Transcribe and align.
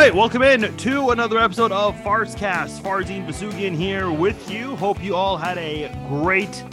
right, 0.00 0.14
welcome 0.14 0.40
in 0.40 0.74
to 0.78 1.10
another 1.10 1.38
episode 1.38 1.70
of 1.72 1.94
Farzcast. 1.96 2.80
Farzin 2.80 3.26
Vousoughian 3.26 3.76
here 3.76 4.10
with 4.10 4.50
you. 4.50 4.74
Hope 4.76 5.04
you 5.04 5.14
all 5.14 5.36
had 5.36 5.58
a 5.58 5.94
great 6.08 6.64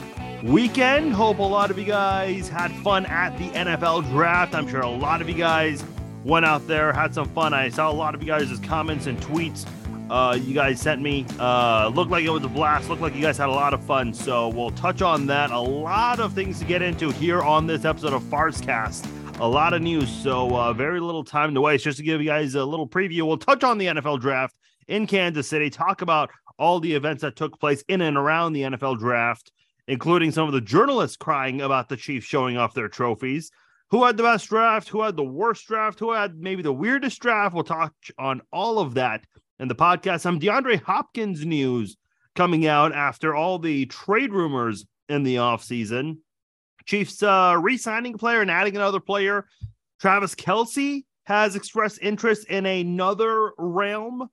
weekend. 0.44 1.12
Hope 1.12 1.40
a 1.40 1.44
lot 1.44 1.69
of 1.69 1.78
you 1.78 1.83
guys 1.83 2.47
had 2.47 2.72
fun 2.83 3.05
at 3.08 3.37
the 3.37 3.50
NFL 3.50 4.10
draft. 4.12 4.55
I'm 4.55 4.65
sure 4.65 4.79
a 4.79 4.90
lot 4.90 5.19
of 5.19 5.28
you 5.28 5.36
guys 5.36 5.83
went 6.24 6.46
out 6.46 6.65
there, 6.68 6.94
had 6.94 7.13
some 7.13 7.28
fun. 7.28 7.54
I 7.54 7.68
saw 7.68 7.92
a 7.92 7.94
lot 7.94 8.15
of 8.15 8.22
you 8.24 8.28
guys' 8.28 8.58
comments 8.60 9.08
and 9.08 9.19
tweets. 9.19 9.65
Uh, 10.09 10.40
you 10.41 10.54
guys 10.54 10.79
sent 10.79 11.01
me. 11.01 11.26
Uh, 11.37 11.91
looked 11.94 12.12
like 12.12 12.23
it 12.23 12.29
was 12.29 12.46
a 12.46 12.47
blast. 12.47 12.87
Looked 12.87 13.01
like 13.01 13.14
you 13.14 13.22
guys 13.22 13.37
had 13.37 13.50
a 13.50 13.51
lot 13.51 13.73
of 13.73 13.83
fun. 13.83 14.14
So 14.14 14.47
we'll 14.47 14.72
touch 14.72 15.01
on 15.01 15.26
that. 15.26 15.51
A 15.51 15.59
lot 15.59 16.22
of 16.22 16.32
things 16.32 16.59
to 16.59 16.66
get 16.66 16.82
into 16.82 17.12
here 17.12 17.41
on 17.41 17.68
this 17.68 17.84
episode 17.84 18.14
of 18.14 18.23
Farzcast 18.23 19.05
a 19.40 19.48
lot 19.48 19.73
of 19.73 19.84
news. 19.84 20.09
So, 20.09 20.55
uh, 20.55 20.73
very 20.73 21.00
little 21.00 21.23
time 21.23 21.54
to 21.54 21.62
waste. 21.62 21.84
Just 21.84 21.98
to 21.98 22.04
give 22.04 22.22
you 22.22 22.27
guys 22.27 22.55
a 22.55 22.66
little 22.66 22.88
preview, 22.88 23.22
we'll 23.22 23.38
touch 23.38 23.63
on 23.63 23.77
the 23.77 23.86
NFL 23.86 24.20
draft 24.20 24.55
in 24.88 25.05
Kansas 25.05 25.48
City, 25.48 25.70
talk 25.70 26.02
about 26.02 26.32
all 26.58 26.80
the 26.80 26.94
events 26.94 27.22
that 27.22 27.36
took 27.36 27.60
place 27.60 27.84
in 27.88 28.02
and 28.02 28.18
around 28.18 28.54
the 28.54 28.63
NFL 28.63 28.98
draft, 28.98 29.52
including 29.88 30.32
some 30.32 30.48
of 30.48 30.54
the 30.54 30.62
journalists 30.62 31.18
crying 31.18 31.62
about 31.62 31.88
the 31.88 31.98
Chiefs 31.98 32.26
showing 32.26 32.58
off 32.58 32.73
their 32.73 32.90
trophies. 32.90 33.52
Who 33.91 34.04
had 34.04 34.18
the 34.18 34.23
best 34.23 34.50
draft? 34.50 34.90
Who 34.90 35.04
had 35.04 35.16
the 35.16 35.23
worst 35.23 35.68
draft? 35.68 35.99
Who 35.99 36.13
had 36.13 36.40
maybe 36.40 36.63
the 36.63 36.74
weirdest 36.74 37.22
draft? 37.22 37.54
We'll 37.54 37.63
touch 37.63 38.12
on 38.18 38.41
all 38.52 38.80
of 38.80 38.96
that 38.96 39.26
in 39.60 39.68
the 39.68 39.76
podcast. 39.76 40.22
Some 40.22 40.40
DeAndre 40.40 40.82
Hopkins 40.82 41.46
news 41.46 41.96
coming 42.35 42.66
out 42.66 42.91
after 42.91 43.35
all 43.35 43.60
the 43.60 43.85
trade 43.85 44.34
rumors 44.34 44.85
in 45.08 45.24
the 45.24 45.35
offseason. 45.35 46.18
Chiefs 46.88 47.22
uh, 47.22 47.58
re-signing 47.62 48.16
a 48.16 48.18
player 48.18 48.41
and 48.41 48.50
adding 48.50 48.76
another 48.76 48.99
player. 48.99 49.46
Travis 49.99 50.34
Kelce 50.35 51.04
has 51.26 51.55
expressed 51.55 51.99
interest 52.02 52.48
in 52.48 52.66
another 52.66 53.52
realm 53.57 54.30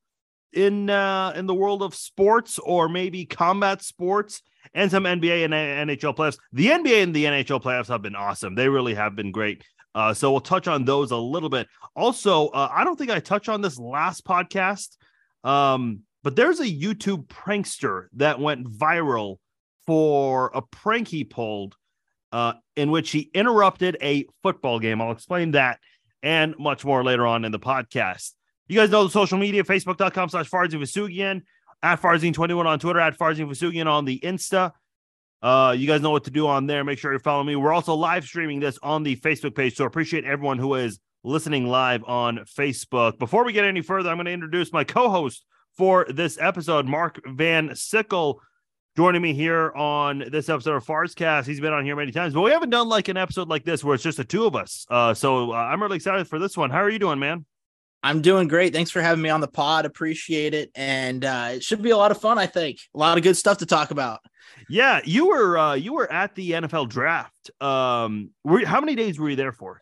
in 0.52 0.88
uh, 0.88 1.32
in 1.34 1.46
the 1.46 1.54
world 1.54 1.82
of 1.82 1.94
sports 1.94 2.58
or 2.60 2.88
maybe 2.88 3.26
combat 3.26 3.82
sports 3.82 4.42
and 4.72 4.90
some 4.90 5.04
NBA 5.04 5.44
and 5.44 5.52
NHL 5.52 6.16
playoffs. 6.16 6.38
The 6.52 6.68
NBA 6.68 7.02
and 7.02 7.14
the 7.14 7.24
NHL 7.24 7.62
playoffs 7.62 7.88
have 7.88 8.02
been 8.02 8.14
awesome. 8.14 8.54
They 8.54 8.68
really 8.68 8.94
have 8.94 9.16
been 9.16 9.32
great. 9.32 9.62
Uh, 9.94 10.14
so 10.14 10.30
we'll 10.30 10.40
touch 10.40 10.66
on 10.68 10.84
those 10.84 11.10
a 11.10 11.16
little 11.16 11.48
bit. 11.48 11.68
Also, 11.94 12.48
uh, 12.48 12.68
I 12.72 12.84
don't 12.84 12.96
think 12.96 13.10
I 13.10 13.20
touched 13.20 13.48
on 13.48 13.60
this 13.60 13.78
last 13.78 14.24
podcast, 14.24 14.96
um, 15.44 16.00
but 16.22 16.34
there's 16.34 16.60
a 16.60 16.64
YouTube 16.64 17.26
prankster 17.26 18.06
that 18.14 18.40
went 18.40 18.66
viral 18.66 19.36
for 19.86 20.50
a 20.54 20.62
prank 20.62 21.08
he 21.08 21.22
pulled 21.22 21.76
uh, 22.34 22.54
in 22.74 22.90
which 22.90 23.12
he 23.12 23.30
interrupted 23.32 23.96
a 24.02 24.26
football 24.42 24.80
game. 24.80 25.00
I'll 25.00 25.12
explain 25.12 25.52
that 25.52 25.78
and 26.20 26.58
much 26.58 26.84
more 26.84 27.04
later 27.04 27.24
on 27.24 27.44
in 27.44 27.52
the 27.52 27.60
podcast. 27.60 28.32
You 28.66 28.76
guys 28.76 28.90
know 28.90 29.04
the 29.04 29.10
social 29.10 29.38
media, 29.38 29.62
facebook.com 29.62 30.30
slash 30.30 30.50
Farzin 30.50 30.80
Vousoughian, 30.80 31.42
at 31.80 32.02
Farzin21 32.02 32.66
on 32.66 32.80
Twitter, 32.80 32.98
at 32.98 33.16
Farzin 33.16 33.46
Vousoughian 33.46 33.86
on 33.86 34.04
the 34.04 34.18
Insta. 34.18 34.72
Uh, 35.42 35.76
you 35.78 35.86
guys 35.86 36.00
know 36.00 36.10
what 36.10 36.24
to 36.24 36.32
do 36.32 36.48
on 36.48 36.66
there. 36.66 36.82
Make 36.82 36.98
sure 36.98 37.12
you're 37.12 37.20
following 37.20 37.46
me. 37.46 37.54
We're 37.54 37.72
also 37.72 37.94
live 37.94 38.24
streaming 38.24 38.58
this 38.58 38.80
on 38.82 39.04
the 39.04 39.14
Facebook 39.14 39.54
page. 39.54 39.76
So 39.76 39.84
appreciate 39.84 40.24
everyone 40.24 40.58
who 40.58 40.74
is 40.74 40.98
listening 41.22 41.68
live 41.68 42.02
on 42.04 42.38
Facebook. 42.38 43.16
Before 43.20 43.44
we 43.44 43.52
get 43.52 43.64
any 43.64 43.80
further, 43.80 44.10
I'm 44.10 44.16
going 44.16 44.26
to 44.26 44.32
introduce 44.32 44.72
my 44.72 44.82
co-host 44.82 45.44
for 45.76 46.04
this 46.08 46.36
episode, 46.40 46.86
Mark 46.86 47.20
Van 47.26 47.76
Sickle 47.76 48.40
joining 48.96 49.22
me 49.22 49.34
here 49.34 49.72
on 49.74 50.24
this 50.30 50.48
episode 50.48 50.76
of 50.76 50.86
Farzcast. 50.86 51.46
He's 51.46 51.60
been 51.60 51.72
on 51.72 51.84
here 51.84 51.96
many 51.96 52.12
times, 52.12 52.32
but 52.32 52.42
we 52.42 52.52
haven't 52.52 52.70
done 52.70 52.88
like 52.88 53.08
an 53.08 53.16
episode 53.16 53.48
like 53.48 53.64
this 53.64 53.82
where 53.82 53.94
it's 53.94 54.04
just 54.04 54.18
the 54.18 54.24
two 54.24 54.46
of 54.46 54.54
us. 54.54 54.86
Uh, 54.88 55.12
so 55.12 55.52
uh, 55.52 55.56
I'm 55.56 55.82
really 55.82 55.96
excited 55.96 56.28
for 56.28 56.38
this 56.38 56.56
one. 56.56 56.70
How 56.70 56.78
are 56.78 56.90
you 56.90 57.00
doing, 57.00 57.18
man? 57.18 57.44
I'm 58.04 58.22
doing 58.22 58.46
great. 58.46 58.72
Thanks 58.72 58.90
for 58.90 59.00
having 59.00 59.22
me 59.22 59.30
on 59.30 59.40
the 59.40 59.48
pod. 59.48 59.84
Appreciate 59.84 60.54
it. 60.54 60.70
And 60.76 61.24
uh, 61.24 61.48
it 61.52 61.64
should 61.64 61.82
be 61.82 61.90
a 61.90 61.96
lot 61.96 62.10
of 62.10 62.20
fun, 62.20 62.38
I 62.38 62.46
think. 62.46 62.78
A 62.94 62.98
lot 62.98 63.16
of 63.16 63.24
good 63.24 63.36
stuff 63.36 63.58
to 63.58 63.66
talk 63.66 63.90
about. 63.90 64.20
Yeah, 64.68 65.00
you 65.04 65.28
were 65.28 65.58
uh, 65.58 65.74
you 65.74 65.94
were 65.94 66.10
at 66.10 66.34
the 66.34 66.52
NFL 66.52 66.88
draft. 66.88 67.50
Um, 67.60 68.30
were, 68.44 68.64
how 68.64 68.80
many 68.80 68.94
days 68.94 69.18
were 69.18 69.30
you 69.30 69.36
there 69.36 69.52
for? 69.52 69.80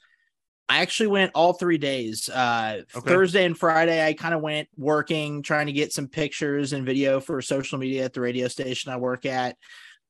I 0.72 0.78
actually 0.78 1.08
went 1.08 1.32
all 1.34 1.52
three 1.52 1.76
days. 1.76 2.30
Uh, 2.30 2.80
okay. 2.96 3.10
Thursday 3.10 3.44
and 3.44 3.56
Friday, 3.56 4.06
I 4.06 4.14
kind 4.14 4.32
of 4.32 4.40
went 4.40 4.68
working, 4.74 5.42
trying 5.42 5.66
to 5.66 5.72
get 5.72 5.92
some 5.92 6.08
pictures 6.08 6.72
and 6.72 6.86
video 6.86 7.20
for 7.20 7.42
social 7.42 7.78
media 7.78 8.06
at 8.06 8.14
the 8.14 8.22
radio 8.22 8.48
station 8.48 8.90
I 8.90 8.96
work 8.96 9.26
at. 9.26 9.58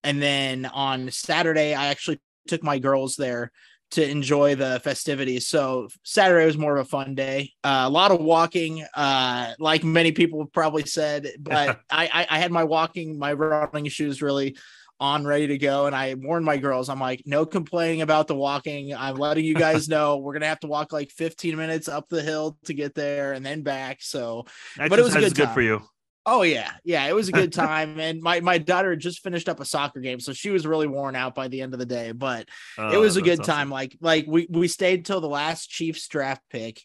And 0.04 0.22
then 0.22 0.66
on 0.66 1.10
Saturday, 1.10 1.74
I 1.74 1.86
actually 1.86 2.20
took 2.46 2.62
my 2.62 2.78
girls 2.78 3.16
there 3.16 3.50
to 3.92 4.08
enjoy 4.08 4.54
the 4.54 4.80
festivities. 4.84 5.48
So 5.48 5.88
Saturday 6.04 6.46
was 6.46 6.56
more 6.56 6.76
of 6.76 6.86
a 6.86 6.88
fun 6.88 7.16
day. 7.16 7.54
Uh, 7.64 7.82
a 7.86 7.90
lot 7.90 8.12
of 8.12 8.20
walking, 8.20 8.86
uh, 8.94 9.54
like 9.58 9.82
many 9.82 10.12
people 10.12 10.46
probably 10.46 10.86
said, 10.86 11.28
but 11.40 11.80
I, 11.90 12.04
I, 12.06 12.26
I 12.30 12.38
had 12.38 12.52
my 12.52 12.62
walking, 12.62 13.18
my 13.18 13.32
running 13.32 13.88
shoes 13.88 14.22
really 14.22 14.56
on 15.02 15.24
ready 15.24 15.48
to 15.48 15.58
go. 15.58 15.86
And 15.86 15.96
I 15.96 16.14
warned 16.14 16.44
my 16.44 16.56
girls, 16.58 16.88
I'm 16.88 17.00
like, 17.00 17.24
no 17.26 17.44
complaining 17.44 18.02
about 18.02 18.28
the 18.28 18.36
walking. 18.36 18.94
I'm 18.94 19.16
letting 19.16 19.44
you 19.44 19.54
guys 19.54 19.88
know 19.88 20.18
we're 20.18 20.32
gonna 20.32 20.46
have 20.46 20.60
to 20.60 20.68
walk 20.68 20.92
like 20.92 21.10
15 21.10 21.56
minutes 21.56 21.88
up 21.88 22.08
the 22.08 22.22
hill 22.22 22.56
to 22.66 22.72
get 22.72 22.94
there 22.94 23.32
and 23.32 23.44
then 23.44 23.62
back. 23.62 24.00
So, 24.00 24.46
but 24.76 24.98
it 24.98 25.02
was 25.02 25.16
a 25.16 25.20
good, 25.20 25.34
good 25.34 25.50
for 25.50 25.60
you. 25.60 25.82
Oh 26.24 26.42
yeah, 26.42 26.70
yeah, 26.84 27.04
it 27.06 27.14
was 27.16 27.28
a 27.28 27.32
good 27.32 27.52
time, 27.64 27.98
and 27.98 28.22
my 28.22 28.38
my 28.38 28.58
daughter 28.58 28.94
just 28.94 29.24
finished 29.24 29.48
up 29.48 29.58
a 29.58 29.64
soccer 29.64 29.98
game, 29.98 30.20
so 30.20 30.32
she 30.32 30.50
was 30.50 30.68
really 30.68 30.86
worn 30.86 31.16
out 31.16 31.34
by 31.34 31.48
the 31.48 31.60
end 31.60 31.72
of 31.72 31.80
the 31.80 31.86
day. 31.86 32.12
But 32.12 32.48
it 32.78 32.96
was 32.96 33.16
a 33.16 33.22
good 33.22 33.40
awesome. 33.40 33.54
time. 33.54 33.70
Like 33.70 33.96
like 34.00 34.26
we 34.28 34.46
we 34.48 34.68
stayed 34.68 35.04
till 35.04 35.20
the 35.20 35.28
last 35.28 35.68
Chiefs 35.68 36.06
draft 36.06 36.42
pick, 36.48 36.80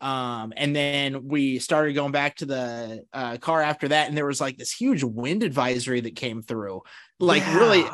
um 0.00 0.52
and 0.56 0.76
then 0.76 1.26
we 1.26 1.58
started 1.58 1.94
going 1.94 2.12
back 2.12 2.36
to 2.36 2.46
the 2.46 3.02
uh, 3.12 3.38
car 3.38 3.62
after 3.62 3.88
that 3.88 4.08
and 4.08 4.16
there 4.16 4.26
was 4.26 4.42
like 4.42 4.58
this 4.58 4.70
huge 4.70 5.02
wind 5.02 5.42
advisory 5.42 6.02
that 6.02 6.14
came 6.14 6.42
through 6.42 6.82
like 7.20 7.42
yeah. 7.42 7.58
really 7.58 7.84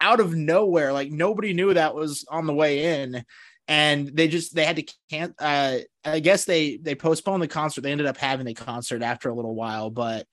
out 0.00 0.20
of 0.20 0.34
nowhere 0.34 0.92
like 0.92 1.10
nobody 1.10 1.52
knew 1.52 1.72
that 1.72 1.94
was 1.94 2.24
on 2.28 2.46
the 2.46 2.54
way 2.54 3.02
in 3.02 3.24
and 3.68 4.08
they 4.08 4.26
just 4.26 4.54
they 4.54 4.64
had 4.64 4.76
to 4.76 4.94
can't 5.08 5.34
uh 5.38 5.78
i 6.04 6.18
guess 6.18 6.44
they 6.44 6.76
they 6.78 6.94
postponed 6.94 7.42
the 7.42 7.48
concert 7.48 7.82
they 7.82 7.92
ended 7.92 8.06
up 8.06 8.16
having 8.16 8.46
the 8.46 8.54
concert 8.54 9.02
after 9.02 9.28
a 9.28 9.34
little 9.34 9.54
while 9.54 9.90
but 9.90 10.26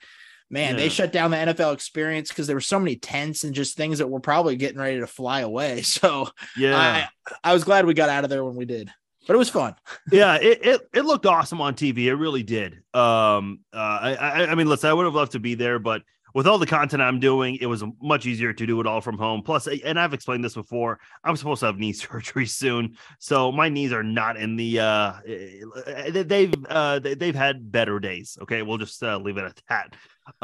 man 0.50 0.72
yeah. 0.72 0.78
they 0.78 0.90
shut 0.90 1.12
down 1.12 1.30
the 1.30 1.38
nfl 1.38 1.74
experience 1.74 2.30
because 2.30 2.48
there 2.48 2.56
were 2.56 2.62
so 2.62 2.80
many 2.80 2.96
tents 2.96 3.44
and 3.44 3.54
just 3.54 3.78
things 3.78 4.00
that 4.00 4.10
were 4.10 4.20
probably 4.20 4.56
getting 4.56 4.80
ready 4.80 5.00
to 5.00 5.08
fly 5.08 5.42
away 5.42 5.82
so 5.84 6.28
yeah 6.58 7.08
I, 7.28 7.50
I 7.52 7.54
was 7.54 7.64
glad 7.64 7.86
we 7.86 7.94
got 7.94 8.10
out 8.10 8.24
of 8.24 8.32
there 8.32 8.44
when 8.44 8.56
we 8.56 8.66
did 8.66 8.92
but 9.28 9.36
it 9.36 9.38
was 9.38 9.50
fun. 9.50 9.76
yeah, 10.12 10.40
it, 10.42 10.66
it 10.66 10.82
it 10.92 11.02
looked 11.04 11.28
awesome 11.28 11.62
on 11.62 11.76
TV. 11.76 12.06
It 12.06 12.16
really 12.16 12.42
did. 12.42 12.82
Um, 12.96 13.60
uh, 13.72 13.78
I, 13.78 14.16
I 14.16 14.46
I 14.48 14.56
mean, 14.56 14.66
listen, 14.66 14.90
I 14.90 14.94
would 14.94 15.06
have 15.06 15.14
loved 15.14 15.34
to 15.34 15.40
be 15.40 15.54
there, 15.54 15.78
but 15.78 16.02
with 16.34 16.48
all 16.48 16.58
the 16.58 16.66
content 16.66 17.02
I'm 17.02 17.20
doing, 17.20 17.58
it 17.62 17.66
was 17.66 17.84
much 18.02 18.26
easier 18.26 18.54
to 18.54 18.66
do 18.66 18.80
it 18.80 18.88
all 18.88 19.02
from 19.02 19.18
home. 19.18 19.42
Plus, 19.42 19.68
and 19.68 20.00
I've 20.00 20.14
explained 20.14 20.44
this 20.44 20.54
before, 20.54 21.00
I'm 21.24 21.36
supposed 21.36 21.62
to 21.62 21.68
have 21.68 21.78
knee 21.78 21.94
surgery 21.94 22.46
soon, 22.46 22.98
so 23.20 23.52
my 23.52 23.70
knees 23.70 23.94
are 23.94 24.04
not 24.04 24.38
in 24.38 24.56
the. 24.56 24.80
uh 24.80 25.14
They've 26.10 26.54
uh 26.68 27.00
they've 27.00 27.36
had 27.36 27.72
better 27.72 28.00
days. 28.00 28.38
Okay, 28.42 28.62
we'll 28.62 28.78
just 28.78 29.02
uh, 29.04 29.18
leave 29.18 29.38
it 29.38 29.46
at 29.46 29.62
that. 29.70 29.96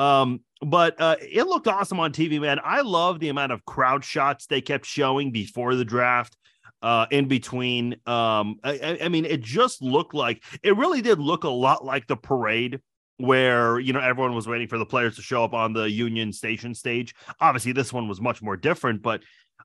Um, 0.01 0.41
but 0.62 1.00
uh, 1.00 1.18
it 1.22 1.44
looked 1.44 1.68
awesome 1.68 2.00
on 2.00 2.12
TV, 2.12 2.40
man. 2.40 2.59
I 2.63 2.81
love 2.81 3.19
the 3.19 3.29
amount 3.29 3.52
of 3.52 3.66
crowd 3.66 4.03
shots 4.03 4.47
they 4.47 4.62
kept 4.62 4.85
showing 4.85 5.31
before 5.31 5.75
the 5.75 5.85
draft 5.85 6.35
uh, 6.81 7.06
in 7.12 7.28
between. 7.28 7.94
Um, 8.06 8.59
I, 8.63 9.00
I, 9.03 9.09
mean, 9.09 9.25
it 9.25 9.41
just 9.41 9.81
looked 9.81 10.13
like 10.13 10.44
it 10.63 10.78
really 10.78 11.02
did 11.02 11.19
look 11.19 11.44
a 11.44 11.50
lot 11.50 11.84
like 11.84 12.07
the 12.07 12.16
parade 12.16 12.79
where 13.18 13.80
you 13.80 13.94
know 13.94 14.00
everyone 14.00 14.36
was 14.36 14.48
waiting 14.48 14.68
for 14.68 14.78
the 14.78 14.86
players 14.86 15.16
to 15.16 15.22
show 15.22 15.44
up 15.44 15.53
on 15.53 15.74
the 15.74 15.90
Union 15.90 16.34
Station 16.34 16.74
stage. 16.74 17.16
Obviously, 17.40 17.72
this 17.72 17.94
one 17.94 18.08
was 18.08 18.22
much 18.22 18.42
more 18.42 18.58
different, 18.58 19.02
but 19.02 19.22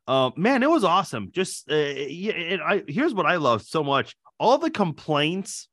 uh, 0.07 0.31
man, 0.37 0.63
it 0.63 0.71
was 0.71 0.85
awesome. 0.85 1.31
Just 1.33 1.71
uh, 1.71 1.75
it, 1.77 2.61
I, 2.61 2.83
here's 2.87 3.15
what 3.15 3.27
I 3.27 3.37
love 3.37 3.63
so 3.63 3.83
much: 3.83 4.17
all 4.39 4.59
the 4.59 4.71
complaints 4.71 5.69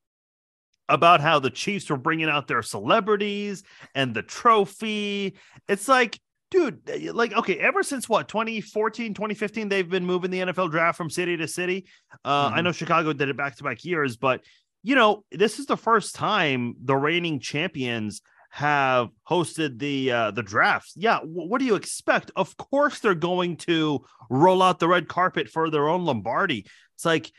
about 0.89 1.21
how 1.21 1.39
the 1.39 1.49
Chiefs 1.49 1.89
were 1.89 1.97
bringing 1.97 2.29
out 2.29 2.47
their 2.47 2.61
celebrities 2.61 3.63
and 3.93 4.13
the 4.13 4.23
trophy. 4.23 5.35
It's 5.67 5.87
like 5.87 6.19
dude 6.49 6.79
eh, 6.89 7.11
like 7.13 7.33
okay 7.33 7.57
ever 7.57 7.83
since 7.83 8.07
what 8.07 8.27
2014 8.27 9.13
2015 9.13 9.67
they've 9.67 9.89
been 9.89 10.05
moving 10.05 10.31
the 10.31 10.39
nfl 10.39 10.71
draft 10.71 10.97
from 10.97 11.09
city 11.09 11.35
to 11.35 11.47
city 11.47 11.85
uh, 12.23 12.47
mm-hmm. 12.47 12.57
i 12.57 12.61
know 12.61 12.71
chicago 12.71 13.11
did 13.13 13.29
it 13.29 13.37
back 13.37 13.55
to 13.55 13.63
back 13.63 13.83
years 13.83 14.15
but 14.15 14.41
you 14.87 14.95
know 14.95 15.23
this 15.31 15.59
is 15.59 15.65
the 15.65 15.77
first 15.77 16.15
time 16.15 16.75
the 16.83 16.95
reigning 16.95 17.39
champions 17.39 18.21
have 18.49 19.09
hosted 19.29 19.77
the 19.79 20.11
uh, 20.11 20.31
the 20.31 20.41
drafts 20.41 20.93
yeah 20.95 21.19
w- 21.19 21.49
what 21.49 21.59
do 21.59 21.65
you 21.65 21.75
expect 21.75 22.31
of 22.35 22.55
course 22.55 22.99
they're 22.99 23.13
going 23.13 23.57
to 23.57 23.99
roll 24.29 24.63
out 24.63 24.79
the 24.79 24.87
red 24.87 25.07
carpet 25.07 25.49
for 25.49 25.69
their 25.69 25.89
own 25.89 26.05
lombardi 26.05 26.65
it's 26.95 27.05
like 27.05 27.31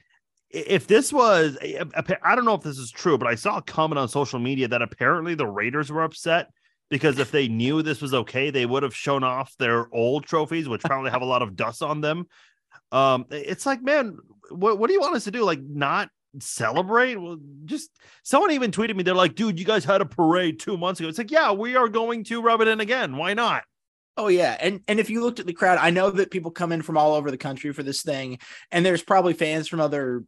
if 0.51 0.87
this 0.87 1.13
was 1.13 1.57
i 2.23 2.35
don't 2.35 2.45
know 2.45 2.55
if 2.55 2.63
this 2.63 2.79
is 2.79 2.91
true 2.91 3.17
but 3.17 3.29
i 3.29 3.35
saw 3.35 3.57
a 3.57 3.63
comment 3.63 3.99
on 3.99 4.09
social 4.09 4.39
media 4.39 4.69
that 4.69 4.83
apparently 4.83 5.35
the 5.35 5.47
raiders 5.47 5.91
were 5.91 6.03
upset 6.03 6.49
because 6.91 7.19
if 7.19 7.31
they 7.31 7.49
knew 7.49 7.83
this 7.83 8.01
was 8.01 8.15
okay, 8.15 8.51
they 8.51 8.65
would 8.65 8.83
have 8.83 8.95
shown 8.95 9.23
off 9.23 9.55
their 9.59 9.93
old 9.95 10.25
trophies, 10.25 10.69
which 10.69 10.81
probably 10.85 11.11
have 11.11 11.23
a 11.23 11.27
lot 11.27 11.43
of 11.43 11.57
dust 11.57 11.83
on 11.83 12.01
them. 12.01 12.27
Um, 12.91 13.27
it's 13.31 13.67
like, 13.67 13.83
man, 13.83 14.17
what 14.51 14.79
what 14.79 14.87
do 14.87 14.95
you 14.95 15.01
want 15.01 15.15
us 15.15 15.25
to 15.25 15.31
do? 15.31 15.45
Like, 15.45 15.61
not 15.61 16.09
celebrate? 16.41 17.17
Well, 17.17 17.39
just 17.65 17.91
someone 18.23 18.53
even 18.53 18.71
tweeted 18.71 18.97
me. 18.97 19.03
They're 19.03 19.15
like, 19.15 19.35
dude, 19.35 19.59
you 19.59 19.65
guys 19.65 19.85
had 19.85 20.01
a 20.01 20.07
parade 20.07 20.61
two 20.61 20.77
months 20.77 21.01
ago. 21.01 21.09
It's 21.09 21.19
like, 21.19 21.31
yeah, 21.31 21.53
we 21.53 21.77
are 21.77 21.89
going 21.89 22.25
to 22.25 22.43
rub 22.43 22.61
it 22.61 22.69
in 22.69 22.81
again. 22.81 23.17
Why 23.17 23.35
not? 23.35 23.65
Oh 24.19 24.27
yeah, 24.27 24.57
and 24.59 24.81
and 24.89 24.99
if 24.99 25.11
you 25.11 25.23
looked 25.23 25.39
at 25.39 25.47
the 25.47 25.53
crowd, 25.53 25.79
I 25.81 25.91
know 25.91 26.11
that 26.11 26.33
people 26.33 26.51
come 26.51 26.73
in 26.73 26.83
from 26.83 26.99
all 26.99 27.15
over 27.15 27.31
the 27.31 27.39
country 27.39 27.73
for 27.73 27.85
this 27.85 28.03
thing, 28.03 28.41
and 28.73 28.85
there's 28.85 29.03
probably 29.03 29.33
fans 29.33 29.69
from 29.69 29.79
other 29.79 30.25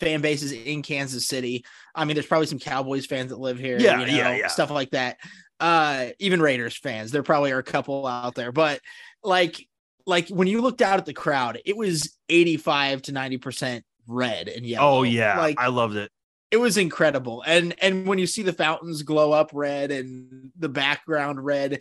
fan 0.00 0.20
bases 0.20 0.50
in 0.50 0.82
Kansas 0.82 1.28
City. 1.28 1.64
I 1.94 2.04
mean, 2.04 2.14
there's 2.14 2.26
probably 2.26 2.48
some 2.48 2.58
Cowboys 2.58 3.06
fans 3.06 3.30
that 3.30 3.38
live 3.38 3.58
here, 3.58 3.78
yeah, 3.78 4.00
you 4.00 4.06
know, 4.06 4.12
yeah, 4.12 4.34
yeah, 4.34 4.46
stuff 4.48 4.72
like 4.72 4.90
that. 4.90 5.18
Uh, 5.60 6.08
even 6.18 6.42
Raiders 6.42 6.76
fans, 6.76 7.12
there 7.12 7.22
probably 7.22 7.52
are 7.52 7.58
a 7.58 7.64
couple 7.64 8.08
out 8.08 8.34
there, 8.34 8.50
but 8.50 8.80
like, 9.22 9.64
like 10.04 10.28
when 10.30 10.48
you 10.48 10.60
looked 10.60 10.82
out 10.82 10.98
at 10.98 11.06
the 11.06 11.14
crowd, 11.14 11.60
it 11.64 11.76
was 11.76 12.16
85 12.28 13.02
to 13.02 13.12
90 13.12 13.38
percent 13.38 13.84
red 14.08 14.48
and 14.48 14.66
yellow. 14.66 14.98
Oh 14.98 15.02
yeah, 15.04 15.38
like 15.38 15.60
I 15.60 15.68
loved 15.68 15.94
it. 15.96 16.10
It 16.50 16.56
was 16.56 16.76
incredible, 16.76 17.44
and 17.46 17.74
and 17.80 18.06
when 18.06 18.18
you 18.18 18.26
see 18.26 18.42
the 18.42 18.52
fountains 18.52 19.02
glow 19.02 19.32
up 19.32 19.50
red 19.52 19.90
and 19.90 20.50
the 20.58 20.68
background 20.68 21.44
red, 21.44 21.80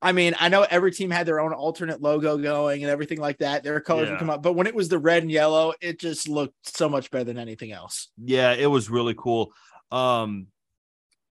I 0.00 0.12
mean, 0.12 0.34
I 0.40 0.48
know 0.48 0.66
every 0.68 0.92
team 0.92 1.10
had 1.10 1.26
their 1.26 1.40
own 1.40 1.52
alternate 1.52 2.00
logo 2.00 2.38
going 2.38 2.82
and 2.82 2.90
everything 2.90 3.20
like 3.20 3.38
that. 3.38 3.64
Their 3.64 3.80
colors 3.80 4.06
Yeah. 4.06 4.12
would 4.12 4.18
come 4.20 4.30
up, 4.30 4.42
but 4.42 4.54
when 4.54 4.66
it 4.66 4.74
was 4.74 4.88
the 4.88 4.98
red 4.98 5.22
and 5.22 5.30
yellow, 5.30 5.74
it 5.80 6.00
just 6.00 6.28
looked 6.28 6.54
so 6.62 6.88
much 6.88 7.10
better 7.10 7.24
than 7.24 7.38
anything 7.38 7.72
else. 7.72 8.08
Yeah, 8.16 8.52
it 8.52 8.66
was 8.66 8.88
really 8.88 9.14
cool. 9.16 9.52
Um 9.90 10.46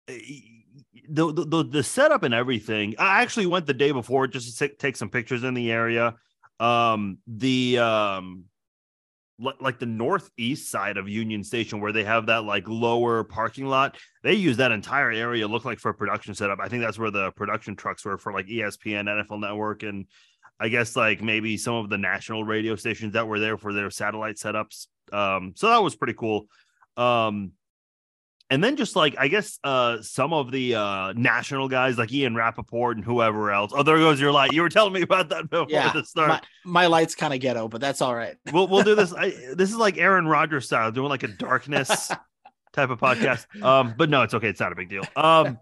the, 0.06 1.32
the 1.32 1.64
the 1.64 1.82
setup 1.82 2.22
and 2.22 2.34
everything. 2.34 2.94
I 2.98 3.22
actually 3.22 3.46
went 3.46 3.66
the 3.66 3.74
day 3.74 3.92
before 3.92 4.26
just 4.26 4.58
to 4.58 4.68
take, 4.68 4.96
some 4.96 5.08
pictures 5.08 5.42
in 5.44 5.54
the 5.54 5.72
area. 5.72 6.16
Um 6.58 7.18
the 7.26 7.78
um 7.78 8.44
like 9.60 9.78
the 9.78 9.86
northeast 9.86 10.70
side 10.70 10.96
of 10.96 11.08
Union 11.08 11.42
Station 11.42 11.80
where 11.80 11.92
they 11.92 12.04
have 12.04 12.26
that 12.26 12.44
like 12.44 12.68
lower 12.68 13.24
parking 13.24 13.66
lot. 13.66 13.96
They 14.22 14.34
use 14.34 14.58
that 14.58 14.72
entire 14.72 15.10
area 15.10 15.48
look 15.48 15.64
like 15.64 15.78
for 15.78 15.92
production 15.92 16.34
setup. 16.34 16.58
I 16.60 16.68
think 16.68 16.82
that's 16.82 16.98
where 16.98 17.10
the 17.10 17.30
production 17.32 17.76
trucks 17.76 18.04
were 18.04 18.18
for 18.18 18.32
like 18.32 18.46
ESPN, 18.46 19.04
NFL 19.04 19.40
Network 19.40 19.82
and 19.82 20.06
I 20.58 20.68
guess 20.68 20.94
like 20.94 21.22
maybe 21.22 21.56
some 21.56 21.74
of 21.74 21.88
the 21.88 21.96
national 21.96 22.44
radio 22.44 22.76
stations 22.76 23.14
that 23.14 23.26
were 23.26 23.40
there 23.40 23.56
for 23.56 23.72
their 23.72 23.90
satellite 23.90 24.36
setups. 24.36 24.88
Um, 25.10 25.54
so 25.56 25.68
that 25.68 25.82
was 25.82 25.96
pretty 25.96 26.14
cool. 26.14 26.46
Um, 26.98 27.52
and 28.50 28.62
then 28.62 28.76
just 28.76 28.96
like 28.96 29.14
I 29.18 29.28
guess 29.28 29.58
uh 29.64 30.02
some 30.02 30.32
of 30.32 30.50
the 30.50 30.74
uh 30.74 31.12
national 31.14 31.68
guys 31.68 31.96
like 31.96 32.12
Ian 32.12 32.34
Rapoport 32.34 32.96
and 32.96 33.04
whoever 33.04 33.50
else. 33.52 33.72
Oh, 33.74 33.82
there 33.82 33.96
goes 33.98 34.20
your 34.20 34.32
light. 34.32 34.52
You 34.52 34.62
were 34.62 34.68
telling 34.68 34.92
me 34.92 35.02
about 35.02 35.28
that 35.30 35.48
before 35.48 35.66
Yeah, 35.68 35.92
the 35.92 36.04
start. 36.04 36.28
My, 36.28 36.40
my 36.64 36.86
light's 36.86 37.14
kind 37.14 37.32
of 37.32 37.40
ghetto, 37.40 37.68
but 37.68 37.80
that's 37.80 38.02
all 38.02 38.14
right. 38.14 38.36
we'll 38.52 38.66
we'll 38.66 38.82
do 38.82 38.94
this. 38.94 39.12
I, 39.16 39.30
this 39.54 39.70
is 39.70 39.76
like 39.76 39.96
Aaron 39.98 40.26
Rodgers 40.26 40.66
style, 40.66 40.90
doing 40.90 41.08
like 41.08 41.22
a 41.22 41.28
darkness 41.28 42.10
type 42.72 42.90
of 42.90 42.98
podcast. 42.98 43.46
Um, 43.62 43.94
but 43.96 44.10
no, 44.10 44.22
it's 44.22 44.34
okay. 44.34 44.48
It's 44.48 44.60
not 44.60 44.72
a 44.72 44.76
big 44.76 44.88
deal. 44.88 45.04
Um, 45.16 45.58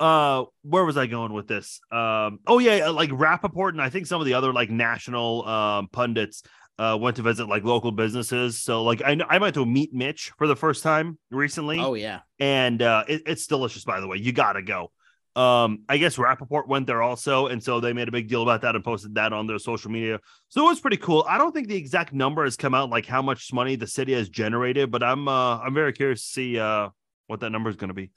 uh, 0.00 0.44
where 0.62 0.84
was 0.84 0.96
I 0.96 1.06
going 1.06 1.32
with 1.32 1.48
this? 1.48 1.80
Um, 1.90 2.40
oh 2.46 2.58
yeah, 2.58 2.88
like 2.88 3.10
Rapoport 3.12 3.74
and 3.74 3.82
I 3.82 3.90
think 3.90 4.06
some 4.06 4.20
of 4.20 4.26
the 4.26 4.34
other 4.34 4.52
like 4.52 4.70
national 4.70 5.46
um 5.46 5.88
pundits 5.88 6.42
uh 6.78 6.96
went 7.00 7.16
to 7.16 7.22
visit 7.22 7.48
like 7.48 7.64
local 7.64 7.92
businesses. 7.92 8.58
So 8.62 8.82
like 8.84 9.02
I 9.02 9.18
I 9.28 9.38
went 9.38 9.54
to 9.54 9.66
Meat 9.66 9.92
Mitch 9.92 10.32
for 10.38 10.46
the 10.46 10.56
first 10.56 10.82
time 10.82 11.18
recently 11.30 11.78
Oh 11.80 11.94
yeah, 11.94 12.20
and 12.38 12.80
uh, 12.82 13.04
it, 13.08 13.22
it's 13.26 13.46
delicious, 13.46 13.84
by 13.84 14.00
the 14.00 14.06
way. 14.06 14.18
You 14.18 14.32
got 14.32 14.54
to 14.54 14.62
go. 14.62 14.92
Um, 15.36 15.84
I 15.88 15.98
guess 15.98 16.18
Rapoport 16.18 16.66
went 16.66 16.88
there 16.88 17.00
also, 17.00 17.46
and 17.46 17.62
so 17.62 17.78
they 17.78 17.92
made 17.92 18.08
a 18.08 18.10
big 18.12 18.28
deal 18.28 18.42
about 18.42 18.62
that 18.62 18.74
and 18.74 18.82
posted 18.82 19.14
that 19.14 19.32
on 19.32 19.46
their 19.46 19.60
social 19.60 19.88
media. 19.88 20.18
So 20.48 20.62
it 20.66 20.68
was 20.70 20.80
pretty 20.80 20.96
cool. 20.96 21.24
I 21.28 21.38
don't 21.38 21.52
think 21.52 21.68
the 21.68 21.76
exact 21.76 22.12
number 22.12 22.42
has 22.42 22.56
come 22.56 22.74
out, 22.74 22.90
like 22.90 23.06
how 23.06 23.22
much 23.22 23.52
money 23.52 23.76
the 23.76 23.86
city 23.86 24.14
has 24.14 24.28
generated, 24.28 24.90
but 24.90 25.02
I'm 25.04 25.28
uh, 25.28 25.58
I'm 25.58 25.74
very 25.74 25.92
curious 25.92 26.22
to 26.22 26.28
see 26.28 26.58
uh, 26.58 26.88
what 27.28 27.38
that 27.40 27.50
number 27.50 27.70
is 27.70 27.76
going 27.76 27.88
to 27.88 27.94
be. 27.94 28.10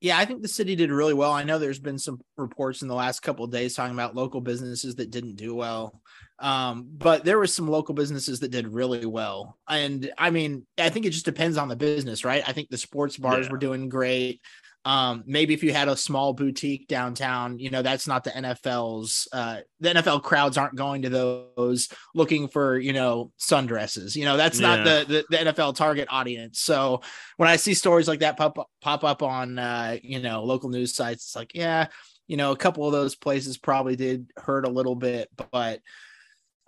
yeah. 0.00 0.18
I 0.18 0.24
think 0.24 0.42
the 0.42 0.48
city 0.48 0.74
did 0.74 0.90
really 0.90 1.14
well. 1.14 1.32
I 1.32 1.44
know 1.44 1.58
there's 1.58 1.78
been 1.78 1.98
some 1.98 2.20
reports 2.36 2.82
in 2.82 2.88
the 2.88 2.94
last 2.96 3.20
couple 3.20 3.44
of 3.44 3.52
days 3.52 3.74
talking 3.74 3.94
about 3.94 4.16
local 4.16 4.40
businesses 4.40 4.96
that 4.96 5.10
didn't 5.10 5.36
do 5.36 5.54
well, 5.54 6.00
um, 6.40 6.86
but 6.90 7.24
there 7.24 7.38
were 7.38 7.46
some 7.46 7.68
local 7.68 7.94
businesses 7.94 8.40
that 8.40 8.50
did 8.50 8.68
really 8.68 9.06
well. 9.06 9.58
And 9.68 10.12
I 10.16 10.30
mean, 10.30 10.66
I 10.78 10.88
think 10.88 11.06
it 11.06 11.10
just 11.10 11.24
depends 11.24 11.56
on 11.56 11.68
the 11.68 11.76
business, 11.76 12.24
right? 12.24 12.42
I 12.46 12.52
think 12.52 12.68
the 12.70 12.78
sports 12.78 13.16
bars 13.16 13.46
Yeah. 13.46 13.52
were 13.52 13.58
doing 13.58 13.88
great. 13.88 14.40
Um, 14.84 15.24
maybe 15.26 15.52
if 15.52 15.62
you 15.64 15.72
had 15.72 15.88
a 15.88 15.96
small 15.96 16.32
boutique 16.32 16.86
downtown, 16.86 17.58
you 17.58 17.68
know, 17.68 17.82
that's 17.82 18.06
not 18.06 18.22
the 18.24 18.30
NFL's 18.30 19.26
uh 19.32 19.58
the 19.80 19.90
NFL 19.90 20.22
crowds 20.22 20.56
aren't 20.56 20.76
going 20.76 21.02
to 21.02 21.10
those 21.10 21.88
looking 22.14 22.48
for, 22.48 22.78
you 22.78 22.92
know, 22.92 23.32
sundresses. 23.38 24.14
You 24.14 24.24
know, 24.24 24.36
that's 24.36 24.60
not 24.60 24.84
the, 24.84 25.04
the 25.06 25.24
the 25.36 25.50
NFL 25.52 25.74
target 25.74 26.06
audience. 26.10 26.60
So 26.60 27.02
when 27.36 27.48
I 27.50 27.56
see 27.56 27.74
stories 27.74 28.08
like 28.08 28.20
that 28.20 28.36
pop 28.36 28.58
up, 28.58 28.70
pop 28.80 29.02
up 29.04 29.22
on 29.22 29.58
uh, 29.58 29.96
you 30.02 30.20
know, 30.20 30.44
local 30.44 30.70
news 30.70 30.94
sites, 30.94 31.24
it's 31.26 31.36
like, 31.36 31.50
yeah, 31.54 31.88
you 32.28 32.36
know, 32.36 32.52
a 32.52 32.56
couple 32.56 32.86
of 32.86 32.92
those 32.92 33.16
places 33.16 33.58
probably 33.58 33.96
did 33.96 34.30
hurt 34.36 34.64
a 34.64 34.70
little 34.70 34.94
bit, 34.94 35.28
but 35.50 35.80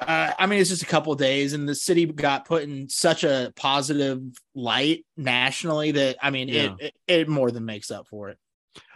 uh, 0.00 0.32
I 0.38 0.46
mean, 0.46 0.60
it's 0.60 0.70
just 0.70 0.82
a 0.82 0.86
couple 0.86 1.12
of 1.12 1.18
days, 1.18 1.52
and 1.52 1.68
the 1.68 1.74
city 1.74 2.06
got 2.06 2.44
put 2.44 2.62
in 2.62 2.88
such 2.88 3.24
a 3.24 3.52
positive 3.56 4.20
light 4.54 5.04
nationally 5.16 5.92
that 5.92 6.16
I 6.22 6.30
mean, 6.30 6.48
Yeah. 6.48 6.74
it, 6.78 6.80
it 6.80 6.94
it 7.06 7.28
more 7.28 7.50
than 7.50 7.64
makes 7.64 7.90
up 7.90 8.06
for 8.08 8.30
it. 8.30 8.38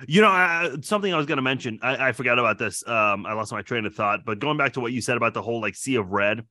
You 0.06 0.22
know, 0.22 0.30
uh, 0.30 0.76
something 0.82 1.12
I 1.12 1.16
was 1.16 1.26
going 1.26 1.36
to 1.36 1.42
mention. 1.42 1.80
I, 1.82 2.08
I 2.08 2.12
forgot 2.12 2.38
about 2.38 2.58
this. 2.58 2.86
Um, 2.86 3.26
I 3.26 3.32
lost 3.32 3.52
my 3.52 3.62
train 3.62 3.86
of 3.86 3.94
thought. 3.94 4.24
But 4.24 4.38
going 4.38 4.56
back 4.56 4.74
to 4.74 4.80
what 4.80 4.92
you 4.92 5.00
said 5.00 5.16
about 5.16 5.34
the 5.34 5.42
whole 5.42 5.60
like 5.60 5.74
sea 5.74 5.96
of 5.96 6.10
red, 6.10 6.44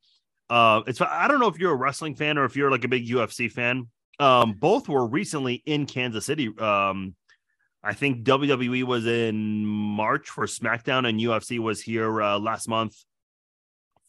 uh, 0.50 0.82
it's 0.88 1.02
I 1.02 1.28
don't 1.28 1.40
know 1.40 1.48
if 1.48 1.58
you're 1.58 1.72
a 1.72 1.76
wrestling 1.76 2.16
fan 2.16 2.38
or 2.38 2.46
if 2.46 2.56
you're 2.56 2.70
like 2.70 2.84
a 2.84 2.90
big 2.90 3.08
UFC 3.08 3.52
fan. 3.52 3.88
Um, 4.20 4.54
both 4.54 4.88
were 4.88 5.08
recently 5.08 5.64
in 5.66 5.86
Kansas 5.86 6.26
City. 6.26 6.52
Um, 6.60 7.16
I 7.82 7.94
think 7.94 8.24
WWE 8.24 8.84
was 8.84 9.06
in 9.08 9.66
March 9.66 10.30
for 10.30 10.46
SmackDown, 10.46 11.08
and 11.08 11.20
UFC 11.20 11.60
was 11.60 11.82
here 11.82 12.22
uh, 12.22 12.38
last 12.40 12.68
month 12.68 12.96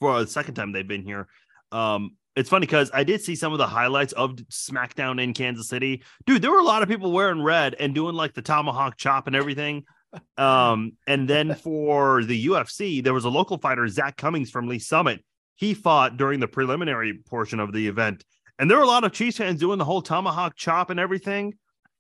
for 0.01 0.21
the 0.21 0.31
second 0.31 0.55
time 0.55 0.73
they've 0.73 0.87
been 0.87 1.03
here. 1.03 1.29
Um, 1.73 2.13
it's 2.37 2.51
funny 2.51 2.67
because 2.67 2.91
I 2.93 3.05
did 3.05 3.23
see 3.23 3.37
some 3.37 3.53
of 3.53 3.59
the 3.59 3.67
highlights 3.67 4.13
of 4.13 4.37
SmackDown 4.51 5.23
in 5.23 5.35
Kansas 5.35 5.69
City. 5.69 6.03
Dude, 6.27 6.43
there 6.43 6.51
were 6.51 6.59
a 6.59 6.65
lot 6.65 6.83
of 6.83 6.89
people 6.89 7.13
wearing 7.13 7.43
red 7.43 7.75
and 7.79 7.95
doing 7.95 8.15
like 8.15 8.35
the 8.35 8.43
tomahawk 8.43 8.97
chop 8.97 9.27
and 9.27 9.37
everything. 9.37 9.85
Um, 10.37 10.93
and 11.07 11.29
then 11.29 11.55
for 11.63 12.25
the 12.25 12.47
UFC, 12.47 13.03
there 13.03 13.15
was 13.15 13.25
a 13.25 13.31
local 13.31 13.59
fighter, 13.59 13.87
Zach 13.89 14.17
Cummings 14.17 14.51
from 14.51 14.67
Lee 14.67 14.79
Summit. 14.79 15.25
He 15.57 15.75
fought 15.75 16.17
during 16.17 16.41
the 16.41 16.49
preliminary 16.49 17.21
portion 17.27 17.61
of 17.61 17.73
the 17.73 17.87
event, 17.87 18.25
and 18.59 18.69
there 18.69 18.79
were 18.79 18.85
a 18.85 18.89
lot 18.89 19.05
of 19.05 19.13
Chiefs 19.13 19.37
fans 19.37 19.61
doing 19.61 19.79
the 19.79 19.85
whole 19.85 20.03
tomahawk 20.03 20.57
chop 20.57 20.91
and 20.91 20.99
everything. 20.99 21.55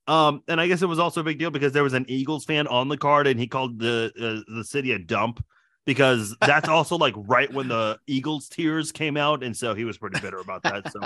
Um, 0.08 0.42
and 0.48 0.60
I 0.60 0.66
guess 0.66 0.82
it 0.82 0.86
was 0.86 0.98
also 0.98 1.20
a 1.20 1.24
big 1.24 1.38
deal 1.38 1.50
because 1.50 1.72
there 1.72 1.84
was 1.84 1.94
an 1.94 2.04
Eagles 2.08 2.44
fan 2.44 2.66
on 2.66 2.88
the 2.88 2.96
card, 2.96 3.28
and 3.28 3.38
he 3.38 3.46
called 3.46 3.78
the 3.78 4.12
uh, 4.20 4.52
the 4.52 4.64
city 4.64 4.90
a 4.90 4.98
dump 4.98 5.44
because 5.86 6.36
that's 6.40 6.68
also 6.68 6.96
like 6.96 7.14
right 7.16 7.52
when 7.52 7.68
the 7.68 7.98
Eagles 8.06 8.48
tears 8.48 8.92
came 8.92 9.16
out, 9.16 9.42
and 9.42 9.56
so 9.56 9.74
he 9.74 9.84
was 9.84 9.98
pretty 9.98 10.20
bitter 10.20 10.38
about 10.38 10.62
that. 10.62 10.90
So, 10.92 11.00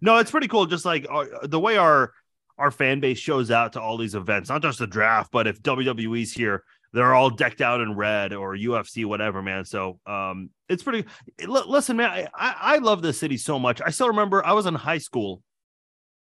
no, 0.00 0.18
it's 0.18 0.30
pretty 0.30 0.48
cool. 0.48 0.66
Just 0.66 0.84
like 0.84 1.06
our, 1.08 1.46
the 1.46 1.60
way 1.60 1.76
our 1.76 2.12
our 2.58 2.70
fan 2.70 3.00
base 3.00 3.18
shows 3.18 3.50
out 3.50 3.72
to 3.72 3.80
all 3.80 3.96
these 3.96 4.14
events, 4.14 4.50
not 4.50 4.62
just 4.62 4.78
the 4.78 4.86
draft, 4.86 5.32
but 5.32 5.46
if 5.46 5.62
WWE's 5.62 6.32
here, 6.32 6.62
they're 6.92 7.14
all 7.14 7.30
decked 7.30 7.60
out 7.60 7.80
in 7.80 7.96
red 7.96 8.32
or 8.32 8.54
UFC, 8.54 9.04
whatever, 9.04 9.42
man. 9.42 9.64
So, 9.64 9.98
um, 10.06 10.50
it's 10.68 10.82
pretty. 10.82 11.08
L- 11.40 11.70
listen, 11.70 11.96
man, 11.96 12.10
I, 12.10 12.28
I 12.34 12.54
I 12.74 12.78
love 12.78 13.02
this 13.02 13.18
city 13.18 13.36
so 13.36 13.58
much. 13.58 13.80
I 13.84 13.90
still 13.90 14.08
remember 14.08 14.44
I 14.44 14.52
was 14.52 14.66
in 14.66 14.74
high 14.74 14.98
school 14.98 15.42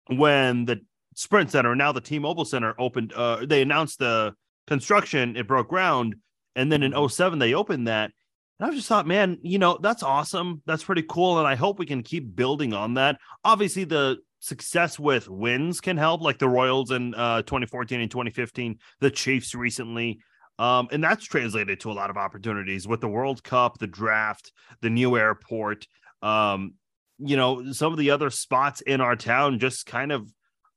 when 0.07 0.65
the 0.65 0.81
Sprint 1.13 1.51
Center, 1.51 1.75
now 1.75 1.91
the 1.91 2.01
T-Mobile 2.01 2.45
Center, 2.45 2.73
opened. 2.79 3.13
Uh, 3.13 3.45
they 3.45 3.61
announced 3.61 3.99
the 3.99 4.33
construction; 4.67 5.35
it 5.35 5.47
broke 5.47 5.67
ground, 5.67 6.15
and 6.55 6.71
then 6.71 6.83
in 6.83 7.09
07, 7.09 7.39
they 7.39 7.53
opened 7.53 7.87
that. 7.87 8.11
And 8.59 8.69
I 8.69 8.75
just 8.75 8.87
thought, 8.87 9.07
man, 9.07 9.37
you 9.41 9.57
know, 9.57 9.79
that's 9.81 10.03
awesome. 10.03 10.61
That's 10.65 10.83
pretty 10.83 11.03
cool. 11.03 11.39
And 11.39 11.47
I 11.47 11.55
hope 11.55 11.79
we 11.79 11.85
can 11.85 12.03
keep 12.03 12.35
building 12.35 12.73
on 12.73 12.95
that. 12.95 13.19
Obviously, 13.43 13.85
the 13.85 14.17
success 14.39 14.99
with 14.99 15.29
wins 15.29 15.81
can 15.81 15.97
help, 15.97 16.21
like 16.21 16.37
the 16.37 16.49
Royals 16.49 16.91
in 16.91 17.15
uh, 17.15 17.41
2014 17.43 18.01
and 18.01 18.11
2015, 18.11 18.77
the 18.99 19.11
Chiefs 19.11 19.55
recently. 19.55 20.19
Um, 20.59 20.89
and 20.91 21.03
that's 21.03 21.25
translated 21.25 21.79
to 21.79 21.91
a 21.91 21.93
lot 21.93 22.11
of 22.11 22.17
opportunities 22.17 22.87
with 22.87 23.01
the 23.01 23.07
World 23.07 23.43
Cup, 23.43 23.79
the 23.79 23.87
draft, 23.87 24.51
the 24.81 24.89
new 24.91 25.17
airport. 25.17 25.87
Um, 26.21 26.75
you 27.17 27.35
know, 27.35 27.71
some 27.71 27.91
of 27.91 27.97
the 27.97 28.11
other 28.11 28.29
spots 28.29 28.81
in 28.81 29.01
our 29.01 29.15
town 29.15 29.59
just 29.59 29.85
kind 29.85 30.11
of 30.11 30.31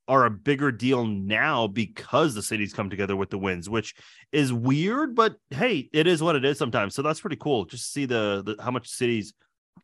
are 0.06 0.26
a 0.26 0.30
bigger 0.30 0.70
deal 0.70 1.06
now 1.06 1.66
because 1.66 2.34
the 2.34 2.42
cities 2.42 2.73
come 2.73 2.90
together 2.90 3.16
with 3.16 3.30
the 3.30 3.38
wins, 3.38 3.70
which 3.70 3.94
is 4.32 4.52
weird, 4.52 5.14
but 5.14 5.37
hey, 5.50 5.88
it 5.92 6.06
is 6.06 6.23
what 6.23 6.37
it 6.37 6.44
is 6.44 6.58
sometimes. 6.58 6.94
So 6.94 7.02
that's 7.02 7.20
pretty 7.20 7.37
cool. 7.37 7.64
Just 7.64 7.92
see 7.92 8.04
the, 8.04 8.42
the 8.44 8.62
how 8.62 8.70
much 8.70 8.88
cities 8.88 9.32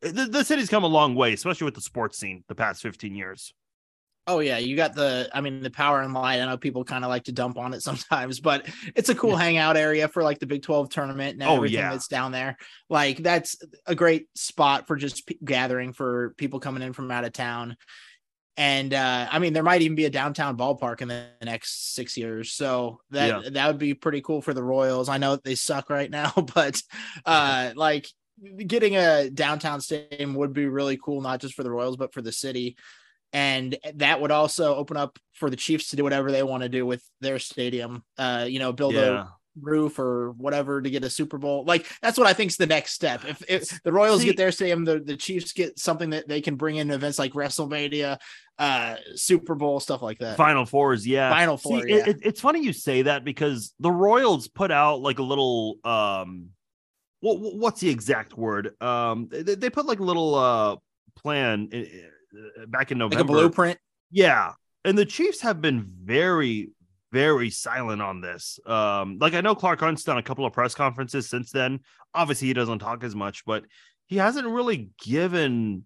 the, 0.03 0.27
the 0.27 0.45
cities 0.45 0.69
come 0.69 0.85
a 0.85 0.89
long 0.89 1.15
way, 1.15 1.33
especially 1.33 1.65
with 1.65 1.75
the 1.75 1.81
sports 1.81 2.17
scene 2.19 2.45
the 2.49 2.55
past 2.55 2.81
15 2.83 3.15
years. 3.15 3.53
Oh 4.27 4.39
yeah, 4.39 4.59
you 4.59 4.77
got 4.77 4.95
the 4.95 5.29
I 5.33 5.41
mean 5.41 5.63
the 5.63 5.71
power 5.71 6.03
and 6.03 6.13
light. 6.15 6.41
I 6.41 6.47
know 6.47 6.57
people 6.57 6.85
kind 6.85 7.05
of 7.05 7.09
like 7.09 7.25
to 7.25 7.33
dump 7.33 7.57
on 7.59 7.73
it 7.75 7.83
sometimes, 7.83 8.39
but 8.41 8.67
it's 8.95 9.09
a 9.09 9.15
cool 9.15 9.35
hangout 9.37 9.77
area 9.77 10.07
for 10.07 10.23
like 10.23 10.39
the 10.39 10.47
Big 10.47 10.63
12 10.63 10.91
tournament 10.91 11.35
and 11.35 11.43
Oh, 11.43 11.57
everything 11.57 11.79
yeah. 11.79 11.91
that's 11.91 12.07
down 12.09 12.31
there. 12.31 12.57
Like 12.89 13.17
that's 13.19 13.57
a 13.87 13.95
great 13.95 14.29
spot 14.37 14.87
for 14.87 14.97
just 14.97 15.27
p- 15.27 15.39
gathering 15.45 15.93
for 15.93 16.35
people 16.37 16.61
coming 16.61 16.83
in 16.83 16.93
from 16.93 17.11
out 17.11 17.25
of 17.25 17.33
town. 17.33 17.77
And 18.57 18.93
uh, 18.93 19.29
I 19.31 19.39
mean, 19.39 19.53
there 19.53 19.63
might 19.63 19.83
even 19.83 19.95
be 19.95 20.05
a 20.05 20.11
downtown 20.11 20.57
ballpark 20.57 21.01
in 21.01 21.09
the 21.09 21.27
next 21.43 21.95
six 21.95 22.17
years. 22.17 22.53
So 22.53 23.01
that 23.11 23.45
yeah. 23.45 23.51
that 23.51 23.67
would 23.69 23.79
be 23.79 23.95
pretty 23.95 24.21
cool 24.21 24.43
for 24.43 24.53
the 24.53 24.63
Royals. 24.63 25.09
I 25.09 25.19
know 25.19 25.37
they 25.37 25.55
suck 25.55 25.89
right 25.89 26.11
now, 26.11 26.33
but 26.55 26.83
uh, 27.25 27.73
like 27.75 28.07
getting 28.67 28.97
a 28.97 29.31
downtown 29.31 29.81
stadium 29.81 30.35
would 30.35 30.53
be 30.53 30.67
really 30.67 30.99
cool, 31.03 31.21
not 31.21 31.41
just 31.41 31.55
for 31.55 31.63
the 31.63 31.71
Royals, 31.71 31.97
but 31.97 32.13
for 32.13 32.23
the 32.23 32.33
city. 32.33 32.77
And 33.33 33.79
that 33.95 34.21
would 34.21 34.33
also 34.33 34.75
open 34.75 34.97
up 34.97 35.19
for 35.35 35.51
the 35.51 35.57
Chiefs 35.57 35.91
to 35.91 35.97
do 35.97 36.03
whatever 36.03 36.33
they 36.33 36.43
want 36.43 36.65
to 36.65 36.69
do 36.69 36.85
with 36.85 37.03
their 37.21 37.39
stadium. 37.39 38.03
Uh, 38.19 38.47
you 38.49 38.59
know, 38.59 38.73
build 38.73 38.95
yeah. 38.95 39.23
a 39.23 39.27
roof 39.61 39.99
or 39.99 40.33
whatever 40.33 40.81
to 40.81 40.91
get 40.91 41.05
a 41.05 41.11
Super 41.11 41.39
Bowl. 41.39 41.65
Like 41.65 41.87
that's 42.03 42.19
what 42.19 42.27
I 42.27 42.33
think 42.33 42.51
is 42.51 42.57
the 42.57 42.67
next 42.67 42.93
step. 42.93 43.25
If, 43.25 43.43
if 43.49 43.83
the 43.83 43.93
Royals 43.93 44.21
See, 44.21 44.27
get 44.27 44.37
their 44.37 44.53
stadium, 44.53 44.85
the, 44.85 45.01
the 45.01 45.17
Chiefs 45.17 45.53
get 45.53 45.79
something 45.79 46.11
that 46.11 46.29
they 46.29 46.41
can 46.41 46.57
bring 46.57 46.77
in 46.77 46.91
events 46.91 47.19
like 47.19 47.33
WrestleMania, 47.33 48.19
uh, 48.59 48.97
Super 49.15 49.55
Bowl, 49.55 49.81
stuff 49.81 50.03
like 50.03 50.19
that. 50.19 50.37
Final 50.37 50.67
fours, 50.67 51.07
yeah. 51.07 51.31
Final 51.31 51.57
four. 51.57 51.83
See, 51.83 51.89
yeah. 51.89 52.09
It, 52.09 52.19
it's 52.23 52.41
funny 52.41 52.63
you 52.63 52.73
say 52.73 53.03
that 53.03 53.25
because 53.25 53.75
the 53.81 53.91
Royals 53.91 54.49
put 54.49 54.71
out 54.71 55.01
like 55.01 55.19
a 55.19 55.25
little 55.25 55.77
um 55.85 56.51
what 57.21 57.39
what's 57.39 57.81
the 57.81 57.89
exact 57.89 58.37
word? 58.37 58.81
Um 58.83 59.29
they, 59.31 59.55
they 59.55 59.71
put 59.71 59.87
like 59.87 60.01
a 60.01 60.05
little 60.05 60.35
uh 60.35 60.77
plan 61.17 61.69
in, 61.73 61.89
uh, 62.35 62.67
back 62.67 62.93
in 62.93 62.99
November. 62.99 63.17
Like 63.17 63.25
a 63.25 63.43
blueprint. 63.43 63.79
Yeah. 64.11 64.53
And 64.85 64.97
the 64.97 65.05
Chiefs 65.05 65.43
have 65.43 65.61
been 65.61 65.85
very 66.05 66.71
very 67.13 67.51
silent 67.51 68.01
on 68.03 68.21
this. 68.21 68.59
Um, 68.67 69.19
like 69.21 69.35
I 69.35 69.41
know 69.41 69.55
Clark 69.55 69.81
Hunt's 69.81 70.05
done 70.05 70.19
a 70.19 70.23
couple 70.23 70.47
of 70.47 70.53
press 70.53 70.75
conferences 70.75 71.29
since 71.29 71.51
then. 71.51 71.81
Obviously, 72.15 72.49
he 72.49 72.55
doesn't 72.55 72.79
talk 72.79 73.05
as 73.05 73.15
much, 73.15 73.45
but 73.45 73.65
he 74.07 74.17
hasn't 74.17 74.47
really 74.47 74.91
given 75.03 75.85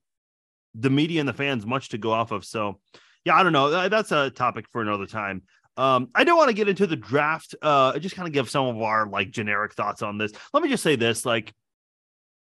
the 0.74 0.90
media 0.90 1.20
and 1.20 1.28
the 1.28 1.34
fans 1.34 1.66
much 1.66 1.90
to 1.90 1.98
go 1.98 2.12
off 2.12 2.30
of. 2.30 2.44
So, 2.44 2.80
yeah, 3.24 3.36
I 3.36 3.42
don't 3.42 3.52
know. 3.52 3.88
That's 3.88 4.12
a 4.12 4.30
topic 4.30 4.66
for 4.70 4.82
another 4.82 5.06
time. 5.06 5.42
Um, 5.76 6.08
I 6.14 6.24
don't 6.24 6.36
want 6.36 6.48
to 6.48 6.54
get 6.54 6.68
into 6.68 6.86
the 6.86 6.96
draft. 6.96 7.54
Uh, 7.60 7.98
just 7.98 8.14
kind 8.14 8.28
of 8.28 8.32
give 8.34 8.48
some 8.48 8.66
of 8.66 8.80
our 8.80 9.06
like 9.06 9.30
generic 9.30 9.74
thoughts 9.74 10.02
on 10.02 10.18
this. 10.18 10.32
Let 10.52 10.62
me 10.62 10.68
just 10.68 10.82
say 10.82 10.96
this: 10.96 11.26
like, 11.26 11.52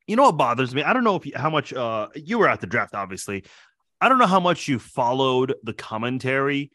you 0.06 0.16
know 0.16 0.24
what 0.24 0.36
bothers 0.36 0.74
me? 0.74 0.82
I 0.82 0.92
don't 0.92 1.04
know 1.04 1.16
if 1.16 1.26
you, 1.26 1.32
how 1.34 1.50
much 1.50 1.72
uh 1.72 2.08
you 2.14 2.38
were 2.38 2.48
at 2.48 2.60
the 2.60 2.66
draft, 2.66 2.94
obviously. 2.94 3.44
I 4.00 4.08
don't 4.08 4.18
know 4.18 4.26
how 4.26 4.40
much 4.40 4.68
you 4.68 4.78
followed 4.78 5.54
the 5.64 5.72
commentary 5.72 6.70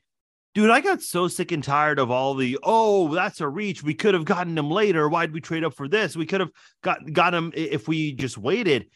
dude, 0.53 0.69
I 0.69 0.81
got 0.81 1.01
so 1.01 1.27
sick 1.27 1.51
and 1.51 1.63
tired 1.63 1.99
of 1.99 2.11
all 2.11 2.35
the 2.35 2.59
oh, 2.63 3.13
that's 3.13 3.41
a 3.41 3.47
reach. 3.47 3.83
We 3.83 3.93
could 3.93 4.13
have 4.13 4.25
gotten 4.25 4.57
him 4.57 4.69
later. 4.69 5.09
Why'd 5.09 5.33
we 5.33 5.41
trade 5.41 5.63
up 5.63 5.73
for 5.73 5.87
this? 5.87 6.15
We 6.15 6.25
could 6.25 6.41
have 6.41 6.51
got 6.81 6.99
got 7.11 7.33
him 7.33 7.51
if 7.55 7.87
we 7.87 8.13
just 8.13 8.37
waited. 8.37 8.87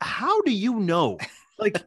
How 0.00 0.42
do 0.42 0.52
you 0.52 0.80
know? 0.80 1.18
Like, 1.58 1.82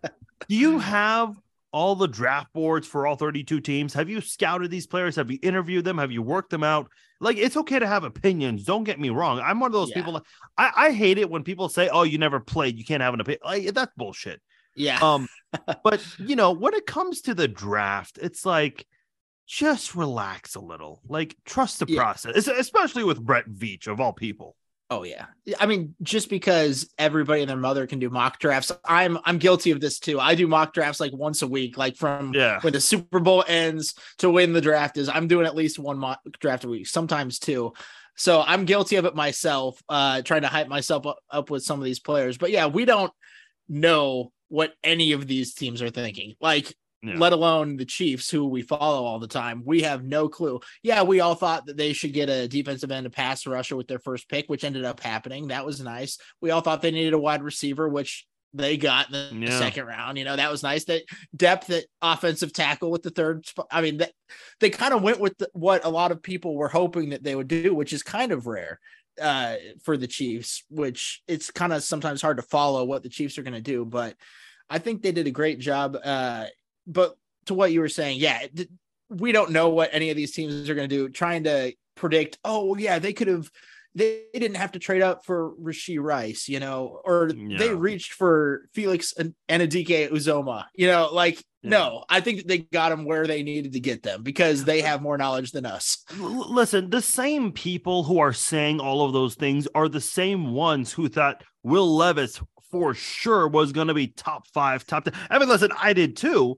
do 0.47 0.55
you 0.55 0.79
have 0.79 1.35
all 1.71 1.95
the 1.95 2.07
draft 2.07 2.51
boards 2.53 2.87
for 2.87 3.05
all 3.05 3.15
32 3.15 3.59
teams? 3.59 3.93
Have 3.93 4.09
you 4.09 4.21
scouted 4.21 4.71
these 4.71 4.87
players? 4.87 5.15
Have 5.17 5.29
you 5.29 5.39
interviewed 5.41 5.85
them? 5.85 5.97
Have 5.97 6.11
you 6.11 6.21
worked 6.21 6.49
them 6.49 6.63
out? 6.63 6.89
Like, 7.19 7.37
it's 7.37 7.57
okay 7.57 7.79
to 7.79 7.87
have 7.87 8.03
opinions. 8.03 8.63
Don't 8.63 8.83
get 8.83 8.99
me 8.99 9.09
wrong. 9.09 9.39
I'm 9.39 9.59
one 9.59 9.69
of 9.69 9.73
those 9.73 9.89
yeah. 9.89 9.95
people. 9.95 10.21
I, 10.57 10.71
I 10.75 10.91
hate 10.91 11.17
it 11.17 11.29
when 11.29 11.43
people 11.43 11.67
say, 11.67 11.89
"Oh, 11.89 12.03
you 12.03 12.17
never 12.17 12.39
played. 12.39 12.77
You 12.77 12.85
can't 12.85 13.01
have 13.01 13.13
an 13.13 13.21
opinion." 13.21 13.41
Like, 13.43 13.73
that's 13.73 13.91
bullshit. 13.95 14.41
Yeah. 14.75 14.99
Um, 15.01 15.27
but 15.83 16.05
you 16.19 16.35
know, 16.35 16.51
when 16.51 16.73
it 16.73 16.85
comes 16.85 17.21
to 17.21 17.33
the 17.33 17.47
draft, 17.47 18.19
it's 18.21 18.45
like 18.45 18.85
just 19.47 19.95
relax 19.95 20.55
a 20.55 20.59
little. 20.59 21.01
Like 21.07 21.35
trust 21.45 21.79
the 21.79 21.85
yeah. 21.87 21.99
process, 21.99 22.47
especially 22.47 23.03
with 23.03 23.23
Brett 23.23 23.49
Veach 23.49 23.87
of 23.87 23.99
all 23.99 24.13
people. 24.13 24.55
Oh 24.89 25.03
yeah. 25.03 25.25
I 25.59 25.65
mean, 25.65 25.95
just 26.01 26.29
because 26.29 26.89
everybody 26.97 27.41
and 27.41 27.49
their 27.49 27.57
mother 27.57 27.85
can 27.87 27.99
do 27.99 28.09
mock 28.09 28.39
drafts, 28.39 28.71
I'm 28.85 29.17
I'm 29.25 29.37
guilty 29.37 29.71
of 29.71 29.81
this 29.81 29.99
too. 29.99 30.19
I 30.19 30.35
do 30.35 30.47
mock 30.47 30.73
drafts 30.73 30.99
like 30.99 31.11
once 31.13 31.41
a 31.41 31.47
week, 31.47 31.77
like 31.77 31.97
from 31.97 32.33
yeah. 32.33 32.61
when 32.61 32.73
the 32.73 32.79
Super 32.79 33.19
Bowl 33.19 33.43
ends 33.47 33.95
to 34.19 34.29
when 34.29 34.53
the 34.53 34.61
draft 34.61 34.97
is. 34.97 35.09
I'm 35.09 35.27
doing 35.27 35.45
at 35.45 35.55
least 35.55 35.79
one 35.79 35.97
mock 35.97 36.19
draft 36.39 36.63
a 36.63 36.69
week, 36.69 36.87
sometimes 36.87 37.39
two. 37.39 37.73
So 38.15 38.41
I'm 38.41 38.65
guilty 38.65 38.95
of 38.95 39.05
it 39.05 39.13
myself, 39.13 39.81
uh, 39.89 40.21
trying 40.21 40.41
to 40.41 40.47
hype 40.47 40.67
myself 40.67 41.05
up, 41.05 41.19
up 41.29 41.49
with 41.51 41.63
some 41.63 41.79
of 41.79 41.85
these 41.85 41.99
players. 41.99 42.37
But 42.37 42.51
yeah, 42.51 42.67
we 42.67 42.85
don't 42.85 43.11
know 43.67 44.31
what 44.47 44.73
any 44.83 45.11
of 45.11 45.27
these 45.27 45.53
teams 45.53 45.81
are 45.81 45.89
thinking. 45.89 46.35
Like 46.39 46.73
yeah. 47.03 47.15
let 47.17 47.33
alone 47.33 47.77
the 47.77 47.85
Chiefs, 47.85 48.29
who 48.29 48.47
we 48.47 48.61
follow 48.61 49.05
all 49.05 49.19
the 49.19 49.27
time. 49.27 49.61
We 49.65 49.81
have 49.83 50.03
no 50.03 50.27
clue. 50.29 50.59
Yeah, 50.83 51.03
we 51.03 51.19
all 51.19 51.35
thought 51.35 51.65
that 51.67 51.77
they 51.77 51.93
should 51.93 52.13
get 52.13 52.29
a 52.29 52.47
defensive 52.47 52.91
end, 52.91 53.05
a 53.05 53.09
pass 53.09 53.45
rusher 53.45 53.75
with 53.75 53.87
their 53.87 53.99
first 53.99 54.29
pick, 54.29 54.47
which 54.47 54.63
ended 54.63 54.85
up 54.85 54.99
happening. 54.99 55.47
That 55.47 55.65
was 55.65 55.81
nice. 55.81 56.17
We 56.41 56.51
all 56.51 56.61
thought 56.61 56.81
they 56.81 56.91
needed 56.91 57.13
a 57.13 57.19
wide 57.19 57.43
receiver, 57.43 57.87
which 57.87 58.25
they 58.53 58.77
got 58.77 59.13
in 59.13 59.41
the 59.41 59.47
yeah. 59.47 59.59
second 59.59 59.85
round. 59.85 60.17
You 60.17 60.25
know, 60.25 60.35
that 60.35 60.51
was 60.51 60.63
nice. 60.63 60.85
That 60.85 61.03
depth 61.35 61.69
at 61.69 61.85
offensive 62.01 62.53
tackle 62.53 62.89
with 62.89 63.03
the 63.03 63.11
third. 63.11 63.45
Sp- 63.45 63.69
I 63.71 63.81
mean, 63.81 63.97
that, 63.97 64.11
they 64.59 64.69
kind 64.69 64.93
of 64.93 65.03
went 65.03 65.19
with 65.19 65.37
the, 65.37 65.49
what 65.53 65.85
a 65.85 65.89
lot 65.89 66.11
of 66.11 66.23
people 66.23 66.55
were 66.55 66.69
hoping 66.69 67.09
that 67.09 67.23
they 67.23 67.35
would 67.35 67.47
do, 67.47 67.75
which 67.75 67.93
is 67.93 68.03
kind 68.03 68.31
of 68.31 68.47
rare 68.47 68.79
uh, 69.21 69.55
for 69.83 69.97
the 69.97 70.07
Chiefs, 70.07 70.63
which 70.69 71.21
it's 71.27 71.51
kind 71.51 71.73
of 71.73 71.83
sometimes 71.83 72.21
hard 72.21 72.37
to 72.37 72.43
follow 72.43 72.83
what 72.85 73.03
the 73.03 73.09
Chiefs 73.09 73.37
are 73.37 73.43
going 73.43 73.53
to 73.53 73.61
do. 73.61 73.85
But 73.85 74.15
I 74.69 74.79
think 74.79 75.01
they 75.01 75.11
did 75.11 75.27
a 75.27 75.31
great 75.31 75.59
job. 75.59 75.97
Uh, 76.01 76.45
but 76.87 77.15
to 77.45 77.53
what 77.53 77.71
you 77.71 77.81
were 77.81 77.89
saying, 77.89 78.19
yeah, 78.19 78.47
we 79.09 79.31
don't 79.31 79.51
know 79.51 79.69
what 79.69 79.89
any 79.91 80.09
of 80.09 80.17
these 80.17 80.31
teams 80.31 80.69
are 80.69 80.75
going 80.75 80.89
to 80.89 80.95
do. 80.95 81.09
Trying 81.09 81.43
to 81.43 81.73
predict, 81.95 82.37
oh 82.43 82.75
yeah, 82.77 82.99
they 82.99 83.13
could 83.13 83.27
have, 83.27 83.49
they 83.95 84.23
didn't 84.33 84.57
have 84.57 84.73
to 84.73 84.79
trade 84.79 85.01
up 85.01 85.25
for 85.25 85.53
Rashee 85.55 86.01
Rice, 86.01 86.47
you 86.47 86.59
know, 86.59 87.01
or 87.03 87.31
yeah. 87.35 87.57
they 87.57 87.73
reached 87.73 88.13
for 88.13 88.67
Felix 88.73 89.13
and 89.13 89.33
Anudike-Uzomah, 89.49 90.65
you 90.75 90.87
know, 90.87 91.09
like 91.11 91.43
yeah. 91.63 91.69
no, 91.69 92.05
I 92.07 92.21
think 92.21 92.45
they 92.45 92.59
got 92.59 92.89
them 92.89 93.05
where 93.05 93.25
they 93.25 93.43
needed 93.43 93.73
to 93.73 93.79
get 93.79 94.03
them 94.03 94.23
because 94.23 94.65
they 94.65 94.81
uh, 94.81 94.85
have 94.85 95.01
more 95.01 95.17
knowledge 95.17 95.51
than 95.51 95.65
us. 95.65 96.03
Listen, 96.19 96.89
the 96.89 97.01
same 97.01 97.51
people 97.51 98.03
who 98.03 98.19
are 98.19 98.33
saying 98.33 98.79
all 98.79 99.05
of 99.05 99.13
those 99.13 99.35
things 99.35 99.67
are 99.73 99.89
the 99.89 100.01
same 100.01 100.51
ones 100.51 100.91
who 100.91 101.09
thought 101.09 101.43
Will 101.63 101.95
Levis 101.95 102.39
for 102.69 102.93
sure 102.93 103.47
was 103.47 103.71
going 103.71 103.87
to 103.87 103.93
be 103.93 104.07
top 104.07 104.45
five, 104.47 104.85
top 104.85 105.05
10. 105.05 105.13
I 105.29 105.39
mean, 105.39 105.49
listen, 105.49 105.71
I 105.81 105.93
did 105.93 106.17
too 106.17 106.57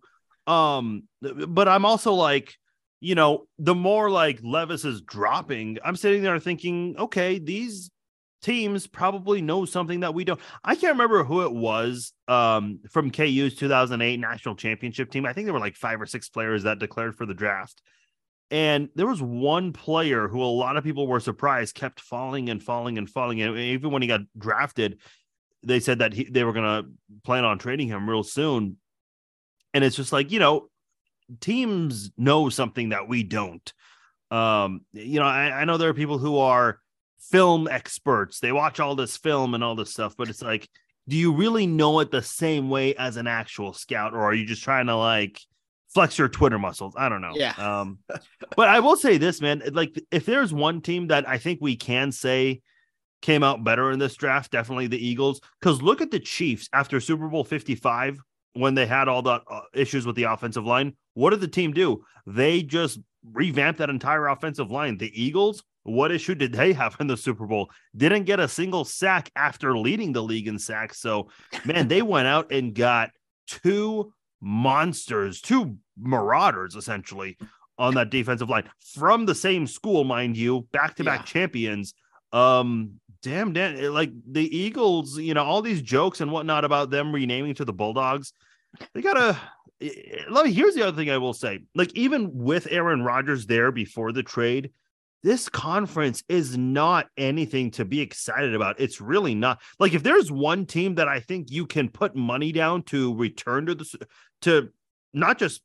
um, 0.50 1.04
but 1.22 1.68
I'm 1.68 1.86
also 1.86 2.14
like, 2.14 2.56
you 3.02 3.14
know, 3.14 3.46
the 3.60 3.76
more 3.76 4.10
like 4.10 4.40
Levis 4.44 4.84
is 4.84 5.02
dropping, 5.02 5.78
I'm 5.86 5.96
sitting 5.96 6.24
there 6.24 6.40
thinking, 6.40 6.96
okay, 6.98 7.38
these 7.38 7.92
teams 8.42 8.88
probably 8.88 9.44
know 9.44 9.66
something 9.66 10.00
that 10.00 10.16
we 10.16 10.24
don't. 10.24 10.40
I 10.64 10.74
can't 10.74 10.94
remember 10.94 11.24
who 11.24 11.44
it 11.44 11.54
was 11.54 12.14
um, 12.28 12.80
from 12.90 13.12
KU's 13.12 13.56
2008 13.56 14.20
national 14.20 14.56
championship 14.56 15.12
team. 15.12 15.28
I 15.28 15.34
think 15.34 15.46
there 15.46 15.54
were 15.54 15.60
like 15.60 15.76
five 15.76 16.02
or 16.02 16.08
six 16.08 16.30
players 16.30 16.64
that 16.64 16.80
declared 16.80 17.16
for 17.16 17.28
the 17.28 17.36
draft. 17.36 17.84
And 18.50 18.90
there 18.96 19.06
was 19.06 19.22
one 19.22 19.72
player 19.72 20.28
who 20.28 20.42
a 20.42 20.46
lot 20.46 20.78
of 20.78 20.84
people 20.84 21.06
were 21.06 21.20
surprised 21.20 21.76
kept 21.76 22.00
falling 22.00 22.50
and 22.50 22.64
falling 22.64 22.98
and 22.98 23.08
falling. 23.08 23.40
And 23.44 23.56
even 23.56 23.92
when 23.92 24.02
he 24.02 24.08
got 24.08 24.22
drafted, 24.36 25.00
they 25.62 25.80
said 25.80 26.00
that 26.00 26.14
he, 26.14 26.24
they 26.24 26.44
were 26.44 26.54
going 26.54 26.84
to 26.84 26.90
plan 27.24 27.46
on 27.46 27.60
trading 27.60 27.88
him 27.88 28.10
real 28.10 28.24
soon 28.24 28.78
and 29.74 29.84
it's 29.84 29.96
just 29.96 30.12
like 30.12 30.32
you 30.32 30.40
know 30.40 30.70
teams 31.40 32.12
know 32.18 32.50
something 32.50 32.90
that 32.90 33.08
we 33.08 33.24
don't. 33.24 33.74
Um 34.32 34.82
you 34.94 35.20
know 35.20 35.26
I, 35.26 35.62
I, 35.62 35.66
know 35.66 35.78
there 35.78 35.90
are 35.90 35.96
people 35.96 36.18
who 36.20 36.38
are 36.38 36.80
film 37.20 37.68
experts. 37.68 38.40
They 38.40 38.52
watch 38.52 38.80
all 38.80 38.96
this 38.96 39.18
film 39.18 39.54
and 39.54 39.64
all 39.64 39.76
this 39.76 39.92
stuff 39.92 40.16
but 40.18 40.30
it's 40.30 40.42
like 40.42 40.68
do 41.08 41.16
you 41.16 41.34
really 41.34 41.66
know 41.66 42.00
it 42.00 42.12
the 42.12 42.22
same 42.22 42.70
way 42.70 42.96
as 42.96 43.18
an 43.18 43.26
actual 43.26 43.74
scout 43.74 44.14
or 44.14 44.20
are 44.20 44.34
you 44.34 44.46
just 44.46 44.64
trying 44.64 44.86
to 44.86 44.96
like 44.96 45.40
flex 45.92 46.20
your 46.20 46.30
twitter 46.30 46.60
muscles? 46.60 46.94
I 46.96 47.10
don't 47.10 47.22
know. 47.22 47.34
Yeah. 47.34 47.54
Um 47.58 48.00
but 48.56 48.70
i 48.70 48.80
will 48.80 48.96
say 48.96 49.18
this 49.18 49.42
man 49.42 49.64
like 49.74 50.00
if 50.12 50.26
there's 50.26 50.54
one 50.54 50.82
team 50.82 51.08
that 51.08 51.28
i 51.28 51.38
think 51.38 51.60
we 51.62 51.76
can 51.76 52.12
say 52.12 52.62
came 53.22 53.44
out 53.44 53.64
better 53.64 53.92
in 53.92 54.00
this 54.00 54.16
draft 54.16 54.52
definitely 54.52 54.88
the 54.88 55.06
eagles 55.06 55.42
because 55.60 55.82
look 55.82 56.02
at 56.02 56.12
the 56.12 56.20
chiefs 56.20 56.70
after 56.72 57.00
super 57.00 57.28
bowl 57.28 57.44
55 57.44 58.20
when 58.54 58.76
they 58.76 58.86
had 58.86 59.08
all 59.08 59.22
the 59.22 59.42
uh, 59.50 59.62
issues 59.74 60.06
with 60.06 60.16
the 60.16 60.24
offensive 60.24 60.66
line, 60.66 60.94
what 61.14 61.32
did 61.32 61.42
the 61.42 61.48
team 61.48 61.74
do? 61.74 62.04
They 62.26 62.62
just 62.62 63.00
revamped 63.24 63.80
that 63.80 63.90
entire 63.90 64.28
offensive 64.28 64.72
line. 64.72 64.98
The 64.98 65.12
Eagles, 65.22 65.64
what 65.84 66.12
issue 66.12 66.36
did 66.36 66.54
they 66.54 66.74
have 66.82 66.96
in 67.00 67.08
the 67.08 67.18
Super 67.18 67.46
Bowl? 67.46 67.70
Didn't 67.96 68.24
get 68.24 68.40
a 68.40 68.48
single 68.48 68.86
sack 68.86 69.32
after 69.36 69.78
leading 69.78 70.14
the 70.14 70.24
league 70.24 70.48
in 70.48 70.60
sacks. 70.60 71.00
So, 71.00 71.30
man, 71.66 71.88
they 71.88 72.02
went 72.02 72.28
out 72.28 72.52
and 72.52 72.74
got 72.74 73.12
two 73.48 74.14
monsters, 74.42 75.42
two 75.42 75.78
marauders 75.98 76.76
essentially 76.76 77.38
on 77.78 77.96
that 77.96 78.10
defensive 78.10 78.50
line 78.50 78.70
from 78.96 79.26
the 79.26 79.36
same 79.36 79.66
school, 79.66 80.04
mind 80.04 80.36
you, 80.36 80.68
back 80.72 80.96
to 80.96 81.04
back 81.04 81.26
champions. 81.26 81.94
Um, 82.34 83.00
damn, 83.22 83.54
damn, 83.54 83.78
eh, 83.78 83.90
like 83.90 84.12
the 84.30 84.56
Eagles, 84.56 85.18
you 85.18 85.34
know, 85.34 85.44
all 85.44 85.62
these 85.62 85.82
jokes 85.82 86.22
and 86.22 86.32
whatnot 86.32 86.66
about 86.66 86.90
them 86.90 87.14
renaming 87.14 87.56
to 87.56 87.66
the 87.66 87.74
Bulldogs. 87.74 88.34
They 88.94 89.02
gotta. 89.02 89.38
Eh, 89.82 89.90
eh, 89.90 90.24
let 90.30 90.46
me. 90.46 90.54
Here's 90.54 90.76
the 90.76 90.88
other 90.88 90.96
thing 90.96 91.10
I 91.10 91.18
will 91.18 91.34
say. 91.34 91.60
Like 91.76 91.94
even 91.96 92.30
with 92.34 92.68
Aaron 92.70 93.04
Rodgers 93.04 93.46
there 93.46 93.72
before 93.72 94.12
the 94.12 94.24
trade, 94.24 94.72
this 95.24 95.50
conference 95.50 96.24
is 96.30 96.58
not 96.58 97.08
anything 97.18 97.72
to 97.72 97.86
be 97.86 98.00
excited 98.02 98.56
about. 98.56 98.80
It's 98.80 99.02
really 99.02 99.36
not. 99.36 99.62
Like 99.80 99.94
if 99.94 100.04
there's 100.04 100.32
one 100.32 100.66
team 100.66 100.96
that 100.96 101.08
I 101.08 101.20
think 101.20 101.52
you 101.52 101.66
can 101.66 101.90
put 101.90 102.16
money 102.16 102.52
down 102.52 102.84
to 102.84 103.16
return 103.16 103.66
to 103.68 103.76
the 103.76 104.08
to 104.42 104.70
not 105.14 105.40
just 105.40 105.62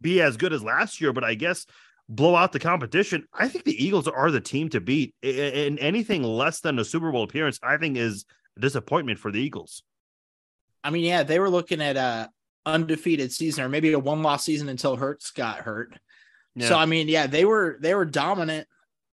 be 0.00 0.20
as 0.20 0.36
good 0.36 0.52
as 0.52 0.62
last 0.62 1.00
year, 1.00 1.12
but 1.12 1.24
I 1.24 1.34
guess 1.34 1.66
blow 2.08 2.34
out 2.34 2.52
the 2.52 2.58
competition. 2.58 3.26
I 3.32 3.48
think 3.48 3.64
the 3.64 3.84
Eagles 3.84 4.08
are 4.08 4.30
the 4.30 4.40
team 4.40 4.68
to 4.70 4.80
beat. 4.80 5.14
And 5.22 5.78
anything 5.78 6.22
less 6.22 6.60
than 6.60 6.78
a 6.78 6.84
Super 6.84 7.12
Bowl 7.12 7.22
appearance, 7.22 7.58
I 7.62 7.76
think, 7.76 7.96
is 7.96 8.24
a 8.56 8.60
disappointment 8.60 9.18
for 9.18 9.30
the 9.30 9.40
Eagles. 9.40 9.82
I 10.82 10.90
mean, 10.90 11.04
yeah, 11.04 11.22
they 11.22 11.38
were 11.38 11.50
looking 11.50 11.82
at 11.82 11.96
a 11.96 12.30
undefeated 12.64 13.32
season 13.32 13.64
or 13.64 13.68
maybe 13.68 13.92
a 13.92 13.98
one 13.98 14.22
loss 14.22 14.44
season 14.44 14.68
until 14.68 14.96
Hurts 14.96 15.30
got 15.30 15.58
hurt. 15.58 15.98
Yeah. 16.54 16.68
So 16.68 16.78
I 16.78 16.86
mean, 16.86 17.08
yeah, 17.08 17.26
they 17.26 17.44
were 17.44 17.78
they 17.80 17.94
were 17.94 18.04
dominant. 18.04 18.66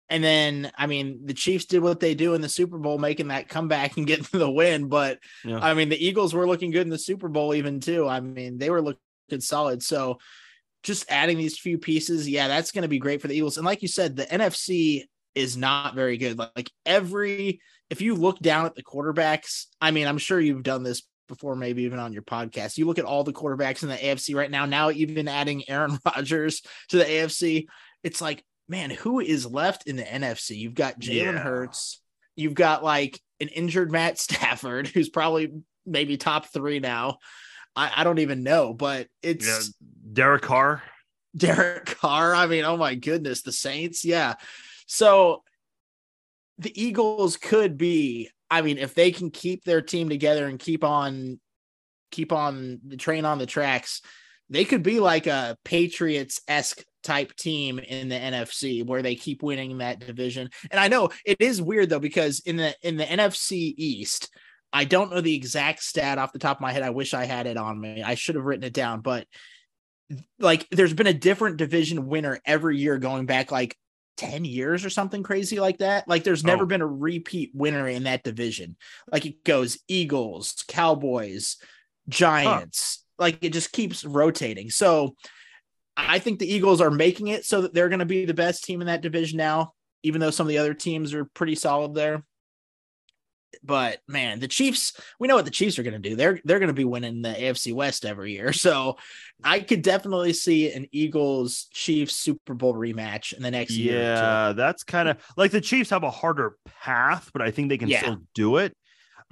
And 0.09 0.23
then 0.23 0.71
I 0.77 0.85
mean, 0.87 1.25
the 1.25 1.33
Chiefs 1.33 1.65
did 1.65 1.81
what 1.81 1.99
they 1.99 2.13
do 2.13 2.35
in 2.35 2.41
the 2.41 2.49
Super 2.49 2.77
Bowl, 2.77 2.97
making 2.97 3.29
that 3.29 3.49
comeback 3.49 3.97
and 3.97 4.05
getting 4.07 4.27
the 4.31 4.49
win. 4.49 4.87
But 4.87 5.19
yeah. 5.43 5.59
I 5.59 5.73
mean, 5.73 5.89
the 5.89 6.05
Eagles 6.05 6.33
were 6.33 6.47
looking 6.47 6.71
good 6.71 6.83
in 6.83 6.89
the 6.89 6.97
Super 6.97 7.27
Bowl, 7.27 7.55
even 7.55 7.79
too. 7.79 8.07
I 8.07 8.19
mean, 8.19 8.57
they 8.57 8.69
were 8.69 8.81
looking 8.81 8.99
solid. 9.39 9.81
So 9.81 10.19
just 10.83 11.09
adding 11.09 11.37
these 11.37 11.57
few 11.57 11.77
pieces, 11.77 12.29
yeah, 12.29 12.47
that's 12.47 12.71
going 12.71 12.83
to 12.83 12.89
be 12.89 12.99
great 12.99 13.21
for 13.21 13.27
the 13.27 13.35
Eagles. 13.35 13.57
And 13.57 13.65
like 13.65 13.81
you 13.81 13.87
said, 13.87 14.15
the 14.15 14.25
NFC 14.25 15.05
is 15.33 15.57
not 15.57 15.95
very 15.95 16.17
good. 16.17 16.37
Like 16.37 16.69
every, 16.85 17.61
if 17.89 18.01
you 18.01 18.15
look 18.15 18.39
down 18.39 18.65
at 18.65 18.75
the 18.75 18.83
quarterbacks, 18.83 19.65
I 19.81 19.91
mean, 19.91 20.07
I'm 20.07 20.17
sure 20.17 20.39
you've 20.39 20.63
done 20.63 20.83
this 20.83 21.03
before, 21.27 21.55
maybe 21.55 21.83
even 21.83 21.99
on 21.99 22.13
your 22.13 22.21
podcast. 22.21 22.77
You 22.77 22.85
look 22.85 22.99
at 22.99 23.05
all 23.05 23.23
the 23.23 23.33
quarterbacks 23.33 23.83
in 23.83 23.89
the 23.89 23.95
AFC 23.95 24.35
right 24.35 24.51
now, 24.51 24.65
now 24.65 24.91
even 24.91 25.27
adding 25.27 25.67
Aaron 25.69 25.97
Rodgers 26.05 26.61
to 26.89 26.97
the 26.97 27.05
AFC, 27.05 27.65
it's 28.03 28.21
like, 28.21 28.43
man, 28.67 28.89
who 28.89 29.19
is 29.19 29.45
left 29.45 29.87
in 29.87 29.95
the 29.95 30.03
NFC? 30.03 30.57
You've 30.57 30.75
got 30.75 30.99
Jalen 30.99 31.33
yeah. 31.33 31.37
Hurts, 31.39 32.01
you've 32.35 32.53
got 32.53 32.83
like 32.83 33.19
an 33.39 33.47
injured 33.49 33.91
Matt 33.91 34.17
Stafford, 34.19 34.87
who's 34.87 35.09
probably 35.09 35.51
maybe 35.85 36.17
top 36.17 36.47
three 36.47 36.79
now. 36.79 37.17
I, 37.75 37.91
I 37.97 38.03
don't 38.03 38.19
even 38.19 38.43
know, 38.43 38.73
but 38.73 39.07
it's 39.21 39.47
yeah, 39.47 39.59
Derek 40.13 40.43
Carr. 40.43 40.83
Derek 41.35 41.85
Carr. 41.85 42.35
I 42.35 42.45
mean, 42.47 42.65
oh 42.65 42.77
my 42.77 42.95
goodness, 42.95 43.41
the 43.41 43.51
Saints. 43.51 44.05
Yeah. 44.05 44.35
So 44.85 45.43
the 46.59 46.81
Eagles 46.81 47.37
could 47.37 47.77
be, 47.77 48.29
I 48.49 48.61
mean, 48.61 48.77
if 48.77 48.93
they 48.93 49.11
can 49.11 49.31
keep 49.31 49.63
their 49.63 49.81
team 49.81 50.09
together 50.09 50.47
and 50.47 50.59
keep 50.59 50.83
on 50.83 51.39
keep 52.11 52.31
on 52.31 52.79
the 52.85 52.97
train 52.97 53.25
on 53.25 53.39
the 53.39 53.45
tracks, 53.47 54.01
they 54.49 54.65
could 54.65 54.83
be 54.83 54.99
like 54.99 55.25
a 55.25 55.57
Patriots 55.65 56.41
esque 56.47 56.83
type 57.01 57.35
team 57.35 57.79
in 57.79 58.07
the 58.07 58.15
NFC 58.15 58.85
where 58.85 59.01
they 59.01 59.15
keep 59.15 59.41
winning 59.41 59.79
that 59.79 59.99
division. 59.99 60.49
And 60.69 60.79
I 60.79 60.87
know 60.87 61.09
it 61.25 61.37
is 61.39 61.61
weird 61.61 61.89
though 61.89 61.99
because 61.99 62.39
in 62.41 62.57
the 62.57 62.75
in 62.81 62.97
the 62.97 63.03
NFC 63.03 63.73
East, 63.75 64.29
I 64.73 64.85
don't 64.85 65.11
know 65.11 65.21
the 65.21 65.35
exact 65.35 65.83
stat 65.83 66.17
off 66.17 66.33
the 66.33 66.39
top 66.39 66.57
of 66.57 66.61
my 66.61 66.71
head. 66.71 66.81
I 66.81 66.89
wish 66.89 67.13
I 67.13 67.25
had 67.25 67.45
it 67.45 67.57
on 67.57 67.79
me. 67.79 68.01
I 68.01 68.15
should 68.15 68.35
have 68.35 68.43
written 68.43 68.63
it 68.63 68.73
down, 68.73 69.01
but 69.01 69.27
like 70.39 70.67
there's 70.71 70.93
been 70.93 71.07
a 71.07 71.13
different 71.13 71.57
division 71.57 72.07
winner 72.07 72.39
every 72.43 72.77
year 72.77 72.97
going 72.97 73.27
back 73.27 73.51
like 73.51 73.77
10 74.17 74.45
years 74.45 74.83
or 74.83 74.89
something 74.89 75.21
crazy 75.21 75.59
like 75.59 75.77
that. 75.77 76.07
Like 76.07 76.23
there's 76.23 76.43
never 76.43 76.63
oh. 76.63 76.67
been 76.67 76.81
a 76.81 76.87
repeat 76.87 77.51
winner 77.53 77.87
in 77.87 78.03
that 78.03 78.23
division. 78.23 78.75
Like 79.11 79.27
it 79.27 79.43
goes 79.43 79.77
Eagles, 79.87 80.63
Cowboys, 80.67 81.57
Giants. 82.09 83.03
Huh. 83.19 83.23
Like 83.25 83.43
it 83.43 83.53
just 83.53 83.71
keeps 83.71 84.03
rotating. 84.03 84.71
So 84.71 85.15
I 85.95 86.17
think 86.17 86.39
the 86.39 86.51
Eagles 86.51 86.81
are 86.81 86.91
making 86.91 87.27
it 87.27 87.45
so 87.45 87.61
that 87.61 87.75
they're 87.75 87.89
going 87.89 87.99
to 87.99 88.05
be 88.05 88.25
the 88.25 88.33
best 88.33 88.63
team 88.63 88.81
in 88.81 88.87
that 88.87 89.01
division 89.01 89.37
now, 89.37 89.73
even 90.01 90.19
though 90.19 90.31
some 90.31 90.47
of 90.47 90.49
the 90.49 90.57
other 90.57 90.73
teams 90.73 91.13
are 91.13 91.25
pretty 91.25 91.53
solid 91.53 91.93
there 91.93 92.23
but 93.63 93.99
man, 94.07 94.39
the 94.39 94.47
Chiefs, 94.47 94.99
we 95.19 95.27
know 95.27 95.35
what 95.35 95.45
the 95.45 95.51
Chiefs 95.51 95.77
are 95.77 95.83
going 95.83 96.01
to 96.01 96.09
do. 96.09 96.15
They're 96.15 96.39
they're 96.43 96.59
going 96.59 96.67
to 96.67 96.73
be 96.73 96.85
winning 96.85 97.21
the 97.21 97.29
AFC 97.29 97.73
West 97.73 98.05
every 98.05 98.33
year. 98.33 98.51
So 98.63 98.97
I 99.43 99.59
could 99.59 99.81
definitely 99.81 100.31
see 100.31 100.71
an 100.71 100.87
Eagles 100.93 101.67
Chiefs 101.73 102.15
Super 102.15 102.53
Bowl 102.53 102.73
rematch 102.73 103.33
in 103.33 103.43
the 103.43 103.51
next 103.51 103.75
yeah, 103.75 103.91
year. 103.91 104.01
Yeah, 104.01 104.53
that's 104.53 104.85
kind 104.85 105.09
of 105.09 105.17
like 105.35 105.51
the 105.51 105.59
Chiefs 105.59 105.89
have 105.89 106.03
a 106.03 106.09
harder 106.09 106.55
path, 106.65 107.29
but 107.33 107.41
I 107.41 107.51
think 107.51 107.67
they 107.67 107.77
can 107.77 107.89
yeah. 107.89 107.99
still 107.99 108.17
do 108.33 108.57
it. 108.57 108.73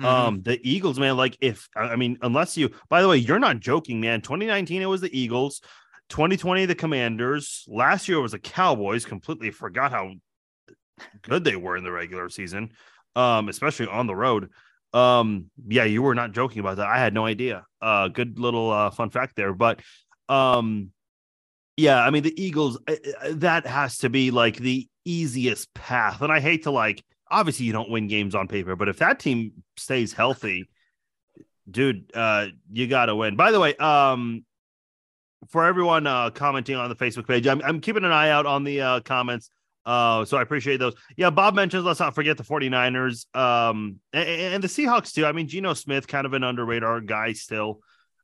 Mm-hmm. 0.01 0.05
Um, 0.05 0.41
the 0.41 0.59
Eagles, 0.69 0.99
man, 0.99 1.15
like 1.15 1.37
if 1.39 1.69
I 1.77 1.95
mean, 1.95 2.17
unless 2.21 2.57
you, 2.57 2.71
by 2.89 3.01
the 3.01 3.07
way, 3.07 3.17
you're 3.17 3.39
not 3.39 3.61
joking, 3.61 4.01
man. 4.01 4.19
2019, 4.21 4.81
it 4.81 4.85
was 4.85 4.99
the 4.99 5.17
Eagles. 5.17 5.61
2020, 6.09 6.65
the 6.65 6.75
Commanders. 6.75 7.63
Last 7.69 8.09
year 8.09 8.17
it 8.17 8.21
was 8.21 8.33
the 8.33 8.39
Cowboys. 8.39 9.05
Completely 9.05 9.49
forgot 9.51 9.91
how 9.91 10.11
good 11.21 11.45
they 11.45 11.55
were 11.55 11.77
in 11.77 11.85
the 11.85 11.91
regular 11.91 12.29
season 12.29 12.71
um, 13.15 13.49
especially 13.49 13.87
on 13.87 14.07
the 14.07 14.15
road. 14.15 14.49
Um, 14.93 15.49
yeah, 15.67 15.85
you 15.85 16.01
were 16.01 16.15
not 16.15 16.33
joking 16.33 16.59
about 16.59 16.77
that. 16.77 16.87
I 16.87 16.97
had 16.97 17.13
no 17.13 17.25
idea. 17.25 17.65
Uh, 17.81 18.07
good 18.09 18.39
little 18.39 18.71
uh, 18.71 18.89
fun 18.91 19.09
fact 19.09 19.35
there. 19.35 19.53
But 19.53 19.79
um, 20.27 20.91
yeah, 21.77 22.03
I 22.03 22.09
mean 22.09 22.23
the 22.23 22.41
Eagles. 22.41 22.77
Uh, 22.87 22.95
uh, 23.21 23.29
that 23.35 23.65
has 23.65 23.99
to 23.99 24.09
be 24.09 24.31
like 24.31 24.57
the 24.57 24.87
easiest 25.05 25.73
path. 25.73 26.21
And 26.21 26.31
I 26.31 26.39
hate 26.39 26.63
to 26.63 26.71
like. 26.71 27.03
Obviously, 27.29 27.65
you 27.65 27.71
don't 27.71 27.89
win 27.89 28.09
games 28.09 28.35
on 28.35 28.49
paper, 28.49 28.75
but 28.75 28.89
if 28.89 28.97
that 28.97 29.17
team 29.17 29.63
stays 29.77 30.11
healthy, 30.11 30.69
dude, 31.69 32.11
uh, 32.13 32.47
you 32.69 32.87
got 32.87 33.05
to 33.05 33.15
win. 33.15 33.37
By 33.37 33.51
the 33.51 33.59
way, 33.59 33.73
um, 33.77 34.43
for 35.47 35.65
everyone 35.65 36.07
uh, 36.07 36.31
commenting 36.31 36.75
on 36.75 36.89
the 36.89 36.95
Facebook 36.95 37.27
page, 37.27 37.47
I'm, 37.47 37.61
I'm 37.61 37.79
keeping 37.79 38.03
an 38.03 38.11
eye 38.11 38.31
out 38.31 38.45
on 38.45 38.65
the 38.65 38.81
uh, 38.81 38.99
comments. 38.99 39.49
Uh, 39.85 40.25
so 40.25 40.37
I 40.37 40.41
appreciate 40.41 40.77
those. 40.77 40.93
Yeah, 41.17 41.29
Bob 41.29 41.55
mentions, 41.55 41.83
let's 41.83 41.99
not 41.99 42.13
forget 42.15 42.37
the 42.37 42.43
49ers 42.43 43.25
um, 43.35 43.99
and, 44.13 44.27
and 44.27 44.63
the 44.63 44.67
Seahawks 44.67 45.13
too. 45.13 45.25
I 45.25 45.31
mean, 45.31 45.47
Geno 45.47 45.73
Smith, 45.73 46.07
kind 46.07 46.25
of 46.25 46.33
an 46.33 46.43
under 46.43 46.65
radar 46.65 47.01
guy 47.01 47.33
still. 47.33 47.79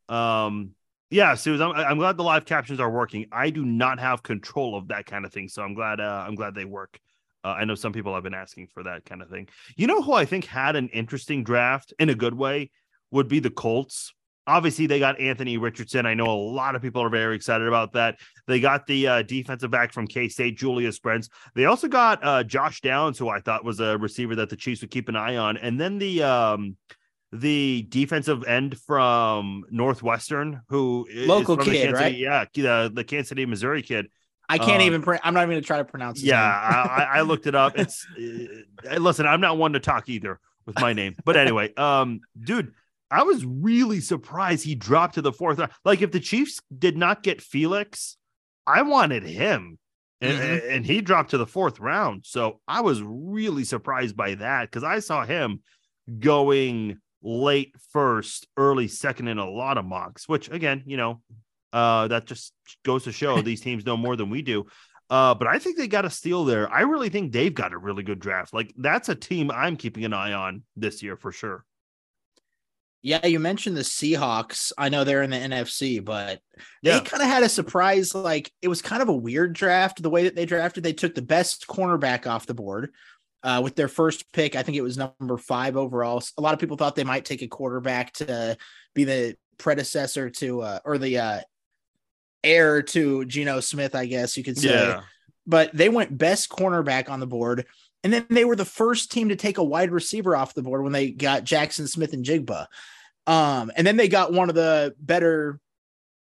Um, 0.08 0.72
yeah, 1.10 1.36
Susan, 1.36 1.68
I'm, 1.68 1.76
I'm, 1.76 1.98
glad 1.98 2.18
the 2.18 2.24
live 2.24 2.46
captions 2.46 2.80
are 2.80 2.90
working. 2.90 3.28
I 3.32 3.50
do 3.50 3.66
not 3.66 4.00
have 4.00 4.24
control 4.24 4.78
of 4.78 4.90
that 4.90 5.06
kind 5.06 5.26
of 5.26 5.34
thing, 5.34 5.48
so 5.48 5.64
I'm 5.64 5.74
glad. 5.74 6.00
Uh, 6.00 6.26
I'm 6.28 6.36
glad 6.36 6.54
they 6.54 6.66
work. 6.66 7.00
Uh, 7.44 7.50
I 7.50 7.66
know 7.66 7.76
some 7.76 7.94
people 7.94 8.14
have 8.14 8.24
been 8.24 8.34
asking 8.34 8.68
for 8.74 8.84
that 8.84 9.06
kind 9.06 9.22
of 9.22 9.30
thing. 9.30 9.48
You 9.78 9.88
know 9.88 10.02
who 10.02 10.14
I 10.14 10.26
think 10.26 10.46
had 10.46 10.76
an 10.76 10.90
interesting 10.90 11.44
draft 11.44 11.94
in 11.98 12.10
a 12.10 12.16
good 12.16 12.34
way 12.34 12.72
would 13.12 13.28
be 13.28 13.40
the 13.40 13.50
Colts 13.50 14.14
obviously 14.48 14.88
they 14.88 15.00
got 15.00 15.20
Anthony 15.20 15.58
Richardson. 15.58 16.06
I 16.06 16.14
know 16.14 16.28
a 16.28 16.40
lot 16.40 16.76
of 16.76 16.82
people 16.82 17.04
are 17.04 17.10
very 17.10 17.36
excited 17.36 17.68
about 17.68 17.94
that. 17.94 18.18
They 18.48 18.60
got 18.60 18.88
the 18.88 19.08
uh, 19.08 19.22
defensive 19.24 19.70
back 19.70 19.94
from 19.94 20.08
K 20.08 20.30
State, 20.30 20.58
Julius 20.58 21.00
Brents. 21.00 21.30
They 21.54 21.66
also 21.66 21.88
got 21.88 22.24
uh, 22.24 22.44
Josh 22.44 22.82
Downs, 22.82 23.18
who 23.18 23.30
I 23.30 23.40
thought 23.40 23.66
was 23.66 23.80
a 23.80 23.98
receiver 23.98 24.36
that 24.36 24.50
the 24.50 24.56
Chiefs 24.56 24.82
would 24.82 24.92
keep 24.92 25.10
an 25.10 25.16
eye 25.16 25.36
on, 25.36 25.58
and 25.58 25.80
then 25.80 25.98
the 25.98 26.24
um, 26.24 26.78
the 27.32 27.86
defensive 27.90 28.46
end 28.46 28.78
from 28.80 29.66
Northwestern, 29.70 30.62
who 30.70 31.08
local 31.12 31.58
kid, 31.58 31.94
right? 31.94 32.06
City, 32.06 32.18
yeah, 32.18 32.46
the, 32.54 32.92
the 32.94 33.04
Kansas 33.04 33.30
City, 33.30 33.46
Missouri 33.46 33.82
kid. 33.82 34.08
I 34.50 34.58
can't 34.58 34.82
um, 34.82 34.88
even. 34.88 35.02
Pre- 35.02 35.20
I'm 35.24 35.34
not 35.34 35.42
even 35.42 35.52
going 35.52 35.62
to 35.62 35.68
try 35.68 35.78
to 35.78 35.86
pronounce. 35.86 36.22
It. 36.22 36.28
Yeah, 36.28 36.42
I, 36.42 37.18
I, 37.18 37.22
looked 37.22 37.48
it 37.48 37.56
up. 37.56 37.78
It's 37.78 38.08
uh, 38.90 38.96
listen. 38.96 39.28
I'm 39.28 39.42
not 39.42 39.58
one 39.58 39.74
to 39.74 39.80
talk 39.82 40.08
either 40.08 40.40
with 40.66 40.80
my 40.80 40.94
name, 40.94 41.16
but 41.26 41.36
anyway, 41.36 41.74
um, 41.76 42.22
dude, 42.42 42.72
I 43.12 43.24
was 43.24 43.44
really 43.46 44.00
surprised 44.00 44.64
he 44.64 44.76
dropped 44.76 45.16
to 45.16 45.22
the 45.22 45.34
fourth 45.34 45.60
round. 45.60 45.72
Like 45.84 46.02
if 46.02 46.12
the 46.12 46.22
Chiefs 46.22 46.62
did 46.78 46.98
not 46.98 47.24
get 47.24 47.42
Felix, 47.42 48.18
I 48.68 48.84
wanted 48.84 49.24
him. 49.24 49.80
And, 50.20 50.40
mm-hmm. 50.40 50.72
and 50.72 50.86
he 50.86 51.02
dropped 51.02 51.32
to 51.32 51.38
the 51.38 51.46
fourth 51.46 51.80
round. 51.80 52.26
So 52.26 52.60
I 52.68 52.82
was 52.82 53.02
really 53.04 53.64
surprised 53.64 54.18
by 54.18 54.36
that 54.36 54.64
because 54.64 54.84
I 54.84 55.00
saw 55.00 55.26
him 55.26 55.62
going 56.20 57.00
late 57.22 57.74
first, 57.92 58.48
early 58.58 58.88
second 58.88 59.28
in 59.28 59.38
a 59.38 59.50
lot 59.50 59.78
of 59.78 59.86
mocks, 59.86 60.28
which 60.28 60.50
again, 60.50 60.84
you 60.86 60.98
know, 60.98 61.22
uh, 61.74 62.08
that 62.08 62.26
just 62.26 62.54
goes 62.84 63.04
to 63.04 63.12
show 63.12 63.42
these 63.42 63.62
teams 63.62 63.86
know 63.86 63.98
more 63.98 64.16
than 64.16 64.30
we 64.30 64.42
do. 64.42 64.66
Uh, 65.10 65.34
but 65.34 65.48
I 65.48 65.60
think 65.60 65.78
they 65.78 65.88
got 65.88 66.06
a 66.06 66.10
steal 66.10 66.44
there. 66.46 66.72
I 66.72 66.82
really 66.82 67.10
think 67.10 67.32
they've 67.32 67.54
got 67.54 67.74
a 67.74 67.78
really 67.78 68.04
good 68.04 68.20
draft. 68.20 68.54
Like 68.54 68.74
that's 68.78 69.10
a 69.10 69.16
team 69.16 69.52
I'm 69.52 69.78
keeping 69.78 70.04
an 70.04 70.14
eye 70.14 70.34
on 70.34 70.64
this 70.76 71.02
year 71.02 71.16
for 71.16 71.32
sure. 71.32 71.64
Yeah, 73.08 73.26
you 73.26 73.40
mentioned 73.40 73.78
the 73.78 73.84
Seahawks. 73.84 74.74
I 74.78 74.90
know 74.90 75.06
they're 75.06 75.24
in 75.24 75.30
the 75.30 75.38
NFC, 75.38 76.04
but 76.04 76.42
yeah. 76.82 77.00
they 77.00 77.06
kind 77.06 77.24
of 77.24 77.30
had 77.30 77.42
a 77.42 77.48
surprise. 77.48 78.14
Like 78.14 78.52
it 78.62 78.68
was 78.68 78.82
kind 78.82 79.02
of 79.02 79.08
a 79.08 79.16
weird 79.16 79.54
draft. 79.54 80.04
The 80.04 80.10
way 80.10 80.26
that 80.26 80.36
they 80.36 80.46
drafted, 80.46 80.84
they 80.84 80.92
took 80.92 81.16
the 81.16 81.22
best 81.22 81.68
cornerback 81.68 82.28
off 82.28 82.48
the 82.48 82.54
board 82.54 82.92
uh, 83.44 83.62
with 83.64 83.78
their 83.78 83.88
first 83.88 84.30
pick. 84.34 84.58
I 84.58 84.62
think 84.62 84.76
it 84.76 84.82
was 84.82 84.98
number 84.98 85.38
five 85.38 85.78
overall. 85.78 86.22
A 86.38 86.42
lot 86.42 86.54
of 86.54 86.60
people 86.60 86.76
thought 86.76 86.98
they 86.98 87.06
might 87.06 87.24
take 87.24 87.42
a 87.42 87.48
quarterback 87.48 88.12
to 88.16 88.58
be 88.94 89.06
the 89.06 89.38
predecessor 89.58 90.30
to, 90.30 90.64
uh, 90.64 90.80
or 90.84 90.98
the 90.98 91.18
uh, 91.18 91.40
heir 92.44 92.82
to 92.82 93.24
Geno 93.24 93.62
Smith, 93.62 93.96
I 93.96 94.06
guess 94.06 94.36
you 94.36 94.44
could 94.44 94.58
say. 94.58 94.68
Yeah. 94.68 95.04
But 95.46 95.74
they 95.74 95.88
went 95.88 96.18
best 96.18 96.50
cornerback 96.50 97.10
on 97.10 97.22
the 97.22 97.26
board. 97.26 97.68
And 98.04 98.12
then 98.12 98.26
they 98.30 98.44
were 98.44 98.58
the 98.58 98.66
first 98.66 99.14
team 99.14 99.30
to 99.30 99.38
take 99.38 99.60
a 99.60 99.64
wide 99.64 99.92
receiver 99.92 100.36
off 100.36 100.54
the 100.54 100.62
board 100.62 100.84
when 100.84 100.92
they 100.92 101.10
got 101.10 101.46
Jackson 101.46 101.88
Smith-Njigba. 101.88 102.68
Um, 103.28 103.72
and 103.76 103.86
then 103.86 103.98
they 103.98 104.08
got 104.08 104.34
one 104.34 104.50
of 104.50 104.56
the 104.56 104.96
better 105.00 105.60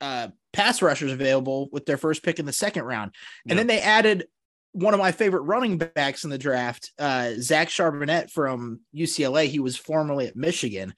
uh, 0.01 0.27
pass 0.53 0.81
rushers 0.81 1.11
available 1.11 1.69
with 1.71 1.85
their 1.85 1.97
first 1.97 2.23
pick 2.23 2.39
in 2.39 2.45
the 2.45 2.53
second 2.53 2.83
round. 2.83 3.15
And 3.47 3.57
then 3.57 3.67
they 3.67 3.79
added 3.79 4.27
one 4.73 4.93
of 4.93 4.99
my 4.99 5.11
favorite 5.11 5.41
running 5.41 5.77
backs 5.77 6.23
in 6.23 6.29
the 6.29 6.37
draft, 6.37 6.91
uh, 6.99 7.31
Zach 7.39 7.69
Charbonnet 7.69 8.29
from 8.29 8.81
UCLA. 8.95 9.47
He 9.47 9.59
was 9.59 9.77
formerly 9.77 10.27
at 10.27 10.35
Michigan. 10.35 10.93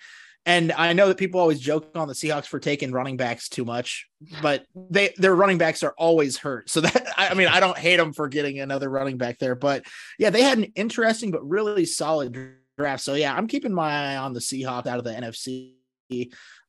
And 0.45 0.71
I 0.71 0.93
know 0.93 1.07
that 1.07 1.17
people 1.17 1.39
always 1.39 1.59
joke 1.59 1.91
on 1.93 2.07
the 2.07 2.15
Seahawks 2.15 2.47
for 2.47 2.59
taking 2.59 2.91
running 2.91 3.15
backs 3.15 3.47
too 3.47 3.63
much, 3.63 4.07
but 4.41 4.65
they 4.75 5.13
their 5.17 5.35
running 5.35 5.59
backs 5.59 5.83
are 5.83 5.93
always 5.99 6.35
hurt. 6.35 6.67
So 6.67 6.81
that 6.81 7.13
I 7.15 7.35
mean, 7.35 7.47
I 7.47 7.59
don't 7.59 7.77
hate 7.77 7.97
them 7.97 8.11
for 8.11 8.27
getting 8.27 8.59
another 8.59 8.89
running 8.89 9.17
back 9.17 9.37
there, 9.37 9.53
but 9.53 9.85
yeah, 10.17 10.31
they 10.31 10.41
had 10.41 10.57
an 10.57 10.71
interesting 10.75 11.29
but 11.29 11.47
really 11.47 11.85
solid 11.85 12.55
draft. 12.75 13.03
So 13.03 13.13
yeah, 13.13 13.35
I'm 13.35 13.47
keeping 13.47 13.73
my 13.73 14.13
eye 14.13 14.17
on 14.17 14.33
the 14.33 14.39
Seahawks 14.39 14.87
out 14.87 14.97
of 14.97 15.03
the 15.03 15.11
NFC. 15.11 15.75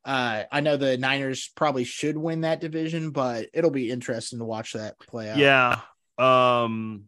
Uh, 0.05 0.45
I 0.51 0.61
know 0.61 0.77
the 0.77 0.97
Niners 0.97 1.51
probably 1.55 1.85
should 1.85 2.17
win 2.17 2.41
that 2.41 2.61
division, 2.61 3.11
but 3.11 3.49
it'll 3.53 3.71
be 3.71 3.91
interesting 3.91 4.41
to 4.41 4.45
watch 4.45 4.73
that 4.73 4.99
play 4.99 5.31
out. 5.31 5.37
Yeah. 5.39 5.81
Um, 6.19 7.05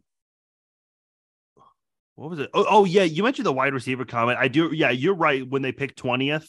what 2.15 2.31
was 2.31 2.39
it? 2.39 2.51
Oh, 2.55 2.67
oh 2.69 2.85
yeah, 2.85 3.03
you 3.03 3.23
mentioned 3.25 3.47
the 3.47 3.53
wide 3.53 3.75
receiver 3.75 4.05
comment. 4.05 4.39
I 4.39 4.49
do. 4.49 4.73
Yeah, 4.73 4.91
you're 4.91 5.17
right. 5.17 5.49
When 5.49 5.63
they 5.63 5.73
picked 5.73 5.97
twentieth, 5.99 6.49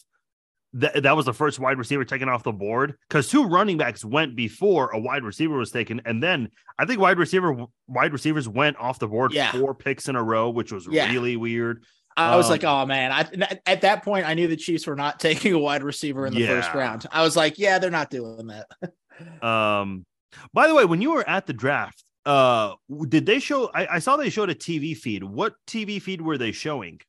that 0.74 1.04
that 1.04 1.16
was 1.16 1.26
the 1.26 1.34
first 1.34 1.60
wide 1.60 1.80
receiver 1.80 2.06
taken 2.06 2.30
off 2.30 2.44
the 2.44 2.52
board 2.52 2.96
because 3.10 3.30
two 3.30 3.46
running 3.46 3.78
backs 3.78 4.06
went 4.06 4.36
before 4.36 4.92
a 4.92 5.00
wide 5.00 5.24
receiver 5.24 5.58
was 5.58 5.72
taken, 5.72 6.02
and 6.06 6.22
then 6.22 6.50
I 6.78 6.86
think 6.86 7.00
wide 7.00 7.18
receiver 7.18 7.66
wide 7.88 8.14
receivers 8.14 8.48
went 8.48 8.78
off 8.78 9.00
the 9.00 9.08
board 9.08 9.34
Yeah. 9.34 9.52
four 9.54 9.74
picks 9.74 10.08
in 10.08 10.16
a 10.16 10.22
row, 10.24 10.52
which 10.52 10.72
was 10.72 10.88
Yeah. 10.88 11.12
really 11.12 11.36
weird. 11.36 11.84
I 12.18 12.36
was 12.38 12.46
Um, 12.46 12.52
like, 12.52 12.64
oh 12.64 12.86
man. 12.86 13.12
I 13.12 13.58
at 13.66 13.82
that 13.82 14.04
point 14.04 14.26
I 14.26 14.34
knew 14.36 14.48
the 14.48 14.56
Chiefs 14.56 14.88
were 14.88 14.96
not 14.96 15.20
taking 15.28 15.54
a 15.54 15.60
wide 15.60 15.84
receiver 15.84 16.26
in 16.26 16.34
the 16.34 16.46
first 16.48 16.74
round. 16.74 17.06
I 17.12 17.24
was 17.24 17.36
like, 17.36 17.60
yeah, 17.60 17.78
they're 17.80 17.92
not 17.92 18.10
doing 18.10 18.48
that. 18.48 18.68
Um, 19.42 20.06
by 20.54 20.68
the 20.68 20.76
way, 20.76 20.84
when 20.84 21.02
you 21.02 21.12
were 21.14 21.28
at 21.30 21.46
the 21.46 21.54
draft, 21.54 22.04
uh, 22.26 22.74
did 23.08 23.26
they 23.26 23.40
show? 23.40 23.72
I, 23.74 23.88
I 23.96 24.00
saw 24.00 24.18
they 24.18 24.30
showed 24.30 24.50
a 24.50 24.56
TV 24.56 24.94
feed. 24.98 25.24
What 25.24 25.54
TV 25.66 26.02
feed 26.02 26.22
were 26.22 26.38
they 26.38 26.52
showing? 26.52 27.00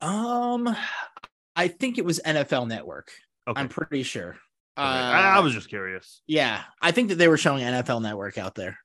Um, 0.00 0.74
I 1.56 1.68
think 1.68 1.98
it 1.98 2.04
was 2.04 2.20
NFL 2.24 2.68
Network. 2.68 3.12
Okay, 3.46 3.60
I'm 3.60 3.68
pretty 3.68 4.02
sure. 4.02 4.30
okay. 4.30 4.38
Uh, 4.76 4.82
I, 4.82 5.36
I 5.36 5.40
was 5.40 5.52
just 5.54 5.68
curious. 5.68 6.22
yeah, 6.26 6.62
I 6.82 6.90
think 6.90 7.10
that 7.10 7.16
they 7.16 7.28
were 7.28 7.36
showing 7.38 7.62
NFL 7.62 8.02
Network 8.02 8.36
out 8.38 8.54
there. 8.54 8.78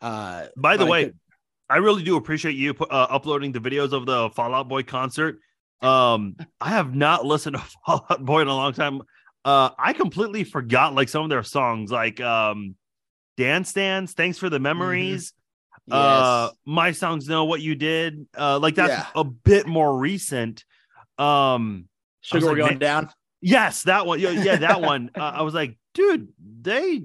Uh, 0.00 0.46
By 0.56 0.76
the 0.76 0.86
way, 0.86 1.04
could- 1.06 1.18
I 1.68 1.78
really 1.78 2.02
do 2.02 2.16
appreciate 2.16 2.54
you 2.54 2.74
uh, 2.78 3.06
uploading 3.10 3.52
the 3.52 3.58
videos 3.60 3.92
of 3.92 4.06
the 4.06 4.30
Fall 4.30 4.54
Out 4.54 4.68
Boy 4.68 4.82
concert. 4.82 5.38
Um, 5.82 6.36
I 6.60 6.70
have 6.70 6.94
not 6.94 7.24
listened 7.24 7.56
to 7.56 7.62
Fall 7.86 8.06
Out 8.08 8.24
Boy 8.24 8.42
in 8.42 8.48
a 8.48 8.54
long 8.54 8.72
time. 8.72 9.02
Uh, 9.44 9.70
I 9.78 9.92
completely 9.92 10.44
forgot 10.44 10.94
like 10.94 11.08
some 11.08 11.22
of 11.24 11.30
their 11.30 11.42
songs, 11.42 11.90
like 11.90 12.20
um, 12.20 12.74
Dance 13.36 13.72
Dance, 13.72 14.12
Thanks 14.12 14.38
for 14.38 14.48
the 14.50 14.58
Memories. 14.58 15.32
Uh, 15.90 16.48
yes. 16.50 16.58
My 16.66 16.90
Songs 16.92 17.28
Know 17.28 17.44
What 17.44 17.60
You 17.60 17.74
Did. 17.76 18.26
Uh, 18.36 18.58
like 18.58 18.74
that's 18.74 18.90
Yeah. 18.90 19.06
a 19.14 19.22
bit 19.24 19.66
more 19.68 19.96
recent. 19.96 20.64
Um, 21.18 21.88
sugar 22.22 22.46
like, 22.48 22.56
going 22.56 22.78
down. 22.78 23.08
yes, 23.40 23.84
that 23.84 24.04
one. 24.06 24.18
Yeah, 24.18 24.30
yeah 24.30 24.56
that 24.56 24.80
one. 24.80 25.10
Uh, 25.14 25.20
I 25.20 25.42
was 25.42 25.54
like, 25.54 25.78
dude, 25.94 26.28
they 26.62 27.02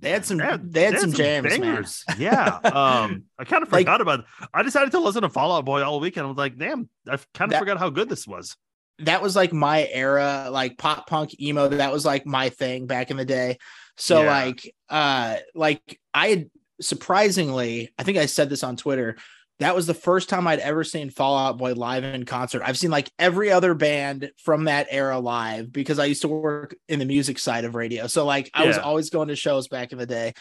They 0.00 0.10
had 0.10 0.24
some. 0.24 0.38
they 0.38 0.56
They 0.62 0.82
had, 0.84 0.98
some 0.98 1.12
jams, 1.12 1.58
man. 1.58 1.84
Yeah. 2.18 2.56
Um, 2.64 3.24
I 3.38 3.44
kind 3.44 3.62
of 3.62 3.70
Like- 3.72 3.86
forgot 3.86 4.00
about 4.00 4.20
it. 4.20 4.24
I 4.52 4.62
decided 4.62 4.90
to 4.92 5.00
listen 5.00 5.22
to 5.22 5.28
Fall 5.28 5.56
Out 5.56 5.64
Boy 5.64 5.82
all 5.82 6.00
weekend. 6.00 6.26
I 6.26 6.28
was 6.28 6.36
like, 6.38 6.56
damn, 6.58 6.88
I 7.08 7.16
kind 7.34 7.50
of 7.50 7.50
That- 7.50 7.58
forgot 7.60 7.78
how 7.78 7.90
good 7.90 8.08
this 8.08 8.26
was. 8.26 8.56
that 9.00 9.22
was 9.22 9.36
like 9.36 9.52
my 9.52 9.86
era, 9.92 10.48
like 10.50 10.78
pop 10.78 11.06
punk 11.08 11.38
emo. 11.40 11.68
That 11.68 11.92
was 11.92 12.04
like 12.04 12.26
my 12.26 12.48
thing 12.50 12.86
back 12.86 13.10
in 13.10 13.16
the 13.16 13.24
day. 13.24 13.58
So 13.96 14.22
Yeah. 14.22 14.30
like, 14.44 14.74
uh, 14.88 15.36
like 15.54 16.00
I 16.14 16.28
had 16.28 16.50
surprisingly, 16.80 17.92
I 17.98 18.02
think 18.02 18.18
I 18.18 18.26
said 18.26 18.48
this 18.50 18.64
on 18.64 18.76
Twitter. 18.76 19.16
That 19.58 19.74
was 19.74 19.86
the 19.86 19.94
first 19.94 20.28
time 20.28 20.46
I'd 20.46 20.58
ever 20.58 20.84
seen 20.84 21.08
Fall 21.08 21.36
Out 21.36 21.56
Boy 21.56 21.72
live 21.72 22.04
in 22.04 22.24
concert. 22.26 22.62
I've 22.64 22.76
seen 22.76 22.90
like 22.90 23.10
every 23.18 23.50
other 23.50 23.72
band 23.72 24.30
from 24.36 24.64
that 24.64 24.88
era 24.90 25.18
live 25.18 25.72
because 25.72 25.98
I 25.98 26.04
used 26.04 26.22
to 26.22 26.28
work 26.28 26.76
in 26.88 26.98
the 26.98 27.06
music 27.06 27.38
side 27.38 27.64
of 27.64 27.74
radio. 27.74 28.06
So 28.06 28.26
like 28.26 28.50
I 28.52 28.66
was 28.66 28.76
always 28.76 29.08
going 29.08 29.28
to 29.28 29.36
shows 29.36 29.68
back 29.68 29.92
in 29.92 29.98
the 29.98 30.06
day. 30.06 30.34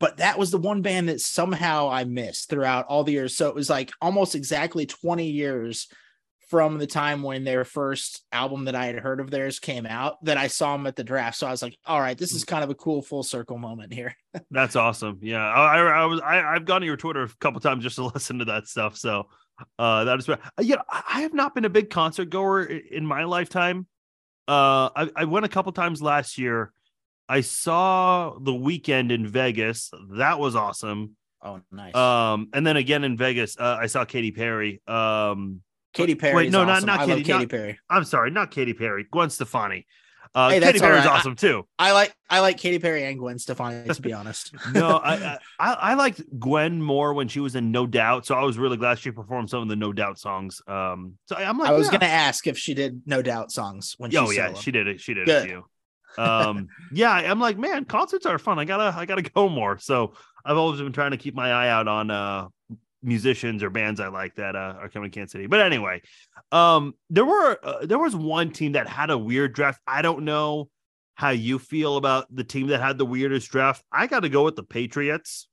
But 0.00 0.18
that 0.18 0.38
was 0.38 0.50
the 0.50 0.58
one 0.58 0.82
band 0.82 1.08
that 1.08 1.20
somehow 1.20 1.88
I 1.90 2.04
missed 2.04 2.50
throughout 2.50 2.86
all 2.86 3.04
the 3.04 3.12
years. 3.12 3.36
So 3.36 3.48
it 3.48 3.54
was 3.54 3.68
like 3.68 3.90
almost 4.00 4.34
exactly 4.34 4.86
20 4.86 5.28
years 5.28 5.88
from 6.48 6.78
the 6.78 6.86
time 6.86 7.22
when 7.22 7.44
their 7.44 7.64
first 7.64 8.22
album 8.32 8.64
that 8.64 8.74
I 8.74 8.86
had 8.86 8.98
heard 8.98 9.20
of 9.20 9.30
theirs 9.30 9.58
came 9.58 9.86
out 9.86 10.22
that 10.24 10.38
I 10.38 10.46
saw 10.46 10.76
them 10.76 10.86
at 10.86 10.96
the 10.96 11.04
draft. 11.04 11.36
So 11.36 11.46
I 11.46 11.50
was 11.50 11.62
like, 11.62 11.76
all 11.84 12.00
right, 12.00 12.16
this 12.16 12.32
is 12.32 12.44
kind 12.44 12.64
of 12.64 12.70
a 12.70 12.74
cool 12.74 13.02
full 13.02 13.22
circle 13.22 13.58
moment 13.58 13.92
here. 13.92 14.16
That's 14.50 14.74
awesome. 14.74 15.18
Yeah. 15.20 15.44
I, 15.44 15.76
I, 15.76 16.02
I 16.02 16.04
was, 16.06 16.20
I, 16.20 16.42
I've 16.42 16.64
gone 16.64 16.80
to 16.80 16.86
your 16.86 16.96
Twitter 16.96 17.22
a 17.22 17.28
couple 17.40 17.60
times 17.60 17.82
just 17.82 17.96
to 17.96 18.04
listen 18.14 18.38
to 18.38 18.46
that 18.46 18.66
stuff. 18.66 18.96
So, 18.96 19.28
uh, 19.78 20.04
that 20.04 20.18
is, 20.20 20.28
uh, 20.28 20.36
yeah, 20.60 20.82
I 20.88 21.02
I 21.14 21.20
have 21.22 21.34
not 21.34 21.54
been 21.54 21.64
a 21.64 21.70
big 21.70 21.90
concert 21.90 22.30
goer 22.30 22.62
in 22.62 23.04
my 23.04 23.24
lifetime. 23.24 23.86
Uh, 24.46 24.88
I, 24.96 25.10
I 25.16 25.24
went 25.24 25.44
a 25.44 25.48
couple 25.48 25.72
times 25.72 26.00
last 26.00 26.38
year. 26.38 26.72
I 27.28 27.42
saw 27.42 28.38
the 28.40 28.52
Weeknd 28.52 29.10
in 29.10 29.26
Vegas. 29.26 29.90
That 30.12 30.38
was 30.38 30.56
awesome. 30.56 31.16
Oh, 31.42 31.60
nice. 31.70 31.94
Um, 31.94 32.48
and 32.52 32.66
then 32.66 32.76
again 32.76 33.04
in 33.04 33.16
Vegas, 33.16 33.58
uh, 33.58 33.76
I 33.80 33.86
saw 33.86 34.04
Katy 34.04 34.30
Perry. 34.30 34.80
Um, 34.86 35.60
Katy 35.98 36.14
Perry. 36.14 36.34
wait, 36.34 36.50
no, 36.52 36.64
not- 36.64 36.76
awesome. 36.78 36.86
not 36.86 37.00
I 37.00 37.06
Katy- 37.06 37.22
Katy 37.24 37.38
not- 37.40 37.48
Perry. 37.50 37.78
I'm 37.90 38.04
sorry, 38.04 38.30
not 38.30 38.50
Katy 38.50 38.72
Perry, 38.74 39.06
Gwen 39.10 39.30
Stefani. 39.30 39.86
Uh, 40.34 40.50
Hey, 40.50 40.60
Katy 40.60 40.78
Perry's 40.78 41.06
right. 41.06 41.18
Awesome 41.18 41.34
too. 41.36 41.66
I 41.78 41.92
like 41.92 42.14
I 42.28 42.40
like 42.40 42.58
Katy 42.58 42.78
Perry 42.80 43.04
and 43.04 43.18
Gwen 43.18 43.38
Stefani 43.38 43.88
to 43.88 44.02
be 44.02 44.12
honest. 44.12 44.54
No, 44.74 44.98
I, 44.98 45.14
I 45.16 45.38
I 45.58 45.72
I 45.72 45.94
liked 45.94 46.20
Gwen 46.38 46.82
more 46.82 47.14
when 47.14 47.28
she 47.28 47.40
was 47.40 47.56
in 47.56 47.70
No 47.72 47.86
Doubt, 47.86 48.26
so 48.26 48.34
I 48.34 48.42
was 48.44 48.58
really 48.58 48.76
glad 48.76 48.98
she 48.98 49.10
performed 49.10 49.48
some 49.48 49.62
of 49.62 49.68
the 49.68 49.76
No 49.76 49.92
Doubt 49.92 50.18
songs. 50.18 50.60
Um, 50.68 51.14
so 51.26 51.36
I- 51.36 51.44
I'm 51.44 51.56
like, 51.58 51.70
I 51.70 51.72
was 51.72 51.86
yeah. 51.86 51.98
gonna 51.98 52.12
ask 52.12 52.46
if 52.46 52.58
she 52.58 52.74
did 52.74 53.00
No 53.06 53.22
Doubt 53.22 53.50
songs 53.50 53.94
when 53.96 54.10
she 54.10 54.18
Oh 54.18 54.28
yeah, 54.30 54.48
solo. 54.48 54.58
she 54.60 54.70
did 54.70 54.86
it. 54.86 55.00
She 55.00 55.14
did 55.14 55.24
Good. 55.26 55.42
a 55.42 55.46
few. 55.46 55.64
Um, 56.22 56.68
yeah, 56.92 57.12
I'm 57.12 57.40
like, 57.40 57.56
man, 57.58 57.86
concerts 57.86 58.26
are 58.26 58.38
fun. 58.38 58.58
I 58.58 58.64
gotta, 58.66 58.96
I 58.98 59.06
gotta 59.06 59.22
go 59.22 59.48
more. 59.48 59.78
So 59.78 60.12
I've 60.44 60.56
always 60.58 60.78
been 60.80 60.92
trying 60.92 61.12
to 61.12 61.16
keep 61.16 61.34
my 61.34 61.50
eye 61.50 61.68
out 61.70 61.88
on 61.88 62.10
uh 62.10 62.48
musicians 63.02 63.62
or 63.62 63.70
bands 63.70 64.00
I 64.00 64.08
like 64.08 64.34
that 64.36 64.56
uh, 64.56 64.74
are 64.80 64.88
coming 64.88 65.10
to 65.10 65.14
Kansas 65.14 65.32
City. 65.32 65.46
But 65.46 65.60
anyway, 65.60 66.02
um, 66.52 66.94
there 67.10 67.24
were 67.24 67.58
uh, 67.62 67.86
there 67.86 67.98
was 67.98 68.14
one 68.16 68.50
team 68.50 68.72
that 68.72 68.88
had 68.88 69.10
a 69.10 69.18
weird 69.18 69.54
draft. 69.54 69.80
I 69.86 70.02
don't 70.02 70.24
know 70.24 70.68
how 71.14 71.30
you 71.30 71.58
feel 71.58 71.96
about 71.96 72.26
the 72.34 72.44
team 72.44 72.68
that 72.68 72.80
had 72.80 72.98
the 72.98 73.06
weirdest 73.06 73.50
draft. 73.50 73.82
I 73.92 74.06
got 74.06 74.20
to 74.20 74.28
go 74.28 74.44
with 74.44 74.56
the 74.56 74.62
Patriots 74.62 75.48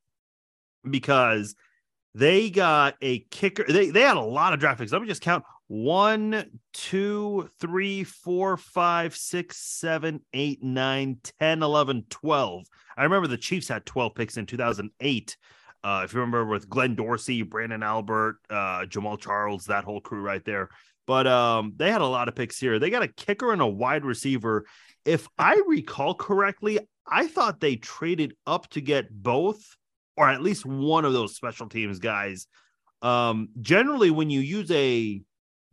because 0.90 1.56
they 2.14 2.50
got 2.50 2.96
a 3.02 3.20
kicker. 3.32 3.66
They 3.68 3.90
they 3.90 4.02
had 4.02 4.18
a 4.18 4.22
lot 4.22 4.54
of 4.54 4.60
draft 4.60 4.80
picks. 4.80 4.92
Let 4.92 5.02
me 5.02 5.08
just 5.08 5.22
count 5.22 5.44
one, 5.68 6.60
two, 6.74 7.50
three, 7.60 8.04
four, 8.04 8.58
five, 8.58 9.16
six, 9.16 9.58
seven, 9.58 10.22
eight, 10.34 10.64
nine, 10.64 11.18
10, 11.40 11.64
11, 11.64 12.06
12. 12.10 12.66
I 12.98 13.04
remember 13.04 13.28
the 13.28 13.38
Chiefs 13.38 13.68
had 13.68 13.86
12 13.86 14.14
picks 14.14 14.38
in 14.38 14.46
2008. 14.46 15.38
Uh, 15.86 16.02
if 16.04 16.14
you 16.14 16.20
remember 16.20 16.46
with 16.46 16.68
Glenn 16.68 16.96
Dorsey, 16.96 17.44
Branden 17.44 17.84
Albert, 17.84 18.40
uh, 18.50 18.86
Jamaal 18.86 19.20
Charles, 19.20 19.66
that 19.66 19.84
whole 19.84 20.02
crew 20.02 20.20
right 20.22 20.44
there. 20.44 20.70
But 21.06 21.28
um, 21.28 21.74
they 21.76 21.92
had 21.92 22.02
a 22.02 22.08
lot 22.08 22.28
of 22.28 22.34
picks 22.34 22.58
here. 22.58 22.80
They 22.80 22.90
got 22.90 23.04
a 23.04 23.08
kicker 23.08 23.54
and 23.54 23.62
a 23.62 23.68
wide 23.68 24.04
receiver. 24.04 24.66
If 25.06 25.28
I 25.38 25.62
recall 25.68 26.16
correctly, 26.16 26.80
I 27.08 27.28
thought 27.28 27.60
they 27.60 27.76
traded 27.76 28.34
up 28.48 28.68
to 28.70 28.82
get 28.82 29.12
both 29.12 29.64
or 30.18 30.28
at 30.28 30.42
least 30.42 30.66
one 30.66 31.06
of 31.06 31.14
those 31.14 31.36
special 31.36 31.70
teams 31.70 32.00
guys. 32.00 32.48
Um, 33.04 33.50
generally, 33.62 34.10
when 34.10 34.32
you 34.32 34.40
use 34.40 34.72
a 34.72 35.22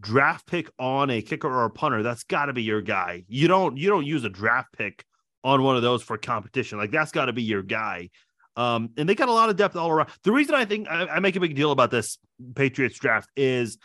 draft 0.03 0.47
pick 0.47 0.69
on 0.79 1.09
a 1.09 1.23
kicker 1.23 1.49
or 1.49 1.65
a 1.65 1.71
punter, 1.71 2.03
that's 2.03 2.25
got 2.25 2.47
to 2.47 2.53
be 2.53 2.63
your 2.63 2.83
guy. 2.83 3.25
You 3.29 3.49
don't 3.49 3.79
you 3.79 3.89
don't 3.89 4.05
use 4.05 4.25
a 4.25 4.29
draft 4.29 4.75
pick 4.77 5.07
on 5.43 5.63
one 5.63 5.77
of 5.77 5.83
those 5.83 6.03
for 6.03 6.19
competition. 6.19 6.77
Like 6.77 6.91
that's 6.91 7.13
got 7.13 7.27
to 7.27 7.33
be 7.33 7.43
your 7.43 7.63
guy. 7.63 8.11
Um, 8.57 8.91
and 8.97 9.09
they 9.09 9.15
got 9.15 9.29
a 9.29 9.33
lot 9.33 9.49
of 9.49 9.57
depth 9.57 9.77
all 9.77 9.91
around. 9.91 10.11
The 10.25 10.33
reason 10.33 10.55
I 10.55 10.65
think 10.65 10.89
I, 10.89 11.07
I 11.07 11.21
make 11.21 11.37
a 11.37 11.41
big 11.41 11.55
deal 11.55 11.73
about 11.73 11.91
this 11.91 12.19
Patriots 12.55 12.99
draft 12.99 13.31
is 13.37 13.79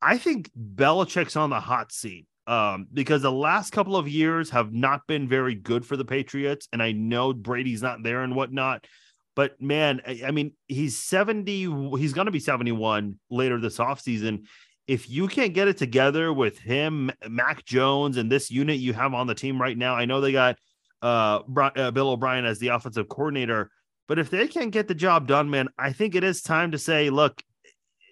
I 0.00 0.18
think 0.18 0.50
Belichick's 0.56 1.36
on 1.36 1.50
the 1.50 1.60
hot 1.60 1.92
seat 1.92 2.26
um, 2.46 2.86
because 2.92 3.22
the 3.22 3.32
last 3.32 3.72
couple 3.72 3.96
of 3.96 4.08
years 4.08 4.50
have 4.50 4.72
not 4.72 5.06
been 5.06 5.28
very 5.28 5.54
good 5.54 5.86
for 5.86 5.96
the 5.96 6.04
Patriots. 6.04 6.68
And 6.72 6.82
I 6.82 6.92
know 6.92 7.32
Brady's 7.32 7.82
not 7.82 8.02
there 8.02 8.22
and 8.22 8.34
whatnot. 8.34 8.86
But 9.34 9.60
man, 9.60 10.02
I, 10.06 10.22
I 10.26 10.30
mean, 10.30 10.52
he's 10.68 10.98
70, 10.98 11.98
he's 11.98 12.12
going 12.12 12.26
to 12.26 12.32
be 12.32 12.40
71 12.40 13.18
later 13.30 13.58
this 13.60 13.78
offseason. 13.78 14.46
If 14.86 15.08
you 15.08 15.28
can't 15.28 15.54
get 15.54 15.68
it 15.68 15.78
together 15.78 16.32
with 16.32 16.58
him, 16.58 17.10
Mac 17.28 17.64
Jones, 17.64 18.16
and 18.16 18.30
this 18.30 18.50
unit 18.50 18.78
you 18.78 18.92
have 18.92 19.14
on 19.14 19.26
the 19.26 19.34
team 19.34 19.62
right 19.62 19.78
now, 19.78 19.94
I 19.94 20.04
know 20.04 20.20
they 20.20 20.32
got 20.32 20.58
uh, 21.00 21.40
uh, 21.56 21.90
Bill 21.92 22.10
O'Brien 22.10 22.44
as 22.44 22.58
the 22.58 22.68
offensive 22.68 23.08
coordinator. 23.08 23.70
But 24.08 24.18
if 24.18 24.30
they 24.30 24.48
can't 24.48 24.72
get 24.72 24.88
the 24.88 24.94
job 24.94 25.26
done, 25.26 25.50
man, 25.50 25.68
I 25.78 25.92
think 25.92 26.14
it 26.14 26.24
is 26.24 26.42
time 26.42 26.72
to 26.72 26.78
say, 26.78 27.10
look, 27.10 27.42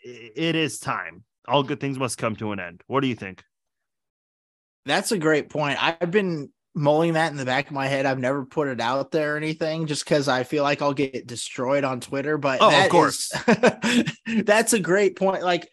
it 0.04 0.54
is 0.56 0.78
time. 0.78 1.24
All 1.48 1.62
good 1.62 1.80
things 1.80 1.98
must 1.98 2.16
come 2.18 2.36
to 2.36 2.52
an 2.52 2.60
end. 2.60 2.82
What 2.86 3.00
do 3.00 3.08
you 3.08 3.14
think? 3.14 3.42
That's 4.86 5.12
a 5.12 5.18
great 5.18 5.50
point. 5.50 5.82
I've 5.82 6.10
been 6.10 6.50
mulling 6.74 7.14
that 7.14 7.32
in 7.32 7.36
the 7.36 7.44
back 7.44 7.66
of 7.66 7.72
my 7.72 7.86
head. 7.86 8.06
I've 8.06 8.18
never 8.18 8.44
put 8.46 8.68
it 8.68 8.80
out 8.80 9.10
there 9.10 9.34
or 9.34 9.36
anything 9.36 9.86
just 9.86 10.04
because 10.04 10.28
I 10.28 10.44
feel 10.44 10.62
like 10.62 10.80
I'll 10.80 10.94
get 10.94 11.26
destroyed 11.26 11.84
on 11.84 12.00
Twitter. 12.00 12.38
But 12.38 12.58
Oh, 12.62 12.84
of 12.84 12.88
course. 12.90 13.32
is- 13.48 14.12
that's 14.44 14.72
a 14.72 14.78
great 14.78 15.16
point. 15.16 15.42
Like 15.42 15.68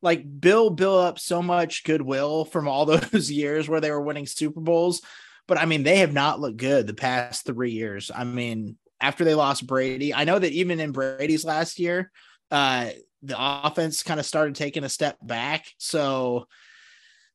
like 0.00 0.24
Bill 0.40 0.70
built 0.70 1.04
up 1.04 1.18
so 1.18 1.42
much 1.42 1.84
goodwill 1.84 2.44
from 2.44 2.68
all 2.68 2.86
those 2.86 3.30
years 3.30 3.68
where 3.68 3.80
they 3.80 3.90
were 3.90 4.00
winning 4.00 4.26
Super 4.26 4.60
Bowls. 4.60 5.02
But 5.46 5.58
I 5.58 5.66
mean, 5.66 5.82
they 5.82 5.98
have 5.98 6.12
not 6.12 6.40
looked 6.40 6.56
good 6.58 6.86
the 6.86 6.94
past 6.94 7.46
three 7.46 7.72
years. 7.72 8.10
I 8.14 8.24
mean, 8.24 8.76
after 9.00 9.24
they 9.24 9.34
lost 9.34 9.66
Brady, 9.66 10.12
I 10.12 10.24
know 10.24 10.38
that 10.38 10.52
even 10.52 10.80
in 10.80 10.92
Brady's 10.92 11.44
last 11.44 11.78
year, 11.78 12.10
uh, 12.50 12.90
the 13.22 13.36
offense 13.38 14.02
kind 14.02 14.20
of 14.20 14.26
started 14.26 14.54
taking 14.54 14.84
a 14.84 14.88
step 14.88 15.18
back. 15.22 15.66
So, 15.78 16.46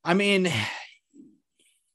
I 0.03 0.13
mean, 0.13 0.51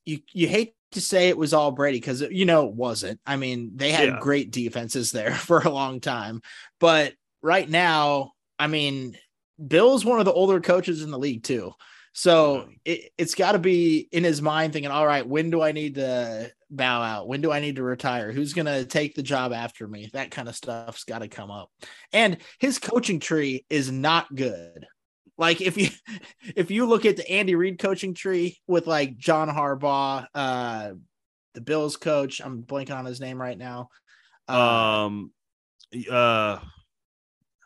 you 0.05 0.21
you 0.33 0.49
hate 0.49 0.75
to 0.93 1.01
say 1.01 1.29
it 1.29 1.37
was 1.37 1.53
all 1.53 1.71
Brady 1.71 1.99
because 1.99 2.23
you 2.23 2.47
know 2.47 2.67
it 2.67 2.75
wasn't. 2.75 3.21
I 3.27 3.37
mean, 3.37 3.73
they 3.75 3.91
had 3.91 4.09
yeah. 4.09 4.19
great 4.21 4.51
defenses 4.51 5.13
there 5.13 5.35
for 5.35 5.61
a 5.61 5.71
long 5.71 6.01
time, 6.01 6.43
but 6.81 7.15
right 7.43 7.69
now, 7.69 8.33
I 8.59 8.67
mean, 8.67 9.17
Bill's 9.65 10.05
one 10.05 10.19
of 10.19 10.25
the 10.25 10.33
older 10.33 10.61
coaches 10.61 11.03
in 11.03 11.11
the 11.11 11.19
league 11.19 11.43
too. 11.43 11.73
So 12.19 12.69
it, 12.85 13.13
it's 13.17 13.37
got 13.37 13.53
to 13.53 13.61
be 13.61 14.09
in 14.11 14.25
his 14.25 14.43
mind 14.43 14.73
thinking, 14.73 14.91
all 14.91 15.07
right, 15.07 15.25
when 15.25 15.51
do 15.51 15.63
I 15.63 15.71
need 15.71 15.95
to 15.95 16.51
bow 16.69 17.01
out? 17.01 17.29
When 17.29 17.41
do 17.43 17.53
I 17.53 17.61
need 17.61 17.77
to 17.77 17.85
retire? 17.85 18.33
Who's 18.33 18.55
going 18.55 18.67
to 18.67 18.85
take 18.85 19.15
the 19.15 19.23
job 19.23 19.53
after 19.53 19.87
me? 19.87 20.11
That 20.13 20.33
kind 20.33 20.49
of 20.49 20.57
stuff's 20.57 21.05
got 21.05 21.21
to 21.21 21.29
come 21.29 21.53
up. 21.53 21.71
And 22.13 22.39
his 22.59 22.81
coaching 22.81 23.21
tree 23.21 23.65
is 23.71 23.93
not 23.93 24.35
good. 24.35 24.85
Like 25.37 25.61
if 25.61 25.77
you 25.77 25.91
if 26.57 26.73
you 26.73 26.87
look 26.87 27.07
at 27.07 27.17
the 27.17 27.31
Andy 27.31 27.55
Reid 27.55 27.79
coaching 27.79 28.15
tree 28.15 28.59
with 28.67 28.89
like 28.89 29.17
John 29.17 29.49
Harbaugh, 29.49 30.27
uh 30.35 30.95
the 31.55 31.61
Bills 31.61 31.97
coach, 31.97 32.41
I'm 32.41 32.65
blanking 32.65 32.99
on 32.99 33.05
his 33.05 33.21
name 33.21 33.41
right 33.41 33.57
now. 33.57 33.91
Uh, 34.49 35.05
um 35.07 35.31
uh 36.11 36.59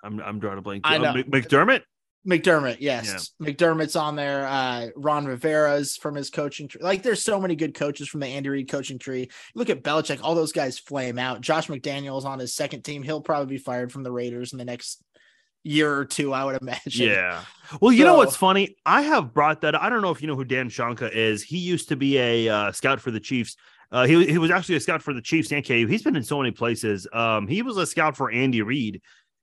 I'm 0.04 0.20
I'm 0.20 0.40
drawing 0.40 0.58
a 0.58 0.62
blank. 0.62 0.82
I 0.84 0.98
know. 0.98 1.14
McDermott. 1.14 1.84
McDermott, 2.26 2.76
yes. 2.80 3.32
Yeah. 3.40 3.48
McDermott's 3.48 3.96
on 3.96 4.16
there. 4.16 4.46
Uh, 4.46 4.88
Ron 4.96 5.26
Rivera's 5.26 5.96
from 5.96 6.14
his 6.14 6.30
coaching 6.30 6.68
tree. 6.68 6.82
Like, 6.82 7.02
there's 7.02 7.22
so 7.22 7.40
many 7.40 7.56
good 7.56 7.74
coaches 7.74 8.08
from 8.08 8.20
the 8.20 8.28
Andy 8.28 8.48
Reid 8.48 8.68
coaching 8.68 8.98
tree. 8.98 9.30
Look 9.54 9.70
at 9.70 9.82
Belichick; 9.82 10.20
all 10.22 10.34
those 10.34 10.52
guys 10.52 10.78
flame 10.78 11.18
out. 11.18 11.40
Josh 11.40 11.66
McDaniels 11.66 12.24
on 12.24 12.38
his 12.38 12.54
second 12.54 12.82
team. 12.82 13.02
He'll 13.02 13.20
probably 13.20 13.56
be 13.56 13.62
fired 13.62 13.90
from 13.90 14.04
the 14.04 14.12
Raiders 14.12 14.52
in 14.52 14.58
the 14.58 14.64
next 14.64 15.02
year 15.64 15.94
or 15.94 16.04
two, 16.04 16.32
I 16.32 16.44
would 16.44 16.60
imagine. 16.60 17.08
Yeah. 17.08 17.42
Well, 17.80 17.90
you 17.90 18.00
so, 18.00 18.04
know 18.04 18.16
what's 18.18 18.36
funny? 18.36 18.76
I 18.84 19.00
have 19.00 19.32
brought 19.32 19.62
that. 19.62 19.74
I 19.74 19.88
don't 19.88 20.02
know 20.02 20.10
if 20.10 20.20
you 20.20 20.28
know 20.28 20.36
who 20.36 20.44
Dan 20.44 20.68
Shonka 20.68 21.10
is. 21.10 21.42
He 21.42 21.56
used 21.56 21.88
to 21.88 21.96
be 21.96 22.18
a 22.18 22.46
uh, 22.46 22.72
scout 22.72 23.00
for 23.00 23.10
the 23.10 23.18
Chiefs. 23.18 23.56
Uh, 23.90 24.04
he, 24.04 24.26
he 24.26 24.36
was 24.36 24.50
actually 24.50 24.74
a 24.74 24.80
scout 24.80 25.00
for 25.00 25.14
the 25.14 25.22
Chiefs 25.22 25.50
and 25.52 25.66
KU. 25.66 25.86
He's 25.86 26.02
been 26.02 26.14
in 26.14 26.22
so 26.22 26.36
many 26.36 26.50
places. 26.50 27.06
Um, 27.14 27.46
he 27.46 27.62
was 27.62 27.78
a 27.78 27.86
scout 27.86 28.14
for 28.14 28.30
Andy 28.30 28.60
Reid 28.60 29.00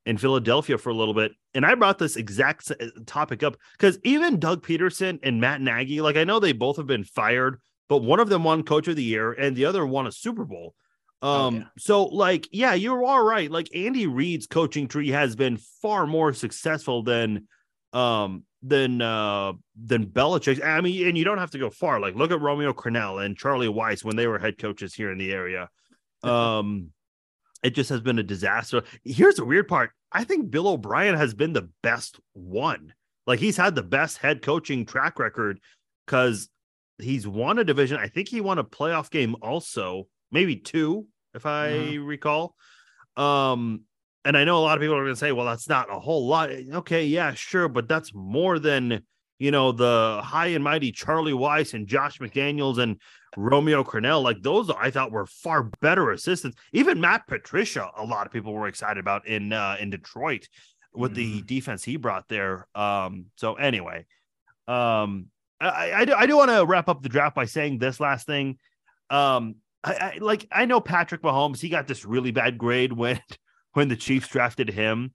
in 0.09 0.17
Philadelphia 0.17 0.75
for 0.79 0.89
a 0.89 0.95
little 0.95 1.13
bit. 1.13 1.33
And 1.53 1.63
I 1.63 1.75
brought 1.75 1.99
this 1.99 2.15
exact 2.15 2.71
uh, 2.71 2.85
topic 3.05 3.43
up 3.43 3.57
because 3.77 3.99
even 4.03 4.39
Doug 4.39 4.65
Pederson 4.65 5.19
and 5.21 5.39
Matt 5.39 5.61
Nagy, 5.61 6.01
like 6.01 6.17
I 6.17 6.23
know 6.23 6.39
they 6.39 6.51
both 6.51 6.77
have 6.77 6.87
been 6.87 7.03
fired, 7.03 7.61
but 7.87 7.99
one 7.99 8.19
of 8.19 8.27
them 8.27 8.43
won 8.43 8.63
coach 8.63 8.87
of 8.87 8.95
the 8.95 9.03
year 9.03 9.31
and 9.31 9.55
the 9.55 9.65
other 9.65 9.85
won 9.85 10.07
a 10.07 10.11
Super 10.11 10.45
Bowl. 10.45 10.73
Oh, 11.21 11.47
um, 11.47 11.55
oh, 11.55 11.57
yeah. 11.59 11.65
so 11.77 12.05
like, 12.05 12.49
yeah, 12.51 12.73
you're 12.73 13.03
all 13.03 13.23
right. 13.23 13.51
Like 13.51 13.69
Andy 13.75 14.07
Reid's 14.07 14.47
coaching 14.47 14.87
tree 14.87 15.09
has 15.09 15.35
been 15.35 15.57
far 15.57 16.07
more 16.07 16.33
successful 16.33 17.03
than 17.03 17.47
um 17.93 18.45
than 18.63 18.99
uh 19.03 19.53
than 19.79 20.07
Belichick. 20.07 20.65
I 20.65 20.81
mean, 20.81 21.07
and 21.07 21.17
you 21.19 21.23
don't 21.23 21.37
have 21.37 21.51
to 21.51 21.59
go 21.59 21.69
far. 21.69 21.99
Like 21.99 22.15
look 22.15 22.31
at 22.31 22.41
Romeo 22.41 22.73
Crennel 22.73 23.23
and 23.23 23.37
Charlie 23.37 23.67
Weis 23.67 24.03
when 24.03 24.15
they 24.15 24.25
were 24.25 24.39
head 24.39 24.57
coaches 24.57 24.95
here 24.95 25.11
in 25.11 25.19
the 25.19 25.31
area. 25.31 25.69
Um 26.21 26.91
it 27.63 27.71
just 27.71 27.89
has 27.89 28.01
been 28.01 28.19
a 28.19 28.23
disaster. 28.23 28.83
Here's 29.03 29.35
the 29.35 29.45
weird 29.45 29.67
part. 29.67 29.91
I 30.11 30.23
think 30.23 30.49
Bill 30.49 30.67
O'Brien 30.67 31.15
has 31.15 31.33
been 31.33 31.53
the 31.53 31.69
best 31.83 32.19
one. 32.33 32.93
Like 33.27 33.39
he's 33.39 33.57
had 33.57 33.75
the 33.75 33.83
best 33.83 34.17
head 34.17 34.41
coaching 34.41 34.85
track 34.85 35.19
record 35.19 35.59
because 36.05 36.49
he's 36.97 37.27
won 37.27 37.59
a 37.59 37.63
division. 37.63 37.97
I 37.97 38.07
think 38.07 38.27
he 38.27 38.41
won 38.41 38.57
a 38.57 38.63
playoff 38.63 39.09
game 39.09 39.35
also, 39.41 40.07
maybe 40.31 40.55
two, 40.55 41.05
if 41.33 41.45
I 41.45 41.69
mm-hmm. 41.69 42.05
recall. 42.05 42.55
Um, 43.15 43.81
and 44.25 44.37
I 44.37 44.43
know 44.43 44.57
a 44.57 44.61
lot 44.61 44.77
of 44.77 44.81
people 44.81 44.95
are 44.95 45.03
going 45.03 45.13
to 45.13 45.19
say, 45.19 45.31
well, 45.31 45.45
that's 45.45 45.69
not 45.69 45.93
a 45.93 45.99
whole 45.99 46.27
lot. 46.27 46.49
Okay, 46.51 47.05
yeah, 47.05 47.33
sure, 47.33 47.67
but 47.67 47.87
that's 47.87 48.13
more 48.13 48.59
than 48.59 49.03
you 49.39 49.51
know 49.51 49.71
the 49.71 50.21
high 50.23 50.47
and 50.47 50.63
mighty 50.63 50.91
Charlie 50.91 51.33
Weis 51.33 51.73
and 51.73 51.87
Josh 51.87 52.19
McDaniels 52.19 52.77
and 52.77 52.97
Romeo 53.37 53.83
Crennel, 53.83 54.21
like 54.21 54.41
those 54.41 54.69
I 54.69 54.91
thought 54.91 55.11
were 55.11 55.25
far 55.25 55.63
better 55.81 56.11
assistants. 56.11 56.57
Even 56.73 57.01
Matt 57.01 57.27
Patricia, 57.27 57.89
a 57.97 58.03
lot 58.03 58.25
of 58.25 58.33
people 58.33 58.53
were 58.53 58.67
excited 58.67 58.99
about 58.99 59.27
in 59.27 59.53
uh, 59.53 59.77
in 59.79 59.89
Detroit 59.89 60.47
with 60.93 61.15
mm-hmm. 61.15 61.37
the 61.37 61.41
defense 61.43 61.83
he 61.83 61.97
brought 61.97 62.27
there. 62.27 62.67
Um, 62.75 63.27
so 63.35 63.55
anyway, 63.55 64.05
um, 64.67 65.27
I, 65.61 65.91
I, 65.93 66.05
do, 66.05 66.13
I 66.13 66.25
do 66.25 66.37
want 66.37 66.51
to 66.51 66.65
wrap 66.65 66.89
up 66.89 67.01
the 67.01 67.09
draft 67.09 67.35
by 67.35 67.45
saying 67.45 67.77
this 67.77 67.99
last 67.99 68.25
thing. 68.25 68.57
Um, 69.09 69.55
I, 69.83 69.93
I 69.93 70.17
like 70.19 70.47
I 70.51 70.65
know 70.65 70.81
Patrick 70.81 71.21
Mahomes, 71.21 71.59
he 71.59 71.69
got 71.69 71.87
this 71.87 72.05
really 72.05 72.31
bad 72.31 72.57
grade 72.57 72.93
when 72.93 73.21
when 73.73 73.87
the 73.87 73.95
Chiefs 73.95 74.27
drafted 74.27 74.69
him. 74.69 75.13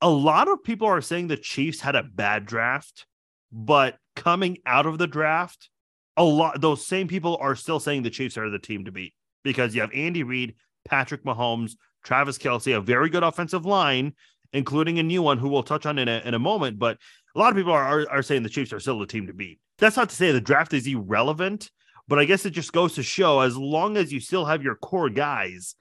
A 0.00 0.08
lot 0.08 0.48
of 0.48 0.62
people 0.62 0.86
are 0.86 1.00
saying 1.00 1.28
the 1.28 1.36
Chiefs 1.36 1.80
had 1.80 1.96
a 1.96 2.02
bad 2.02 2.44
draft, 2.44 3.06
but 3.54 3.96
coming 4.16 4.58
out 4.66 4.84
of 4.84 4.98
the 4.98 5.06
draft, 5.06 5.70
a 6.16 6.24
lot 6.24 6.60
those 6.60 6.86
same 6.86 7.06
people 7.06 7.38
are 7.40 7.54
still 7.54 7.78
saying 7.78 8.02
the 8.02 8.10
Chiefs 8.10 8.36
are 8.36 8.50
the 8.50 8.58
team 8.58 8.84
to 8.84 8.92
beat 8.92 9.14
because 9.44 9.74
you 9.74 9.80
have 9.80 9.92
Andy 9.94 10.24
Reid, 10.24 10.56
Patrick 10.84 11.24
Mahomes, 11.24 11.72
Travis 12.04 12.36
Kelce, 12.36 12.76
a 12.76 12.80
very 12.80 13.08
good 13.08 13.22
offensive 13.22 13.64
line, 13.64 14.14
including 14.52 14.98
a 14.98 15.04
new 15.04 15.22
one 15.22 15.38
who 15.38 15.48
we'll 15.48 15.62
touch 15.62 15.86
on 15.86 15.98
in 15.98 16.08
a, 16.08 16.20
in 16.24 16.34
a 16.34 16.38
moment. 16.38 16.80
But 16.80 16.98
a 17.34 17.38
lot 17.38 17.50
of 17.50 17.56
people 17.56 17.72
are, 17.72 17.84
are, 17.84 18.10
are 18.10 18.22
saying 18.22 18.42
the 18.42 18.48
Chiefs 18.48 18.72
are 18.72 18.80
still 18.80 18.98
the 18.98 19.06
team 19.06 19.28
to 19.28 19.32
beat. 19.32 19.60
That's 19.78 19.96
not 19.96 20.08
to 20.08 20.16
say 20.16 20.32
the 20.32 20.40
draft 20.40 20.72
is 20.74 20.86
irrelevant, 20.86 21.70
but 22.08 22.18
I 22.18 22.24
guess 22.24 22.44
it 22.46 22.50
just 22.50 22.72
goes 22.72 22.94
to 22.94 23.02
show 23.02 23.40
as 23.40 23.56
long 23.56 23.96
as 23.96 24.12
you 24.12 24.18
still 24.20 24.44
have 24.46 24.62
your 24.62 24.76
core 24.76 25.10
guys, 25.10 25.76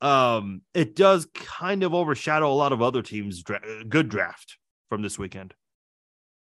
um, 0.00 0.62
it 0.74 0.96
does 0.96 1.26
kind 1.34 1.82
of 1.82 1.94
overshadow 1.94 2.50
a 2.50 2.54
lot 2.54 2.72
of 2.72 2.80
other 2.80 3.02
teams' 3.02 3.42
dra- 3.42 3.84
good 3.88 4.08
draft 4.08 4.56
from 4.88 5.02
this 5.02 5.18
weekend. 5.18 5.54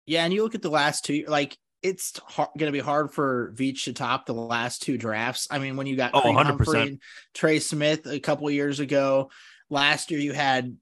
Yeah, 0.06 0.24
and 0.24 0.32
you 0.32 0.42
look 0.42 0.54
at 0.54 0.62
the 0.62 0.70
last 0.70 1.04
two, 1.04 1.24
like 1.26 1.56
it's 1.82 2.12
going 2.36 2.66
to 2.66 2.72
be 2.72 2.80
hard 2.80 3.12
for 3.12 3.52
Veach 3.54 3.84
to 3.84 3.92
top 3.92 4.26
the 4.26 4.32
last 4.34 4.82
two 4.82 4.98
drafts. 4.98 5.46
I 5.50 5.58
mean, 5.58 5.76
when 5.76 5.86
you 5.86 5.96
got 5.96 6.12
oh, 6.14 6.22
100%. 6.22 6.82
and 6.82 7.02
Trey 7.34 7.58
Smith 7.58 8.06
a 8.06 8.18
couple 8.18 8.50
years 8.50 8.80
ago, 8.80 9.30
last 9.70 10.10
year 10.10 10.20
you 10.20 10.32
had, 10.32 10.76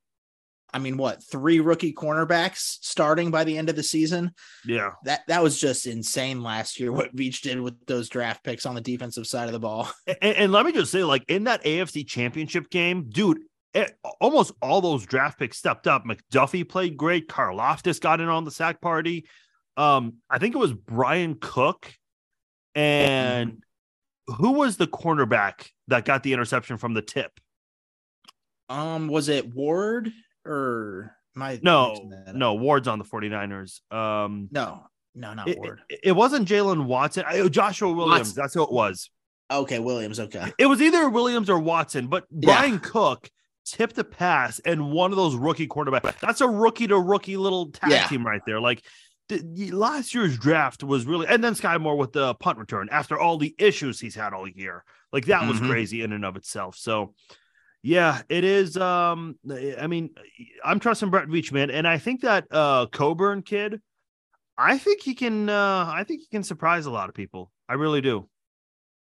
I 0.73 0.79
mean, 0.79 0.97
what 0.97 1.23
three 1.23 1.61
rookie 1.61 1.93
cornerbacks 1.93 2.79
starting 2.81 3.31
by 3.31 3.45
the 3.45 3.57
end 3.57 3.69
of 3.71 3.77
the 3.77 3.83
season? 3.83 4.33
Yeah, 4.65 4.91
that 5.05 5.21
that 5.29 5.43
was 5.43 5.61
just 5.61 5.87
insane 5.87 6.43
last 6.43 6.81
year. 6.81 6.91
What 6.91 7.15
Veach 7.15 7.43
did 7.43 7.61
with 7.61 7.75
those 7.87 8.09
draft 8.09 8.43
picks 8.43 8.67
on 8.67 8.75
the 8.75 8.81
defensive 8.81 9.27
side 9.27 9.47
of 9.47 9.53
the 9.53 9.61
ball. 9.61 9.89
And, 10.21 10.37
and 10.37 10.53
let 10.53 10.67
me 10.67 10.73
just 10.73 10.91
say, 10.91 11.05
like 11.05 11.25
in 11.29 11.45
that 11.45 11.63
AFC 11.65 12.07
Championship 12.07 12.71
game, 12.71 13.09
dude, 13.09 13.39
it, 13.75 13.99
almost 14.21 14.53
all 14.63 14.81
those 14.81 15.05
draft 15.05 15.39
picks 15.39 15.59
stepped 15.59 15.87
up. 15.87 16.05
McDuffie 16.05 16.69
played 16.69 16.97
great. 16.97 17.29
Karlaftis 17.29 18.01
got 18.01 18.21
in 18.21 18.29
on 18.29 18.45
the 18.45 18.51
sack 18.51 18.81
party 18.81 19.27
um, 19.77 20.15
I 20.31 20.39
think 20.39 20.55
it 20.55 20.59
was 20.59 20.73
Bryan 20.73 21.37
Cook 21.41 21.93
and 22.75 23.63
who 24.27 24.53
was 24.53 24.77
the 24.77 24.87
cornerback 24.87 25.69
that 25.89 26.05
got 26.05 26.23
the 26.23 26.33
interception 26.33 26.77
from 26.77 26.95
the 26.95 27.03
tip? 27.03 27.33
Um, 28.69 29.09
was 29.09 29.29
it 29.29 29.55
Ward 29.55 30.13
or 30.47 31.17
my 31.35 31.59
no 31.63 32.11
no 32.33 32.55
Ward's 32.55 32.89
on 32.89 32.99
the 32.99 33.05
49ers. 33.05 33.81
Um 33.93 34.49
no, 34.53 34.85
no, 35.15 35.35
not 35.35 35.49
it, 35.49 35.59
Ward. 35.59 35.81
It, 35.89 36.01
it 36.05 36.13
wasn't 36.13 36.49
Jaylen 36.49 36.87
Watson. 36.87 37.25
I, 37.27 37.47
Joshua 37.49 37.93
Williams. 37.93 38.29
Watson. 38.29 38.35
That's 38.37 38.55
who 38.55 38.63
it 38.63 38.73
was. 38.73 39.11
Okay, 39.51 39.79
Williams. 39.79 40.19
Okay. 40.19 40.53
It 40.59 40.67
was 40.67 40.81
either 40.81 41.09
Williams 41.09 41.51
or 41.51 41.59
Watson, 41.59 42.07
but 42.07 42.29
Bryan 42.31 42.75
yeah. 42.75 42.79
Cook 42.79 43.29
tipped 43.65 43.99
a 43.99 44.05
pass 44.05 44.61
and 44.61 44.93
one 44.93 45.11
of 45.11 45.17
those 45.17 45.35
rookie 45.35 45.67
quarterbacks. 45.67 46.19
That's 46.21 46.41
a 46.41 46.49
rookie 46.49 46.87
to 46.89 46.99
rookie 46.99 47.37
little 47.37 47.71
tag 47.71 47.91
yeah. 47.91 48.07
team 48.07 48.27
right 48.27 48.43
there. 48.47 48.61
Like 48.61 48.85
the, 49.29 49.71
last 49.73 50.15
year's 50.15 50.39
draft 50.39 50.83
was 50.83 51.07
really, 51.07 51.27
and 51.27 51.43
then 51.43 51.55
Skyy 51.55 51.81
Moore 51.81 51.97
with 51.97 52.13
the 52.13 52.35
punt 52.35 52.59
return 52.59 52.89
after 52.91 53.19
all 53.19 53.39
the 53.39 53.55
issues 53.59 53.99
he's 53.99 54.15
had 54.15 54.33
all 54.33 54.49
year. 54.49 54.85
Like 55.13 55.27
that 55.27 55.47
was 55.49 55.59
mm-hmm. 55.59 55.71
crazy 55.71 56.03
in 56.03 56.13
and 56.13 56.25
of 56.25 56.37
itself. 56.37 56.77
So, 56.77 57.15
yeah, 57.83 58.23
it 58.29 58.45
is. 58.45 58.77
Um, 58.77 59.39
I 59.79 59.87
mean, 59.87 60.11
I'm 60.65 60.81
trusting 60.81 61.11
Brett 61.11 61.29
Veach, 61.29 61.53
man, 61.53 61.71
and 61.71 61.87
I 61.87 61.99
think 61.99 62.23
that 62.23 62.47
uh 62.51 62.87
Coburn 62.87 63.43
kid, 63.43 63.81
I 64.57 64.79
think 64.79 65.03
he 65.03 65.15
can. 65.15 65.51
uh 65.51 65.93
I 65.95 66.05
think 66.05 66.23
he 66.23 66.27
can 66.29 66.43
surprise 66.43 66.87
a 66.87 66.91
lot 66.91 67.11
of 67.11 67.15
people. 67.15 67.53
I 67.69 67.75
really 67.75 68.01
do. 68.01 68.29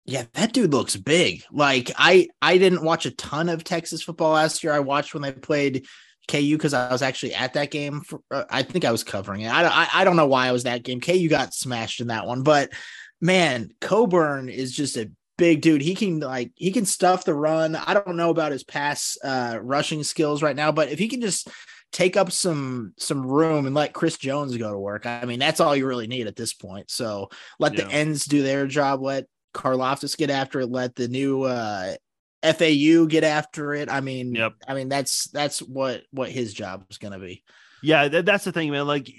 Yeah, 0.05 0.25
that 0.33 0.53
dude 0.53 0.71
looks 0.71 0.95
big. 0.95 1.43
Like 1.51 1.91
I, 1.97 2.27
I 2.41 2.57
didn't 2.57 2.83
watch 2.83 3.05
a 3.05 3.11
ton 3.11 3.49
of 3.49 3.63
Texas 3.63 4.03
football 4.03 4.33
last 4.33 4.63
year. 4.63 4.71
I 4.71 4.79
watched 4.79 5.13
when 5.13 5.23
they 5.23 5.31
played 5.31 5.87
KU 6.27 6.55
because 6.55 6.73
I 6.73 6.91
was 6.91 7.01
actually 7.01 7.33
at 7.33 7.53
that 7.53 7.71
game. 7.71 8.01
For, 8.01 8.19
uh, 8.29 8.45
I 8.49 8.63
think 8.63 8.85
I 8.85 8.91
was 8.91 9.03
covering 9.03 9.41
it. 9.41 9.49
I, 9.49 9.65
I, 9.65 9.87
I 9.93 10.03
don't 10.03 10.15
know 10.15 10.27
why 10.27 10.47
I 10.47 10.51
was 10.51 10.63
that 10.63 10.83
game. 10.83 11.01
KU 11.01 11.27
got 11.27 11.53
smashed 11.53 12.01
in 12.01 12.07
that 12.07 12.27
one, 12.27 12.43
but 12.43 12.71
man, 13.19 13.69
Coburn 13.81 14.49
is 14.49 14.75
just 14.75 14.95
a 14.97 15.09
big 15.37 15.61
dude. 15.61 15.81
He 15.81 15.95
can 15.95 16.19
like 16.19 16.51
he 16.55 16.71
can 16.71 16.85
stuff 16.85 17.25
the 17.25 17.33
run. 17.33 17.75
I 17.75 17.93
don't 17.93 18.15
know 18.15 18.29
about 18.29 18.51
his 18.51 18.63
pass 18.63 19.17
uh 19.23 19.57
rushing 19.61 20.03
skills 20.03 20.43
right 20.43 20.55
now, 20.55 20.71
but 20.71 20.89
if 20.89 20.99
he 20.99 21.07
can 21.07 21.21
just 21.21 21.49
take 21.91 22.17
up 22.17 22.31
some 22.31 22.93
some 22.97 23.25
room 23.25 23.65
and 23.65 23.73
let 23.73 23.93
Chris 23.93 24.17
Jones 24.17 24.57
go 24.57 24.71
to 24.71 24.77
work. 24.77 25.05
I 25.05 25.23
mean, 25.25 25.39
that's 25.39 25.59
all 25.59 25.75
you 25.75 25.87
really 25.87 26.07
need 26.07 26.27
at 26.27 26.35
this 26.35 26.53
point. 26.53 26.91
So 26.91 27.29
let 27.57 27.73
yeah. 27.73 27.85
the 27.85 27.91
ends 27.91 28.25
do 28.25 28.43
their 28.43 28.67
job. 28.67 29.01
Let 29.01 29.25
Karlaftis 29.55 30.17
get 30.17 30.29
after 30.29 30.59
it. 30.59 30.69
Let 30.69 30.95
the 30.95 31.07
new 31.07 31.43
uh, 31.43 31.95
FAU 32.43 33.05
get 33.05 33.23
after 33.23 33.73
it. 33.73 33.89
I 33.89 34.01
mean, 34.01 34.35
yep. 34.35 34.53
I 34.67 34.75
mean 34.75 34.89
that's 34.89 35.29
that's 35.29 35.59
what 35.59 36.03
what 36.11 36.29
his 36.29 36.53
job 36.53 36.85
is 36.89 36.97
going 36.97 37.13
to 37.13 37.19
be. 37.19 37.43
Yeah, 37.81 38.07
that, 38.07 38.25
that's 38.25 38.45
the 38.45 38.51
thing, 38.51 38.71
man. 38.71 38.85
Like 38.85 39.11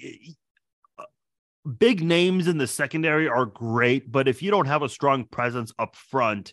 big 1.79 2.03
names 2.03 2.47
in 2.47 2.59
the 2.59 2.67
secondary 2.67 3.29
are 3.29 3.47
great, 3.47 4.11
but 4.11 4.29
if 4.29 4.43
you 4.43 4.51
don't 4.51 4.67
have 4.67 4.83
a 4.83 4.89
strong 4.89 5.25
presence 5.25 5.73
up 5.79 5.97
front, 5.97 6.53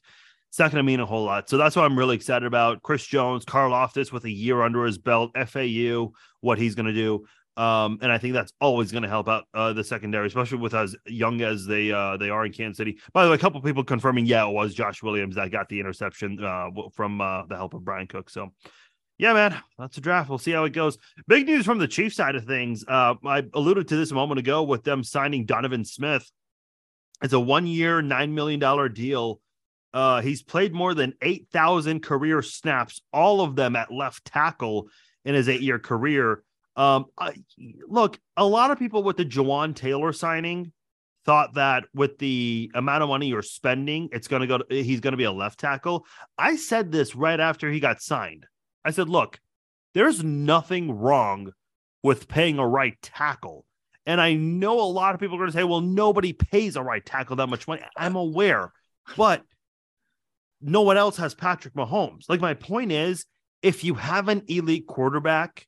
it's 0.50 0.60
not 0.60 0.72
going 0.72 0.84
to 0.84 0.84
mean 0.84 1.00
a 1.00 1.06
whole 1.06 1.26
lot. 1.26 1.50
So 1.50 1.58
that's 1.58 1.76
what 1.76 1.86
I'm 1.86 1.98
really 1.98 2.16
excited 2.16 2.46
about. 2.46 2.82
Chris 2.82 3.06
Jones, 3.06 3.46
Karlaftis 3.46 4.12
with 4.12 4.26
a 4.26 4.32
year 4.32 4.62
under 4.62 4.86
his 4.86 4.98
belt, 4.98 5.32
FAU, 5.48 6.12
what 6.42 6.58
he's 6.58 6.76
going 6.76 6.86
to 6.86 6.94
do. 6.94 7.26
Um, 7.56 8.00
and 8.02 8.12
I 8.12 8.18
think 8.18 8.34
that's 8.34 8.52
always 8.60 8.92
going 8.92 9.04
to 9.04 9.10
help 9.10 9.28
out 9.28 9.46
uh, 9.54 9.74
the 9.74 9.84
secondary, 9.84 10.28
especially 10.28 10.58
with 10.58 10.74
as 10.74 10.96
young 11.06 11.42
as 11.42 11.66
they 11.66 11.92
uh, 11.92 12.18
they 12.18 12.30
are 12.30 12.46
in 12.46 12.52
Kansas 12.52 12.78
City. 12.78 13.00
By 13.14 13.24
the 13.24 13.30
way, 13.30 13.36
a 13.36 13.40
couple 13.40 13.62
people 13.62 13.84
confirming, 13.84 14.26
yeah, 14.26 14.48
it 14.48 14.52
was 14.52 14.74
Josh 14.74 15.04
Williams 15.04 15.36
that 15.36 15.52
got 15.52 15.70
the 15.70 15.80
interception 15.80 16.44
uh, 16.44 16.70
from 16.94 17.22
uh, 17.22 17.46
the 17.46 17.56
help 17.56 17.74
of 17.74 17.86
Bryan 17.86 18.08
Cook. 18.08 18.30
So, 18.30 18.54
yeah, 19.18 19.34
man, 19.34 19.56
that's 19.78 19.98
a 19.98 20.02
draft. 20.02 20.30
We'll 20.30 20.40
see 20.40 20.52
how 20.52 20.64
it 20.64 20.74
goes. 20.74 20.98
Big 21.28 21.46
news 21.46 21.66
from 21.66 21.78
the 21.78 21.88
Chief 21.88 22.14
side 22.14 22.36
of 22.36 22.46
things. 22.46 22.84
Uh, 22.88 23.16
I 23.26 23.44
alluded 23.54 23.88
to 23.90 23.96
this 23.96 24.12
a 24.12 24.16
moment 24.16 24.40
ago 24.40 24.64
with 24.64 24.84
them 24.84 25.04
signing 25.04 25.46
Donovan 25.46 25.86
Smith. 25.86 26.30
It's 27.22 27.34
a 27.34 27.40
one 27.40 27.68
year, 27.68 28.02
$9 28.02 28.32
million 28.32 28.94
deal 28.94 29.40
uh, 29.94 30.22
he's 30.22 30.42
played 30.42 30.74
more 30.74 30.94
than 30.94 31.14
8,000 31.22 32.02
career 32.02 32.42
snaps, 32.42 33.02
all 33.14 33.42
of 33.42 33.56
them 33.56 33.76
at 33.76 33.94
left 33.94 34.26
tackle 34.26 34.88
in 35.24 35.36
his 35.36 35.48
eight 35.48 35.62
year 35.62 35.80
career. 35.80 36.44
Um, 36.76 37.06
I, 37.18 37.34
look, 37.88 38.20
a 38.36 38.46
lot 38.46 38.72
of 38.72 38.80
people 38.80 39.04
with 39.04 39.18
the 39.18 39.26
Jawaan 39.26 39.76
Taylor 39.76 40.12
signing 40.14 40.72
thought 41.26 41.54
that 41.54 41.86
with 41.94 42.18
the 42.18 42.72
amount 42.74 43.04
of 43.04 43.10
money 43.10 43.28
you're 43.28 43.42
spending, 43.42 44.10
it's 44.12 44.28
going 44.28 44.42
to 44.42 44.48
go, 44.48 44.58
to, 44.58 44.66
he's 44.70 45.00
going 45.00 45.14
to 45.14 45.18
be 45.18 45.24
a 45.24 45.32
left 45.32 45.60
tackle. 45.60 46.06
I 46.38 46.56
said 46.56 46.92
this 46.92 47.16
right 47.16 47.40
after 47.40 47.72
he 47.72 47.80
got 47.80 48.02
signed. 48.02 48.46
I 48.84 48.92
said, 48.92 49.08
look, 49.08 49.40
there's 49.94 50.24
nothing 50.24 50.92
wrong 50.92 51.54
with 52.02 52.28
paying 52.28 52.60
a 52.60 52.68
right 52.68 52.98
tackle. 53.02 53.66
And 54.06 54.20
I 54.20 54.34
know 54.34 54.82
a 54.82 54.84
lot 54.84 55.14
of 55.14 55.22
people 55.22 55.38
are 55.38 55.40
going 55.40 55.52
to 55.52 55.58
say, 55.58 55.64
well, 55.64 55.80
nobody 55.80 56.34
pays 56.34 56.76
a 56.76 56.84
right 56.84 57.06
tackle 57.06 57.38
that 57.38 57.48
much 57.48 57.68
money. 57.68 57.82
I'm 57.96 58.18
aware, 58.18 58.74
but 59.16 59.44
no 60.62 60.82
one 60.82 60.98
else 60.98 61.18
has 61.18 61.34
Patrick 61.34 61.74
Mahomes. 61.74 62.28
Like 62.28 62.42
my 62.42 62.54
point 62.54 62.92
is, 62.92 63.26
if 63.62 63.86
you 63.86 63.94
have 63.94 64.28
an 64.28 64.44
elite 64.48 64.88
quarterback, 64.88 65.68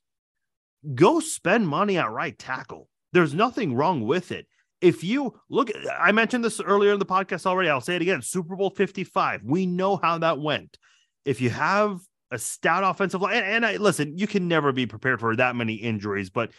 go 0.94 1.20
spend 1.20 1.66
money 1.68 1.98
at 1.98 2.10
right 2.10 2.38
tackle. 2.38 2.88
There's 3.12 3.34
nothing 3.34 3.74
wrong 3.74 4.02
with 4.02 4.32
it. 4.32 4.46
If 4.80 5.02
you 5.02 5.40
look, 5.48 5.70
I 5.98 6.12
mentioned 6.12 6.44
this 6.44 6.60
earlier 6.60 6.92
in 6.92 6.98
the 6.98 7.06
podcast 7.06 7.46
already. 7.46 7.70
I'll 7.70 7.80
say 7.80 7.96
it 7.96 8.02
again 8.02 8.22
Super 8.22 8.56
Bowl 8.56 8.70
55. 8.70 9.42
We 9.44 9.66
know 9.66 9.96
how 9.96 10.18
that 10.18 10.38
went. 10.38 10.76
If 11.24 11.40
you 11.40 11.50
have 11.50 12.00
a 12.30 12.38
stout 12.38 12.84
offensive 12.84 13.22
line, 13.22 13.36
and, 13.36 13.46
and 13.46 13.66
I 13.66 13.76
listen, 13.76 14.18
you 14.18 14.26
can 14.26 14.48
never 14.48 14.72
be 14.72 14.86
prepared 14.86 15.20
for 15.20 15.34
that 15.36 15.56
many 15.56 15.74
injuries, 15.74 16.30
but 16.30 16.50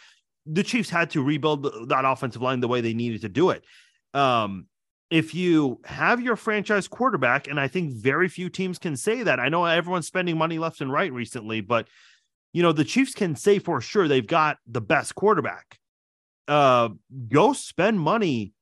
the 0.46 0.62
Chiefs 0.62 0.90
had 0.90 1.10
to 1.10 1.22
rebuild 1.22 1.88
that 1.88 2.04
offensive 2.04 2.42
line 2.42 2.60
the 2.60 2.68
way 2.68 2.80
they 2.80 2.94
needed 2.94 3.20
to 3.20 3.28
do 3.28 3.50
it. 3.50 3.64
Um, 4.14 4.66
if 5.10 5.34
you 5.34 5.80
have 5.84 6.20
your 6.20 6.36
franchise 6.36 6.88
quarterback, 6.88 7.48
and 7.48 7.58
I 7.58 7.68
think 7.68 7.94
very 7.94 8.28
few 8.28 8.50
teams 8.50 8.78
can 8.78 8.96
say 8.96 9.22
that. 9.22 9.40
I 9.40 9.48
know 9.48 9.64
everyone's 9.64 10.06
spending 10.06 10.36
money 10.36 10.58
left 10.58 10.80
and 10.80 10.92
right 10.92 11.12
recently, 11.12 11.60
but 11.60 11.88
you 12.52 12.62
know, 12.62 12.72
the 12.72 12.84
Chiefs 12.84 13.14
can 13.14 13.36
say 13.36 13.58
for 13.58 13.80
sure 13.80 14.08
they've 14.08 14.26
got 14.26 14.58
the 14.66 14.80
best 14.80 15.14
quarterback. 15.14 15.78
Uh, 16.46 16.90
go 17.28 17.52
spend 17.52 18.00
money 18.00 18.52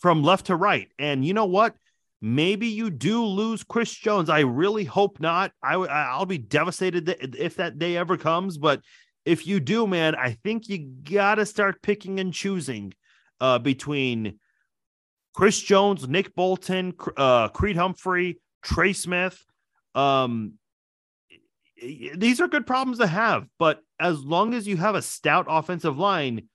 from 0.00 0.22
left 0.22 0.46
to 0.46 0.56
right. 0.56 0.88
And 0.98 1.24
you 1.24 1.34
know 1.34 1.44
what? 1.44 1.74
Maybe 2.22 2.68
you 2.68 2.90
do 2.90 3.24
lose 3.24 3.62
Chris 3.62 3.92
Jones. 3.94 4.28
I 4.28 4.40
really 4.40 4.84
hope 4.84 5.20
not. 5.20 5.52
I 5.62 5.74
I'll 5.74 6.26
be 6.26 6.38
devastated 6.38 7.08
if 7.38 7.56
that 7.56 7.78
day 7.78 7.96
ever 7.96 8.16
comes. 8.16 8.58
But 8.58 8.82
if 9.24 9.46
you 9.46 9.60
do, 9.60 9.86
man, 9.86 10.14
I 10.14 10.32
think 10.44 10.68
you 10.68 10.78
got 10.78 11.36
to 11.36 11.46
start 11.46 11.82
picking 11.82 12.20
and 12.20 12.32
choosing 12.32 12.92
uh, 13.40 13.58
between 13.58 14.38
Chris 15.34 15.60
Jones, 15.60 16.08
Nick 16.08 16.34
Bolton, 16.34 16.94
uh, 17.16 17.48
Creed 17.48 17.76
Humphrey, 17.76 18.40
Trey 18.62 18.92
Smith. 18.92 19.42
Um, 19.94 20.54
these 21.80 22.40
are 22.40 22.48
good 22.48 22.66
problems 22.66 22.98
to 22.98 23.06
have, 23.06 23.46
but 23.58 23.80
as 23.98 24.22
long 24.24 24.54
as 24.54 24.66
you 24.66 24.76
have 24.76 24.94
a 24.94 25.02
stout 25.02 25.46
offensive 25.48 25.98
line, 25.98 26.48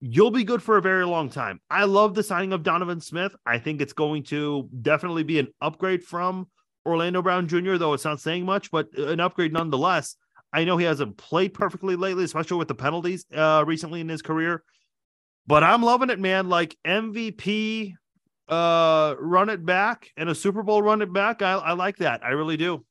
you'll 0.00 0.30
be 0.30 0.44
good 0.44 0.62
for 0.62 0.76
a 0.76 0.82
very 0.82 1.06
long 1.06 1.30
time. 1.30 1.60
I 1.70 1.84
love 1.84 2.14
the 2.14 2.22
signing 2.22 2.52
of 2.52 2.62
Donovan 2.62 3.00
Smith. 3.00 3.34
I 3.44 3.58
think 3.58 3.80
it's 3.80 3.92
going 3.92 4.24
to 4.24 4.68
definitely 4.82 5.22
be 5.22 5.38
an 5.38 5.48
upgrade 5.60 6.04
from 6.04 6.48
Orlando 6.84 7.22
Brown 7.22 7.48
Jr., 7.48 7.76
though 7.76 7.94
it's 7.94 8.04
not 8.04 8.20
saying 8.20 8.44
much, 8.44 8.70
but 8.70 8.96
an 8.96 9.20
upgrade 9.20 9.52
nonetheless. 9.52 10.16
I 10.52 10.64
know 10.64 10.76
he 10.76 10.84
hasn't 10.84 11.16
played 11.16 11.54
perfectly 11.54 11.96
lately, 11.96 12.24
especially 12.24 12.58
with 12.58 12.68
the 12.68 12.74
penalties 12.74 13.26
uh, 13.34 13.64
recently 13.66 14.00
in 14.00 14.08
his 14.08 14.22
career. 14.22 14.62
But 15.46 15.62
I'm 15.62 15.82
loving 15.82 16.10
it, 16.10 16.18
man. 16.18 16.48
Like 16.48 16.76
MVP 16.86 17.94
uh 18.48 19.16
run 19.18 19.48
it 19.48 19.66
back 19.66 20.12
and 20.16 20.28
a 20.28 20.34
Super 20.36 20.62
Bowl 20.62 20.80
run 20.80 21.02
it 21.02 21.12
back. 21.12 21.42
I, 21.42 21.54
I 21.54 21.72
like 21.72 21.96
that. 21.96 22.24
I 22.24 22.30
really 22.30 22.56
do. 22.56 22.84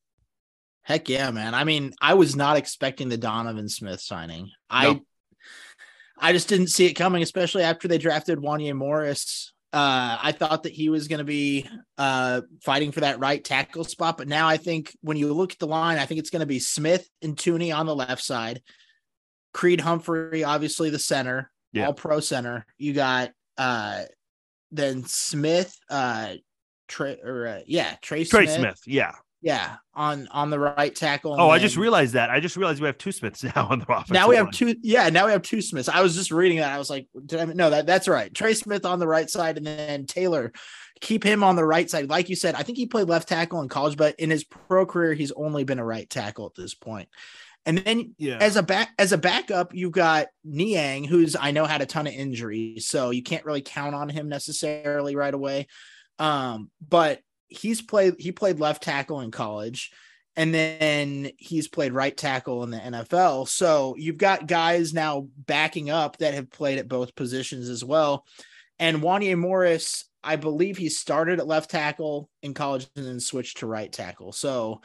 Heck 0.86 1.10
yeah, 1.10 1.32
man. 1.32 1.56
I 1.56 1.63
mean, 1.63 1.93
I 2.00 2.13
was 2.13 2.36
not 2.36 2.58
expecting 2.58 3.10
the 3.10 3.17
Donovan 3.17 3.67
Smith 3.69 4.02
signing. 4.02 4.52
I 4.69 5.02
I 6.17 6.32
just 6.32 6.48
didn't 6.48 6.67
see 6.67 6.86
it 6.86 6.93
coming, 6.93 7.24
especially 7.24 7.63
after 7.63 7.88
they 7.88 7.98
drafted 7.98 8.38
Wanya 8.38 8.76
Morris. 8.76 9.52
Uh, 9.74 10.17
I 10.21 10.32
thought 10.32 10.63
that 10.63 10.71
he 10.71 10.89
was 10.89 11.08
going 11.08 11.17
to 11.17 11.26
be 11.26 11.67
uh, 11.98 12.41
fighting 12.62 12.91
for 12.91 13.02
that 13.02 13.19
right 13.19 13.43
tackle 13.43 13.84
spot, 13.84 14.17
but 14.17 14.28
now 14.28 14.48
I 14.48 14.58
think 14.58 14.95
when 15.02 15.17
you 15.17 15.34
look 15.34 15.52
at 15.52 15.60
the 15.60 15.67
line, 15.67 15.98
I 15.98 16.06
think 16.06 16.19
it's 16.19 16.30
going 16.30 16.41
to 16.41 16.45
be 16.45 16.60
Smith 16.60 17.10
and 17.21 17.36
Thuney 17.36 17.76
on 17.76 17.86
the 17.86 17.95
left 17.95 18.24
side, 18.24 18.62
Creed 19.54 19.82
Humphrey, 19.82 20.45
obviously 20.45 20.91
the 20.91 21.00
center, 21.00 21.52
yeah. 21.74 21.88
all 21.88 21.93
pro 21.93 22.21
center. 22.21 22.65
You 22.78 22.93
got 22.93 23.32
uh, 23.58 24.04
then 24.71 25.04
Smith, 25.04 25.76
uh, 25.89 26.36
Trey, 26.88 27.17
or 27.21 27.48
uh, 27.48 27.60
yeah, 27.65 27.95
Trey 28.02 28.24
Trey 28.24 28.45
Smith, 28.45 28.60
Smith 28.60 28.82
yeah, 28.86 29.12
yeah, 29.41 29.76
on 29.93 30.28
on 30.32 30.50
the 30.50 30.60
right 30.60 30.95
tackle. 30.95 31.36
Oh, 31.39 31.50
I 31.50 31.60
just 31.60 31.78
realized 31.78 32.13
that. 32.13 32.30
I 32.30 32.39
just 32.39 32.58
realized 32.58 32.82
we 32.82 32.88
have 32.88 32.98
two 32.98 33.12
Smiths 33.12 33.43
now 33.56 33.67
on 33.69 33.80
the 33.80 33.86
offense. 33.86 34.12
Now 34.12 34.28
we 34.28 34.36
have 34.36 34.48
line. 34.48 34.54
two. 34.54 34.76
Yeah, 34.82 35.10
now 35.10 35.26
we 35.26 35.32
have 35.32 35.41
two 35.41 35.62
Smiths. 35.62 35.89
I 35.89 36.02
was 36.02 36.15
just 36.15 36.32
reading 36.32 36.60
that. 36.60 36.71
I 36.71 36.78
was 36.78 36.89
like, 36.89 37.08
did 37.26 37.39
I, 37.39 37.45
no, 37.45 37.69
that 37.69 37.86
that's 37.86 38.08
right. 38.08 38.34
Trey 38.34 38.54
Smith 38.54 38.86
on 38.86 39.00
the 39.00 39.08
right 39.08 39.30
side, 39.30 39.58
and 39.58 39.65
then 39.65 40.06
Taylor. 40.06 40.52
Keep 41.02 41.26
him 41.26 41.43
on 41.43 41.58
the 41.58 41.65
right 41.65 41.89
side. 41.89 42.10
Like 42.10 42.30
you 42.30 42.38
said, 42.38 42.56
I 42.56 42.63
think 42.63 42.78
he 42.78 42.86
played 42.86 43.10
left 43.10 43.28
tackle 43.28 43.62
in 43.62 43.67
college, 43.67 43.98
but 43.98 44.15
in 44.17 44.30
his 44.30 44.45
pro 44.45 44.86
career, 44.86 45.13
he's 45.13 45.34
only 45.34 45.65
been 45.65 45.78
a 45.78 45.84
right 45.84 46.10
tackle 46.10 46.45
at 46.45 46.56
this 46.56 46.74
point. 46.74 47.10
And 47.65 47.80
then 47.80 48.15
yeah. 48.17 48.38
as 48.39 48.56
a 48.56 48.63
back 48.63 48.93
as 48.98 49.12
a 49.12 49.17
backup, 49.17 49.74
you've 49.74 49.91
got 49.91 50.28
Niang, 50.43 51.04
who's 51.04 51.36
I 51.36 51.52
know 51.52 51.65
had 51.65 51.82
a 51.82 51.86
ton 51.86 52.08
of 52.08 52.13
injuries, 52.13 52.88
so 52.88 53.10
you 53.10 53.24
can't 53.24 53.43
really 53.43 53.62
count 53.62 53.93
on 53.93 54.08
him 54.08 54.30
necessarily 54.30 55.15
right 55.15 55.34
away. 55.34 55.67
Um, 56.17 56.69
but 56.88 57.19
he's 57.48 57.82
played 57.82 58.16
he 58.20 58.32
played 58.32 58.60
left 58.60 58.84
tackle 58.84 59.22
in 59.22 59.32
college, 59.32 59.92
and 60.36 60.54
then 60.54 61.32
he's 61.38 61.68
played 61.68 61.94
right 61.94 62.16
tackle 62.16 62.64
in 62.64 62.72
the 62.72 62.78
NFL. 62.78 63.48
So 63.48 63.96
you've 63.98 64.18
got 64.18 64.48
guys 64.48 64.94
now 64.94 65.28
backing 65.38 65.90
up 65.90 66.18
that 66.18 66.34
have 66.34 66.50
played 66.50 66.78
at 66.78 66.88
both 66.88 67.16
positions 67.16 67.70
as 67.70 67.84
well. 67.84 68.26
And 68.80 69.02
Wanya 69.02 69.38
Morris, 69.38 70.06
I 70.24 70.36
believe 70.36 70.78
he 70.78 70.90
started 70.90 71.40
at 71.40 71.48
left 71.48 71.72
tackle 71.72 72.30
in 72.42 72.54
college 72.54 72.88
and 72.96 73.06
then 73.06 73.20
switched 73.20 73.58
to 73.58 73.68
right 73.68 73.92
tackle. 73.92 74.34
So 74.34 74.82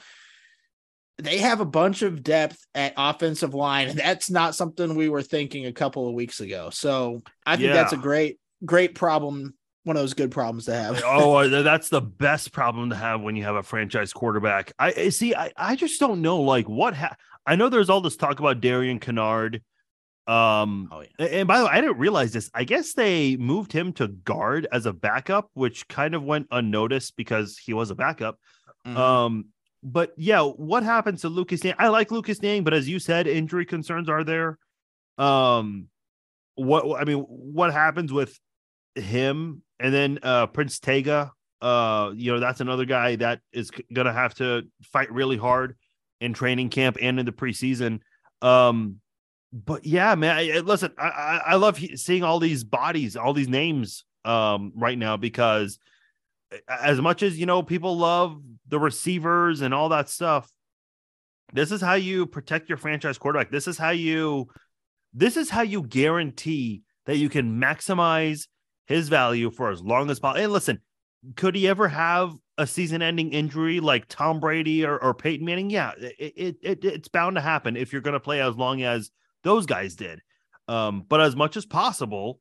they 1.19 1.39
have 1.39 1.61
a 1.61 1.67
bunch 1.67 2.03
of 2.03 2.23
depth 2.23 2.65
at 2.75 2.95
offensive 2.97 3.55
line, 3.55 3.89
and 3.89 3.99
that's 3.99 4.31
not 4.31 4.55
something 4.55 4.95
we 4.95 5.09
were 5.09 5.23
thinking 5.23 5.67
a 5.67 5.73
couple 5.73 6.09
of 6.09 6.15
weeks 6.15 6.41
ago. 6.41 6.71
So 6.71 7.23
I 7.45 7.57
think 7.57 7.69
yeah. 7.69 7.75
that's 7.75 7.93
a 7.93 7.99
great, 7.99 8.39
great 8.65 8.95
problem. 8.95 9.55
One 9.85 9.97
of 9.97 10.03
those 10.03 10.15
good 10.15 10.31
problems 10.31 10.67
to 10.67 10.75
have. 10.75 11.03
oh, 11.05 11.35
uh, 11.37 11.63
that's 11.63 11.89
the 11.89 12.03
best 12.03 12.53
problem 12.53 12.91
to 12.91 12.97
have 12.97 13.23
when 13.23 13.37
you 13.37 13.45
have 13.45 13.57
a 13.57 13.63
franchise 13.63 14.13
quarterback. 14.13 14.73
I 14.79 15.09
see. 15.09 15.35
I, 15.35 15.53
I 15.57 15.77
just 15.77 15.99
don't 16.01 16.21
know, 16.21 16.41
like 16.41 16.69
what. 16.69 16.95
Ha- 16.95 17.17
I 17.47 17.57
know 17.57 17.69
there's 17.69 17.91
all 17.91 18.01
this 18.01 18.17
talk 18.17 18.39
about 18.39 18.61
Darian 18.61 19.01
Kinnard. 19.01 19.63
Um, 20.27 20.89
oh, 20.93 21.03
yeah. 21.19 21.27
and 21.27 21.49
by 21.49 21.59
the 21.59 21.65
way, 21.65 21.71
I 21.73 21.81
didn't 21.81 21.99
realize 21.99 22.33
this. 22.33 22.51
I 22.55 22.65
guess 22.65 22.93
they 22.93 23.37
moved 23.37 23.73
him 23.73 23.93
to 23.95 24.09
guard 24.09 24.69
as 24.71 24.87
a 24.87 24.93
backup, 24.93 25.51
which 25.55 25.89
kind 25.89 26.15
of 26.15 26.23
went 26.23 26.47
unnoticed 26.51 27.17
because 27.17 27.59
he 27.59 27.73
was 27.73 27.91
a 27.91 27.95
backup. 27.95 28.39
Mm-hmm. 28.87 28.97
Um, 28.97 29.45
but 29.83 30.13
yeah, 30.17 30.43
what 30.43 30.83
happens 30.83 31.23
to 31.23 31.29
Lucas 31.29 31.65
Niang? 31.65 31.77
I 31.79 31.89
like 31.89 32.11
Lucas 32.11 32.43
Niang, 32.43 32.65
but 32.65 32.75
as 32.75 32.89
you 32.89 32.99
said, 32.99 33.27
injury 33.27 33.65
concerns 33.65 34.09
are 34.09 34.25
there. 34.25 34.59
Um, 35.19 35.89
what 36.55 37.01
I 37.01 37.05
mean, 37.05 37.19
what 37.19 37.73
happens 37.73 38.13
with 38.13 38.39
him 38.95 39.63
and 39.79 39.93
then 39.93 40.19
uh 40.23 40.47
Prince 40.47 40.79
Tega? 40.79 41.33
Uh, 41.63 42.13
you 42.15 42.33
know, 42.33 42.41
that's 42.41 42.61
another 42.61 42.87
guy 42.87 43.17
that 43.17 43.41
is 43.53 43.71
to 43.95 44.13
have 44.13 44.35
to 44.35 44.63
fight 44.83 45.13
really 45.13 45.37
hard 45.37 45.77
in 46.21 46.33
training 46.33 46.71
camp 46.71 46.97
and 47.01 47.21
in 47.21 47.27
the 47.27 47.33
preseason. 47.33 48.01
Um, 48.41 48.97
but 49.53 49.85
yeah, 49.85 50.15
man, 50.15 50.37
I, 50.37 50.61
listen, 50.61 50.93
I, 50.97 51.09
I, 51.09 51.43
I 51.49 51.55
love 51.57 51.79
seeing 51.97 52.23
all 52.23 52.39
these 52.39 52.65
bodies, 52.65 53.17
all 53.17 53.35
these 53.35 53.49
names 53.49 54.05
um, 54.25 54.73
right 54.75 54.97
now 54.97 55.17
because 55.17 55.79
as 56.69 57.01
much 57.01 57.23
as 57.23 57.39
you 57.39 57.47
know, 57.47 57.63
people 57.63 57.97
love 57.97 58.41
the 58.69 58.79
receivers 58.79 59.61
and 59.61 59.75
all 59.75 59.89
that 59.91 60.09
stuff. 60.09 60.51
This 61.53 61.73
is 61.73 61.81
how 61.81 61.95
you 61.95 62.27
protect 62.27 62.69
your 62.69 62.79
franchise 62.79 63.19
quarterback. 63.19 63.51
This 63.51 63.67
is 63.67 63.77
how 63.77 63.91
you, 63.91 64.49
this 65.13 65.37
is 65.37 65.51
how 65.51 65.63
you 65.63 65.83
guarantee 65.83 66.83
that 67.07 67.17
you 67.17 67.29
can 67.29 67.61
maximize 67.61 68.47
his 68.91 69.09
value 69.09 69.51
for 69.53 69.71
as 69.71 69.81
long 69.81 70.11
as 70.11 70.19
possible. 70.19 70.43
And 70.43 70.53
listen, 70.53 70.81
could 71.37 71.55
he 71.55 71.69
ever 71.69 71.87
have 71.87 72.35
a 72.59 72.67
season-ending 72.67 73.33
injury 73.33 73.79
like 73.79 74.09
Tom 74.09 74.41
Brady 74.41 74.85
or, 74.85 74.99
or 74.99 75.15
Peyton 75.15 75.47
Manning? 75.47 75.71
Yeah, 75.71 75.93
it, 75.97 76.35
it, 76.37 76.57
it 76.61 76.85
it's 76.85 77.09
bound 77.09 77.37
to 77.37 77.41
happen 77.41 77.77
if 77.77 77.93
you're 77.93 78.03
going 78.03 78.15
to 78.15 78.21
play 78.21 78.43
as 78.43 78.57
long 78.57 78.83
as 78.83 79.13
those 79.45 79.65
guys 79.65 79.95
did. 79.95 80.21
Um, 80.67 81.05
but 81.09 81.21
as 81.21 81.37
much 81.37 81.57
as 81.57 81.65
possible, 81.65 82.41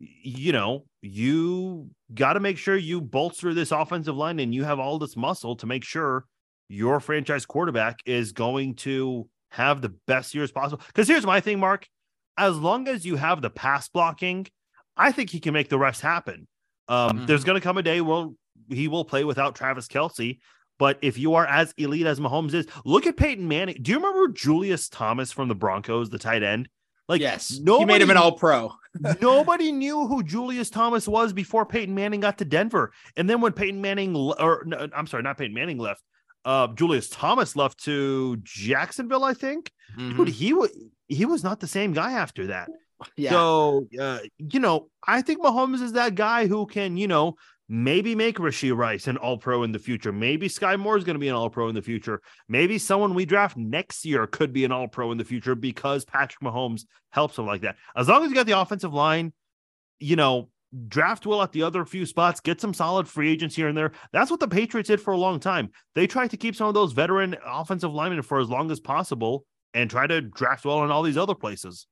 you 0.00 0.50
know, 0.52 0.84
you 1.00 1.90
got 2.12 2.32
to 2.32 2.40
make 2.40 2.58
sure 2.58 2.76
you 2.76 3.00
bolster 3.00 3.54
this 3.54 3.70
offensive 3.70 4.16
line 4.16 4.40
and 4.40 4.52
you 4.52 4.64
have 4.64 4.80
all 4.80 4.98
this 4.98 5.16
muscle 5.16 5.54
to 5.56 5.66
make 5.66 5.84
sure 5.84 6.26
your 6.68 6.98
franchise 6.98 7.46
quarterback 7.46 8.00
is 8.04 8.32
going 8.32 8.74
to 8.74 9.28
have 9.50 9.80
the 9.80 9.94
best 10.08 10.34
years 10.34 10.50
possible. 10.50 10.82
Because 10.88 11.06
here's 11.06 11.24
my 11.24 11.40
thing, 11.40 11.60
Mark. 11.60 11.86
As 12.36 12.58
long 12.58 12.88
as 12.88 13.06
you 13.06 13.14
have 13.14 13.42
the 13.42 13.50
pass 13.50 13.88
blocking, 13.88 14.48
I 14.96 15.12
think 15.12 15.30
he 15.30 15.40
can 15.40 15.52
make 15.52 15.68
the 15.68 15.78
rest 15.78 16.00
happen. 16.00 16.46
Um, 16.88 17.10
mm-hmm. 17.10 17.26
There's 17.26 17.44
going 17.44 17.60
to 17.60 17.64
come 17.64 17.78
a 17.78 17.82
day 17.82 18.00
where 18.00 18.28
he 18.68 18.88
will 18.88 19.04
play 19.04 19.24
without 19.24 19.54
Travis 19.54 19.88
Kelce. 19.88 20.38
But 20.78 20.98
if 21.02 21.18
you 21.18 21.34
are 21.34 21.46
as 21.46 21.72
elite 21.76 22.06
as 22.06 22.18
Mahomes 22.18 22.52
is, 22.52 22.66
look 22.84 23.06
at 23.06 23.16
Peyton 23.16 23.46
Manning. 23.46 23.78
Do 23.80 23.92
you 23.92 23.98
remember 23.98 24.28
Julius 24.32 24.88
Thomas 24.88 25.30
from 25.30 25.48
the 25.48 25.54
Broncos, 25.54 26.10
the 26.10 26.18
tight 26.18 26.42
end? 26.42 26.68
Like, 27.08 27.20
yes, 27.20 27.58
nobody, 27.62 27.82
he 27.82 27.86
made 27.86 28.02
him 28.02 28.10
an 28.10 28.16
all 28.16 28.32
pro. 28.32 28.72
nobody 29.20 29.70
knew 29.72 30.06
who 30.06 30.22
Julius 30.22 30.70
Thomas 30.70 31.06
was 31.06 31.32
before 31.32 31.66
Peyton 31.66 31.94
Manning 31.94 32.20
got 32.20 32.38
to 32.38 32.44
Denver. 32.44 32.92
And 33.16 33.28
then 33.28 33.40
when 33.40 33.52
Peyton 33.52 33.80
Manning, 33.80 34.16
or 34.16 34.62
no, 34.66 34.88
I'm 34.94 35.06
sorry, 35.06 35.22
not 35.22 35.36
Peyton 35.36 35.54
Manning 35.54 35.78
left, 35.78 36.02
uh, 36.44 36.68
Julius 36.68 37.08
Thomas 37.08 37.56
left 37.56 37.84
to 37.84 38.38
Jacksonville, 38.42 39.24
I 39.24 39.34
think. 39.34 39.70
Mm-hmm. 39.98 40.16
Dude, 40.16 40.28
he 40.28 40.52
was 40.54 40.70
he 41.06 41.26
was 41.26 41.44
not 41.44 41.60
the 41.60 41.66
same 41.66 41.92
guy 41.92 42.12
after 42.12 42.48
that. 42.48 42.68
Yeah. 43.16 43.30
So, 43.30 43.88
uh, 43.98 44.20
you 44.38 44.60
know, 44.60 44.88
I 45.06 45.22
think 45.22 45.42
Mahomes 45.42 45.82
is 45.82 45.92
that 45.92 46.14
guy 46.14 46.46
who 46.46 46.66
can, 46.66 46.96
you 46.96 47.08
know, 47.08 47.34
maybe 47.68 48.14
make 48.14 48.36
Rashee 48.36 48.76
Rice 48.76 49.06
an 49.06 49.16
all 49.16 49.38
pro 49.38 49.62
in 49.62 49.72
the 49.72 49.78
future. 49.78 50.12
Maybe 50.12 50.48
Skyy 50.48 50.78
Moore 50.78 50.96
is 50.96 51.04
going 51.04 51.14
to 51.14 51.20
be 51.20 51.28
an 51.28 51.34
all 51.34 51.50
pro 51.50 51.68
in 51.68 51.74
the 51.74 51.82
future. 51.82 52.20
Maybe 52.48 52.78
someone 52.78 53.14
we 53.14 53.24
draft 53.24 53.56
next 53.56 54.04
year 54.04 54.26
could 54.26 54.52
be 54.52 54.64
an 54.64 54.72
all 54.72 54.88
pro 54.88 55.12
in 55.12 55.18
the 55.18 55.24
future 55.24 55.54
because 55.54 56.04
Patrick 56.04 56.40
Mahomes 56.42 56.82
helps 57.10 57.38
him 57.38 57.46
like 57.46 57.62
that. 57.62 57.76
As 57.96 58.08
long 58.08 58.22
as 58.22 58.30
you 58.30 58.34
got 58.34 58.46
the 58.46 58.58
offensive 58.58 58.92
line, 58.92 59.32
you 59.98 60.16
know, 60.16 60.50
draft 60.88 61.24
well 61.24 61.42
at 61.42 61.52
the 61.52 61.62
other 61.62 61.84
few 61.84 62.04
spots, 62.04 62.40
get 62.40 62.60
some 62.60 62.74
solid 62.74 63.08
free 63.08 63.30
agents 63.30 63.54
here 63.54 63.68
and 63.68 63.78
there. 63.78 63.92
That's 64.12 64.30
what 64.30 64.40
the 64.40 64.48
Patriots 64.48 64.88
did 64.88 65.00
for 65.00 65.12
a 65.12 65.18
long 65.18 65.40
time. 65.40 65.70
They 65.94 66.06
tried 66.06 66.30
to 66.30 66.36
keep 66.36 66.56
some 66.56 66.68
of 66.68 66.74
those 66.74 66.92
veteran 66.92 67.36
offensive 67.46 67.92
linemen 67.92 68.22
for 68.22 68.40
as 68.40 68.48
long 68.48 68.70
as 68.70 68.80
possible 68.80 69.46
and 69.72 69.88
try 69.88 70.06
to 70.06 70.20
draft 70.20 70.64
well 70.64 70.84
in 70.84 70.90
all 70.90 71.02
these 71.02 71.16
other 71.16 71.34
places. 71.34 71.86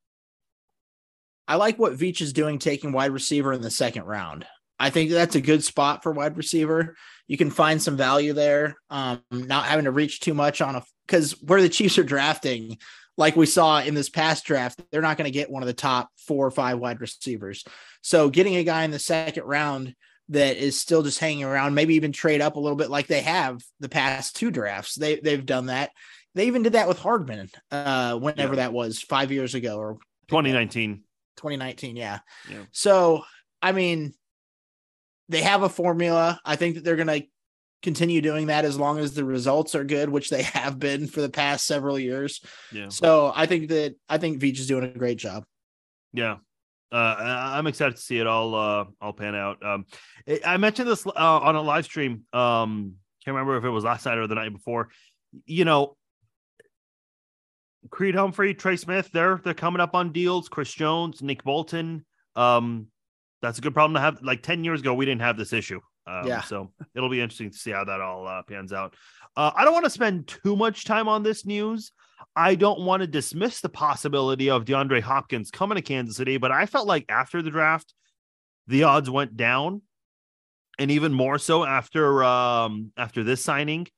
I 1.47 1.57
like 1.57 1.79
what 1.79 1.95
Veach 1.95 2.21
is 2.21 2.33
doing, 2.33 2.59
taking 2.59 2.93
wide 2.93 3.11
receiver 3.11 3.53
in 3.53 3.63
the 3.63 3.71
second 3.71 4.05
round. 4.05 4.47
I 4.79 4.91
think 4.91 5.11
that's 5.11 5.37
a 5.37 5.41
good 5.41 5.63
spot 5.63 6.03
for 6.03 6.13
wide 6.13 6.37
receiver. 6.37 6.97
You 7.29 7.37
can 7.37 7.51
find 7.51 7.81
some 7.81 7.97
value 7.97 8.33
there, 8.33 8.77
um, 8.91 9.23
not 9.31 9.67
having 9.67 9.85
to 9.85 9.93
reach 9.93 10.21
too 10.21 10.35
much 10.35 10.61
on 10.61 10.75
a 10.75 10.83
because 11.07 11.33
where 11.43 11.63
the 11.63 11.69
Chiefs 11.69 11.99
are 11.99 12.05
drafting, 12.05 12.79
like 13.17 13.37
we 13.37 13.47
saw 13.47 13.81
in 13.81 13.95
this 13.95 14.09
past 14.09 14.45
draft, 14.45 14.81
they're 14.91 15.03
not 15.03 15.17
going 15.17 15.31
to 15.31 15.39
get 15.39 15.51
one 15.51 15.63
of 15.63 15.67
the 15.67 15.73
top 15.73 16.09
four 16.27 16.47
or 16.47 16.51
five 16.51 16.79
wide 16.79 17.01
receivers. 17.01 17.65
So 18.01 18.31
getting 18.31 18.57
a 18.57 18.65
guy 18.65 18.85
in 18.85 18.91
the 18.91 18.99
second 18.99 19.45
round 19.45 19.95
that 20.31 20.57
is 20.57 20.81
still 20.81 21.03
just 21.03 21.19
hanging 21.19 21.45
around, 21.45 21.75
maybe 21.75 21.95
even 21.95 22.13
trade 22.13 22.41
up 22.41 22.57
a 22.57 22.61
little 22.61 22.77
bit 22.77 22.91
like 22.91 23.07
they 23.07 23.21
have 23.21 23.63
the 23.81 23.89
past 23.89 24.37
two 24.37 24.51
drafts. 24.51 24.95
They 24.95 25.17
they've 25.17 25.45
done 25.45 25.67
that. 25.67 25.91
They 26.35 26.47
even 26.47 26.63
did 26.63 26.73
that 26.73 26.89
with 26.89 26.99
Hardman, 26.99 27.51
uh, 27.71 28.17
whenever 28.19 28.55
yeah. 28.55 28.63
that 28.63 28.73
was 28.73 29.01
five 29.01 29.31
years 29.31 29.55
ago 29.55 29.77
or 29.77 29.99
2019. 30.29 31.03
2019, 31.37 31.97
yeah. 31.97 32.21
yeah. 32.51 32.63
So 32.73 33.23
I 33.61 33.73
mean, 33.73 34.15
they 35.29 35.43
have 35.43 35.63
a 35.63 35.69
formula. 35.69 36.41
I 36.45 36.57
think 36.57 36.75
that 36.75 36.85
they're 36.85 36.97
going 36.97 37.07
to 37.09 37.27
continue 37.83 38.21
doing 38.21 38.47
that 38.47 38.65
as 38.65 38.79
long 38.79 38.99
as 38.99 39.15
the 39.15 39.25
results 39.25 39.75
are 39.75 39.85
good, 39.85 40.09
which 40.09 40.31
they 40.31 40.43
have 40.43 40.79
been 40.79 41.07
for 41.07 41.21
the 41.21 41.29
past 41.29 41.67
several 41.67 41.99
years. 41.99 42.41
Yeah. 42.73 42.89
So 42.89 43.33
I 43.35 43.47
think 43.47 43.69
that 43.69 43.97
I 44.09 44.19
think 44.19 44.41
Veach 44.41 44.59
is 44.59 44.67
doing 44.67 44.85
a 44.85 44.99
great 44.99 45.19
job. 45.19 45.45
Yeah. 46.13 46.37
Uh, 46.91 47.17
I'm 47.19 47.67
excited 47.67 47.97
to 47.97 48.03
see 48.03 48.19
it 48.19 48.27
all 48.27 48.55
uh, 48.55 48.85
all 49.01 49.15
pan 49.15 49.35
out. 49.35 49.65
Um, 49.65 49.87
I 50.45 50.59
mentioned 50.59 50.89
this 50.89 51.07
uh, 51.07 51.11
on 51.17 51.57
a 51.57 51.63
live 51.63 51.87
stream. 51.87 52.25
Um, 52.35 52.97
can't 53.25 53.35
remember 53.35 53.57
if 53.57 53.65
it 53.65 53.71
was 53.71 53.85
last 53.85 54.05
night 54.05 54.19
or 54.19 54.27
the 54.27 54.35
night 54.35 54.53
before. 54.53 54.91
You 55.47 55.65
know, 55.65 55.97
Creed 57.91 58.15
Humphrey, 58.15 58.55
Trey 58.55 58.77
Smith, 58.77 59.11
they're 59.13 59.41
they're 59.43 59.55
coming 59.55 59.81
up 59.81 59.95
on 59.95 60.13
deals. 60.13 60.49
Chris 60.49 60.73
Jones, 60.73 61.23
Nick 61.23 61.43
Bolton. 61.45 62.05
Um, 62.37 62.89
that's 63.41 63.59
a 63.59 63.61
good 63.61 63.75
problem 63.75 63.95
to 63.95 64.01
have. 64.01 64.23
Like 64.23 64.43
10 64.43 64.65
years 64.65 64.81
ago, 64.81 64.95
we 64.95 65.05
didn't 65.05 65.23
have 65.23 65.37
this 65.37 65.53
issue. 65.53 65.81
Um, 66.07 66.27
yeah. 66.27 66.41
So 66.43 66.73
it'll 66.95 67.09
be 67.09 67.21
interesting 67.21 67.51
to 67.51 67.59
see 67.59 67.73
how 67.73 67.85
that 67.85 68.01
all 68.01 68.27
uh, 68.27 68.43
pans 68.43 68.73
out. 68.73 68.95
Uh, 69.37 69.51
I 69.55 69.65
don't 69.65 69.73
want 69.73 69.85
to 69.85 69.91
spend 69.91 70.29
too 70.29 70.57
much 70.57 70.85
time 70.85 71.09
on 71.09 71.23
this 71.23 71.45
news. 71.45 71.93
I 72.37 72.55
don't 72.55 72.81
want 72.81 73.03
to 73.03 73.07
dismiss 73.07 73.61
the 73.61 73.69
possibility 73.69 74.49
of 74.49 74.65
DeAndre 74.65 75.01
Hopkins 75.01 75.51
coming 75.51 75.77
to 75.77 75.83
Kansas 75.83 76.17
City, 76.17 76.39
but 76.39 76.53
I 76.53 76.67
felt 76.67 76.87
like 76.87 77.05
after 77.09 77.43
the 77.43 77.51
draft, 77.51 77.93
the 78.69 78.85
odds 78.85 79.11
went 79.11 79.37
down, 79.37 79.83
and 80.79 80.91
even 80.91 81.13
more 81.13 81.39
so 81.39 81.65
after 81.65 82.25
um, 82.25 82.93
after 82.97 83.23
this 83.23 83.43
signing. 83.43 83.89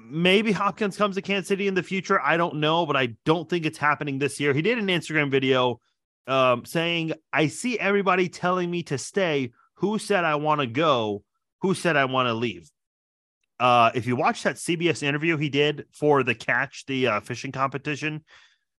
Maybe 0.00 0.50
Hopkins 0.50 0.96
comes 0.96 1.14
to 1.14 1.22
Kansas 1.22 1.48
City 1.48 1.68
in 1.68 1.74
the 1.74 1.82
future. 1.82 2.20
I 2.20 2.36
don't 2.36 2.56
know, 2.56 2.86
but 2.86 2.96
I 2.96 3.14
don't 3.24 3.48
think 3.48 3.66
it's 3.66 3.78
happening 3.78 4.18
this 4.18 4.40
year. 4.40 4.52
He 4.52 4.62
did 4.62 4.78
an 4.78 4.88
Instagram 4.88 5.30
video 5.30 5.80
um, 6.26 6.64
saying, 6.64 7.12
I 7.32 7.46
see 7.46 7.78
everybody 7.78 8.28
telling 8.28 8.70
me 8.70 8.82
to 8.84 8.98
stay. 8.98 9.52
Who 9.74 9.98
said 9.98 10.24
I 10.24 10.36
want 10.36 10.60
to 10.60 10.66
go? 10.66 11.22
Who 11.62 11.74
said 11.74 11.96
I 11.96 12.06
want 12.06 12.26
to 12.28 12.34
leave? 12.34 12.70
Uh, 13.60 13.90
if 13.94 14.06
you 14.06 14.16
watch 14.16 14.42
that 14.42 14.56
CBS 14.56 15.02
interview 15.02 15.36
he 15.36 15.48
did 15.48 15.86
for 15.92 16.22
the 16.22 16.34
catch, 16.34 16.84
the 16.86 17.06
uh, 17.06 17.20
fishing 17.20 17.52
competition 17.52 18.24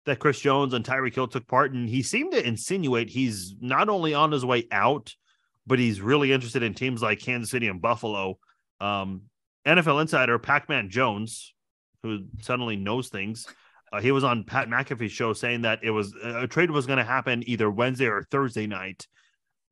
that 0.05 0.19
Chris 0.19 0.41
Jones 0.41 0.75
and 0.75 0.85
Tyreek 0.85 1.15
Hill 1.15 1.29
took 1.29 1.47
part 1.47 1.73
in, 1.73 1.87
he 1.87 2.03
seemed 2.03 2.33
to 2.33 2.47
insinuate 2.47 3.09
he's 3.09 3.55
not 3.61 3.89
only 3.89 4.13
on 4.13 4.33
his 4.33 4.45
way 4.45 4.67
out, 4.71 5.15
but 5.67 5.79
he's 5.79 6.01
really 6.01 6.33
interested 6.33 6.63
in 6.63 6.75
teams 6.75 7.03
like 7.03 7.21
Kansas 7.21 7.51
City 7.51 7.69
and 7.69 7.81
Buffalo. 7.81 8.39
Um, 8.81 9.23
NFL 9.67 10.01
insider 10.01 10.39
Pac 10.39 10.69
Man 10.69 10.89
Jones, 10.89 11.53
who 12.03 12.25
suddenly 12.41 12.77
knows 12.77 13.09
things, 13.09 13.47
uh, 13.93 14.01
he 14.01 14.11
was 14.11 14.25
on 14.25 14.45
Pat 14.45 14.69
McAfee's 14.69 15.13
show 15.13 15.33
saying 15.33 15.63
that 15.63 15.81
it 15.83 15.91
was 15.91 16.15
a 16.23 16.47
trade 16.47 16.71
was 16.71 16.87
going 16.87 16.99
to 16.99 17.05
happen 17.05 17.43
either 17.47 17.71
Wednesday 17.71 18.07
or 18.07 18.27
Thursday 18.31 18.67
night. 18.67 19.07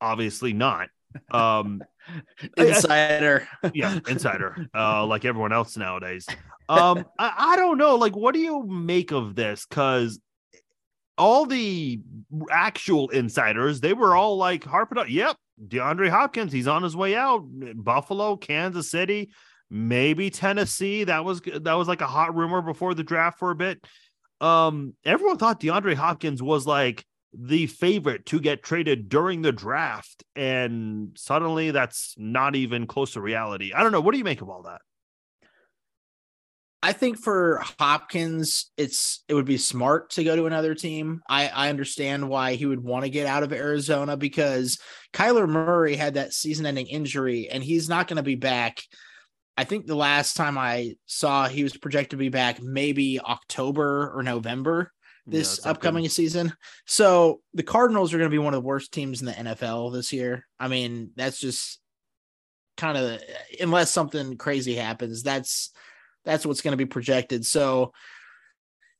Obviously 0.01 0.53
not. 0.53 0.89
Um, 1.31 1.83
insider. 2.57 3.49
yeah, 3.75 3.99
insider. 4.09 4.67
Uh, 4.75 5.05
like 5.07 5.25
everyone 5.25 5.53
else 5.53 5.77
nowadays. 5.77 6.27
Um, 6.67 7.05
I, 7.19 7.35
I 7.37 7.57
don't 7.57 7.77
know. 7.77 7.97
Like, 7.97 8.17
what 8.17 8.33
do 8.33 8.41
you 8.41 8.67
make 8.67 9.13
of 9.13 9.35
this? 9.35 9.67
Because 9.69 10.19
all 11.19 11.45
the 11.45 12.01
actual 12.51 13.11
insiders, 13.11 13.83
they 13.83 13.93
were 13.93 14.17
all 14.17 14.39
like 14.39 14.65
harping 14.65 14.97
up. 14.97 15.11
Yep, 15.11 15.37
DeAndre 15.69 16.09
Hopkins, 16.09 16.55
he's 16.55 16.67
on 16.67 16.83
his 16.83 16.97
way 16.97 17.15
out. 17.17 17.45
Buffalo, 17.75 18.39
Kansas 18.39 18.91
City, 18.91 19.31
maybe 19.75 20.31
Tennessee. 20.31 21.05
That 21.05 21.25
was 21.25 21.41
that 21.41 21.75
was 21.75 21.89
like 21.89 22.01
a 22.01 22.07
hot 22.07 22.35
rumor 22.35 22.63
before 22.63 22.95
the 22.95 23.03
draft 23.03 23.39
for 23.39 23.51
a 23.51 23.57
bit 23.57 23.85
um, 24.41 24.95
everyone 25.05 25.39
thought 25.39 25.61
DeAndre 25.61 25.95
Hopkins 25.95 26.43
was 26.43 26.67
like 26.67 27.05
the 27.33 27.67
favorite 27.67 28.27
to 28.27 28.41
get 28.41 28.63
traded 28.63 29.09
during 29.09 29.43
the 29.43 29.53
draft, 29.53 30.23
and 30.37 31.11
suddenly 31.17 31.71
that's 31.71 32.15
not 32.17 32.55
even 32.55 32.87
close 32.87 33.13
to 33.13 33.21
reality. 33.21 33.73
I 33.73 33.83
don't 33.83 33.93
know. 33.93 34.01
What 34.01 34.13
do 34.13 34.19
you 34.19 34.25
make 34.25 34.43
of 34.43 34.49
all 34.49 34.63
that? 34.63 34.81
I 36.83 36.93
think 36.93 37.19
for 37.19 37.63
Hopkins, 37.79 38.71
it's 38.77 39.25
it 39.29 39.35
would 39.35 39.47
be 39.47 39.57
smart 39.57 40.11
to 40.11 40.25
go 40.25 40.37
to 40.37 40.45
another 40.45 40.75
team. 40.75 41.23
I, 41.27 41.49
I 41.49 41.71
understand 41.71 42.29
why 42.29 42.57
he 42.57 42.67
would 42.67 42.85
want 42.85 43.05
to 43.05 43.11
get 43.11 43.27
out 43.27 43.43
of 43.43 43.55
Arizona 43.55 44.19
because 44.19 44.79
Kyler 45.15 45.49
Murray 45.49 45.97
had 45.97 46.15
that 46.15 46.35
season-ending 46.35 46.89
injury, 46.89 47.49
and 47.49 47.65
he's 47.65 47.89
not 47.89 48.09
going 48.09 48.19
to 48.19 48.23
be 48.23 48.35
back 48.35 48.83
I 49.57 49.65
think 49.65 49.87
the 49.87 49.95
last 49.95 50.37
time 50.37 50.59
I 50.59 50.97
saw 51.07 51.49
he 51.49 51.63
was 51.63 51.77
projected 51.77 52.11
to 52.11 52.17
be 52.17 52.29
back 52.29 52.61
maybe 52.61 53.21
October 53.21 54.13
or 54.15 54.23
November 54.23 54.91
this 55.27 55.61
yeah, 55.63 55.71
upcoming 55.71 56.09
season. 56.09 56.53
So 56.87 57.41
the 57.55 57.63
Cardinals 57.63 58.13
are 58.13 58.19
going 58.19 58.31
to 58.31 58.35
be 58.35 58.39
one 58.39 58.55
of 58.55 58.63
the 58.63 58.67
worst 58.67 58.93
teams 58.93 59.21
in 59.21 59.27
the 59.27 59.33
NFL 59.33 59.93
this 59.93 60.13
year. 60.13 60.47
I 60.59 60.69
mean, 60.69 61.11
that's 61.17 61.39
just 61.39 61.81
kind 62.77 62.99
of 62.99 63.21
unless 63.61 63.91
something 63.91 64.37
crazy 64.37 64.75
happens. 64.75 65.23
That's 65.23 65.71
that's 66.25 66.45
what's 66.45 66.61
going 66.61 66.73
to 66.73 66.79
be 66.79 66.87
projected. 66.87 67.47
So 67.47 67.93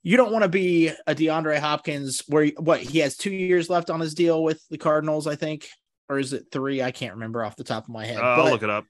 you 0.03 0.17
don't 0.17 0.33
want 0.33 0.43
to 0.43 0.49
be 0.49 0.89
a 1.07 1.15
DeAndre 1.15 1.59
Hopkins 1.59 2.23
where 2.29 2.47
what 2.59 2.81
he 2.81 2.99
has 3.01 3.17
two 3.17 3.31
years 3.31 3.71
left 3.71 3.91
on 3.91 4.01
his 4.01 4.15
deal 4.15 4.43
with 4.43 4.63
the 4.71 4.79
Cardinals, 4.79 5.27
I 5.27 5.35
think, 5.35 5.67
or 6.09 6.19
is 6.19 6.33
it 6.33 6.47
three? 6.53 6.83
I 6.83 6.91
can't 6.91 7.15
remember 7.15 7.43
off 7.43 7.57
the 7.57 7.65
top 7.65 7.85
of 7.85 7.91
my 7.91 8.05
head. 8.07 8.19
Uh, 8.19 8.23
I'll 8.23 8.51
look 8.51 8.63
it 8.63 8.71
up. 8.71 8.85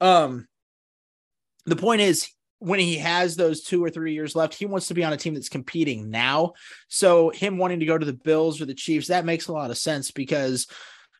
Um, 0.00 0.46
the 1.66 1.76
point 1.76 2.00
is 2.00 2.28
when 2.58 2.80
he 2.80 2.96
has 2.96 3.36
those 3.36 3.62
two 3.62 3.84
or 3.84 3.90
three 3.90 4.14
years 4.14 4.34
left, 4.34 4.54
he 4.54 4.66
wants 4.66 4.88
to 4.88 4.94
be 4.94 5.04
on 5.04 5.12
a 5.12 5.16
team 5.16 5.34
that's 5.34 5.48
competing 5.48 6.10
now. 6.10 6.54
So 6.88 7.30
him 7.30 7.58
wanting 7.58 7.80
to 7.80 7.86
go 7.86 7.98
to 7.98 8.06
the 8.06 8.14
Bills 8.14 8.60
or 8.60 8.64
the 8.64 8.74
Chiefs, 8.74 9.08
that 9.08 9.26
makes 9.26 9.48
a 9.48 9.52
lot 9.52 9.70
of 9.70 9.76
sense 9.76 10.10
because, 10.10 10.66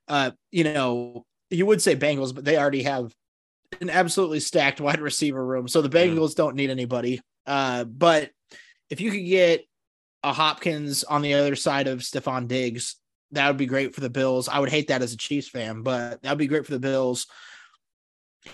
uh, 0.08 0.30
you 0.50 0.64
know, 0.64 1.26
you 1.50 1.66
would 1.66 1.82
say 1.82 1.94
Bengals, 1.94 2.34
but 2.34 2.44
they 2.44 2.56
already 2.56 2.84
have 2.84 3.12
an 3.80 3.90
absolutely 3.90 4.40
stacked 4.40 4.80
wide 4.80 5.00
receiver 5.00 5.44
room. 5.44 5.68
So 5.68 5.82
the 5.82 5.90
Bengals 5.90 6.34
don't 6.34 6.56
need 6.56 6.70
anybody. 6.70 7.20
Uh, 7.46 7.84
but 7.84 8.30
if 8.88 9.00
you 9.00 9.10
could 9.10 9.26
get 9.26 9.64
a 10.22 10.32
Hopkins 10.32 11.04
on 11.04 11.22
the 11.22 11.34
other 11.34 11.54
side 11.54 11.86
of 11.86 12.00
Stefon 12.00 12.48
Diggs, 12.48 12.96
that 13.32 13.48
would 13.48 13.56
be 13.56 13.66
great 13.66 13.94
for 13.94 14.00
the 14.00 14.10
Bills. 14.10 14.48
I 14.48 14.58
would 14.58 14.70
hate 14.70 14.88
that 14.88 15.02
as 15.02 15.12
a 15.12 15.16
Chiefs 15.16 15.48
fan, 15.48 15.82
but 15.82 16.22
that 16.22 16.30
would 16.30 16.38
be 16.38 16.46
great 16.46 16.64
for 16.64 16.72
the 16.72 16.80
Bills. 16.80 17.26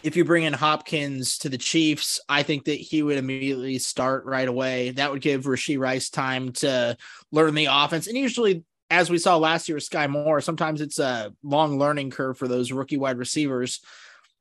If 0.02 0.16
you 0.16 0.24
bring 0.24 0.44
in 0.44 0.52
Hopkins 0.52 1.38
to 1.38 1.48
the 1.48 1.58
Chiefs, 1.58 2.20
I 2.28 2.42
think 2.42 2.64
that 2.64 2.74
he 2.74 3.02
would 3.02 3.18
immediately 3.18 3.78
start 3.78 4.24
right 4.24 4.48
away. 4.48 4.90
That 4.90 5.12
would 5.12 5.22
give 5.22 5.44
Rashee 5.44 5.78
Rice 5.78 6.10
time 6.10 6.52
to 6.52 6.96
learn 7.30 7.54
the 7.54 7.68
offense. 7.70 8.06
And 8.06 8.16
usually, 8.16 8.64
as 8.90 9.10
we 9.10 9.18
saw 9.18 9.36
last 9.36 9.68
year 9.68 9.76
with 9.76 9.88
Skyy 9.88 10.08
Moore, 10.08 10.40
sometimes 10.40 10.80
it's 10.80 10.98
a 10.98 11.32
long 11.42 11.78
learning 11.78 12.10
curve 12.10 12.38
for 12.38 12.48
those 12.48 12.72
rookie 12.72 12.96
wide 12.96 13.18
receivers. 13.18 13.80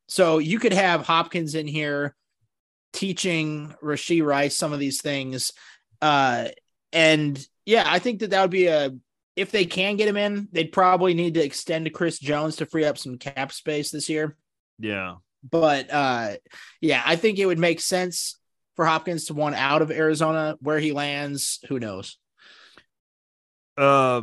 So 0.07 0.39
you 0.39 0.59
could 0.59 0.73
have 0.73 1.05
Hopkins 1.05 1.55
in 1.55 1.67
here 1.67 2.15
teaching 2.93 3.73
Rashee 3.81 4.25
Rice 4.25 4.57
some 4.57 4.73
of 4.73 4.79
these 4.79 5.01
things 5.01 5.53
uh, 6.01 6.47
and 6.91 7.45
yeah, 7.65 7.83
I 7.85 7.99
think 7.99 8.19
that 8.19 8.31
that 8.31 8.41
would 8.41 8.51
be 8.51 8.67
a 8.67 8.91
if 9.35 9.51
they 9.51 9.65
can 9.65 9.95
get 9.95 10.09
him 10.09 10.17
in, 10.17 10.49
they'd 10.51 10.73
probably 10.73 11.13
need 11.13 11.35
to 11.35 11.43
extend 11.43 11.85
to 11.85 11.91
Chris 11.91 12.19
Jones 12.19 12.57
to 12.57 12.65
free 12.65 12.83
up 12.83 12.97
some 12.97 13.17
cap 13.17 13.53
space 13.53 13.89
this 13.89 14.09
year. 14.09 14.35
Yeah. 14.77 15.15
But 15.49 15.91
uh 15.91 16.35
yeah, 16.79 17.01
I 17.05 17.15
think 17.15 17.39
it 17.39 17.45
would 17.45 17.59
make 17.59 17.79
sense 17.79 18.37
for 18.75 18.85
Hopkins 18.85 19.25
to 19.25 19.33
want 19.33 19.55
out 19.55 19.81
of 19.81 19.91
Arizona. 19.91 20.57
Where 20.61 20.79
he 20.79 20.91
lands, 20.91 21.59
who 21.67 21.79
knows? 21.79 22.17
Uh 23.77 24.21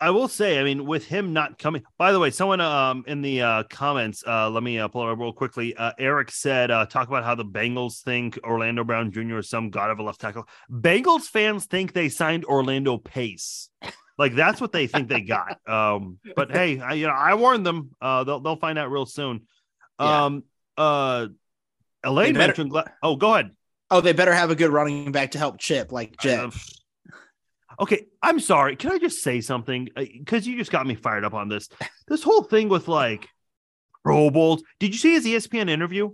I 0.00 0.10
will 0.10 0.28
say, 0.28 0.58
I 0.58 0.64
mean, 0.64 0.84
with 0.84 1.06
him 1.06 1.32
not 1.32 1.58
coming. 1.58 1.82
By 1.96 2.12
the 2.12 2.18
way, 2.18 2.30
someone 2.30 2.60
um 2.60 3.04
in 3.06 3.22
the 3.22 3.40
uh, 3.42 3.62
comments, 3.64 4.22
uh, 4.26 4.50
let 4.50 4.62
me 4.62 4.78
uh, 4.78 4.88
pull 4.88 5.08
it 5.08 5.12
up 5.12 5.18
real 5.18 5.32
quickly. 5.32 5.74
Uh, 5.74 5.92
Eric 5.98 6.30
said, 6.30 6.70
uh, 6.70 6.84
talk 6.84 7.08
about 7.08 7.24
how 7.24 7.34
the 7.34 7.44
Bengals 7.44 8.02
think 8.02 8.38
Orlando 8.44 8.84
Brown 8.84 9.12
Jr. 9.12 9.38
is 9.38 9.48
some 9.48 9.70
god 9.70 9.90
of 9.90 9.98
a 9.98 10.02
left 10.02 10.20
tackle. 10.20 10.46
Bengals 10.70 11.22
fans 11.22 11.66
think 11.66 11.92
they 11.92 12.08
signed 12.08 12.44
Orlando 12.44 12.98
Pace. 12.98 13.70
Like 14.18 14.34
that's 14.34 14.60
what 14.60 14.72
they 14.72 14.86
think 14.86 15.08
they 15.08 15.22
got. 15.22 15.58
Um, 15.66 16.18
but 16.36 16.50
hey, 16.50 16.78
I, 16.78 16.92
you 16.92 17.06
know, 17.06 17.12
I 17.12 17.34
warned 17.34 17.64
them. 17.64 17.90
Uh, 18.00 18.24
they'll 18.24 18.40
they'll 18.40 18.56
find 18.56 18.78
out 18.78 18.90
real 18.90 19.06
soon. 19.06 19.46
Um, 19.98 20.44
uh, 20.76 21.28
Elaine 22.02 22.34
better, 22.34 22.62
mentioned. 22.64 22.72
Oh, 23.02 23.16
go 23.16 23.34
ahead. 23.34 23.50
Oh, 23.90 24.00
they 24.00 24.12
better 24.12 24.32
have 24.32 24.50
a 24.50 24.56
good 24.56 24.70
running 24.70 25.12
back 25.12 25.32
to 25.32 25.38
help 25.38 25.58
Chip, 25.58 25.92
like 25.92 26.16
Jet. 26.18 26.52
Okay, 27.80 28.06
I'm 28.22 28.38
sorry. 28.38 28.76
Can 28.76 28.92
I 28.92 28.98
just 28.98 29.20
say 29.20 29.40
something? 29.40 29.88
Because 29.96 30.46
uh, 30.46 30.50
you 30.50 30.56
just 30.56 30.70
got 30.70 30.86
me 30.86 30.94
fired 30.94 31.24
up 31.24 31.34
on 31.34 31.48
this. 31.48 31.68
This 32.06 32.22
whole 32.22 32.44
thing 32.44 32.68
with 32.68 32.86
like 32.86 33.28
Pro 34.04 34.30
Bowls. 34.30 34.62
Did 34.78 34.92
you 34.92 34.98
see 34.98 35.14
his 35.14 35.24
ESPN 35.24 35.70
interview? 35.70 36.10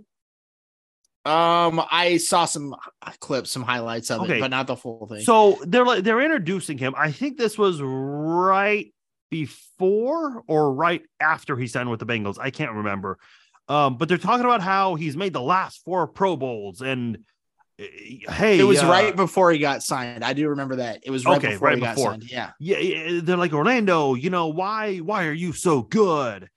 Um, 1.25 1.81
I 1.91 2.17
saw 2.17 2.45
some 2.45 2.75
clips, 3.19 3.51
some 3.51 3.61
highlights 3.61 4.09
of 4.09 4.21
okay. 4.21 4.37
it, 4.37 4.39
but 4.39 4.49
not 4.49 4.67
the 4.67 4.77
full 4.77 5.05
thing. 5.07 5.21
So 5.21 5.59
they're 5.67 5.85
like 5.85 6.03
they're 6.03 6.21
introducing 6.21 6.77
him. 6.77 6.95
I 6.97 7.11
think 7.11 7.37
this 7.37 7.57
was 7.57 7.81
right 7.81 8.91
before 9.29 10.43
or 10.47 10.73
right 10.73 11.03
after 11.19 11.57
he 11.57 11.67
signed 11.67 11.91
with 11.91 11.99
the 11.99 12.05
Bengals. 12.05 12.39
I 12.39 12.49
can't 12.51 12.71
remember. 12.71 13.19
Um, 13.71 13.95
but 13.95 14.09
they're 14.09 14.17
talking 14.17 14.43
about 14.43 14.61
how 14.61 14.95
he's 14.95 15.15
made 15.15 15.31
the 15.31 15.41
last 15.41 15.85
four 15.85 16.05
Pro 16.05 16.35
Bowls 16.35 16.81
and 16.81 17.19
hey, 17.77 18.59
it 18.59 18.63
was 18.63 18.83
uh, 18.83 18.87
right 18.87 19.15
before 19.15 19.49
he 19.49 19.59
got 19.59 19.81
signed. 19.81 20.25
I 20.25 20.33
do 20.33 20.49
remember 20.49 20.75
that. 20.75 20.99
It 21.03 21.09
was 21.09 21.23
right 21.23 21.37
okay, 21.37 21.53
before 21.53 21.69
right 21.69 21.77
he 21.77 21.81
before. 21.81 22.11
got 22.11 22.21
signed. 22.21 22.29
Yeah. 22.29 22.51
yeah, 22.59 23.21
They're 23.23 23.37
like 23.37 23.53
Orlando. 23.53 24.13
You 24.13 24.29
know 24.29 24.47
why? 24.49 24.97
Why 24.97 25.25
are 25.25 25.31
you 25.31 25.53
so 25.53 25.83
good? 25.83 26.49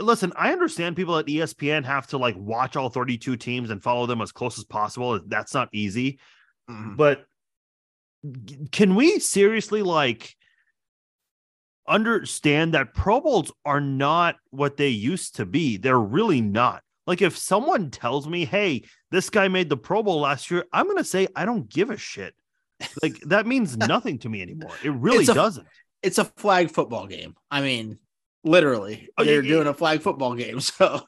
Listen, 0.00 0.32
I 0.34 0.50
understand 0.52 0.96
people 0.96 1.18
at 1.18 1.26
ESPN 1.26 1.84
have 1.84 2.06
to 2.06 2.16
like 2.16 2.36
watch 2.38 2.74
all 2.74 2.88
32 2.88 3.36
teams 3.36 3.68
and 3.68 3.82
follow 3.82 4.06
them 4.06 4.22
as 4.22 4.32
close 4.32 4.56
as 4.56 4.64
possible. 4.64 5.20
That's 5.26 5.52
not 5.52 5.68
easy. 5.74 6.20
Mm-hmm. 6.70 6.96
But 6.96 7.26
can 8.72 8.94
we 8.94 9.18
seriously 9.18 9.82
like 9.82 10.34
understand 11.90 12.74
that 12.74 12.94
Pro 12.94 13.20
Bowls 13.20 13.52
are 13.64 13.80
not 13.80 14.36
what 14.50 14.76
they 14.76 14.88
used 14.88 15.36
to 15.36 15.44
be? 15.44 15.76
They're 15.76 15.98
really 15.98 16.40
not. 16.40 16.82
Like 17.06 17.22
if 17.22 17.36
someone 17.36 17.90
tells 17.90 18.28
me, 18.28 18.44
"Hey, 18.44 18.84
this 19.10 19.30
guy 19.30 19.48
made 19.48 19.68
the 19.68 19.76
Pro 19.76 20.02
Bowl 20.02 20.20
last 20.20 20.50
year," 20.50 20.64
I'm 20.72 20.86
going 20.86 20.98
to 20.98 21.04
say 21.04 21.26
I 21.34 21.44
don't 21.44 21.68
give 21.68 21.90
a 21.90 21.96
shit. 21.96 22.34
Like 23.02 23.18
that 23.26 23.46
means 23.46 23.76
nothing 23.76 24.18
to 24.20 24.28
me 24.28 24.42
anymore. 24.42 24.72
It 24.84 24.90
really 24.90 25.18
it's 25.18 25.28
a, 25.28 25.34
doesn't. 25.34 25.66
It's 26.02 26.18
a 26.18 26.24
flag 26.24 26.70
football 26.70 27.06
game. 27.06 27.34
I 27.50 27.62
mean, 27.62 27.98
literally, 28.44 29.08
oh, 29.18 29.24
they're 29.24 29.42
yeah, 29.42 29.48
doing 29.54 29.66
a 29.66 29.74
flag 29.74 30.02
football 30.02 30.34
game. 30.34 30.60
So 30.80 31.02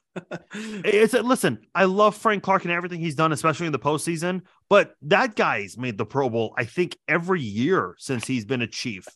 it's 0.55 1.15
a, 1.15 1.23
listen. 1.23 1.61
I 1.75 1.85
love 1.85 2.17
Frank 2.17 2.43
Clark 2.43 2.65
and 2.65 2.73
everything 2.73 3.01
he's 3.01 3.15
done, 3.15 3.33
especially 3.33 3.67
in 3.67 3.73
the 3.73 3.79
postseason. 3.79 4.43
But 4.69 4.95
that 5.03 5.37
guy's 5.37 5.79
made 5.79 5.97
the 5.97 6.05
Pro 6.05 6.29
Bowl, 6.29 6.55
I 6.59 6.65
think, 6.65 6.99
every 7.09 7.41
year 7.41 7.95
since 7.99 8.27
he's 8.27 8.45
been 8.45 8.63
a 8.63 8.67
Chief. 8.67 9.07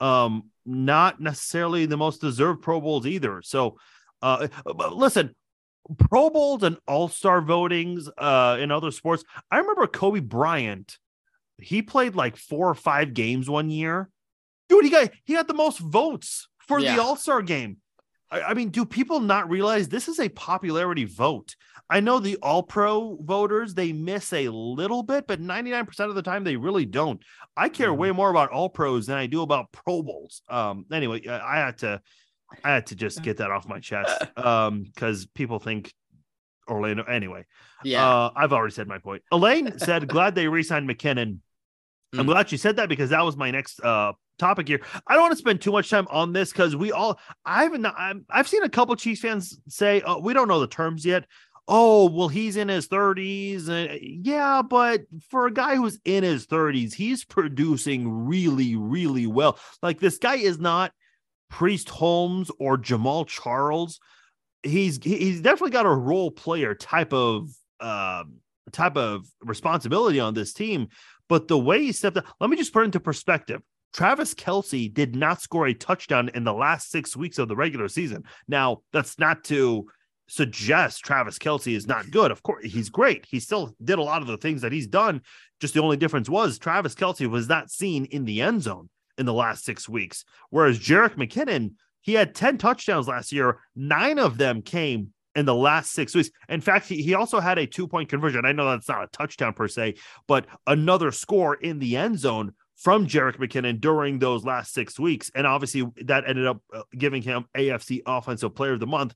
Um, 0.00 0.50
not 0.64 1.20
necessarily 1.20 1.86
the 1.86 1.96
most 1.96 2.20
deserved 2.20 2.62
Pro 2.62 2.80
Bowls 2.80 3.06
either. 3.06 3.42
So, 3.42 3.78
uh, 4.20 4.48
listen, 4.92 5.34
Pro 5.98 6.30
Bowls 6.30 6.62
and 6.62 6.76
All 6.86 7.08
Star 7.08 7.42
votings 7.42 8.08
uh, 8.16 8.58
in 8.60 8.70
other 8.70 8.90
sports. 8.90 9.24
I 9.50 9.58
remember 9.58 9.86
Kobe 9.86 10.20
Bryant. 10.20 10.98
He 11.58 11.82
played 11.82 12.14
like 12.14 12.36
four 12.36 12.68
or 12.68 12.74
five 12.74 13.14
games 13.14 13.48
one 13.48 13.70
year. 13.70 14.08
Dude, 14.68 14.84
he 14.84 14.90
got 14.90 15.10
he 15.24 15.34
got 15.34 15.48
the 15.48 15.54
most 15.54 15.78
votes 15.78 16.48
for 16.58 16.78
yeah. 16.78 16.96
the 16.96 17.02
All 17.02 17.16
Star 17.16 17.42
game. 17.42 17.78
I, 18.32 18.42
I 18.42 18.54
mean, 18.54 18.70
do 18.70 18.84
people 18.84 19.20
not 19.20 19.48
realize 19.48 19.88
this 19.88 20.08
is 20.08 20.18
a 20.18 20.28
popularity 20.30 21.04
vote? 21.04 21.54
I 21.90 22.00
know 22.00 22.18
the 22.18 22.38
All 22.42 22.62
Pro 22.62 23.18
voters 23.20 23.74
they 23.74 23.92
miss 23.92 24.32
a 24.32 24.48
little 24.48 25.02
bit, 25.02 25.26
but 25.26 25.40
ninety 25.40 25.70
nine 25.70 25.84
percent 25.84 26.08
of 26.08 26.16
the 26.16 26.22
time 26.22 26.42
they 26.42 26.56
really 26.56 26.86
don't. 26.86 27.22
I 27.56 27.68
care 27.68 27.90
mm-hmm. 27.90 28.00
way 28.00 28.10
more 28.12 28.30
about 28.30 28.50
All 28.50 28.70
Pros 28.70 29.06
than 29.06 29.18
I 29.18 29.26
do 29.26 29.42
about 29.42 29.70
Pro 29.72 30.02
Bowls. 30.02 30.40
Um, 30.48 30.86
anyway, 30.90 31.26
I 31.28 31.58
had 31.58 31.78
to 31.78 32.00
I 32.64 32.70
had 32.70 32.86
to 32.86 32.96
just 32.96 33.22
get 33.22 33.38
that 33.38 33.50
off 33.50 33.68
my 33.68 33.78
chest 33.78 34.22
um 34.36 34.84
because 34.84 35.26
people 35.26 35.58
think 35.58 35.92
Orlando 36.68 37.02
anyway. 37.02 37.44
Yeah, 37.84 38.08
uh, 38.08 38.30
I've 38.34 38.52
already 38.54 38.72
said 38.72 38.88
my 38.88 38.98
point. 38.98 39.22
Elaine 39.30 39.76
said, 39.78 40.08
"Glad 40.08 40.34
they 40.34 40.48
re-signed 40.48 40.88
McKinnon." 40.88 41.40
Mm. 42.14 42.20
I'm 42.20 42.26
glad 42.26 42.48
she 42.48 42.56
said 42.56 42.76
that 42.76 42.88
because 42.88 43.10
that 43.10 43.24
was 43.24 43.36
my 43.36 43.50
next 43.50 43.80
uh 43.80 44.12
topic 44.38 44.68
here. 44.68 44.80
I 45.06 45.14
don't 45.14 45.22
want 45.22 45.32
to 45.32 45.38
spend 45.38 45.60
too 45.60 45.72
much 45.72 45.90
time 45.90 46.06
on 46.10 46.32
this 46.32 46.52
because 46.52 46.76
we 46.76 46.92
all 46.92 47.18
I 47.44 47.64
haven't 47.64 47.86
I've 48.30 48.48
seen 48.48 48.62
a 48.62 48.68
couple 48.68 48.94
Chiefs 48.96 49.20
fans 49.20 49.58
say, 49.68 50.02
"Oh, 50.04 50.18
we 50.18 50.32
don't 50.34 50.48
know 50.48 50.60
the 50.60 50.66
terms 50.66 51.04
yet." 51.04 51.26
Oh, 51.68 52.10
well, 52.10 52.28
he's 52.28 52.56
in 52.56 52.68
his 52.68 52.88
30s. 52.88 53.68
And 53.68 54.26
yeah, 54.26 54.62
but 54.62 55.02
for 55.30 55.46
a 55.46 55.52
guy 55.52 55.76
who's 55.76 56.00
in 56.04 56.24
his 56.24 56.46
30s, 56.46 56.92
he's 56.92 57.24
producing 57.24 58.10
really, 58.10 58.74
really 58.74 59.26
well. 59.26 59.58
Like 59.80 60.00
this 60.00 60.18
guy 60.18 60.36
is 60.36 60.58
not 60.58 60.92
Priest 61.50 61.88
Holmes 61.88 62.50
or 62.58 62.78
Jamaal 62.78 63.26
Charles. 63.26 64.00
He's 64.62 65.02
he's 65.02 65.40
definitely 65.40 65.70
got 65.70 65.86
a 65.86 65.90
role 65.90 66.30
player 66.30 66.74
type 66.74 67.12
of 67.12 67.50
uh, 67.80 68.24
type 68.72 68.96
of 68.96 69.26
responsibility 69.42 70.18
on 70.18 70.34
this 70.34 70.52
team. 70.52 70.88
But 71.28 71.48
the 71.48 71.58
way 71.58 71.82
he 71.82 71.92
stepped 71.92 72.16
up, 72.16 72.26
let 72.40 72.50
me 72.50 72.56
just 72.56 72.72
put 72.72 72.84
into 72.84 73.00
perspective. 73.00 73.62
Travis 73.92 74.34
Kelce 74.34 74.92
did 74.92 75.14
not 75.14 75.42
score 75.42 75.66
a 75.66 75.74
touchdown 75.74 76.30
in 76.34 76.44
the 76.44 76.52
last 76.52 76.90
six 76.90 77.16
weeks 77.16 77.38
of 77.38 77.48
the 77.48 77.56
regular 77.56 77.88
season. 77.88 78.24
Now, 78.48 78.82
that's 78.92 79.18
not 79.18 79.44
to 79.44 79.86
suggest 80.28 81.04
Travis 81.04 81.38
Kelce 81.38 81.76
is 81.76 81.86
not 81.86 82.10
good. 82.10 82.30
Of 82.30 82.42
course, 82.42 82.64
he's 82.64 82.88
great. 82.88 83.26
He 83.28 83.38
still 83.38 83.74
did 83.84 83.98
a 83.98 84.02
lot 84.02 84.22
of 84.22 84.28
the 84.28 84.38
things 84.38 84.62
that 84.62 84.72
he's 84.72 84.86
done. 84.86 85.20
Just 85.60 85.74
the 85.74 85.82
only 85.82 85.98
difference 85.98 86.28
was 86.28 86.58
Travis 86.58 86.94
Kelce 86.94 87.28
was 87.28 87.48
not 87.48 87.70
seen 87.70 88.06
in 88.06 88.24
the 88.24 88.40
end 88.40 88.62
zone 88.62 88.88
in 89.18 89.26
the 89.26 89.34
last 89.34 89.64
six 89.64 89.88
weeks. 89.88 90.24
Whereas 90.48 90.78
Jerick 90.78 91.16
McKinnon, 91.16 91.72
he 92.00 92.14
had 92.14 92.34
10 92.34 92.58
touchdowns 92.58 93.08
last 93.08 93.30
year. 93.30 93.58
Nine 93.76 94.18
of 94.18 94.38
them 94.38 94.62
came 94.62 95.12
in 95.34 95.44
the 95.44 95.54
last 95.54 95.92
six 95.92 96.14
weeks. 96.14 96.30
In 96.48 96.60
fact, 96.60 96.88
he, 96.88 97.02
he 97.02 97.14
also 97.14 97.40
had 97.40 97.58
a 97.58 97.66
two 97.66 97.86
point 97.86 98.08
conversion. 98.08 98.44
I 98.44 98.52
know 98.52 98.70
that's 98.70 98.88
not 98.88 99.04
a 99.04 99.08
touchdown 99.08 99.52
per 99.52 99.68
se, 99.68 99.94
but 100.26 100.46
another 100.66 101.10
score 101.10 101.54
in 101.54 101.78
the 101.78 101.96
end 101.96 102.18
zone 102.18 102.52
from 102.82 103.06
Jerick 103.06 103.36
McKinnon 103.36 103.80
during 103.80 104.18
those 104.18 104.44
last 104.44 104.74
six 104.74 104.98
weeks. 104.98 105.30
And 105.34 105.46
obviously 105.46 105.86
that 106.04 106.24
ended 106.26 106.46
up 106.46 106.60
uh, 106.74 106.82
giving 106.96 107.22
him 107.22 107.46
AFC 107.56 108.02
Offensive 108.04 108.54
Player 108.54 108.72
of 108.72 108.80
the 108.80 108.86
Month. 108.86 109.14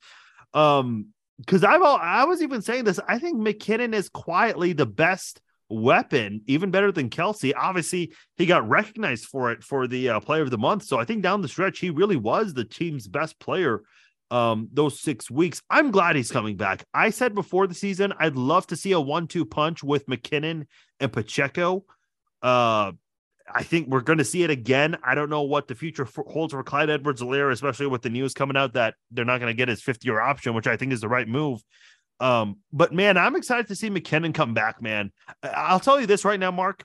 Um, 0.55 1.09
because 1.39 1.65
I've 1.65 1.83
all, 1.83 1.99
I 2.01 2.25
was 2.25 2.43
even 2.43 2.63
saying 2.63 2.85
this. 2.85 2.99
I 3.07 3.19
think 3.19 3.39
McKinnon 3.39 3.93
is 3.93 4.09
quietly 4.09 4.73
the 4.73 4.87
best 4.87 5.41
weapon, 5.69 6.41
even 6.47 6.71
better 6.71 6.91
than 6.93 7.11
Kelce. 7.11 7.53
Obviously, 7.55 8.15
he 8.37 8.47
got 8.47 8.67
recognized 8.67 9.27
for 9.27 9.51
it 9.51 9.63
for 9.63 9.87
the 9.87 10.11
uh, 10.11 10.21
Player 10.21 10.43
of 10.43 10.51
the 10.51 10.57
Month. 10.57 10.85
So 10.85 10.99
I 10.99 11.05
think 11.05 11.23
down 11.23 11.43
the 11.43 11.49
stretch, 11.49 11.79
he 11.79 11.91
really 11.91 12.17
was 12.17 12.55
the 12.55 12.65
team's 12.65 13.07
best 13.07 13.39
player 13.39 13.83
um 14.33 14.69
those 14.73 15.01
six 15.01 15.31
weeks. 15.31 15.63
I'm 15.71 15.93
glad 15.93 16.17
he's 16.17 16.33
coming 16.33 16.57
back. 16.57 16.83
I 16.93 17.11
said 17.11 17.33
before 17.33 17.69
the 17.69 17.75
season, 17.75 18.13
I'd 18.19 18.35
love 18.35 18.67
to 18.69 18.77
see 18.77 18.91
a 18.91 19.01
one-two 19.01 19.45
punch 19.45 19.85
with 19.85 20.07
McKinnon 20.07 20.67
and 20.99 21.13
Pacheco. 21.13 21.85
Uh 22.43 22.93
I 23.53 23.63
think 23.63 23.89
we're 23.89 24.01
going 24.01 24.19
to 24.19 24.25
see 24.25 24.43
it 24.43 24.51
again. 24.51 24.97
I 25.05 25.15
don't 25.15 25.31
know 25.31 25.43
what 25.43 25.69
the 25.69 25.75
future 25.75 26.07
holds 26.27 26.53
for 26.53 26.63
Clyde 26.63 26.91
Edwards-Helaire, 26.91 27.53
especially 27.53 27.87
with 27.87 28.03
the 28.03 28.11
news 28.11 28.35
coming 28.35 28.57
out 28.57 28.75
that 28.75 28.95
they're 29.11 29.25
not 29.25 29.39
going 29.39 29.53
to 29.53 29.57
get 29.57 29.69
his 29.69 29.83
fifth 29.83 30.05
year 30.05 30.21
option, 30.21 30.55
which 30.55 30.67
I 30.67 30.77
think 30.77 30.93
is 30.93 31.01
the 31.01 31.09
right 31.09 31.29
move. 31.29 31.63
Um, 32.19 32.59
but 32.73 32.93
man, 32.93 33.17
I'm 33.17 33.37
excited 33.37 33.69
to 33.69 33.77
see 33.77 33.91
McKinnon 33.91 34.35
come 34.35 34.55
back, 34.55 34.83
man. 34.83 35.13
I'll 35.43 35.81
tell 35.81 36.01
you 36.01 36.07
this 36.07 36.25
right 36.25 36.41
now, 36.41 36.51
Mark, 36.51 36.85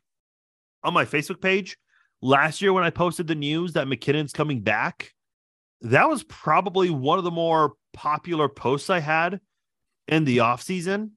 on 0.83 0.93
my 0.93 1.05
Facebook 1.05 1.41
page, 1.41 1.77
last 2.21 2.61
year 2.61 2.73
when 2.73 2.83
I 2.83 2.89
posted 2.89 3.27
the 3.27 3.35
news 3.35 3.73
that 3.73 3.87
McKinnon's 3.87 4.33
coming 4.33 4.61
back, 4.61 5.13
that 5.81 6.09
was 6.09 6.23
probably 6.23 6.89
one 6.89 7.17
of 7.17 7.23
the 7.23 7.31
more 7.31 7.73
popular 7.93 8.47
posts 8.47 8.89
I 8.89 8.99
had 8.99 9.39
in 10.07 10.25
the 10.25 10.37
offseason. 10.37 11.11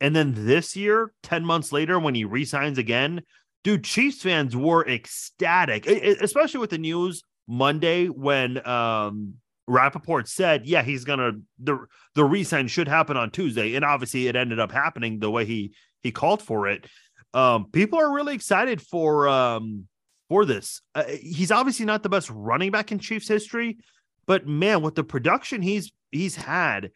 And 0.00 0.14
then 0.16 0.34
this 0.34 0.76
year, 0.76 1.12
10 1.22 1.44
months 1.44 1.72
later, 1.72 1.98
when 1.98 2.14
he 2.14 2.24
resigns 2.24 2.76
again, 2.76 3.22
dude, 3.64 3.84
Chiefs 3.84 4.22
fans 4.22 4.56
were 4.56 4.86
ecstatic, 4.86 5.86
especially 5.86 6.60
with 6.60 6.70
the 6.70 6.78
news 6.78 7.22
Monday 7.48 8.06
when 8.06 8.66
um 8.66 9.34
Rapoport 9.68 10.28
said, 10.28 10.66
yeah, 10.66 10.82
he's 10.82 11.04
gonna 11.04 11.32
the 11.58 11.86
the 12.14 12.24
resign 12.24 12.68
should 12.68 12.88
happen 12.88 13.16
on 13.16 13.30
Tuesday. 13.30 13.74
And 13.74 13.84
obviously 13.84 14.26
it 14.26 14.36
ended 14.36 14.58
up 14.58 14.72
happening 14.72 15.18
the 15.18 15.30
way 15.30 15.44
he 15.44 15.72
he 16.02 16.10
called 16.10 16.42
for 16.42 16.68
it. 16.68 16.86
Um, 17.34 17.70
people 17.70 17.98
are 17.98 18.12
really 18.12 18.34
excited 18.34 18.82
for 18.82 19.28
um 19.28 19.86
for 20.28 20.44
this. 20.44 20.80
Uh, 20.94 21.04
he's 21.04 21.52
obviously 21.52 21.86
not 21.86 22.02
the 22.02 22.08
best 22.08 22.30
running 22.30 22.70
back 22.70 22.92
in 22.92 22.98
Chiefs 22.98 23.28
history, 23.28 23.78
but 24.26 24.46
man, 24.46 24.82
with 24.82 24.94
the 24.94 25.04
production 25.04 25.62
he's 25.62 25.92
he's 26.10 26.36
had, 26.36 26.90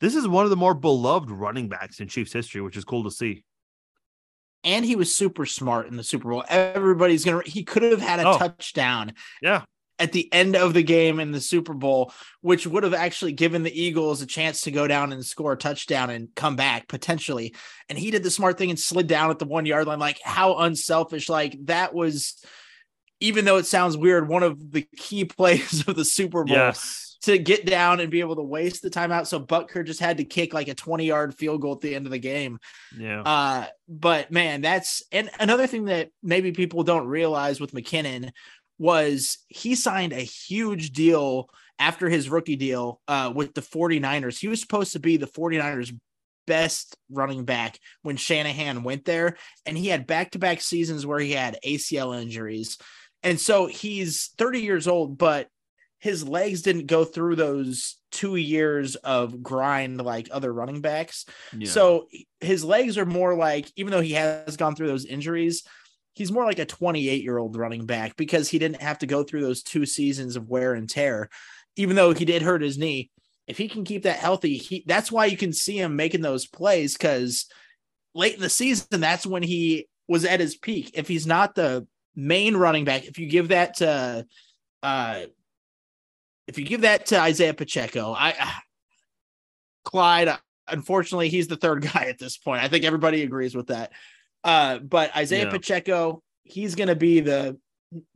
this 0.00 0.14
is 0.14 0.28
one 0.28 0.44
of 0.44 0.50
the 0.50 0.56
more 0.56 0.74
beloved 0.74 1.30
running 1.30 1.68
backs 1.68 2.00
in 2.00 2.08
Chiefs 2.08 2.32
history, 2.32 2.60
which 2.60 2.76
is 2.76 2.84
cool 2.84 3.04
to 3.04 3.10
see. 3.10 3.44
And 4.64 4.84
he 4.84 4.96
was 4.96 5.14
super 5.14 5.46
smart 5.46 5.88
in 5.88 5.96
the 5.96 6.04
Super 6.04 6.30
Bowl. 6.30 6.44
Everybody's 6.48 7.24
gonna 7.24 7.42
he 7.44 7.64
could 7.64 7.82
have 7.82 8.00
had 8.00 8.20
a 8.20 8.28
oh, 8.28 8.38
touchdown. 8.38 9.14
Yeah. 9.40 9.62
At 9.98 10.12
the 10.12 10.32
end 10.32 10.56
of 10.56 10.74
the 10.74 10.82
game 10.82 11.20
in 11.20 11.30
the 11.30 11.40
Super 11.40 11.74
Bowl, 11.74 12.12
which 12.40 12.66
would 12.66 12.82
have 12.82 12.94
actually 12.94 13.32
given 13.32 13.62
the 13.62 13.80
Eagles 13.80 14.20
a 14.20 14.26
chance 14.26 14.62
to 14.62 14.72
go 14.72 14.88
down 14.88 15.12
and 15.12 15.24
score 15.24 15.52
a 15.52 15.56
touchdown 15.56 16.10
and 16.10 16.28
come 16.34 16.56
back 16.56 16.88
potentially. 16.88 17.54
And 17.88 17.96
he 17.96 18.10
did 18.10 18.24
the 18.24 18.30
smart 18.30 18.58
thing 18.58 18.70
and 18.70 18.78
slid 18.78 19.06
down 19.06 19.30
at 19.30 19.38
the 19.38 19.44
one 19.44 19.64
yard 19.64 19.86
line. 19.86 20.00
Like, 20.00 20.18
how 20.24 20.58
unselfish. 20.58 21.28
Like, 21.28 21.56
that 21.66 21.94
was 21.94 22.42
even 23.22 23.44
though 23.44 23.56
it 23.56 23.66
sounds 23.66 23.96
weird, 23.96 24.28
one 24.28 24.42
of 24.42 24.72
the 24.72 24.86
key 24.96 25.24
plays 25.36 25.86
of 25.86 25.94
the 25.94 26.04
Super 26.04 26.44
Bowl 26.44 26.56
yes. 26.56 27.11
To 27.22 27.38
get 27.38 27.64
down 27.64 28.00
and 28.00 28.10
be 28.10 28.20
able 28.20 28.36
to 28.36 28.42
waste 28.42 28.82
the 28.82 28.90
timeout. 28.90 29.26
So 29.26 29.40
Butker 29.40 29.84
just 29.86 30.00
had 30.00 30.18
to 30.18 30.24
kick 30.24 30.52
like 30.52 30.68
a 30.68 30.74
20 30.74 31.06
yard 31.06 31.34
field 31.34 31.60
goal 31.60 31.74
at 31.74 31.80
the 31.80 31.94
end 31.94 32.06
of 32.06 32.12
the 32.12 32.18
game. 32.18 32.58
Yeah. 32.96 33.22
Uh, 33.22 33.66
but 33.88 34.30
man, 34.30 34.60
that's 34.60 35.02
and 35.12 35.30
another 35.38 35.66
thing 35.66 35.86
that 35.86 36.10
maybe 36.22 36.52
people 36.52 36.82
don't 36.82 37.06
realize 37.06 37.60
with 37.60 37.72
McKinnon 37.72 38.30
was 38.78 39.38
he 39.48 39.74
signed 39.74 40.12
a 40.12 40.16
huge 40.16 40.90
deal 40.90 41.48
after 41.78 42.08
his 42.08 42.28
rookie 42.28 42.56
deal 42.56 43.00
uh, 43.06 43.32
with 43.34 43.54
the 43.54 43.60
49ers. 43.60 44.38
He 44.38 44.48
was 44.48 44.60
supposed 44.60 44.92
to 44.92 45.00
be 45.00 45.16
the 45.16 45.26
49ers 45.26 45.96
best 46.46 46.96
running 47.10 47.44
back 47.44 47.78
when 48.02 48.16
Shanahan 48.16 48.82
went 48.82 49.04
there. 49.04 49.36
And 49.66 49.78
he 49.78 49.88
had 49.88 50.06
back 50.06 50.32
to 50.32 50.38
back 50.38 50.60
seasons 50.60 51.06
where 51.06 51.20
he 51.20 51.32
had 51.32 51.58
ACL 51.64 52.20
injuries. 52.20 52.78
And 53.22 53.38
so 53.38 53.66
he's 53.66 54.30
30 54.38 54.60
years 54.60 54.88
old, 54.88 55.16
but 55.16 55.48
his 56.02 56.26
legs 56.26 56.62
didn't 56.62 56.86
go 56.86 57.04
through 57.04 57.36
those 57.36 57.96
two 58.10 58.34
years 58.34 58.96
of 58.96 59.40
grind 59.40 60.02
like 60.02 60.26
other 60.32 60.52
running 60.52 60.80
backs. 60.80 61.26
Yeah. 61.56 61.70
So 61.70 62.08
his 62.40 62.64
legs 62.64 62.98
are 62.98 63.06
more 63.06 63.36
like, 63.36 63.70
even 63.76 63.92
though 63.92 64.00
he 64.00 64.14
has 64.14 64.56
gone 64.56 64.74
through 64.74 64.88
those 64.88 65.04
injuries, 65.04 65.62
he's 66.14 66.32
more 66.32 66.44
like 66.44 66.58
a 66.58 66.66
28 66.66 67.22
year 67.22 67.38
old 67.38 67.56
running 67.56 67.86
back 67.86 68.16
because 68.16 68.48
he 68.48 68.58
didn't 68.58 68.82
have 68.82 68.98
to 68.98 69.06
go 69.06 69.22
through 69.22 69.42
those 69.42 69.62
two 69.62 69.86
seasons 69.86 70.34
of 70.34 70.48
wear 70.48 70.74
and 70.74 70.90
tear, 70.90 71.28
even 71.76 71.94
though 71.94 72.12
he 72.12 72.24
did 72.24 72.42
hurt 72.42 72.62
his 72.62 72.78
knee. 72.78 73.12
If 73.46 73.56
he 73.56 73.68
can 73.68 73.84
keep 73.84 74.02
that 74.02 74.18
healthy, 74.18 74.56
he 74.56 74.82
that's 74.84 75.12
why 75.12 75.26
you 75.26 75.36
can 75.36 75.52
see 75.52 75.78
him 75.78 75.94
making 75.94 76.22
those 76.22 76.48
plays 76.48 76.94
because 76.94 77.46
late 78.12 78.34
in 78.34 78.40
the 78.40 78.50
season, 78.50 79.00
that's 79.00 79.24
when 79.24 79.44
he 79.44 79.86
was 80.08 80.24
at 80.24 80.40
his 80.40 80.56
peak. 80.56 80.90
If 80.94 81.06
he's 81.06 81.28
not 81.28 81.54
the 81.54 81.86
main 82.16 82.56
running 82.56 82.84
back, 82.84 83.04
if 83.04 83.20
you 83.20 83.28
give 83.28 83.48
that 83.48 83.76
to 83.76 84.26
uh 84.82 85.20
if 86.46 86.58
you 86.58 86.64
give 86.64 86.82
that 86.82 87.06
to 87.06 87.20
Isaiah 87.20 87.54
Pacheco, 87.54 88.12
I 88.12 88.34
uh, 88.38 88.50
Clyde, 89.84 90.36
unfortunately, 90.68 91.28
he's 91.28 91.48
the 91.48 91.56
third 91.56 91.82
guy 91.92 92.06
at 92.08 92.18
this 92.18 92.36
point. 92.36 92.62
I 92.62 92.68
think 92.68 92.84
everybody 92.84 93.22
agrees 93.22 93.54
with 93.54 93.68
that. 93.68 93.92
Uh, 94.44 94.78
but 94.78 95.14
Isaiah 95.16 95.44
yeah. 95.44 95.50
Pacheco, 95.50 96.22
he's 96.42 96.74
gonna 96.74 96.96
be 96.96 97.20
the 97.20 97.58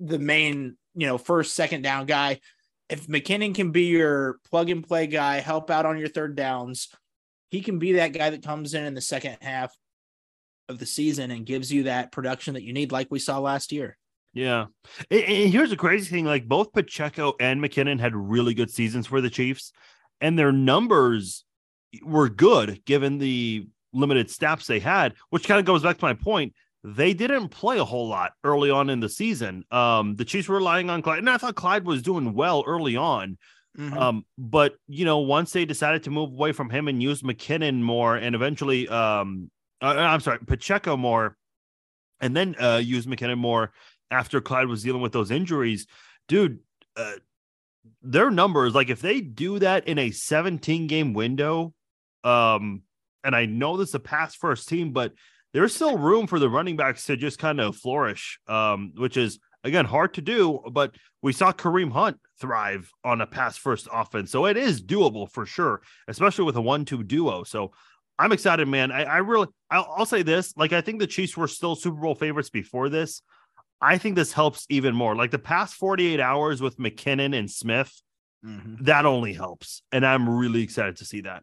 the 0.00 0.18
main, 0.18 0.76
you 0.94 1.06
know, 1.06 1.18
first, 1.18 1.54
second 1.54 1.82
down 1.82 2.06
guy. 2.06 2.40
If 2.88 3.06
McKinnon 3.06 3.54
can 3.54 3.72
be 3.72 3.86
your 3.86 4.38
plug 4.50 4.70
and 4.70 4.86
play 4.86 5.06
guy, 5.06 5.40
help 5.40 5.70
out 5.70 5.86
on 5.86 5.98
your 5.98 6.08
third 6.08 6.36
downs, 6.36 6.88
he 7.50 7.60
can 7.60 7.78
be 7.78 7.94
that 7.94 8.12
guy 8.12 8.30
that 8.30 8.44
comes 8.44 8.74
in 8.74 8.84
in 8.84 8.94
the 8.94 9.00
second 9.00 9.38
half 9.40 9.74
of 10.68 10.78
the 10.78 10.86
season 10.86 11.30
and 11.30 11.46
gives 11.46 11.72
you 11.72 11.84
that 11.84 12.12
production 12.12 12.54
that 12.54 12.62
you 12.62 12.72
need, 12.72 12.92
like 12.92 13.08
we 13.10 13.18
saw 13.18 13.38
last 13.38 13.72
year. 13.72 13.96
Yeah. 14.32 14.66
And 15.10 15.52
here's 15.52 15.70
the 15.70 15.76
crazy 15.76 16.10
thing 16.10 16.24
like 16.24 16.46
both 16.46 16.72
Pacheco 16.72 17.34
and 17.40 17.60
McKinnon 17.62 18.00
had 18.00 18.14
really 18.14 18.54
good 18.54 18.70
seasons 18.70 19.06
for 19.06 19.20
the 19.20 19.30
Chiefs, 19.30 19.72
and 20.20 20.38
their 20.38 20.52
numbers 20.52 21.44
were 22.02 22.28
good 22.28 22.84
given 22.84 23.18
the 23.18 23.66
limited 23.92 24.30
snaps 24.30 24.66
they 24.66 24.80
had, 24.80 25.14
which 25.30 25.48
kind 25.48 25.58
of 25.58 25.64
goes 25.66 25.82
back 25.82 25.98
to 25.98 26.04
my 26.04 26.14
point. 26.14 26.54
They 26.84 27.14
didn't 27.14 27.48
play 27.48 27.78
a 27.78 27.84
whole 27.84 28.08
lot 28.08 28.32
early 28.44 28.70
on 28.70 28.90
in 28.90 29.00
the 29.00 29.08
season. 29.08 29.64
Um, 29.70 30.14
the 30.16 30.24
Chiefs 30.24 30.48
were 30.48 30.56
relying 30.56 30.90
on 30.90 31.02
Clyde, 31.02 31.18
and 31.18 31.30
I 31.30 31.38
thought 31.38 31.56
Clyde 31.56 31.84
was 31.84 32.02
doing 32.02 32.34
well 32.34 32.62
early 32.66 32.96
on. 32.96 33.38
Mm-hmm. 33.76 33.98
Um, 33.98 34.24
but 34.38 34.76
you 34.86 35.04
know, 35.04 35.18
once 35.18 35.52
they 35.52 35.64
decided 35.64 36.04
to 36.04 36.10
move 36.10 36.30
away 36.30 36.52
from 36.52 36.70
him 36.70 36.88
and 36.88 37.02
use 37.02 37.22
McKinnon 37.22 37.80
more, 37.80 38.16
and 38.16 38.34
eventually 38.34 38.88
um 38.88 39.50
uh, 39.82 39.86
I'm 39.86 40.20
sorry, 40.20 40.38
Pacheco 40.38 40.96
more, 40.96 41.36
and 42.20 42.36
then 42.36 42.56
uh, 42.60 42.80
use 42.82 43.06
McKinnon 43.06 43.38
more 43.38 43.72
after 44.10 44.40
Clyde 44.40 44.68
was 44.68 44.82
dealing 44.82 45.02
with 45.02 45.12
those 45.12 45.30
injuries. 45.30 45.86
Dude, 46.28 46.60
uh, 46.96 47.14
their 48.02 48.30
numbers, 48.30 48.74
like 48.74 48.90
if 48.90 49.00
they 49.00 49.20
do 49.20 49.58
that 49.58 49.88
in 49.88 49.98
a 49.98 50.10
17 50.10 50.86
game 50.86 51.12
window, 51.12 51.72
um, 52.24 52.82
and 53.24 53.34
I 53.34 53.46
know 53.46 53.76
this 53.76 53.90
is 53.90 53.94
a 53.94 54.00
pass 54.00 54.34
first 54.34 54.68
team, 54.68 54.92
but 54.92 55.12
there's 55.52 55.74
still 55.74 55.96
room 55.96 56.26
for 56.26 56.38
the 56.38 56.50
running 56.50 56.76
backs 56.76 57.04
to 57.06 57.16
just 57.16 57.38
kind 57.38 57.60
of 57.60 57.76
flourish, 57.76 58.38
um, 58.46 58.92
which 58.96 59.16
is 59.16 59.38
again 59.64 59.84
hard 59.84 60.14
to 60.14 60.20
do. 60.20 60.60
But 60.70 60.94
we 61.22 61.32
saw 61.32 61.52
Kareem 61.52 61.90
Hunt 61.90 62.18
thrive 62.40 62.90
on 63.04 63.20
a 63.20 63.26
pass 63.26 63.56
first 63.56 63.88
offense, 63.92 64.30
so 64.30 64.46
it 64.46 64.56
is 64.56 64.82
doable 64.82 65.30
for 65.30 65.46
sure, 65.46 65.82
especially 66.08 66.44
with 66.44 66.56
a 66.56 66.60
one 66.60 66.84
two 66.84 67.02
duo. 67.02 67.42
So 67.44 67.72
I'm 68.18 68.32
excited, 68.32 68.68
man. 68.68 68.92
I, 68.92 69.04
I 69.04 69.16
really, 69.18 69.48
I'll, 69.70 69.92
I'll, 69.96 70.06
say 70.06 70.22
this: 70.22 70.56
like, 70.56 70.72
I 70.72 70.80
think 70.80 71.00
the 71.00 71.06
Chiefs 71.06 71.36
were 71.36 71.48
still 71.48 71.74
Super 71.74 72.00
Bowl 72.00 72.14
favorites 72.14 72.50
before 72.50 72.88
this. 72.88 73.22
I 73.80 73.98
think 73.98 74.16
this 74.16 74.32
helps 74.32 74.66
even 74.70 74.94
more. 74.94 75.14
Like 75.14 75.30
the 75.30 75.38
past 75.38 75.74
48 75.74 76.20
hours 76.20 76.60
with 76.60 76.78
McKinnon 76.78 77.36
and 77.36 77.50
Smith, 77.50 77.92
mm-hmm. 78.44 78.84
that 78.84 79.06
only 79.06 79.32
helps, 79.32 79.82
and 79.92 80.06
I'm 80.06 80.28
really 80.28 80.62
excited 80.62 80.96
to 80.96 81.04
see 81.04 81.22
that. 81.22 81.42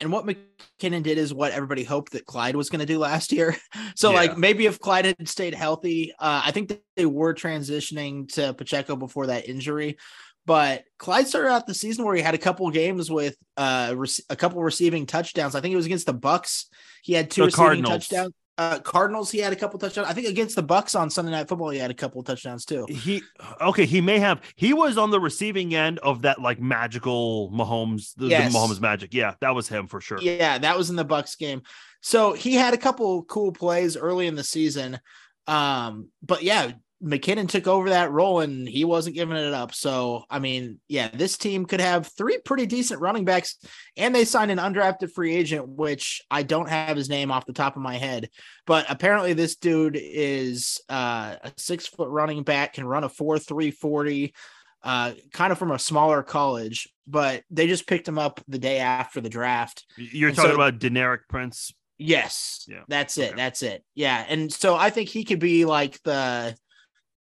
And 0.00 0.10
what 0.10 0.24
McKinnon 0.24 1.02
did 1.02 1.18
is 1.18 1.34
what 1.34 1.52
everybody 1.52 1.84
hoped 1.84 2.12
that 2.12 2.24
Clyde 2.24 2.56
was 2.56 2.70
going 2.70 2.80
to 2.80 2.86
do 2.86 2.98
last 2.98 3.32
year. 3.32 3.56
So, 3.96 4.10
yeah. 4.10 4.16
like, 4.16 4.38
maybe 4.38 4.64
if 4.64 4.78
Clyde 4.78 5.04
had 5.04 5.28
stayed 5.28 5.52
healthy, 5.52 6.14
uh, 6.18 6.42
I 6.44 6.52
think 6.52 6.80
they 6.96 7.04
were 7.04 7.34
transitioning 7.34 8.32
to 8.34 8.54
Pacheco 8.54 8.96
before 8.96 9.26
that 9.26 9.46
injury. 9.46 9.98
But 10.46 10.84
Clyde 10.98 11.26
started 11.28 11.50
out 11.50 11.66
the 11.66 11.74
season 11.74 12.04
where 12.04 12.14
he 12.14 12.22
had 12.22 12.34
a 12.34 12.38
couple 12.38 12.70
games 12.70 13.10
with 13.10 13.36
uh, 13.58 13.94
a 14.30 14.36
couple 14.36 14.62
receiving 14.62 15.04
touchdowns. 15.04 15.54
I 15.54 15.60
think 15.60 15.74
it 15.74 15.76
was 15.76 15.86
against 15.86 16.06
the 16.06 16.14
Bucs. 16.14 16.66
He 17.02 17.12
had 17.12 17.30
two 17.30 17.42
the 17.42 17.46
receiving 17.46 17.64
Cardinals. 17.64 18.08
touchdowns. 18.08 18.32
Uh, 18.60 18.78
Cardinals, 18.78 19.30
he 19.30 19.38
had 19.38 19.54
a 19.54 19.56
couple 19.56 19.78
touchdowns. 19.78 20.06
I 20.06 20.12
think 20.12 20.28
against 20.28 20.54
the 20.54 20.62
Bucs 20.62 20.98
on 20.98 21.08
Sunday 21.08 21.30
Night 21.30 21.48
Football, 21.48 21.70
he 21.70 21.78
had 21.78 21.90
a 21.90 21.94
couple 21.94 22.22
touchdowns 22.22 22.66
too. 22.66 22.84
He 22.90 23.22
okay, 23.58 23.86
he 23.86 24.02
may 24.02 24.18
have. 24.18 24.42
He 24.54 24.74
was 24.74 24.98
on 24.98 25.10
the 25.10 25.18
receiving 25.18 25.74
end 25.74 25.98
of 26.00 26.20
that 26.22 26.42
like 26.42 26.60
magical 26.60 27.50
Mahomes, 27.52 28.14
the, 28.18 28.26
yes. 28.26 28.52
the 28.52 28.58
Mahomes 28.58 28.78
magic. 28.78 29.14
Yeah, 29.14 29.32
that 29.40 29.54
was 29.54 29.66
him 29.66 29.86
for 29.86 30.02
sure. 30.02 30.20
Yeah, 30.20 30.58
that 30.58 30.76
was 30.76 30.90
in 30.90 30.96
the 30.96 31.06
Bucs 31.06 31.38
game. 31.38 31.62
So 32.02 32.34
he 32.34 32.52
had 32.52 32.74
a 32.74 32.76
couple 32.76 33.24
cool 33.24 33.50
plays 33.50 33.96
early 33.96 34.26
in 34.26 34.34
the 34.34 34.44
season. 34.44 35.00
Um, 35.46 36.08
but 36.22 36.42
yeah, 36.42 36.72
McKinnon 37.02 37.48
took 37.48 37.66
over 37.66 37.90
that 37.90 38.10
role 38.10 38.40
and 38.40 38.68
he 38.68 38.84
wasn't 38.84 39.16
giving 39.16 39.36
it 39.36 39.54
up. 39.54 39.74
So, 39.74 40.24
I 40.28 40.38
mean, 40.38 40.80
yeah, 40.86 41.08
this 41.08 41.38
team 41.38 41.64
could 41.64 41.80
have 41.80 42.06
three 42.06 42.38
pretty 42.44 42.66
decent 42.66 43.00
running 43.00 43.24
backs, 43.24 43.56
and 43.96 44.14
they 44.14 44.24
signed 44.24 44.50
an 44.50 44.58
undrafted 44.58 45.12
free 45.12 45.34
agent, 45.34 45.66
which 45.68 46.20
I 46.30 46.42
don't 46.42 46.68
have 46.68 46.96
his 46.96 47.08
name 47.08 47.30
off 47.30 47.46
the 47.46 47.54
top 47.54 47.76
of 47.76 47.82
my 47.82 47.96
head. 47.96 48.28
But 48.66 48.86
apparently, 48.88 49.32
this 49.32 49.56
dude 49.56 49.98
is 50.00 50.80
uh, 50.90 51.36
a 51.42 51.52
six 51.56 51.86
foot 51.86 52.08
running 52.08 52.42
back, 52.42 52.74
can 52.74 52.84
run 52.84 53.04
a 53.04 53.08
4 53.08 53.38
3 53.38 53.70
40, 53.70 54.34
uh, 54.82 55.12
kind 55.32 55.52
of 55.52 55.58
from 55.58 55.70
a 55.70 55.78
smaller 55.78 56.22
college. 56.22 56.88
But 57.06 57.44
they 57.50 57.66
just 57.66 57.86
picked 57.86 58.06
him 58.06 58.18
up 58.18 58.40
the 58.46 58.58
day 58.58 58.78
after 58.78 59.22
the 59.22 59.30
draft. 59.30 59.86
You're 59.96 60.28
and 60.28 60.36
talking 60.36 60.52
so, 60.52 60.54
about 60.54 60.78
Deneric 60.78 61.20
Prince. 61.28 61.72
Yes. 61.96 62.66
Yeah. 62.68 62.82
That's 62.88 63.18
it. 63.18 63.28
Okay. 63.28 63.36
That's 63.36 63.62
it. 63.62 63.84
Yeah. 63.94 64.24
And 64.26 64.50
so 64.50 64.74
I 64.74 64.90
think 64.90 65.10
he 65.10 65.24
could 65.24 65.38
be 65.38 65.66
like 65.66 66.02
the 66.02 66.56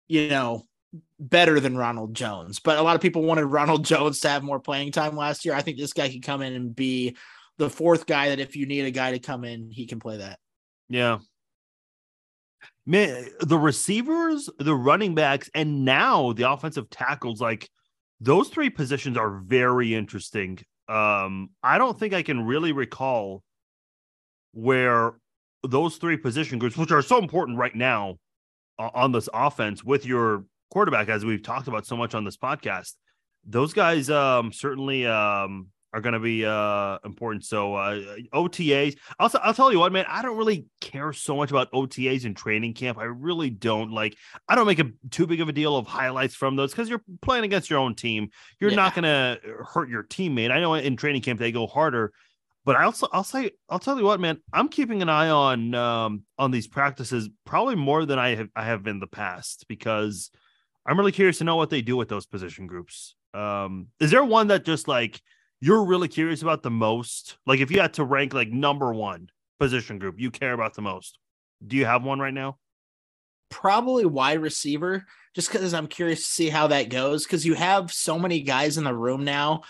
you 0.09 0.29
know, 0.29 0.65
better 1.19 1.61
than 1.61 1.77
Ronald 1.77 2.15
Jones. 2.15 2.61
But 2.61 2.79
a 2.79 2.83
lot 2.83 2.97
of 2.97 3.03
people 3.03 3.23
wanted 3.23 3.45
Ronald 3.47 3.85
Jones 3.85 4.21
to 4.21 4.29
have 4.29 4.43
more 4.43 4.61
playing 4.61 4.93
time 4.93 5.17
last 5.17 5.45
year. 5.45 5.55
I 5.55 5.63
think 5.63 5.79
this 5.79 5.93
guy 5.93 6.09
could 6.09 6.23
come 6.23 6.43
in 6.43 6.53
and 6.53 6.75
be 6.75 7.17
the 7.59 7.71
fourth 7.71 8.07
guy 8.07 8.31
that 8.31 8.41
if 8.41 8.57
you 8.57 8.67
need 8.67 8.85
a 8.85 8.91
guy 8.91 9.13
to 9.13 9.19
come 9.19 9.45
in, 9.45 9.71
he 9.71 9.87
can 9.87 10.01
play 10.01 10.19
that. 10.19 10.39
Yeah. 10.89 11.19
Man, 12.87 13.29
the 13.41 13.59
receivers, 13.59 14.51
the 14.59 14.75
running 14.75 15.15
backs, 15.15 15.49
and 15.55 15.85
now 15.85 16.33
the 16.33 16.51
offensive 16.51 16.91
tackles, 16.91 17.41
like 17.41 17.69
those 18.21 18.49
three 18.49 18.71
positions 18.71 19.17
are 19.17 19.41
very 19.45 19.95
interesting. 19.95 20.59
Um, 20.89 21.51
I 21.63 21.79
don't 21.79 21.99
think 21.99 22.13
I 22.13 22.23
can 22.23 22.45
really 22.45 22.73
recall 22.73 23.43
where 24.53 25.15
those 25.63 25.97
three 25.97 26.19
position 26.19 26.59
groups, 26.59 26.77
which 26.77 26.93
are 26.93 27.03
so 27.03 27.19
important 27.19 27.59
right 27.59 27.75
now, 27.75 28.19
on 28.79 29.13
this 29.13 29.29
offense 29.33 29.85
with 29.85 30.07
your 30.07 30.45
quarterback, 30.71 31.09
as 31.09 31.25
we've 31.25 31.43
talked 31.43 31.69
about 31.69 31.87
so 31.87 31.97
much 31.97 32.15
on 32.15 32.25
this 32.25 32.37
podcast, 32.37 32.95
those 33.47 33.73
guys 33.73 34.11
um, 34.11 34.53
certainly 34.53 35.07
um, 35.07 35.69
are 35.93 36.01
going 36.01 36.15
to 36.15 36.21
be 36.21 36.45
uh, 36.45 36.99
important. 37.05 37.45
So 37.45 37.77
uh, 37.77 38.17
OTAs, 38.35 38.97
I'll, 39.19 39.31
I'll 39.41 39.55
tell 39.55 39.73
you 39.73 39.79
what, 39.79 39.93
man, 39.93 40.05
I 40.09 40.23
don't 40.23 40.37
really 40.37 40.67
care 40.81 41.13
so 41.13 41.37
much 41.37 41.51
about 41.51 41.71
OTAs 41.73 42.25
in 42.25 42.35
training 42.35 42.75
camp. 42.75 42.99
I 42.99 43.05
really 43.05 43.49
don't 43.49 43.93
like. 43.93 44.17
I 44.49 44.57
don't 44.57 44.67
make 44.67 44.81
a 44.81 44.91
too 45.11 45.27
big 45.27 45.41
of 45.41 45.49
a 45.49 45.53
deal 45.53 45.77
of 45.77 45.87
highlights 45.87 46.35
from 46.35 46.57
those 46.57 46.73
because 46.73 46.89
you're 46.89 47.05
playing 47.23 47.45
against 47.45 47.71
your 47.71 47.79
own 47.79 47.95
team. 47.95 48.31
You're 48.59 48.71
yeah. 48.71 48.77
not 48.77 48.95
going 48.95 49.05
to 49.05 49.39
hurt 49.73 49.89
your 49.89 50.03
teammate. 50.03 50.51
I 50.51 50.61
know 50.61 50.75
in 50.75 50.97
training 50.97 51.23
camp 51.23 51.39
they 51.39 51.53
go 51.53 51.69
harder, 51.69 52.13
but 52.65 52.77
I 52.77 52.85
also 52.85 53.09
I'll 53.13 53.25
say 53.25 53.51
I'll 53.69 53.79
tell 53.79 53.99
you 53.99 54.05
what, 54.05 54.21
man, 54.21 54.39
I'm 54.53 54.69
keeping 54.69 55.03
an 55.03 55.09
eye 55.09 55.29
on 55.29 55.75
um 55.75 56.23
on 56.39 56.51
these 56.51 56.67
practices 56.67 57.29
probably 57.45 57.77
more 57.77 58.07
than 58.07 58.19
I 58.19 58.35
have 58.37 58.49
I 58.57 58.65
have 58.65 58.87
in 58.87 59.01
the 59.01 59.07
past 59.07 59.67
because 59.69 60.31
I'm 60.87 60.99
really 60.99 61.13
curious 61.13 61.39
to 61.39 61.45
know 61.45 61.57
what 61.57 61.71
they 61.71 61.83
do 61.83 61.97
with 61.97 62.09
those 62.09 62.27
position 62.27 62.67
groups. 62.67 63.15
Um, 63.33 63.89
is 64.01 64.11
there 64.11 64.25
one 64.25 64.49
that 64.49 64.65
just 64.65 64.89
like 64.89 65.21
you're 65.61 65.85
really 65.85 66.09
curious 66.09 66.43
about 66.43 66.63
the 66.63 66.71
most? 66.71 67.37
Like 67.47 67.61
if 67.61 67.71
you 67.71 67.81
had 67.81 67.95
to 67.95 68.05
rank 68.05 68.33
like 68.35 68.49
number 68.49 68.93
one 68.93 69.29
position 69.61 69.99
group 69.99 70.17
you 70.19 70.31
care 70.31 70.53
about 70.53 70.75
the 70.75 70.83
most, 70.83 71.19
do 71.67 71.77
you 71.77 71.85
have 71.85 72.03
one 72.03 72.19
right 72.19 72.35
now? 72.35 72.59
Probably 73.51 74.05
wide 74.05 74.41
receiver, 74.41 75.05
just 75.35 75.53
because 75.53 75.75
I'm 75.75 75.87
curious 75.87 76.27
to 76.27 76.33
see 76.33 76.49
how 76.49 76.69
that 76.69 76.89
goes. 76.89 77.25
Because 77.25 77.45
you 77.45 77.55
have 77.55 77.93
so 77.93 78.19
many 78.19 78.41
guys 78.41 78.79
in 78.79 78.85
the 78.85 78.95
room 78.95 79.25
now 79.25 79.63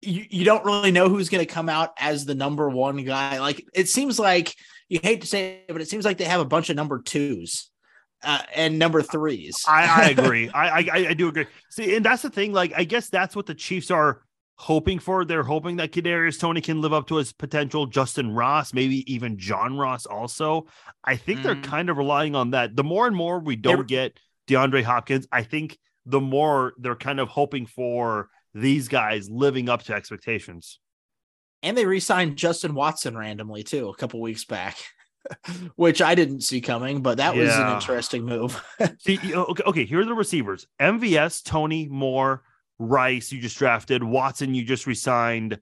you, 0.00 0.24
you 0.30 0.44
don't 0.44 0.64
really 0.64 0.90
know 0.90 1.08
who's 1.08 1.28
going 1.28 1.44
to 1.44 1.52
come 1.52 1.68
out 1.68 1.92
as 1.98 2.24
the 2.24 2.34
number 2.34 2.68
one 2.68 3.04
guy. 3.04 3.40
Like 3.40 3.64
it 3.74 3.88
seems 3.88 4.18
like 4.18 4.54
you 4.88 5.00
hate 5.02 5.22
to 5.22 5.26
say 5.26 5.64
it, 5.68 5.72
but 5.72 5.80
it 5.80 5.88
seems 5.88 6.04
like 6.04 6.18
they 6.18 6.24
have 6.24 6.40
a 6.40 6.44
bunch 6.44 6.70
of 6.70 6.76
number 6.76 7.00
twos 7.00 7.70
uh, 8.22 8.42
and 8.54 8.78
number 8.78 9.02
threes. 9.02 9.64
I, 9.66 10.04
I 10.04 10.08
agree. 10.18 10.48
I, 10.50 10.68
I 10.68 11.08
I 11.08 11.14
do 11.14 11.28
agree. 11.28 11.46
See, 11.70 11.96
and 11.96 12.04
that's 12.04 12.22
the 12.22 12.30
thing. 12.30 12.52
Like, 12.52 12.72
I 12.76 12.84
guess 12.84 13.08
that's 13.08 13.36
what 13.36 13.46
the 13.46 13.54
Chiefs 13.54 13.90
are 13.90 14.22
hoping 14.56 14.98
for. 14.98 15.24
They're 15.24 15.42
hoping 15.42 15.76
that 15.76 15.92
Kadarius 15.92 16.38
Toney 16.38 16.60
can 16.60 16.80
live 16.80 16.92
up 16.92 17.06
to 17.08 17.16
his 17.16 17.32
potential. 17.32 17.86
Justin 17.86 18.32
Ross, 18.32 18.72
maybe 18.72 19.10
even 19.12 19.38
John 19.38 19.76
Ross. 19.76 20.06
Also, 20.06 20.66
I 21.04 21.16
think 21.16 21.40
mm. 21.40 21.42
they're 21.44 21.62
kind 21.62 21.90
of 21.90 21.96
relying 21.96 22.34
on 22.34 22.50
that. 22.50 22.76
The 22.76 22.84
more 22.84 23.06
and 23.06 23.16
more 23.16 23.38
we 23.38 23.56
don't 23.56 23.76
they're... 23.76 23.84
get 23.84 24.18
DeAndre 24.48 24.82
Hopkins, 24.82 25.26
I 25.30 25.42
think 25.42 25.78
the 26.06 26.20
more 26.20 26.72
they're 26.78 26.96
kind 26.96 27.20
of 27.20 27.28
hoping 27.28 27.66
for 27.66 28.30
these 28.54 28.88
guys 28.88 29.30
living 29.30 29.68
up 29.68 29.82
to 29.84 29.94
expectations. 29.94 30.78
And 31.62 31.76
they 31.76 31.86
re-signed 31.86 32.36
Justin 32.36 32.74
Watson 32.74 33.16
randomly 33.16 33.64
too 33.64 33.88
a 33.88 33.94
couple 33.94 34.20
weeks 34.20 34.44
back, 34.44 34.76
which 35.76 36.00
I 36.00 36.14
didn't 36.14 36.42
see 36.42 36.60
coming, 36.60 37.02
but 37.02 37.18
that 37.18 37.34
yeah. 37.34 37.42
was 37.42 37.54
an 37.54 37.74
interesting 37.74 38.24
move. 38.24 38.62
see, 39.00 39.18
okay, 39.34 39.62
okay, 39.66 39.84
here 39.84 40.00
are 40.00 40.04
the 40.04 40.14
receivers: 40.14 40.66
MVS, 40.80 41.44
Toney, 41.44 41.88
Moore, 41.88 42.42
Rice. 42.78 43.32
You 43.32 43.40
just 43.40 43.58
drafted 43.58 44.04
Watson. 44.04 44.54
You 44.54 44.64
just 44.64 44.86
resigned. 44.86 45.58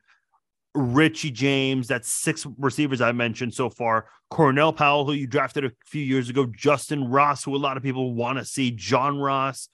Richie 0.74 1.30
James. 1.30 1.88
That's 1.88 2.06
six 2.06 2.46
receivers 2.58 3.00
I 3.00 3.12
mentioned 3.12 3.54
so 3.54 3.70
far. 3.70 4.08
Cornell 4.28 4.74
Powell, 4.74 5.06
who 5.06 5.12
you 5.12 5.26
drafted 5.26 5.64
a 5.64 5.72
few 5.86 6.02
years 6.02 6.28
ago. 6.28 6.44
Justin 6.44 7.08
Ross, 7.08 7.44
who 7.44 7.54
a 7.54 7.58
lot 7.58 7.78
of 7.78 7.82
people 7.82 8.12
want 8.12 8.38
to 8.38 8.44
see. 8.44 8.72
John 8.72 9.18
Ross 9.18 9.70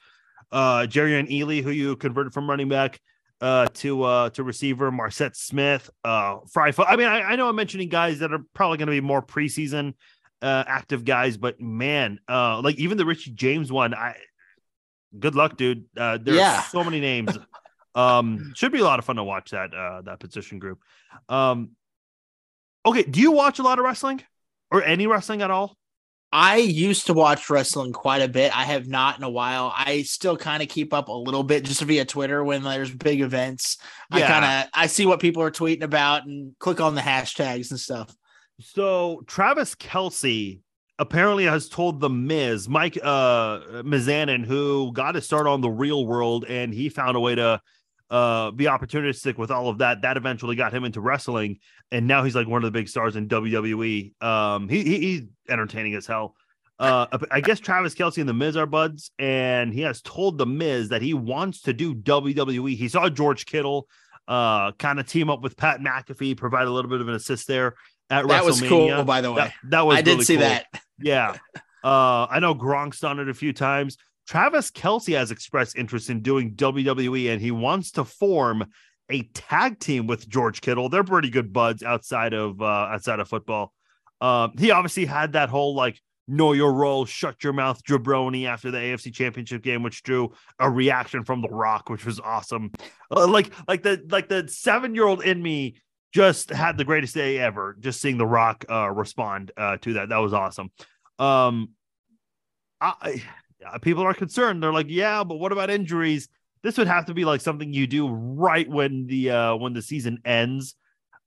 uh, 0.52 0.86
and 0.86 1.28
Ealy, 1.28 1.62
who 1.62 1.70
you 1.70 1.96
converted 1.96 2.32
from 2.32 2.48
running 2.48 2.68
back 2.68 3.00
uh, 3.40 3.66
to 3.74 4.04
uh, 4.04 4.30
to 4.30 4.44
receiver, 4.44 4.92
Marsette 4.92 5.36
Smith, 5.36 5.90
uh, 6.04 6.38
Fry. 6.52 6.72
I 6.86 6.96
mean, 6.96 7.08
I, 7.08 7.22
I, 7.22 7.36
know 7.36 7.48
I'm 7.48 7.56
mentioning 7.56 7.88
guys 7.88 8.20
that 8.20 8.32
are 8.32 8.44
probably 8.54 8.78
going 8.78 8.86
to 8.86 8.92
be 8.92 9.00
more 9.00 9.20
preseason 9.20 9.94
uh, 10.40 10.62
active 10.66 11.04
guys, 11.04 11.36
but 11.36 11.60
man, 11.60 12.20
uh, 12.28 12.60
like 12.60 12.76
even 12.76 12.98
the 12.98 13.04
Richie 13.04 13.32
James 13.32 13.72
one, 13.72 13.94
I 13.94 14.16
good 15.18 15.34
luck, 15.34 15.56
dude. 15.56 15.86
Uh, 15.96 16.18
there's 16.22 16.38
yeah. 16.38 16.62
so 16.62 16.84
many 16.84 17.00
names. 17.00 17.36
um, 17.94 18.52
should 18.54 18.70
be 18.70 18.78
a 18.78 18.84
lot 18.84 19.00
of 19.00 19.04
fun 19.04 19.16
to 19.16 19.24
watch 19.24 19.50
that 19.50 19.74
uh, 19.74 20.02
that 20.02 20.20
position 20.20 20.60
group. 20.60 20.78
Um, 21.28 21.70
okay, 22.86 23.02
do 23.02 23.20
you 23.20 23.32
watch 23.32 23.58
a 23.58 23.62
lot 23.62 23.80
of 23.80 23.84
wrestling 23.84 24.22
or 24.70 24.84
any 24.84 25.08
wrestling 25.08 25.42
at 25.42 25.50
all? 25.50 25.76
I 26.32 26.56
used 26.56 27.06
to 27.06 27.14
watch 27.14 27.50
wrestling 27.50 27.92
quite 27.92 28.22
a 28.22 28.28
bit. 28.28 28.56
I 28.56 28.64
have 28.64 28.88
not 28.88 29.18
in 29.18 29.22
a 29.22 29.30
while. 29.30 29.70
I 29.76 30.00
still 30.02 30.36
kind 30.36 30.62
of 30.62 30.70
keep 30.70 30.94
up 30.94 31.08
a 31.08 31.12
little 31.12 31.42
bit 31.42 31.64
just 31.64 31.82
via 31.82 32.06
Twitter 32.06 32.42
when 32.42 32.62
there's 32.62 32.90
big 32.90 33.20
events. 33.20 33.76
Yeah. 34.10 34.24
I 34.24 34.28
kind 34.28 34.44
of 34.44 34.70
I 34.72 34.86
see 34.86 35.04
what 35.04 35.20
people 35.20 35.42
are 35.42 35.50
tweeting 35.50 35.82
about 35.82 36.24
and 36.24 36.58
click 36.58 36.80
on 36.80 36.94
the 36.94 37.02
hashtags 37.02 37.70
and 37.70 37.78
stuff. 37.78 38.16
So 38.60 39.22
Travis 39.26 39.74
Kelce 39.74 40.60
apparently 40.98 41.44
has 41.44 41.68
told 41.68 42.00
the 42.00 42.08
Miz, 42.08 42.66
Mike 42.66 42.98
uh 43.02 43.82
Mizanin, 43.82 44.46
who 44.46 44.90
got 44.94 45.12
to 45.12 45.20
start 45.20 45.46
on 45.46 45.60
the 45.60 45.70
real 45.70 46.06
world 46.06 46.46
and 46.48 46.72
he 46.72 46.88
found 46.88 47.14
a 47.14 47.20
way 47.20 47.34
to 47.34 47.60
uh, 48.12 48.50
be 48.50 48.66
opportunistic 48.66 49.38
with 49.38 49.50
all 49.50 49.68
of 49.68 49.78
that. 49.78 50.02
That 50.02 50.18
eventually 50.18 50.54
got 50.54 50.74
him 50.74 50.84
into 50.84 51.00
wrestling, 51.00 51.58
and 51.90 52.06
now 52.06 52.22
he's 52.22 52.34
like 52.34 52.46
one 52.46 52.62
of 52.62 52.70
the 52.70 52.78
big 52.78 52.88
stars 52.88 53.16
in 53.16 53.26
WWE. 53.26 54.22
Um, 54.22 54.68
he, 54.68 54.84
he 54.84 54.98
he's 54.98 55.22
entertaining 55.48 55.94
as 55.94 56.06
hell. 56.06 56.36
Uh, 56.78 57.06
I 57.30 57.40
guess 57.40 57.58
Travis 57.58 57.94
Kelce 57.94 58.18
and 58.18 58.28
the 58.28 58.34
Miz 58.34 58.56
are 58.56 58.66
buds, 58.66 59.12
and 59.18 59.72
he 59.72 59.80
has 59.80 60.02
told 60.02 60.36
the 60.36 60.46
Miz 60.46 60.90
that 60.90 61.00
he 61.00 61.14
wants 61.14 61.62
to 61.62 61.72
do 61.72 61.94
WWE. 61.94 62.76
He 62.76 62.88
saw 62.88 63.08
George 63.08 63.46
Kittle 63.46 63.88
uh 64.28 64.70
kind 64.72 65.00
of 65.00 65.06
team 65.06 65.28
up 65.30 65.42
with 65.42 65.56
Pat 65.56 65.80
McAfee, 65.80 66.36
provide 66.36 66.68
a 66.68 66.70
little 66.70 66.90
bit 66.90 67.00
of 67.00 67.08
an 67.08 67.14
assist 67.14 67.48
there 67.48 67.74
at 68.10 68.28
that 68.28 68.42
WrestleMania. 68.42 68.44
was 68.44 68.60
cool, 68.62 69.04
by 69.04 69.20
the 69.22 69.32
way. 69.32 69.44
That, 69.44 69.52
that 69.70 69.86
was 69.86 69.96
I 69.96 70.02
did 70.02 70.12
really 70.12 70.24
see 70.24 70.34
cool. 70.34 70.42
that. 70.42 70.66
Yeah. 71.00 71.36
Uh, 71.82 72.26
I 72.30 72.38
know 72.38 72.54
Gronk's 72.54 73.00
done 73.00 73.18
it 73.18 73.28
a 73.28 73.34
few 73.34 73.52
times. 73.52 73.96
Travis 74.26 74.70
Kelce 74.70 75.16
has 75.16 75.30
expressed 75.30 75.76
interest 75.76 76.10
in 76.10 76.22
doing 76.22 76.54
WWE 76.54 77.32
and 77.32 77.40
he 77.40 77.50
wants 77.50 77.92
to 77.92 78.04
form 78.04 78.64
a 79.10 79.22
tag 79.34 79.78
team 79.78 80.06
with 80.06 80.28
George 80.28 80.60
Kittle. 80.60 80.88
They're 80.88 81.04
pretty 81.04 81.30
good 81.30 81.52
buds 81.52 81.82
outside 81.82 82.32
of 82.32 82.60
uh, 82.60 82.64
outside 82.64 83.20
of 83.20 83.28
football. 83.28 83.72
Um, 84.20 84.52
he 84.58 84.70
obviously 84.70 85.04
had 85.04 85.32
that 85.32 85.48
whole 85.48 85.74
like 85.74 86.00
know 86.28 86.52
your 86.52 86.72
role, 86.72 87.04
shut 87.04 87.42
your 87.42 87.52
mouth, 87.52 87.82
jabroni 87.84 88.46
after 88.46 88.70
the 88.70 88.78
AFC 88.78 89.12
Championship 89.12 89.62
game, 89.62 89.82
which 89.82 90.02
drew 90.02 90.32
a 90.58 90.70
reaction 90.70 91.24
from 91.24 91.42
The 91.42 91.48
Rock, 91.48 91.90
which 91.90 92.06
was 92.06 92.20
awesome. 92.20 92.70
Uh, 93.10 93.26
like 93.26 93.52
like 93.68 93.82
the 93.82 94.04
like 94.10 94.28
the 94.28 94.48
seven 94.48 94.94
year 94.94 95.06
old 95.06 95.22
in 95.22 95.42
me 95.42 95.76
just 96.12 96.50
had 96.50 96.76
the 96.76 96.84
greatest 96.84 97.14
day 97.14 97.38
ever. 97.38 97.76
Just 97.80 98.00
seeing 98.00 98.18
The 98.18 98.26
Rock 98.26 98.64
uh, 98.70 98.90
respond 98.90 99.50
uh, 99.56 99.76
to 99.78 99.94
that, 99.94 100.10
that 100.10 100.18
was 100.18 100.32
awesome. 100.32 100.70
Um, 101.18 101.70
I 102.80 103.22
people 103.80 104.02
are 104.04 104.14
concerned. 104.14 104.62
They're 104.62 104.72
like, 104.72 104.86
yeah, 104.88 105.24
but 105.24 105.36
what 105.36 105.52
about 105.52 105.70
injuries? 105.70 106.28
This 106.62 106.78
would 106.78 106.86
have 106.86 107.06
to 107.06 107.14
be 107.14 107.24
like 107.24 107.40
something 107.40 107.72
you 107.72 107.86
do 107.86 108.08
right 108.08 108.68
when 108.68 109.06
the 109.06 109.30
uh 109.30 109.56
when 109.56 109.72
the 109.72 109.82
season 109.82 110.20
ends. 110.24 110.74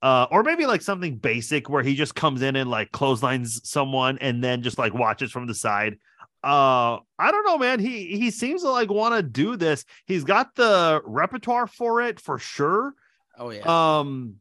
Uh, 0.01 0.27
or 0.29 0.43
maybe 0.43 0.67
like 0.67 0.83
something 0.83 1.17
basic 1.17 1.67
where 1.67 1.81
he 1.81 1.95
just 1.95 2.13
comes 2.13 2.43
in 2.43 2.55
and 2.55 2.69
like 2.69 2.91
clotheslines 2.91 3.67
someone 3.67 4.19
and 4.19 4.43
then 4.43 4.61
just 4.61 4.77
like 4.77 4.93
watches 4.93 5.31
from 5.31 5.47
the 5.47 5.53
side. 5.53 5.97
Uh, 6.43 6.99
I 7.17 7.31
don't 7.31 7.43
know, 7.43 7.57
man. 7.57 7.79
He 7.79 8.17
he 8.17 8.29
seems 8.29 8.61
to 8.61 8.69
like 8.69 8.91
want 8.91 9.15
to 9.15 9.23
do 9.23 9.55
this. 9.55 9.83
He's 10.05 10.23
got 10.23 10.53
the 10.55 11.01
repertoire 11.03 11.65
for 11.65 12.01
it 12.01 12.19
for 12.19 12.37
sure. 12.37 12.93
Oh 13.39 13.49
yeah. 13.49 13.63
Um, 13.65 14.35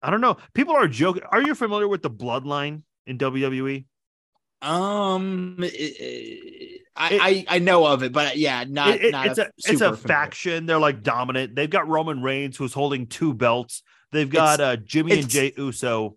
I 0.00 0.10
don't 0.10 0.22
know. 0.22 0.38
People 0.54 0.74
are 0.74 0.88
joking. 0.88 1.22
Are 1.30 1.42
you 1.42 1.54
familiar 1.54 1.86
with 1.86 2.00
the 2.00 2.10
bloodline 2.10 2.82
in 3.06 3.18
WWE? 3.18 3.84
Um, 4.62 5.56
it, 5.58 5.74
it, 5.74 6.73
I, 6.96 7.44
I, 7.48 7.56
I 7.56 7.58
know 7.58 7.86
of 7.86 8.02
it, 8.02 8.12
but 8.12 8.36
yeah, 8.36 8.64
not, 8.68 8.90
it, 8.90 9.12
not 9.12 9.26
it's 9.26 9.38
a, 9.38 9.50
it's 9.58 9.80
a 9.80 9.96
faction. 9.96 10.66
They're 10.66 10.78
like 10.78 11.02
dominant. 11.02 11.56
They've 11.56 11.70
got 11.70 11.88
Roman 11.88 12.22
Reigns 12.22 12.56
who's 12.56 12.72
holding 12.72 13.06
two 13.06 13.34
belts. 13.34 13.82
They've 14.12 14.30
got 14.30 14.60
uh, 14.60 14.76
Jimmy 14.76 15.18
and 15.18 15.28
Jey 15.28 15.52
Uso. 15.56 16.16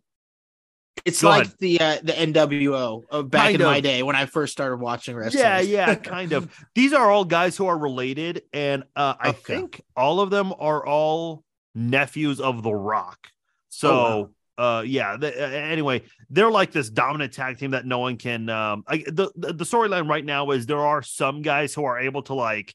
It's 1.03 1.21
Go 1.21 1.29
like 1.29 1.45
ahead. 1.45 1.55
the 1.59 1.79
uh, 1.79 1.97
the 2.03 2.13
NWO 2.13 3.03
of 3.09 3.29
back 3.29 3.43
kind 3.43 3.55
in 3.55 3.61
of. 3.61 3.67
my 3.67 3.79
day 3.81 4.03
when 4.03 4.15
I 4.15 4.25
first 4.25 4.51
started 4.51 4.77
watching 4.77 5.15
wrestling. 5.15 5.43
Yeah, 5.43 5.59
yeah, 5.59 5.95
kind 5.95 6.33
of. 6.33 6.51
These 6.75 6.93
are 6.93 7.09
all 7.09 7.23
guys 7.25 7.55
who 7.55 7.67
are 7.67 7.77
related, 7.77 8.43
and 8.53 8.83
uh, 8.95 9.15
I 9.19 9.29
okay. 9.29 9.55
think 9.55 9.81
all 9.95 10.21
of 10.21 10.29
them 10.29 10.53
are 10.59 10.85
all 10.85 11.43
nephews 11.73 12.39
of 12.39 12.61
The 12.63 12.73
Rock. 12.73 13.27
So. 13.69 13.89
Oh, 13.89 14.19
wow 14.21 14.29
uh 14.57 14.83
yeah 14.85 15.17
anyway 15.21 16.01
they're 16.29 16.49
like 16.49 16.71
this 16.71 16.89
dominant 16.89 17.31
tag 17.31 17.57
team 17.57 17.71
that 17.71 17.85
no 17.85 17.99
one 17.99 18.17
can 18.17 18.49
um 18.49 18.83
I, 18.87 18.97
the 19.05 19.31
the, 19.35 19.53
the 19.53 19.63
storyline 19.63 20.09
right 20.09 20.25
now 20.25 20.49
is 20.51 20.65
there 20.65 20.79
are 20.79 21.01
some 21.01 21.41
guys 21.41 21.73
who 21.73 21.85
are 21.85 21.99
able 21.99 22.23
to 22.23 22.33
like 22.33 22.73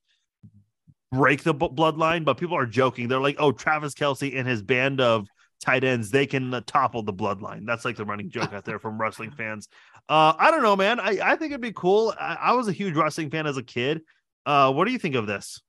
break 1.11 1.43
the 1.43 1.53
b- 1.53 1.69
bloodline 1.69 2.25
but 2.25 2.39
people 2.39 2.57
are 2.57 2.67
joking. 2.67 3.09
They're 3.09 3.21
like 3.21 3.37
oh 3.39 3.53
travis 3.53 3.95
Kelce 3.95 4.39
and 4.39 4.47
his 4.47 4.63
band 4.63 5.01
of 5.01 5.27
tight 5.61 5.85
ends 5.85 6.11
they 6.11 6.27
can 6.27 6.55
uh, 6.55 6.61
topple 6.67 7.03
the 7.03 7.13
bloodline. 7.13 7.67
That's 7.67 7.85
like 7.85 7.97
the 7.97 8.05
running 8.05 8.31
joke 8.31 8.53
out 8.53 8.65
there 8.65 8.79
from 8.79 9.01
wrestling 9.01 9.33
fans. 9.33 9.69
Uh 10.09 10.35
i 10.39 10.51
don't 10.51 10.63
know 10.63 10.77
man. 10.77 11.01
I 11.01 11.19
i 11.23 11.37
think 11.37 11.51
it'd 11.51 11.61
be 11.61 11.73
cool. 11.73 12.15
I, 12.19 12.39
I 12.41 12.53
was 12.53 12.69
a 12.69 12.73
huge 12.73 12.97
wrestling 12.97 13.31
fan 13.31 13.47
as 13.47 13.57
a 13.57 13.63
kid. 13.63 14.03
Uh 14.47 14.73
what 14.73 14.87
do 14.87 14.93
you 14.93 14.99
think 14.99 15.17
of 15.17 15.27
this 15.27 15.61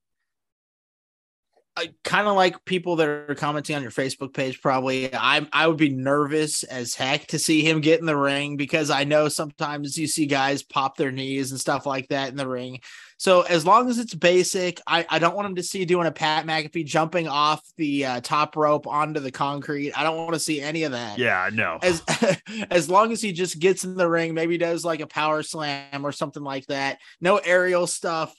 kind 2.03 2.28
of 2.28 2.36
like 2.36 2.63
people 2.65 2.97
that 2.97 3.07
are 3.07 3.36
commenting 3.36 3.76
on 3.76 3.82
your 3.82 3.91
Facebook 3.91 4.34
page. 4.34 4.61
Probably, 4.61 5.13
I 5.13 5.47
I 5.51 5.67
would 5.67 5.78
be 5.78 5.89
nervous 5.89 6.63
as 6.63 6.93
heck 6.93 7.28
to 7.28 7.39
see 7.39 7.61
him 7.67 7.82
get 7.82 7.99
in 7.99 8.05
the 8.05 8.15
ring 8.15 8.57
because 8.57 8.89
I 8.89 9.03
know 9.03 9.28
sometimes 9.28 9.97
you 9.97 10.07
see 10.07 10.26
guys 10.26 10.63
pop 10.63 10.97
their 10.97 11.11
knees 11.11 11.51
and 11.51 11.59
stuff 11.59 11.86
like 11.86 12.07
that 12.09 12.30
in 12.30 12.36
the 12.36 12.47
ring. 12.47 12.80
So 13.17 13.41
as 13.41 13.65
long 13.65 13.89
as 13.89 13.99
it's 13.99 14.13
basic, 14.13 14.82
I, 14.86 15.05
I 15.09 15.17
don't 15.17 15.36
want 15.36 15.47
him 15.47 15.55
to 15.55 15.63
see 15.63 15.86
doing 15.86 16.07
a 16.07 16.11
Pat 16.11 16.45
McAfee 16.45 16.86
jumping 16.86 17.28
off 17.28 17.61
the 17.78 18.05
uh, 18.05 18.21
top 18.21 18.55
rope 18.55 18.86
onto 18.86 19.19
the 19.19 19.32
concrete. 19.32 19.93
I 19.93 20.03
don't 20.03 20.17
want 20.17 20.34
to 20.34 20.39
see 20.39 20.59
any 20.59 20.84
of 20.84 20.91
that. 20.91 21.17
Yeah, 21.17 21.49
no. 21.53 21.80
As 21.82 22.03
as 22.69 22.89
long 22.89 23.11
as 23.11 23.21
he 23.21 23.32
just 23.32 23.59
gets 23.59 23.84
in 23.84 23.95
the 23.95 24.09
ring, 24.09 24.34
maybe 24.34 24.57
does 24.57 24.84
like 24.84 24.99
a 24.99 25.07
power 25.07 25.41
slam 25.41 26.05
or 26.05 26.11
something 26.11 26.43
like 26.43 26.65
that. 26.67 26.99
No 27.21 27.38
aerial 27.38 27.88
stuff. 27.88 28.36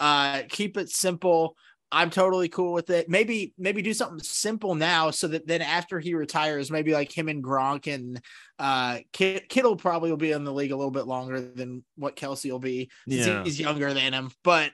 Uh, 0.00 0.42
keep 0.48 0.76
it 0.76 0.88
simple 0.88 1.56
I'm 1.90 2.10
totally 2.10 2.48
cool 2.48 2.72
with 2.72 2.90
it. 2.90 3.08
Maybe 3.08 3.54
maybe 3.58 3.82
do 3.82 3.94
something 3.94 4.20
simple 4.20 4.74
now 4.74 5.10
so 5.10 5.28
that 5.28 5.46
then 5.46 5.62
after 5.62 5.98
he 5.98 6.14
retires, 6.14 6.70
maybe 6.70 6.92
like 6.92 7.16
him 7.16 7.28
and 7.28 7.42
Gronk 7.42 7.92
and 7.92 8.20
uh 8.58 8.98
Kittle 9.12 9.76
probably 9.76 10.10
will 10.10 10.16
be 10.18 10.32
in 10.32 10.44
the 10.44 10.52
league 10.52 10.72
a 10.72 10.76
little 10.76 10.90
bit 10.90 11.06
longer 11.06 11.40
than 11.40 11.84
what 11.96 12.16
Kelce 12.16 12.50
will 12.50 12.58
be. 12.58 12.90
Yeah. 13.06 13.42
He's 13.44 13.58
younger 13.58 13.94
than 13.94 14.12
him, 14.12 14.30
but 14.44 14.72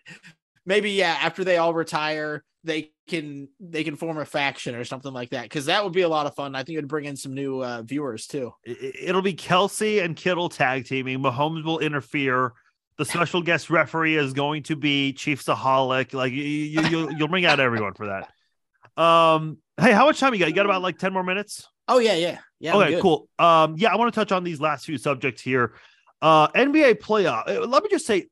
maybe 0.67 0.93
yeah, 0.93 1.17
after 1.21 1.45
they 1.45 1.57
all 1.57 1.75
retire, 1.75 2.43
they 2.65 2.91
can 3.07 3.49
they 3.61 3.85
can 3.85 3.95
form 3.95 4.19
a 4.19 4.25
faction 4.25 4.75
or 4.75 4.85
something 4.85 5.13
like 5.13 5.31
that 5.31 5.43
because 5.45 5.67
that 5.67 5.85
would 5.85 5.93
be 5.93 6.03
a 6.03 6.09
lot 6.09 6.27
of 6.27 6.35
fun. 6.35 6.55
I 6.55 6.65
think 6.65 6.77
it 6.77 6.81
would 6.81 6.89
bring 6.89 7.05
in 7.05 7.17
some 7.17 7.35
new 7.35 7.63
uh, 7.63 7.83
viewers 7.83 8.27
too. 8.27 8.53
It'll 8.65 9.23
be 9.23 9.35
Kelce 9.35 10.03
and 10.03 10.17
Kittle 10.17 10.49
tag 10.49 10.87
teaming. 10.87 11.21
Mahomes 11.21 11.65
will 11.65 11.79
interfere 11.79 12.55
the 12.99 13.05
special 13.05 13.43
guest 13.43 13.71
referee 13.71 14.17
is 14.17 14.33
going 14.33 14.65
to 14.65 14.77
be 14.77 15.15
Chiefsaholic. 15.17 16.15
Like 16.15 16.33
you, 16.33 16.43
you, 16.43 16.83
you'll 16.83 17.13
you'll 17.13 17.29
bring 17.29 17.45
out 17.45 17.61
everyone 17.61 17.95
for 17.95 18.07
that. 18.07 19.03
Um, 19.03 19.59
hey, 19.81 19.93
how 19.93 20.07
much 20.07 20.21
time 20.21 20.33
you 20.35 20.41
got? 20.41 20.49
You 20.49 20.55
got 20.55 20.67
about 20.67 20.83
like 20.83 20.99
ten 20.99 21.13
more 21.13 21.25
minutes. 21.25 21.69
Oh 21.89 21.99
yeah, 21.99 22.15
yeah, 22.15 22.39
yeah. 22.61 22.77
Okay, 22.77 23.01
cool. 23.01 23.29
Um, 23.39 23.75
yeah, 23.77 23.93
I 23.93 23.97
want 23.97 24.13
to 24.13 24.19
touch 24.19 24.33
on 24.33 24.45
these 24.45 24.61
last 24.61 24.87
few 24.87 24.99
subjects 24.99 25.43
here. 25.43 25.75
Uh, 26.23 26.49
NBA 26.49 27.01
playoff. 27.01 27.49
Uh, 27.49 27.67
let 27.67 27.83
me 27.83 27.91
just 27.91 28.07
say, 28.07 28.29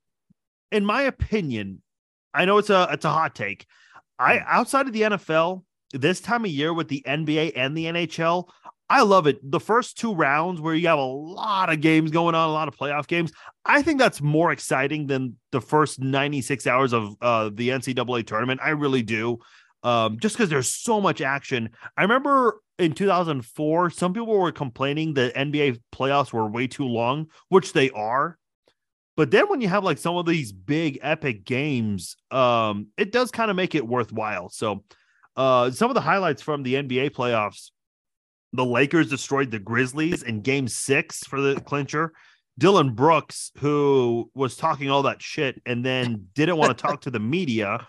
in 0.71 0.85
my 0.85 1.03
opinion, 1.03 1.83
I 2.33 2.45
know 2.45 2.59
it's 2.59 2.71
a 2.71 2.89
it's 2.93 3.05
a 3.05 3.11
hot 3.11 3.35
take. 3.35 3.67
I 4.19 4.39
hmm. 4.39 4.45
outside 4.47 4.87
of 4.87 4.93
the 4.93 5.03
NFL, 5.03 5.65
this 5.93 6.21
time 6.21 6.45
of 6.45 6.51
year 6.51 6.73
with 6.73 6.89
the 6.89 7.03
NBA 7.07 7.53
and 7.57 7.77
the 7.77 7.87
NHL, 7.87 8.49
I 8.93 9.01
love 9.01 9.27
it. 9.27 9.39
The 9.51 9.59
first 9.59 9.97
two 9.97 10.15
rounds 10.15 10.61
where 10.61 10.75
you 10.75 10.87
have 10.89 10.99
a 10.99 11.03
lot 11.03 11.73
of 11.73 11.81
games 11.81 12.11
going 12.11 12.35
on, 12.35 12.51
a 12.51 12.53
lot 12.53 12.69
of 12.69 12.77
playoff 12.77 13.07
games. 13.07 13.33
I 13.65 13.81
think 13.81 13.99
that's 13.99 14.21
more 14.21 14.53
exciting 14.53 15.07
than 15.07 15.37
the 15.51 15.63
first 15.63 15.99
96 15.99 16.67
hours 16.67 16.93
of 16.93 17.17
uh, 17.23 17.49
the 17.55 17.71
NCAA 17.71 18.27
tournament. 18.27 18.61
I 18.63 18.69
really 18.71 19.01
do. 19.01 19.39
Um, 19.83 20.19
just 20.19 20.37
because 20.37 20.51
there's 20.51 20.71
so 20.71 21.01
much 21.01 21.23
action. 21.23 21.71
I 21.97 22.03
remember 22.03 22.61
in 22.79 22.93
2004, 22.93 23.89
some 23.89 24.13
people 24.13 24.39
were 24.39 24.53
complaining 24.53 25.15
that 25.15 25.35
NBA 25.37 25.81
playoffs 25.91 26.35
were 26.35 26.47
way 26.47 26.67
too 26.67 26.87
long, 26.87 27.29
which 27.49 27.73
they 27.73 27.89
are. 27.93 28.37
But 29.17 29.31
then 29.31 29.49
when 29.49 29.63
you 29.63 29.69
have 29.69 29.85
like 29.85 29.97
some 29.97 30.17
of 30.17 30.27
these 30.27 30.53
big 30.53 30.99
epic 31.01 31.47
games, 31.47 32.15
um, 32.31 32.89
it 32.99 33.11
does 33.11 33.31
kind 33.31 33.51
of 33.51 33.57
make 33.57 33.75
it 33.75 33.89
worthwhile. 33.89 34.51
So, 34.51 34.85
uh, 35.35 35.71
some 35.71 35.91
of 35.91 35.95
the 35.95 36.03
highlights 36.03 36.43
from 36.43 36.63
the 36.63 36.75
NBA 36.75 37.13
playoffs 37.13 37.71
the 38.53 38.65
Lakers 38.65 39.09
destroyed 39.09 39.51
the 39.51 39.59
Grizzlies 39.59 40.23
in 40.23 40.43
game 40.43 40.69
six 40.69 41.25
for 41.25 41.41
the 41.41 41.61
clincher. 41.61 42.13
Dillon 42.59 42.95
Brooks, 42.95 43.51
who 43.59 44.31
was 44.35 44.57
talking 44.57 44.91
all 44.91 45.05
that 45.05 45.23
shit 45.23 45.61
and 45.65 45.85
then 45.85 46.29
didn't 46.35 46.59
want 46.59 46.77
to 46.77 46.83
talk 46.83 47.01
to 47.03 47.11
the 47.11 47.19
media, 47.19 47.87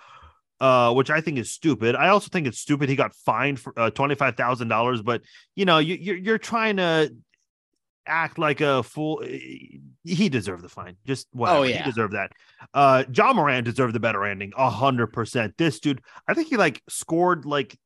uh, 0.61 0.93
which 0.93 1.09
I 1.09 1.19
think 1.19 1.37
is 1.37 1.51
stupid. 1.51 1.95
I 1.95 2.07
also 2.07 2.29
think 2.29 2.47
it's 2.47 2.59
stupid 2.59 2.87
he 2.87 2.95
got 2.95 3.13
fined 3.13 3.59
for 3.59 3.77
uh, 3.77 3.89
twenty 3.89 4.15
five 4.15 4.37
thousand 4.37 4.69
dollars. 4.69 5.01
But 5.01 5.21
you 5.55 5.65
know, 5.65 5.79
you, 5.79 5.95
you're 5.95 6.15
you're 6.15 6.37
trying 6.37 6.77
to 6.77 7.13
act 8.05 8.37
like 8.37 8.61
a 8.61 8.83
fool. 8.83 9.21
He 9.21 10.29
deserved 10.29 10.63
the 10.63 10.69
fine. 10.69 10.95
Just 11.05 11.27
oh, 11.35 11.39
whatever. 11.39 11.59
Oh 11.59 11.63
yeah, 11.63 11.77
he 11.79 11.83
deserved 11.83 12.13
that. 12.13 12.31
Uh, 12.73 13.03
Ja 13.13 13.33
Morant 13.33 13.65
deserved 13.65 13.93
the 13.93 13.99
better 13.99 14.23
ending. 14.23 14.53
A 14.57 14.69
hundred 14.69 15.07
percent. 15.07 15.55
This 15.57 15.81
dude, 15.81 16.01
I 16.27 16.33
think 16.33 16.47
he 16.47 16.55
like 16.55 16.81
scored 16.87 17.45
like 17.45 17.77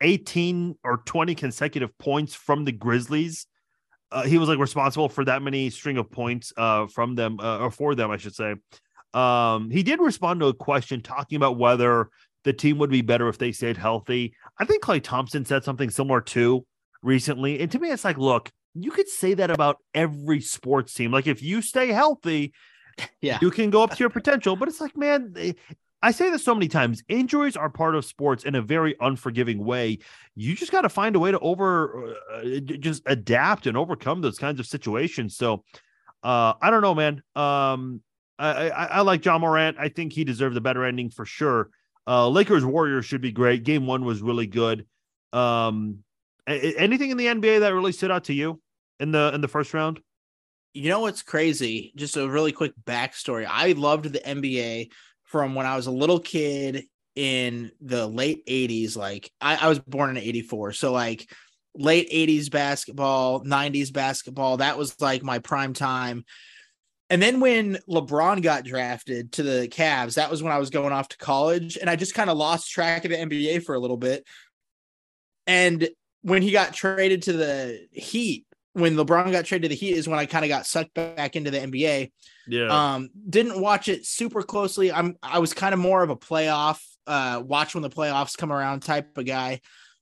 18 0.00 0.76
or 0.84 0.98
20 0.98 1.34
consecutive 1.34 1.96
points 1.98 2.34
from 2.34 2.64
the 2.64 2.72
Grizzlies. 2.72 3.46
Uh, 4.12 4.22
he 4.22 4.38
was 4.38 4.48
like 4.48 4.58
responsible 4.58 5.08
for 5.08 5.24
that 5.24 5.42
many 5.42 5.68
string 5.70 5.98
of 5.98 6.10
points 6.10 6.52
uh, 6.56 6.86
from 6.86 7.14
them 7.14 7.38
uh, 7.40 7.58
or 7.58 7.70
for 7.70 7.94
them, 7.94 8.10
I 8.10 8.16
should 8.16 8.34
say. 8.34 8.54
Um, 9.14 9.70
he 9.70 9.82
did 9.82 10.00
respond 10.00 10.40
to 10.40 10.46
a 10.46 10.54
question 10.54 11.00
talking 11.00 11.36
about 11.36 11.58
whether 11.58 12.10
the 12.44 12.52
team 12.52 12.78
would 12.78 12.90
be 12.90 13.02
better 13.02 13.28
if 13.28 13.38
they 13.38 13.50
stayed 13.50 13.76
healthy. 13.76 14.34
I 14.58 14.64
think 14.64 14.84
Klay 14.84 15.02
Thompson 15.02 15.44
said 15.44 15.64
something 15.64 15.90
similar 15.90 16.20
too 16.20 16.64
recently. 17.02 17.60
And 17.60 17.70
to 17.72 17.78
me, 17.78 17.90
it's 17.90 18.04
like, 18.04 18.18
look, 18.18 18.50
you 18.74 18.90
could 18.90 19.08
say 19.08 19.34
that 19.34 19.50
about 19.50 19.78
every 19.94 20.40
sports 20.40 20.94
team. 20.94 21.10
Like 21.10 21.26
if 21.26 21.42
you 21.42 21.62
stay 21.62 21.88
healthy, 21.88 22.52
yeah, 23.20 23.38
you 23.40 23.50
can 23.50 23.70
go 23.70 23.82
up 23.82 23.90
to 23.90 23.98
your 23.98 24.10
potential. 24.10 24.54
But 24.54 24.68
it's 24.68 24.80
like, 24.80 24.96
man, 24.96 25.34
I 26.02 26.10
say 26.10 26.30
this 26.30 26.44
so 26.44 26.54
many 26.54 26.68
times. 26.68 27.02
Injuries 27.08 27.56
are 27.56 27.70
part 27.70 27.94
of 27.94 28.04
sports 28.04 28.44
in 28.44 28.54
a 28.54 28.62
very 28.62 28.94
unforgiving 29.00 29.64
way. 29.64 29.98
You 30.34 30.54
just 30.54 30.70
got 30.70 30.82
to 30.82 30.88
find 30.88 31.16
a 31.16 31.18
way 31.18 31.30
to 31.30 31.38
over, 31.38 32.14
uh, 32.32 32.42
just 32.60 33.02
adapt 33.06 33.66
and 33.66 33.76
overcome 33.76 34.20
those 34.20 34.38
kinds 34.38 34.60
of 34.60 34.66
situations. 34.66 35.36
So, 35.36 35.64
uh, 36.22 36.54
I 36.60 36.70
don't 36.70 36.82
know, 36.82 36.94
man. 36.94 37.22
Um, 37.34 38.02
I, 38.38 38.70
I, 38.70 38.84
I 38.84 39.00
like 39.00 39.22
John 39.22 39.40
Morant. 39.40 39.78
I 39.80 39.88
think 39.88 40.12
he 40.12 40.24
deserved 40.24 40.56
a 40.56 40.60
better 40.60 40.84
ending 40.84 41.10
for 41.10 41.24
sure. 41.24 41.70
Uh, 42.06 42.28
Lakers 42.28 42.64
Warriors 42.64 43.04
should 43.04 43.20
be 43.20 43.32
great. 43.32 43.64
Game 43.64 43.86
one 43.86 44.04
was 44.04 44.22
really 44.22 44.46
good. 44.46 44.86
Um, 45.32 46.04
anything 46.46 47.10
in 47.10 47.16
the 47.16 47.26
NBA 47.26 47.60
that 47.60 47.74
really 47.74 47.92
stood 47.92 48.10
out 48.10 48.24
to 48.24 48.34
you 48.34 48.60
in 49.00 49.10
the 49.10 49.32
in 49.34 49.40
the 49.40 49.48
first 49.48 49.74
round? 49.74 50.00
You 50.72 50.90
know 50.90 51.00
what's 51.00 51.22
crazy? 51.22 51.92
Just 51.96 52.16
a 52.16 52.28
really 52.28 52.52
quick 52.52 52.72
backstory. 52.84 53.46
I 53.48 53.72
loved 53.72 54.12
the 54.12 54.20
NBA 54.20 54.90
from 55.36 55.54
when 55.54 55.66
I 55.66 55.76
was 55.76 55.86
a 55.86 55.90
little 55.90 56.18
kid 56.18 56.84
in 57.14 57.70
the 57.82 58.06
late 58.06 58.46
80s. 58.46 58.96
Like 58.96 59.30
I, 59.38 59.56
I 59.56 59.68
was 59.68 59.78
born 59.80 60.08
in 60.08 60.16
84. 60.16 60.72
So 60.72 60.92
like 60.92 61.30
late 61.74 62.10
80s 62.10 62.50
basketball, 62.50 63.44
90s 63.44 63.92
basketball, 63.92 64.56
that 64.56 64.78
was 64.78 64.98
like 64.98 65.22
my 65.22 65.38
prime 65.38 65.74
time. 65.74 66.24
And 67.10 67.20
then 67.20 67.40
when 67.40 67.76
LeBron 67.86 68.42
got 68.42 68.64
drafted 68.64 69.32
to 69.32 69.42
the 69.42 69.68
Cavs, 69.68 70.14
that 70.14 70.30
was 70.30 70.42
when 70.42 70.54
I 70.54 70.58
was 70.58 70.70
going 70.70 70.94
off 70.94 71.10
to 71.10 71.18
college. 71.18 71.76
And 71.76 71.90
I 71.90 71.96
just 71.96 72.14
kind 72.14 72.30
of 72.30 72.38
lost 72.38 72.70
track 72.70 73.04
of 73.04 73.10
the 73.10 73.18
NBA 73.18 73.62
for 73.62 73.74
a 73.74 73.78
little 73.78 73.98
bit. 73.98 74.24
And 75.46 75.86
when 76.22 76.40
he 76.40 76.50
got 76.50 76.72
traded 76.72 77.24
to 77.24 77.34
the 77.34 77.86
Heat, 77.92 78.46
when 78.72 78.96
LeBron 78.96 79.32
got 79.32 79.44
traded 79.44 79.64
to 79.64 79.76
the 79.76 79.78
Heat 79.78 79.98
is 79.98 80.08
when 80.08 80.18
I 80.18 80.24
kind 80.24 80.46
of 80.46 80.48
got 80.48 80.66
sucked 80.66 80.94
back 80.94 81.36
into 81.36 81.50
the 81.50 81.58
NBA. 81.58 82.10
Yeah. 82.46 82.94
Um, 82.94 83.10
didn't 83.28 83.60
watch 83.60 83.88
it 83.88 84.06
super 84.06 84.42
closely. 84.42 84.92
I'm 84.92 85.16
I 85.22 85.38
was 85.38 85.52
kind 85.52 85.74
of 85.74 85.80
more 85.80 86.02
of 86.02 86.10
a 86.10 86.16
playoff, 86.16 86.80
uh, 87.06 87.42
watch 87.44 87.74
when 87.74 87.82
the 87.82 87.90
playoffs 87.90 88.36
come 88.36 88.52
around 88.52 88.80
type 88.80 89.16
of 89.18 89.26
guy. 89.26 89.60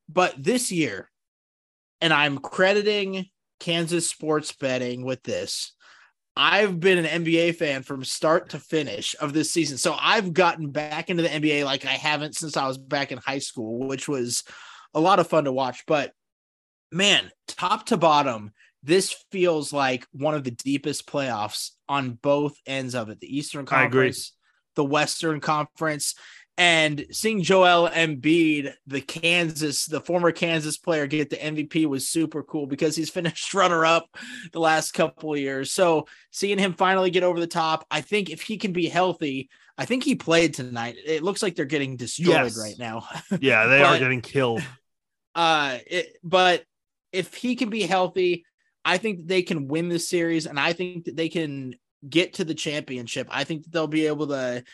But 0.09 0.34
this 0.42 0.70
year, 0.70 1.11
and 2.01 2.12
I'm 2.12 2.38
crediting 2.38 3.26
Kansas 3.61 4.09
sports 4.11 4.53
betting 4.53 5.05
with 5.05 5.22
this. 5.22 5.72
I've 6.36 6.80
been 6.80 7.05
an 7.05 7.24
NBA 7.24 7.57
fan 7.57 7.84
from 7.84 8.05
start 8.05 8.51
to 8.51 8.59
finish 8.59 9.14
of 9.20 9.32
this 9.32 9.53
season. 9.53 9.78
So 9.78 9.97
I've 9.99 10.32
gotten 10.32 10.70
back 10.70 11.09
into 11.09 11.22
the 11.22 11.28
NBA 11.28 11.64
like 11.64 11.84
I 11.86 11.92
haven't 11.92 12.34
since 12.34 12.57
I 12.57 12.66
was 12.66 12.76
back 12.76 13.12
in 13.12 13.18
high 13.18 13.38
school, 13.38 13.86
which 13.86 14.09
was 14.09 14.42
a 14.95 15.01
lot 15.01 15.20
of 15.20 15.28
fun 15.28 15.45
to 15.45 15.53
watch. 15.53 15.84
But 15.86 16.12
man, 16.90 17.30
top 17.47 17.86
to 17.86 17.97
bottom, 17.97 18.53
this 18.85 19.12
feels 19.32 19.72
like 19.72 20.07
one 20.12 20.35
of 20.35 20.45
the 20.45 20.51
deepest 20.51 21.07
playoffs 21.07 21.70
on 21.89 22.12
both 22.12 22.57
ends 22.66 22.95
of 22.95 23.09
it. 23.09 23.18
The 23.18 23.37
Eastern 23.37 23.64
Conference, 23.64 24.32
the 24.74 24.85
Western 24.85 25.41
Conference, 25.41 26.14
and 26.57 27.07
seeing 27.11 27.43
Joel 27.43 27.89
Embiid, 27.89 28.74
the 28.87 29.01
Kansas, 29.01 29.87
the 29.87 30.03
former 30.03 30.30
Kansas 30.30 30.76
player, 30.76 31.07
get 31.07 31.30
the 31.30 31.37
MVP 31.37 31.87
was 31.87 32.09
super 32.09 32.43
cool 32.43 32.66
because 32.66 32.95
he's 32.95 33.11
finished 33.11 33.55
runner 33.55 33.87
up 33.87 34.07
the 34.53 34.61
last 34.61 34.93
couple 34.93 35.32
of 35.32 35.41
years. 35.41 35.72
So 35.72 36.07
seeing 36.30 36.59
him 36.59 36.74
finally 36.74 37.11
get 37.11 37.24
over 37.24 37.41
the 37.41 37.47
top, 37.47 37.87
I 37.91 38.03
think 38.03 38.30
if 38.30 38.43
he 38.43 38.59
can 38.59 38.72
be 38.72 38.87
healthy, 38.87 39.49
I 39.78 39.87
think 39.87 40.05
he 40.05 40.14
played 40.14 40.55
tonight. 40.55 40.97
It 41.05 41.22
looks 41.24 41.43
like 41.43 41.57
they're 41.57 41.64
getting 41.64 41.97
destroyed 41.97 42.35
yes. 42.35 42.61
right 42.61 42.78
now. 42.78 43.09
Yeah, 43.41 43.66
they 43.66 43.80
but, 43.80 43.97
are 43.97 43.99
getting 43.99 44.20
killed. 44.20 44.62
Uh, 45.35 45.78
it, 45.87 46.18
but 46.22 46.64
if 47.12 47.35
he 47.35 47.57
can 47.57 47.70
be 47.70 47.82
healthy, 47.82 48.45
I 48.85 48.99
think 48.99 49.18
that 49.18 49.28
they 49.28 49.43
can 49.43 49.68
win 49.68 49.89
this 49.89 50.09
series, 50.09 50.47
and 50.47 50.59
I 50.59 50.72
think 50.72 51.05
that 51.05 51.16
they 51.16 51.28
can 51.28 51.74
get 52.09 52.35
to 52.35 52.45
the 52.45 52.55
championship. 52.55 53.28
I 53.30 53.45
think 53.45 53.64
that 53.64 53.72
they'll 53.72 53.87
be 53.87 54.07
able 54.07 54.28
to 54.28 54.64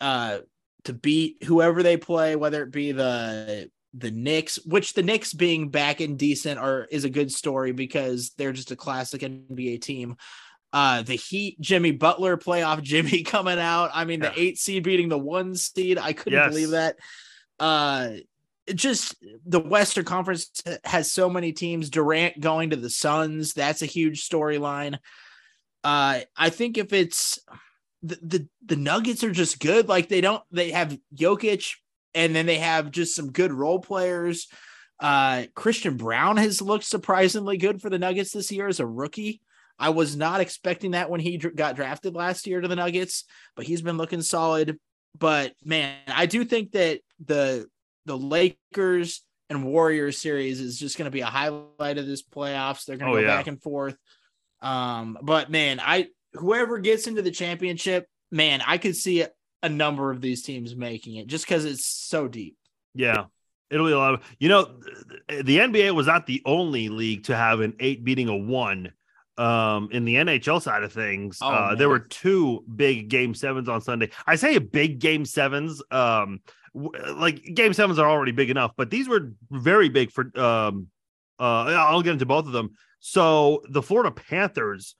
uh 0.00 0.38
to 0.84 0.92
beat 0.92 1.42
whoever 1.44 1.82
they 1.82 1.96
play, 1.96 2.36
whether 2.36 2.62
it 2.62 2.70
be 2.70 2.92
the 2.92 3.70
the 3.94 4.10
Knicks, 4.10 4.56
which 4.64 4.92
the 4.92 5.02
Knicks 5.02 5.32
being 5.32 5.70
back 5.70 6.00
and 6.00 6.18
decent 6.18 6.58
are 6.58 6.86
is 6.90 7.04
a 7.04 7.10
good 7.10 7.32
story 7.32 7.72
because 7.72 8.32
they're 8.36 8.52
just 8.52 8.70
a 8.70 8.76
classic 8.76 9.22
NBA 9.22 9.80
team. 9.80 10.16
Uh, 10.72 11.02
the 11.02 11.14
Heat, 11.14 11.58
Jimmy 11.60 11.92
Butler 11.92 12.36
playoff, 12.36 12.82
Jimmy 12.82 13.22
coming 13.22 13.58
out. 13.58 13.90
I 13.94 14.04
mean, 14.04 14.22
yeah. 14.22 14.30
the 14.30 14.40
eight 14.40 14.58
seed 14.58 14.82
beating 14.82 15.08
the 15.08 15.18
one 15.18 15.54
seed. 15.54 15.98
I 15.98 16.12
couldn't 16.12 16.38
yes. 16.38 16.48
believe 16.50 16.70
that. 16.70 16.96
Uh, 17.58 18.10
just 18.74 19.16
the 19.44 19.60
Western 19.60 20.04
Conference 20.04 20.62
has 20.84 21.12
so 21.12 21.28
many 21.30 21.52
teams. 21.52 21.90
Durant 21.90 22.40
going 22.40 22.70
to 22.70 22.76
the 22.76 22.90
Suns, 22.90 23.52
that's 23.54 23.82
a 23.82 23.86
huge 23.86 24.28
storyline. 24.28 24.98
Uh, 25.84 26.20
I 26.36 26.50
think 26.50 26.78
if 26.78 26.92
it's 26.92 27.38
the, 28.02 28.18
the 28.22 28.48
the 28.64 28.76
Nuggets 28.76 29.24
are 29.24 29.30
just 29.32 29.60
good. 29.60 29.88
Like 29.88 30.08
they 30.08 30.20
don't 30.20 30.42
they 30.50 30.70
have 30.70 30.98
Jokic 31.14 31.74
and 32.14 32.34
then 32.34 32.46
they 32.46 32.58
have 32.58 32.90
just 32.90 33.14
some 33.14 33.32
good 33.32 33.52
role 33.52 33.78
players. 33.78 34.48
Uh, 34.98 35.44
Christian 35.54 35.96
Braun 35.96 36.38
has 36.38 36.62
looked 36.62 36.84
surprisingly 36.84 37.58
good 37.58 37.82
for 37.82 37.90
the 37.90 37.98
Nuggets 37.98 38.32
this 38.32 38.50
year 38.50 38.68
as 38.68 38.80
a 38.80 38.86
rookie. 38.86 39.40
I 39.78 39.90
was 39.90 40.16
not 40.16 40.40
expecting 40.40 40.92
that 40.92 41.10
when 41.10 41.20
he 41.20 41.36
dr- 41.36 41.54
got 41.54 41.76
drafted 41.76 42.14
last 42.14 42.46
year 42.46 42.62
to 42.62 42.68
the 42.68 42.76
Nuggets, 42.76 43.24
but 43.54 43.66
he's 43.66 43.82
been 43.82 43.98
looking 43.98 44.22
solid. 44.22 44.78
But 45.18 45.52
man, 45.62 45.96
I 46.08 46.24
do 46.26 46.44
think 46.44 46.72
that 46.72 47.00
the 47.24 47.66
the 48.06 48.16
Lakers 48.16 49.22
and 49.50 49.64
Warriors 49.64 50.18
series 50.18 50.60
is 50.60 50.78
just 50.78 50.96
going 50.96 51.06
to 51.06 51.10
be 51.10 51.20
a 51.20 51.26
highlight 51.26 51.98
of 51.98 52.06
this 52.06 52.22
playoffs. 52.22 52.84
They're 52.84 52.96
going 52.96 53.12
to 53.12 53.18
oh, 53.18 53.20
go 53.20 53.26
yeah. 53.26 53.36
back 53.36 53.46
and 53.46 53.62
forth. 53.62 53.96
Um, 54.60 55.18
but 55.22 55.50
man, 55.50 55.80
I 55.80 56.08
whoever 56.32 56.78
gets 56.78 57.06
into 57.06 57.22
the 57.22 57.30
championship, 57.30 58.06
man, 58.30 58.62
I 58.66 58.78
could 58.78 58.96
see 58.96 59.24
a 59.62 59.68
number 59.68 60.10
of 60.10 60.20
these 60.20 60.42
teams 60.42 60.74
making 60.74 61.16
it 61.16 61.26
just 61.26 61.44
because 61.46 61.64
it's 61.64 61.84
so 61.84 62.28
deep. 62.28 62.56
Yeah. 62.94 63.24
It'll 63.70 63.86
be 63.86 63.92
a 63.92 63.98
lot 63.98 64.14
of, 64.14 64.22
you 64.38 64.48
know, 64.48 64.78
the 65.28 65.58
NBA 65.58 65.92
was 65.92 66.06
not 66.06 66.26
the 66.26 66.40
only 66.46 66.88
league 66.88 67.24
to 67.24 67.36
have 67.36 67.60
an 67.60 67.74
eight 67.80 68.04
beating 68.04 68.28
a 68.28 68.36
one. 68.36 68.92
Um, 69.38 69.90
in 69.92 70.06
the 70.06 70.14
NHL 70.14 70.62
side 70.62 70.82
of 70.82 70.94
things, 70.94 71.38
oh, 71.42 71.50
uh, 71.50 71.74
there 71.74 71.90
were 71.90 71.98
two 71.98 72.64
big 72.74 73.08
game 73.08 73.34
sevens 73.34 73.68
on 73.68 73.82
Sunday. 73.82 74.08
I 74.26 74.36
say 74.36 74.56
big 74.56 74.98
game 74.98 75.26
sevens. 75.26 75.82
Um, 75.90 76.40
like 76.76 77.42
game 77.54 77.72
sevens 77.72 77.98
are 77.98 78.08
already 78.08 78.32
big 78.32 78.50
enough, 78.50 78.72
but 78.76 78.90
these 78.90 79.08
were 79.08 79.32
very 79.50 79.88
big 79.88 80.10
for. 80.10 80.30
Um, 80.38 80.88
uh, 81.38 81.64
I'll 81.64 82.02
get 82.02 82.12
into 82.12 82.26
both 82.26 82.46
of 82.46 82.52
them. 82.52 82.70
So 83.00 83.62
the 83.68 83.82
Florida 83.82 84.10
Panthers, 84.10 84.94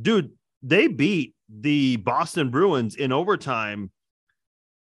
dude, 0.00 0.32
they 0.62 0.86
beat 0.86 1.34
the 1.48 1.96
Boston 1.96 2.50
Bruins 2.50 2.94
in 2.94 3.12
overtime. 3.12 3.90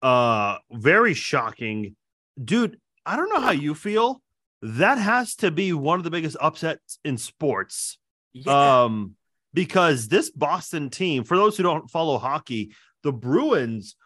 Uh, 0.02 0.58
very 0.72 1.14
shocking, 1.14 1.96
dude. 2.42 2.78
I 3.04 3.16
don't 3.16 3.28
know 3.28 3.40
how 3.40 3.52
you 3.52 3.74
feel. 3.74 4.22
That 4.62 4.98
has 4.98 5.34
to 5.36 5.50
be 5.50 5.72
one 5.72 5.98
of 5.98 6.04
the 6.04 6.10
biggest 6.10 6.36
upsets 6.40 6.98
in 7.04 7.18
sports. 7.18 7.98
Yeah. 8.32 8.84
Um, 8.84 9.16
because 9.54 10.08
this 10.08 10.30
Boston 10.30 10.90
team, 10.90 11.24
for 11.24 11.36
those 11.36 11.56
who 11.56 11.62
don't 11.62 11.90
follow 11.90 12.18
hockey, 12.18 12.72
the 13.02 13.12
Bruins 13.12 13.96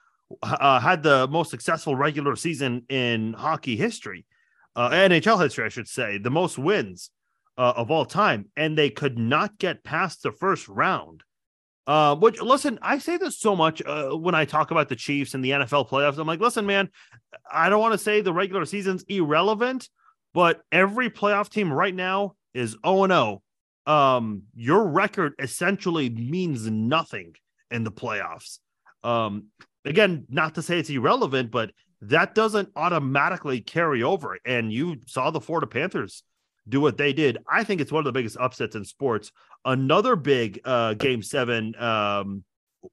uh, 0.43 0.81
had 0.81 1.03
the 1.03 1.26
most 1.28 1.51
successful 1.51 1.97
regular 1.97 2.37
season 2.37 2.85
in 2.89 3.33
hockey 3.33 3.76
history, 3.76 4.26
uh, 4.76 4.91
NHL 4.91 5.43
history, 5.43 5.64
I 5.64 5.68
should 5.68 5.89
say, 5.89 6.18
the 6.18 6.31
most 6.31 6.59
wins 6.59 7.11
uh, 7.59 7.74
of 7.76 7.91
all 7.91 8.05
time, 8.05 8.47
and 8.57 8.76
they 8.76 8.91
could 8.91 9.18
not 9.18 9.59
get 9.59 9.85
past 9.85 10.22
the 10.22 10.33
first 10.33 10.68
round. 10.68 11.22
Uh, 11.87 12.14
which 12.14 12.41
listen, 12.41 12.78
I 12.83 12.99
say 12.99 13.16
this 13.16 13.39
so 13.39 13.57
much 13.57 13.83
uh, 13.85 14.11
when 14.11 14.35
I 14.35 14.45
talk 14.45 14.70
about 14.70 14.89
the 14.89 14.97
Chiefs 14.97 15.35
and 15.35 15.45
the 15.45 15.51
NFL 15.51 15.89
playoffs. 15.89 16.18
I'm 16.18 16.26
like, 16.26 16.41
listen, 16.41 16.64
man, 16.64 16.89
I 17.51 17.68
don't 17.68 17.81
want 17.81 17.93
to 17.93 17.99
say 17.99 18.20
the 18.20 18.33
regular 18.33 18.64
season's 18.64 19.03
irrelevant, 19.05 19.89
but 20.33 20.62
every 20.70 21.11
playoff 21.11 21.49
team 21.49 21.72
right 21.72 21.95
now 21.95 22.37
is 22.55 22.76
0 22.87 23.09
0. 23.09 23.43
Um, 23.87 24.43
your 24.55 24.87
record 24.87 25.35
essentially 25.39 26.11
means 26.11 26.70
nothing 26.70 27.35
in 27.70 27.83
the 27.83 27.91
playoffs. 27.91 28.59
Um, 29.03 29.47
again, 29.85 30.26
not 30.28 30.55
to 30.55 30.62
say 30.62 30.78
it's 30.78 30.91
irrelevant, 30.91 31.51
but 31.51 31.72
that 32.03 32.35
doesn't 32.35 32.70
automatically 32.76 33.61
carry 33.61 34.03
over. 34.03 34.39
And 34.45 34.72
you 34.72 34.97
saw 35.07 35.31
the 35.31 35.41
Florida 35.41 35.66
Panthers 35.66 36.22
do 36.68 36.81
what 36.81 36.97
they 36.97 37.12
did. 37.12 37.39
I 37.51 37.64
think 37.64 37.81
it's 37.81 37.93
one 37.93 38.01
of 38.01 38.07
the 38.07 38.18
biggest 38.18 38.37
upsets 38.39 38.76
in 38.76 38.85
sports. 38.85 39.33
Another 39.64 40.16
big 40.16 40.61
uh, 40.64 40.95
game 40.95 41.22
seven 41.22 41.74
um, 41.76 42.45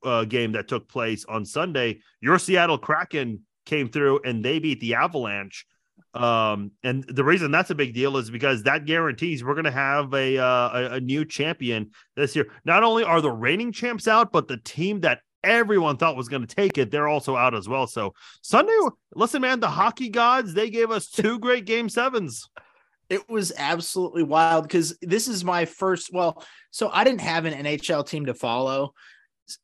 uh, 0.04 0.26
game 0.26 0.54
that 0.54 0.68
took 0.68 0.90
place 0.90 1.26
on 1.26 1.46
Sunday, 1.46 2.00
your 2.22 2.40
Seattle 2.40 2.78
Kraken 2.78 3.42
came 3.66 3.90
through 3.90 4.22
and 4.26 4.44
they 4.44 4.60
beat 4.60 4.80
the 4.80 4.96
Avalanche. 4.96 5.66
Um, 6.14 6.72
and 6.84 7.04
the 7.04 7.24
reason 7.24 7.52
that's 7.52 7.70
a 7.70 7.76
big 7.76 7.94
deal 7.94 8.18
is 8.18 8.30
because 8.30 8.64
that 8.64 8.86
guarantees 8.86 9.44
we're 9.44 9.54
going 9.54 9.66
to 9.66 9.72
have 9.72 10.14
a, 10.14 10.38
uh, 10.38 10.70
a, 10.74 10.94
a 10.96 11.00
new 11.00 11.26
champion 11.26 11.92
this 12.16 12.36
year. 12.36 12.48
Not 12.66 12.84
only 12.84 13.04
are 13.04 13.22
the 13.22 13.32
reigning 13.32 13.72
champs 13.72 14.08
out, 14.08 14.32
but 14.32 14.48
the 14.48 14.58
team 14.58 15.02
that 15.02 15.22
everyone 15.48 15.98
thought 15.98 16.16
was 16.16 16.30
going 16.30 16.46
to 16.46 16.56
take 16.56 16.78
it, 16.78 16.92
they're 16.92 17.08
also 17.08 17.36
out 17.36 17.56
as 17.56 17.68
well. 17.68 17.88
So 17.88 18.14
Sunday, 18.42 18.78
listen, 19.16 19.42
man, 19.42 19.60
the 19.60 19.70
hockey 19.70 20.10
gods 20.10 20.54
they 20.54 20.70
gave 20.70 20.92
us 20.92 21.10
two 21.10 21.40
great 21.40 21.66
game 21.66 21.90
sevens 21.90 22.48
it 23.10 23.28
was 23.30 23.54
absolutely 23.58 24.24
wild 24.24 24.64
because 24.64 24.98
this 25.02 25.28
is 25.28 25.44
my 25.44 25.66
first 25.66 26.12
well 26.14 26.44
so 26.72 26.90
i 26.92 27.04
didn't 27.04 27.22
have 27.22 27.46
an 27.46 27.54
nhl 27.66 28.08
team 28.08 28.26
to 28.26 28.34
follow 28.34 28.94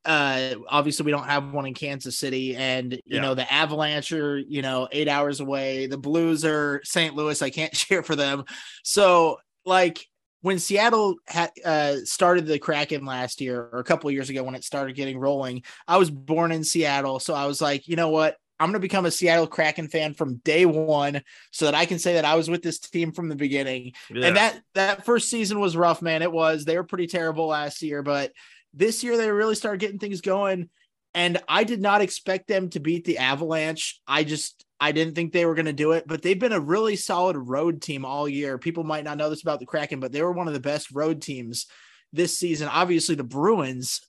uh 0.06 0.56
obviously 0.70 1.06
we 1.06 1.12
don't 1.12 1.28
have 1.28 1.52
one 1.52 1.66
in 1.66 1.74
kansas 1.74 2.18
city 2.18 2.56
and 2.56 2.94
you 2.94 3.02
yeah. 3.06 3.22
know 3.22 3.36
the 3.36 3.52
avalanche 3.52 4.12
are 4.14 4.38
you 4.38 4.62
know 4.62 4.88
eight 4.92 5.10
hours 5.10 5.40
away 5.40 5.88
the 5.88 5.98
blues 5.98 6.46
are 6.46 6.80
st 6.84 7.16
louis 7.16 7.42
i 7.42 7.50
can't 7.50 7.74
cheer 7.74 8.02
for 8.02 8.16
them 8.16 8.44
so 8.84 9.38
like 9.66 10.06
when 10.44 10.60
seattle 10.60 11.16
had 11.26 11.50
uh 11.66 11.96
started 12.04 12.46
the 12.46 12.60
kraken 12.60 13.06
last 13.06 13.42
year 13.42 13.70
or 13.72 13.80
a 13.80 13.84
couple 13.84 14.12
years 14.12 14.30
ago 14.30 14.44
when 14.44 14.56
it 14.56 14.64
started 14.64 14.96
getting 14.96 15.18
rolling 15.18 15.64
i 15.88 15.98
was 15.98 16.12
born 16.12 16.52
in 16.52 16.64
seattle 16.64 17.20
so 17.20 17.34
i 17.34 17.46
was 17.46 17.60
like 17.60 17.88
you 17.88 17.96
know 17.96 18.10
what 18.10 18.38
I'm 18.60 18.68
going 18.68 18.74
to 18.74 18.80
become 18.80 19.06
a 19.06 19.12
Seattle 19.12 19.48
Kraken 19.48 19.90
fan 19.90 20.14
from 20.14 20.36
day 20.38 20.66
one 20.66 21.22
so 21.52 21.66
that 21.66 21.76
I 21.76 21.86
can 21.86 22.00
say 22.00 22.14
that 22.14 22.24
I 22.24 22.36
was 22.36 22.50
with 22.50 22.62
this 22.62 22.80
team 22.80 23.12
from 23.12 23.28
the 23.28 23.36
beginning. 23.36 23.92
Yeah. 24.10 24.28
And 24.28 24.38
that 24.38 24.62
that 24.76 25.06
first 25.06 25.28
season 25.30 25.60
was 25.60 25.76
rough, 25.76 26.02
man. 26.02 26.22
It 26.22 26.32
was. 26.32 26.64
They 26.64 26.78
were 26.78 26.86
pretty 26.86 27.08
terrible 27.08 27.48
last 27.48 27.82
year, 27.82 28.04
but 28.04 28.32
this 28.74 29.04
year 29.04 29.18
they 29.18 29.30
really 29.30 29.56
started 29.56 29.82
getting 29.82 30.00
things 30.00 30.22
going 30.22 30.70
and 31.14 31.40
I 31.48 31.64
did 31.64 31.82
not 31.82 32.02
expect 32.02 32.48
them 32.48 32.70
to 32.70 32.80
beat 32.80 33.06
the 33.06 33.20
Avalanche. 33.20 34.02
I 34.08 34.24
just 34.24 34.63
I 34.80 34.92
didn't 34.92 35.16
think 35.16 35.32
they 35.32 35.46
were 35.46 35.56
going 35.56 35.66
to 35.66 35.74
do 35.74 35.94
it, 35.94 36.06
but 36.08 36.22
they've 36.22 36.40
been 36.40 36.52
a 36.52 36.60
really 36.60 36.96
solid 36.96 37.38
road 37.38 37.82
team 37.82 38.04
all 38.06 38.28
year. 38.28 38.58
People 38.58 38.84
might 38.84 39.04
not 39.04 39.18
know 39.18 39.30
this 39.30 39.42
about 39.42 39.60
the 39.60 39.66
Kraken, 39.66 40.00
but 40.00 40.12
they 40.12 40.22
were 40.22 40.32
one 40.32 40.48
of 40.48 40.54
the 40.54 40.60
best 40.60 40.92
road 40.92 41.22
teams 41.22 41.68
this 42.12 42.38
season. 42.38 42.68
Obviously, 42.68 43.16
the 43.16 43.24
Bruins 43.24 44.02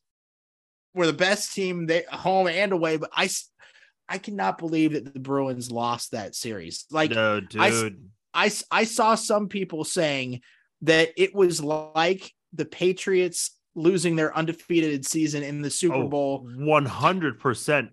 were 0.95 1.07
the 1.07 1.13
best 1.13 1.55
team 1.55 1.87
they 1.87 2.05
home 2.11 2.49
and 2.49 2.73
away, 2.73 2.97
but 2.97 3.11
I 3.15 3.29
I 4.09 4.19
cannot 4.19 4.59
believe 4.59 4.93
that 4.93 5.13
the 5.13 5.21
Bruins 5.21 5.71
lost 5.71 6.13
that 6.13 6.35
series. 6.35 6.87
Like, 6.91 7.11
no, 7.11 7.41
dude. 7.41 7.61
I, 7.61 7.91
I, 8.35 8.53
I 8.71 8.85
saw 8.85 9.15
some 9.15 9.49
people 9.49 9.85
saying 9.85 10.41
that 10.83 11.11
it 11.17 11.35
was 11.35 11.63
like 11.63 12.31
the 12.53 12.67
Patriots 12.67 13.53
losing 13.75 14.17
their 14.17 14.37
undefeated 14.37 15.07
season 15.07 15.43
in 15.43 15.63
the 15.63 15.71
Super 15.71 15.97
oh, 15.97 16.09
Bowl. 16.09 16.47
100% 16.47 17.89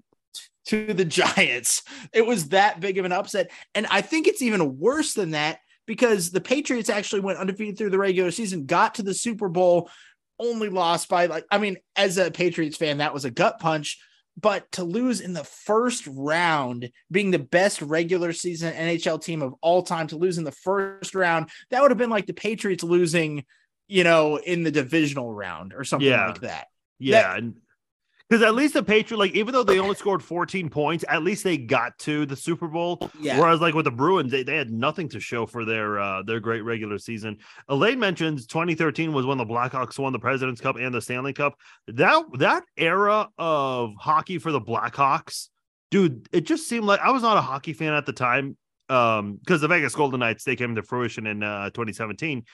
to 0.66 0.94
the 0.94 1.06
Giants. 1.06 1.84
It 2.14 2.26
was 2.26 2.50
that 2.50 2.80
big 2.80 2.98
of 2.98 3.06
an 3.06 3.12
upset. 3.12 3.52
And 3.76 3.88
I 3.88 4.02
think 4.02 4.28
it's 4.28 4.42
even 4.42 4.78
worse 4.80 5.14
than 5.14 5.32
that 5.32 5.60
because 5.86 6.32
the 6.32 6.42
Patriots 6.42 6.90
actually 6.90 7.22
went 7.22 7.40
undefeated 7.40 7.78
through 7.78 7.90
the 7.90 7.98
regular 7.98 8.32
season, 8.32 8.66
got 8.66 8.96
to 8.96 9.04
the 9.04 9.14
Super 9.14 9.50
Bowl, 9.50 9.90
only 10.40 10.70
lost 10.70 11.10
by 11.10 11.26
like, 11.28 11.46
I 11.52 11.58
mean, 11.58 11.78
as 11.96 12.18
a 12.18 12.32
Patriots 12.32 12.78
fan, 12.78 13.00
that 13.00 13.14
was 13.14 13.26
a 13.26 13.32
gut 13.32 13.60
punch 13.60 14.00
but 14.40 14.72
to 14.72 14.84
lose 14.86 15.20
in 15.20 15.34
the 15.34 15.44
first 15.44 16.08
round, 16.08 16.90
being 17.12 17.32
the 17.32 17.38
best 17.38 17.82
regular 17.82 18.32
season 18.32 18.74
NHL 18.74 19.22
team 19.22 19.42
of 19.42 19.54
all 19.62 19.84
time, 19.84 20.08
to 20.08 20.16
lose 20.16 20.38
in 20.38 20.46
the 20.46 20.54
first 20.54 21.14
round, 21.16 21.50
that 21.70 21.82
would 21.82 21.92
have 21.92 21.98
been 21.98 22.10
like 22.10 22.28
the 22.28 22.34
Patriots 22.34 22.82
losing 22.82 23.44
you 23.90 24.06
know, 24.06 24.38
in 24.38 24.64
the 24.64 24.72
divisional 24.72 25.34
round 25.34 25.74
or 25.74 25.84
something 25.84 26.08
Yeah. 26.08 26.28
like 26.28 26.40
that. 26.42 26.68
Yeah, 26.98 27.34
That- 27.42 27.54
because 28.32 28.44
at 28.44 28.56
least 28.56 28.76
the 28.76 28.82
Patriots, 28.82 29.20
like 29.20 29.36
even 29.36 29.54
though 29.54 29.62
they 29.62 29.78
only 29.78 29.94
scored 29.96 30.24
14 30.24 30.70
points, 30.70 31.04
at 31.10 31.22
least 31.22 31.44
they 31.44 31.58
got 31.58 32.00
to 32.00 32.26
the 32.26 32.38
Super 32.38 32.70
Bowl. 32.70 33.12
Yeah. 33.20 33.38
Whereas 33.38 33.60
like 33.60 33.74
with 33.74 33.84
the 33.84 33.92
Bruins, 33.92 34.32
they, 34.32 34.42
they 34.42 34.56
had 34.56 34.72
nothing 34.72 35.10
to 35.10 35.20
show 35.20 35.46
for 35.46 35.66
their 35.66 36.00
uh 36.00 36.24
their 36.24 36.40
great 36.40 36.62
regular 36.62 36.98
season. 36.98 37.40
Elaine 37.68 38.00
mentions 38.00 38.48
2013 38.48 39.12
was 39.12 39.26
when 39.26 39.38
the 39.38 39.46
Blackhawks 39.46 40.00
won 40.00 40.14
the 40.14 40.20
President's 40.20 40.62
Cup 40.62 40.78
and 40.78 40.96
the 40.96 41.02
Stanley 41.02 41.34
Cup. 41.34 41.56
That 41.88 42.24
that 42.36 42.64
era 42.78 43.28
of 43.38 43.96
hockey 44.00 44.38
for 44.38 44.54
the 44.54 44.62
Blackhawks, 44.62 45.50
dude, 45.90 46.30
it 46.32 46.46
just 46.46 46.70
seemed 46.70 46.86
like 46.86 47.02
I 47.02 47.12
was 47.12 47.24
not 47.24 47.36
a 47.36 47.42
hockey 47.42 47.74
fan 47.74 47.92
at 47.94 48.06
the 48.06 48.14
time. 48.14 48.56
Um, 48.88 49.40
because 49.44 49.60
the 49.60 49.68
Vegas 49.68 49.94
Golden 49.94 50.22
Knights 50.22 50.46
they 50.46 50.56
came 50.56 50.76
to 50.76 50.84
fruition 50.84 51.28
in 51.28 51.44
uh 51.44 51.66
2017, 51.72 52.46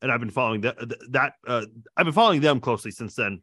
and 0.00 0.12
I've 0.12 0.20
been 0.20 0.30
following 0.30 0.60
that 0.60 0.76
that 1.10 1.32
uh 1.44 1.66
I've 1.96 2.04
been 2.04 2.14
following 2.14 2.40
them 2.40 2.60
closely 2.60 2.92
since 2.92 3.16
then. 3.16 3.42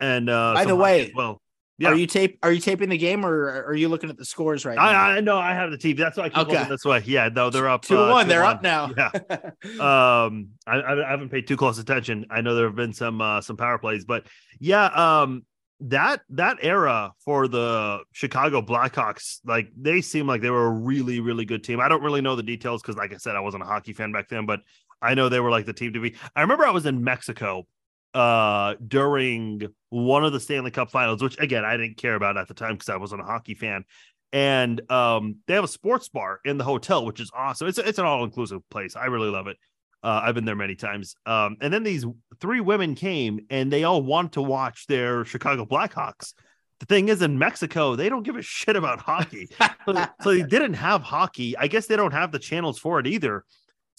And 0.00 0.28
uh 0.30 0.54
By 0.54 0.64
the 0.64 0.76
way, 0.76 1.12
well. 1.14 1.40
Yeah. 1.80 1.90
Are 1.90 1.94
you 1.94 2.08
tape 2.08 2.40
are 2.42 2.50
you 2.50 2.58
taping 2.60 2.88
the 2.88 2.98
game 2.98 3.24
or 3.24 3.64
are 3.68 3.74
you 3.74 3.88
looking 3.88 4.10
at 4.10 4.16
the 4.16 4.24
scores 4.24 4.64
right 4.64 4.74
now? 4.74 4.82
I, 4.82 5.18
I 5.18 5.20
know 5.20 5.38
I 5.38 5.54
have 5.54 5.70
the 5.70 5.78
TV. 5.78 5.96
That's 5.98 6.16
why 6.16 6.24
I 6.24 6.28
keep 6.28 6.38
Okay. 6.38 6.52
looking 6.54 6.68
this 6.68 6.84
way. 6.84 7.04
Yeah, 7.06 7.28
no, 7.32 7.50
they're 7.50 7.68
up 7.68 7.82
Two 7.82 7.96
uh, 7.96 8.10
one, 8.10 8.24
two 8.24 8.30
they're 8.30 8.42
one. 8.42 8.56
up 8.56 8.62
now. 8.64 8.90
Yeah. 8.96 9.10
Um, 9.80 10.48
I, 10.66 10.80
I 10.82 11.08
haven't 11.08 11.28
paid 11.28 11.46
too 11.46 11.56
close 11.56 11.78
attention. 11.78 12.26
I 12.30 12.40
know 12.40 12.56
there 12.56 12.66
have 12.66 12.74
been 12.74 12.92
some 12.92 13.20
uh, 13.20 13.40
some 13.42 13.56
power 13.56 13.78
plays, 13.78 14.04
but 14.04 14.26
yeah, 14.58 14.86
um, 14.86 15.44
that 15.80 16.22
that 16.30 16.56
era 16.62 17.12
for 17.24 17.46
the 17.46 18.00
Chicago 18.10 18.60
Blackhawks, 18.60 19.38
like 19.44 19.68
they 19.80 20.00
seem 20.00 20.26
like 20.26 20.40
they 20.42 20.50
were 20.50 20.66
a 20.66 20.70
really 20.70 21.20
really 21.20 21.44
good 21.44 21.62
team. 21.62 21.78
I 21.80 21.88
don't 21.88 22.02
really 22.02 22.22
know 22.22 22.34
the 22.34 22.42
details 22.42 22.82
because, 22.82 22.96
like 22.96 23.14
I 23.14 23.18
said, 23.18 23.36
I 23.36 23.40
wasn't 23.40 23.62
a 23.62 23.66
hockey 23.66 23.92
fan 23.92 24.10
back 24.10 24.28
then, 24.28 24.46
but 24.46 24.62
I 25.00 25.14
know 25.14 25.28
they 25.28 25.38
were 25.38 25.50
like 25.50 25.66
the 25.66 25.72
team 25.72 25.92
to 25.92 26.00
be. 26.00 26.16
I 26.34 26.40
remember 26.40 26.66
I 26.66 26.70
was 26.70 26.86
in 26.86 27.04
Mexico 27.04 27.68
uh 28.18 28.74
during 28.86 29.62
one 29.90 30.24
of 30.24 30.32
the 30.32 30.40
Stanley 30.40 30.70
Cup 30.70 30.90
finals, 30.90 31.22
which 31.22 31.38
again 31.38 31.64
I 31.64 31.76
didn't 31.76 31.96
care 31.98 32.14
about 32.14 32.36
at 32.36 32.48
the 32.48 32.54
time 32.54 32.72
because 32.74 32.88
I 32.88 32.96
wasn't 32.96 33.20
a 33.22 33.24
hockey 33.24 33.54
fan. 33.54 33.84
And 34.32 34.80
um 34.90 35.36
they 35.46 35.54
have 35.54 35.64
a 35.64 35.68
sports 35.68 36.08
bar 36.08 36.40
in 36.44 36.58
the 36.58 36.64
hotel, 36.64 37.06
which 37.06 37.20
is 37.20 37.30
awesome. 37.34 37.68
It's 37.68 37.78
it's 37.78 37.98
an 37.98 38.04
all-inclusive 38.06 38.60
place. 38.70 38.96
I 38.96 39.06
really 39.06 39.30
love 39.30 39.46
it. 39.46 39.56
Uh, 40.02 40.20
I've 40.24 40.34
been 40.36 40.44
there 40.44 40.54
many 40.54 40.76
times. 40.76 41.16
Um, 41.26 41.56
and 41.60 41.72
then 41.72 41.82
these 41.82 42.04
three 42.40 42.60
women 42.60 42.94
came 42.94 43.40
and 43.50 43.72
they 43.72 43.82
all 43.82 44.00
want 44.00 44.34
to 44.34 44.42
watch 44.42 44.86
their 44.86 45.24
Chicago 45.24 45.64
Blackhawks. 45.66 46.34
The 46.78 46.86
thing 46.86 47.08
is, 47.08 47.20
in 47.20 47.36
Mexico, 47.36 47.96
they 47.96 48.08
don't 48.08 48.22
give 48.22 48.36
a 48.36 48.42
shit 48.42 48.76
about 48.76 49.00
hockey. 49.00 49.48
so, 49.86 50.06
so 50.22 50.30
they 50.30 50.42
didn't 50.44 50.74
have 50.74 51.02
hockey. 51.02 51.56
I 51.58 51.66
guess 51.66 51.86
they 51.86 51.96
don't 51.96 52.12
have 52.12 52.30
the 52.30 52.38
channels 52.38 52.78
for 52.78 53.00
it 53.00 53.08
either. 53.08 53.44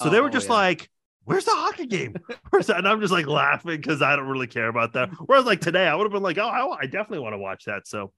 So 0.02 0.10
they 0.10 0.22
were 0.22 0.28
Oh, 0.28 0.32
just 0.32 0.48
yeah. 0.48 0.54
like, 0.54 0.90
"Where's 1.30 1.46
the 1.46 1.52
hockey 1.54 1.86
game?" 1.86 2.16
Where's 2.50 2.68
that? 2.68 2.78
And 2.78 2.88
I'm 2.88 3.00
just 3.00 3.14
like 3.14 3.28
laughing 3.28 3.78
because 3.78 4.02
I 4.02 4.16
don't 4.16 4.28
really 4.28 4.48
care 4.48 4.68
about 4.68 4.94
that. 4.94 5.10
Whereas 5.26 5.46
like 5.46 5.62
today, 5.62 5.88
I 5.88 5.94
would 5.94 6.04
have 6.04 6.12
been 6.12 6.24
like, 6.24 6.40
"Oh, 6.40 6.48
I, 6.48 6.80
I 6.82 6.86
definitely 6.86 7.20
want 7.20 7.34
to 7.34 7.38
watch 7.38 7.66
that." 7.66 7.88
So, 7.88 8.12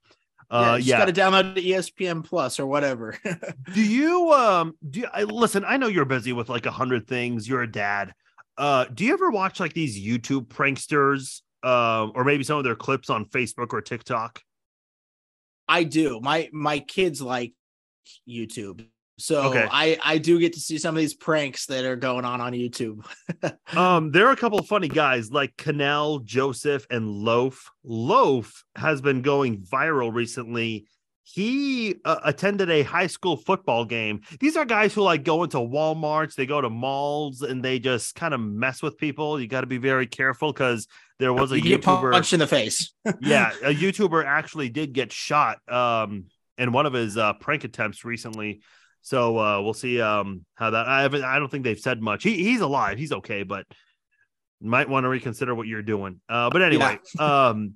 uh, 0.49 0.77
just 0.77 0.87
yeah. 0.87 0.97
got 0.97 1.05
to 1.05 1.13
download 1.13 1.55
the 1.55 1.71
ESPN 1.71 2.23
Plus 2.23 2.59
or 2.59 2.65
whatever. 2.65 3.17
do 3.73 3.83
you 3.83 4.31
um 4.31 4.75
do 4.89 5.01
you, 5.01 5.07
I 5.13 5.23
listen? 5.23 5.65
I 5.65 5.77
know 5.77 5.87
you're 5.87 6.05
busy 6.05 6.31
with 6.31 6.47
like 6.47 6.65
a 6.65 6.71
hundred 6.71 7.07
things. 7.07 7.47
You're 7.47 7.63
a 7.63 7.71
dad. 7.71 8.13
Uh, 8.57 8.85
do 8.85 9.03
you 9.03 9.13
ever 9.13 9.29
watch 9.29 9.59
like 9.59 9.73
these 9.73 9.99
YouTube 9.99 10.47
pranksters? 10.47 11.41
Um, 11.63 12.13
or 12.15 12.23
maybe 12.23 12.43
some 12.43 12.57
of 12.57 12.63
their 12.63 12.75
clips 12.75 13.09
on 13.09 13.25
Facebook 13.25 13.71
or 13.71 13.81
TikTok. 13.81 14.41
I 15.67 15.83
do. 15.83 16.19
My 16.21 16.49
my 16.51 16.79
kids 16.79 17.21
like 17.21 17.53
YouTube. 18.27 18.85
So 19.21 19.41
Okay. 19.49 19.67
I 19.71 19.97
I 20.03 20.17
do 20.17 20.39
get 20.39 20.53
to 20.53 20.59
see 20.59 20.77
some 20.77 20.95
of 20.95 20.99
these 20.99 21.13
pranks 21.13 21.67
that 21.67 21.85
are 21.85 21.95
going 21.95 22.25
on 22.25 22.41
on 22.41 22.53
YouTube. 22.53 23.05
Um, 23.75 24.11
there 24.11 24.27
are 24.27 24.31
a 24.31 24.35
couple 24.35 24.59
of 24.59 24.67
funny 24.67 24.89
guys 24.89 25.31
like 25.31 25.55
Kanel, 25.55 26.23
Joseph, 26.25 26.85
and 26.89 27.07
Loaf. 27.07 27.69
Loaf 27.85 28.63
has 28.75 29.01
been 29.01 29.21
going 29.21 29.61
viral 29.61 30.13
recently. 30.13 30.87
He 31.23 31.95
uh, 32.03 32.19
attended 32.25 32.69
a 32.69 32.83
high 32.83 33.07
school 33.07 33.37
football 33.37 33.85
game. 33.85 34.21
These 34.41 34.57
are 34.57 34.65
guys 34.65 34.93
who 34.93 35.01
like 35.03 35.23
go 35.23 35.43
into 35.43 35.57
Walmarts, 35.59 36.35
they 36.35 36.45
go 36.45 36.59
to 36.59 36.69
malls, 36.69 37.41
and 37.41 37.63
they 37.63 37.79
just 37.79 38.15
kind 38.15 38.33
of 38.33 38.41
mess 38.41 38.81
with 38.83 38.97
people. 38.97 39.39
You 39.39 39.47
got 39.47 39.61
to 39.61 39.67
be 39.67 39.77
very 39.77 40.07
careful 40.07 40.51
because 40.51 40.87
there 41.19 41.31
was 41.33 41.53
a 41.53 41.59
you 41.61 41.77
YouTuber. 41.77 42.11
punched 42.11 42.33
in 42.33 42.39
the 42.39 42.47
face. 42.47 42.91
yeah, 43.21 43.51
a 43.63 43.73
YouTuber 43.73 44.25
actually 44.25 44.67
did 44.69 44.91
get 44.91 45.13
shot 45.13 45.59
um 45.71 46.25
in 46.57 46.73
one 46.73 46.85
of 46.85 46.91
his 46.93 47.15
uh 47.17 47.33
prank 47.33 47.63
attempts 47.63 48.03
recently. 48.03 48.61
So 49.01 49.37
uh 49.37 49.61
we'll 49.61 49.73
see 49.73 49.99
um 49.99 50.45
how 50.55 50.69
that 50.69 50.87
I 50.87 51.01
haven't 51.01 51.23
I 51.23 51.39
don't 51.39 51.49
think 51.49 51.63
they've 51.63 51.79
said 51.79 52.01
much. 52.01 52.23
He 52.23 52.43
he's 52.43 52.61
alive, 52.61 52.97
he's 52.97 53.11
okay, 53.11 53.43
but 53.43 53.65
might 54.61 54.89
want 54.89 55.05
to 55.05 55.09
reconsider 55.09 55.55
what 55.55 55.67
you're 55.67 55.81
doing. 55.81 56.21
Uh 56.29 56.49
but 56.49 56.61
anyway, 56.61 56.99
um 57.19 57.73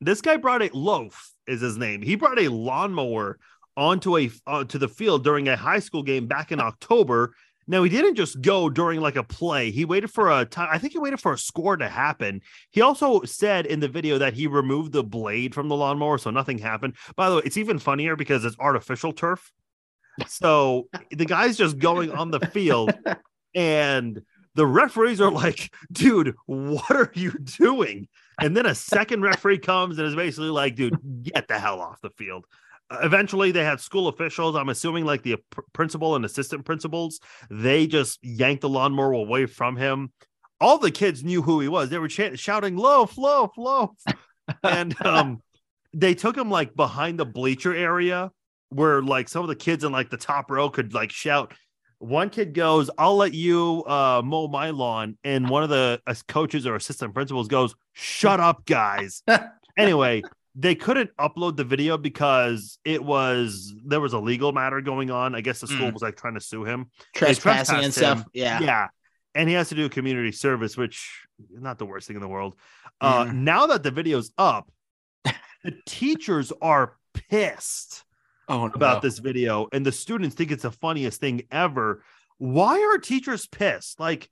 this 0.00 0.20
guy 0.20 0.36
brought 0.36 0.62
a 0.62 0.70
loaf 0.72 1.32
is 1.46 1.60
his 1.60 1.76
name. 1.76 2.02
He 2.02 2.14
brought 2.14 2.38
a 2.38 2.48
lawnmower 2.48 3.38
onto 3.76 4.18
a 4.18 4.30
uh, 4.46 4.64
to 4.64 4.78
the 4.78 4.88
field 4.88 5.24
during 5.24 5.48
a 5.48 5.56
high 5.56 5.78
school 5.78 6.02
game 6.02 6.26
back 6.26 6.52
in 6.52 6.60
October. 6.60 7.34
Now 7.66 7.82
he 7.82 7.88
didn't 7.88 8.16
just 8.16 8.42
go 8.42 8.68
during 8.68 9.00
like 9.00 9.16
a 9.16 9.22
play. 9.22 9.70
He 9.70 9.86
waited 9.86 10.10
for 10.10 10.30
a 10.30 10.44
time. 10.44 10.68
I 10.70 10.78
think 10.78 10.92
he 10.92 10.98
waited 10.98 11.20
for 11.20 11.32
a 11.32 11.38
score 11.38 11.76
to 11.76 11.88
happen. 11.88 12.42
He 12.70 12.82
also 12.82 13.22
said 13.22 13.64
in 13.64 13.80
the 13.80 13.88
video 13.88 14.18
that 14.18 14.34
he 14.34 14.46
removed 14.46 14.92
the 14.92 15.02
blade 15.02 15.54
from 15.54 15.68
the 15.68 15.76
lawnmower, 15.76 16.18
so 16.18 16.30
nothing 16.30 16.58
happened. 16.58 16.96
By 17.16 17.30
the 17.30 17.36
way, 17.36 17.42
it's 17.46 17.56
even 17.56 17.78
funnier 17.78 18.16
because 18.16 18.44
it's 18.44 18.56
artificial 18.58 19.12
turf. 19.12 19.50
So 20.26 20.88
the 21.10 21.24
guy's 21.24 21.56
just 21.56 21.78
going 21.78 22.10
on 22.12 22.30
the 22.30 22.40
field, 22.40 22.92
and 23.54 24.22
the 24.54 24.66
referees 24.66 25.20
are 25.20 25.30
like, 25.30 25.72
"Dude, 25.92 26.34
what 26.46 26.90
are 26.90 27.12
you 27.14 27.32
doing?" 27.32 28.08
And 28.40 28.56
then 28.56 28.66
a 28.66 28.74
second 28.74 29.22
referee 29.22 29.58
comes 29.58 29.98
and 29.98 30.06
is 30.06 30.14
basically 30.14 30.50
like, 30.50 30.76
"Dude, 30.76 30.98
get 31.22 31.48
the 31.48 31.58
hell 31.58 31.80
off 31.80 32.00
the 32.00 32.10
field." 32.10 32.46
Eventually, 32.90 33.50
they 33.50 33.64
had 33.64 33.80
school 33.80 34.08
officials. 34.08 34.54
I'm 34.54 34.68
assuming 34.68 35.04
like 35.04 35.22
the 35.22 35.36
pr- 35.50 35.62
principal 35.72 36.16
and 36.16 36.24
assistant 36.24 36.64
principals. 36.64 37.20
They 37.50 37.86
just 37.86 38.22
yanked 38.22 38.60
the 38.60 38.68
lawnmower 38.68 39.12
away 39.12 39.46
from 39.46 39.76
him. 39.76 40.12
All 40.60 40.78
the 40.78 40.90
kids 40.90 41.24
knew 41.24 41.42
who 41.42 41.60
he 41.60 41.68
was. 41.68 41.88
They 41.90 41.98
were 41.98 42.08
ch- 42.08 42.38
shouting, 42.38 42.76
"Loaf, 42.76 43.18
loaf, 43.18 43.52
loaf!" 43.56 43.90
and 44.62 44.94
um, 45.04 45.40
they 45.92 46.14
took 46.14 46.36
him 46.36 46.50
like 46.50 46.76
behind 46.76 47.18
the 47.18 47.24
bleacher 47.24 47.74
area 47.74 48.30
where 48.74 49.02
like 49.02 49.28
some 49.28 49.42
of 49.42 49.48
the 49.48 49.56
kids 49.56 49.84
in 49.84 49.92
like 49.92 50.10
the 50.10 50.16
top 50.16 50.50
row 50.50 50.68
could 50.68 50.94
like 50.94 51.10
shout. 51.12 51.54
One 51.98 52.28
kid 52.28 52.52
goes, 52.54 52.90
"I'll 52.98 53.16
let 53.16 53.32
you 53.32 53.84
uh, 53.86 54.20
mow 54.24 54.48
my 54.48 54.70
lawn," 54.70 55.16
and 55.24 55.48
one 55.48 55.62
of 55.62 55.68
the 55.70 56.00
uh, 56.06 56.14
coaches 56.28 56.66
or 56.66 56.74
assistant 56.74 57.14
principals 57.14 57.48
goes, 57.48 57.74
"Shut 57.92 58.40
up, 58.40 58.66
guys." 58.66 59.22
anyway, 59.78 60.22
they 60.54 60.74
couldn't 60.74 61.10
upload 61.16 61.56
the 61.56 61.64
video 61.64 61.96
because 61.96 62.78
it 62.84 63.02
was 63.02 63.74
there 63.86 64.00
was 64.00 64.12
a 64.12 64.18
legal 64.18 64.52
matter 64.52 64.80
going 64.80 65.10
on. 65.10 65.34
I 65.34 65.40
guess 65.40 65.60
the 65.60 65.66
school 65.66 65.88
Mm. 65.88 65.92
was 65.94 66.02
like 66.02 66.16
trying 66.16 66.34
to 66.34 66.40
sue 66.40 66.64
him. 66.64 66.90
Trespassing 67.14 67.82
and 67.84 67.94
stuff. 67.94 68.18
him. 68.18 68.24
Yeah. 68.34 68.60
Yeah. 68.60 68.88
And 69.34 69.48
he 69.48 69.54
has 69.54 69.70
to 69.70 69.74
do 69.74 69.88
community 69.88 70.30
service, 70.32 70.76
which 70.76 71.26
is 71.54 71.62
not 71.62 71.78
the 71.78 71.86
worst 71.86 72.06
thing 72.06 72.16
in 72.16 72.22
the 72.22 72.28
world. 72.28 72.54
Uh, 73.00 73.24
Mhm. 73.24 73.34
Now 73.34 73.66
that 73.66 73.82
the 73.82 73.90
video's 73.90 74.30
up, 74.36 74.70
the 75.24 75.74
teachers 75.86 76.52
are 76.60 76.96
pissed 77.30 78.04
Oh, 78.48 78.64
about 78.66 79.02
this 79.02 79.18
video, 79.18 79.68
and 79.72 79.84
the 79.84 79.92
students 79.92 80.34
think 80.36 80.50
it's 80.50 80.62
the 80.62 80.70
funniest 80.70 81.20
thing 81.20 81.42
ever. 81.50 82.02
Why 82.38 82.78
are 82.80 82.98
teachers 82.98 83.46
pissed? 83.46 83.98
Like, 83.98 84.28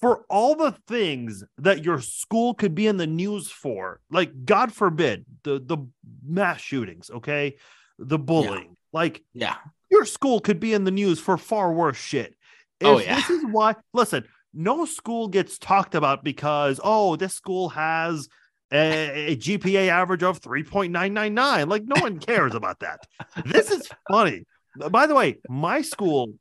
for 0.00 0.24
all 0.30 0.54
the 0.54 0.72
things 0.86 1.42
that 1.58 1.84
your 1.84 2.00
school 2.00 2.54
could 2.54 2.74
be 2.74 2.86
in 2.86 2.98
the 2.98 3.06
news 3.06 3.50
for, 3.50 4.00
like, 4.10 4.44
God 4.44 4.72
forbid, 4.72 5.24
the, 5.42 5.58
the 5.58 5.78
mass 6.24 6.60
shootings, 6.60 7.10
okay? 7.10 7.56
The 7.98 8.18
bullying. 8.18 8.76
Like, 8.92 9.24
Yeah. 9.34 9.56
your 9.90 10.04
school 10.04 10.40
could 10.40 10.60
be 10.60 10.72
in 10.72 10.84
the 10.84 10.90
news 10.92 11.18
for 11.18 11.36
far 11.36 11.72
worse 11.72 11.96
shit. 11.96 12.34
Oh, 12.82 12.98
if 12.98 13.02
Oh, 13.02 13.10
yeah. 13.10 13.16
This 13.16 13.30
is 13.30 13.44
why, 13.50 13.74
listen, 13.92 14.24
no 14.54 14.84
school 14.84 15.26
gets 15.28 15.58
talked 15.58 15.94
about 15.96 16.22
because, 16.22 16.80
oh, 16.84 17.16
this 17.16 17.34
school 17.34 17.70
has 17.70 18.28
a, 18.72 19.32
a 19.32 19.36
GPA 19.36 19.88
average 19.88 20.22
of 20.22 20.40
3.999. 20.40 21.68
Like, 21.68 21.84
no 21.84 22.00
one 22.00 22.18
cares 22.18 22.54
about 22.54 22.80
that. 22.80 23.00
This 23.44 23.70
is 23.70 23.88
funny. 24.10 24.44
By 24.90 25.06
the 25.06 25.14
way, 25.14 25.38
my 25.48 25.82
school 25.82 26.34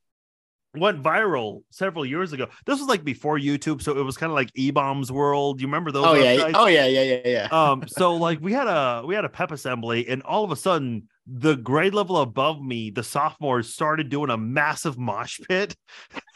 went 0.75 1.01
viral 1.01 1.63
several 1.69 2.05
years 2.05 2.33
ago. 2.33 2.47
This 2.65 2.79
was 2.79 2.87
like 2.87 3.03
before 3.03 3.37
YouTube, 3.37 3.81
so 3.81 3.97
it 3.97 4.03
was 4.03 4.17
kind 4.17 4.31
of 4.31 4.35
like 4.35 4.51
eBaum's 4.53 5.11
World. 5.11 5.61
You 5.61 5.67
remember 5.67 5.91
those? 5.91 6.05
Oh 6.05 6.13
yeah. 6.13 6.35
websites? 6.35 6.51
Oh 6.55 6.67
yeah. 6.67 6.85
Yeah. 6.85 7.01
Yeah. 7.01 7.19
Yeah. 7.25 7.47
um 7.51 7.87
so 7.87 8.15
like 8.15 8.39
we 8.41 8.53
had 8.53 8.67
a 8.67 9.03
we 9.05 9.15
had 9.15 9.25
a 9.25 9.29
pep 9.29 9.51
assembly 9.51 10.07
and 10.07 10.21
all 10.23 10.43
of 10.43 10.51
a 10.51 10.55
sudden 10.55 11.07
the 11.25 11.55
grade 11.55 11.93
level 11.93 12.17
above 12.17 12.61
me 12.61 12.89
the 12.89 13.03
sophomores 13.03 13.73
started 13.73 14.09
doing 14.09 14.29
a 14.29 14.37
massive 14.37 14.97
mosh 14.97 15.39
pit 15.47 15.75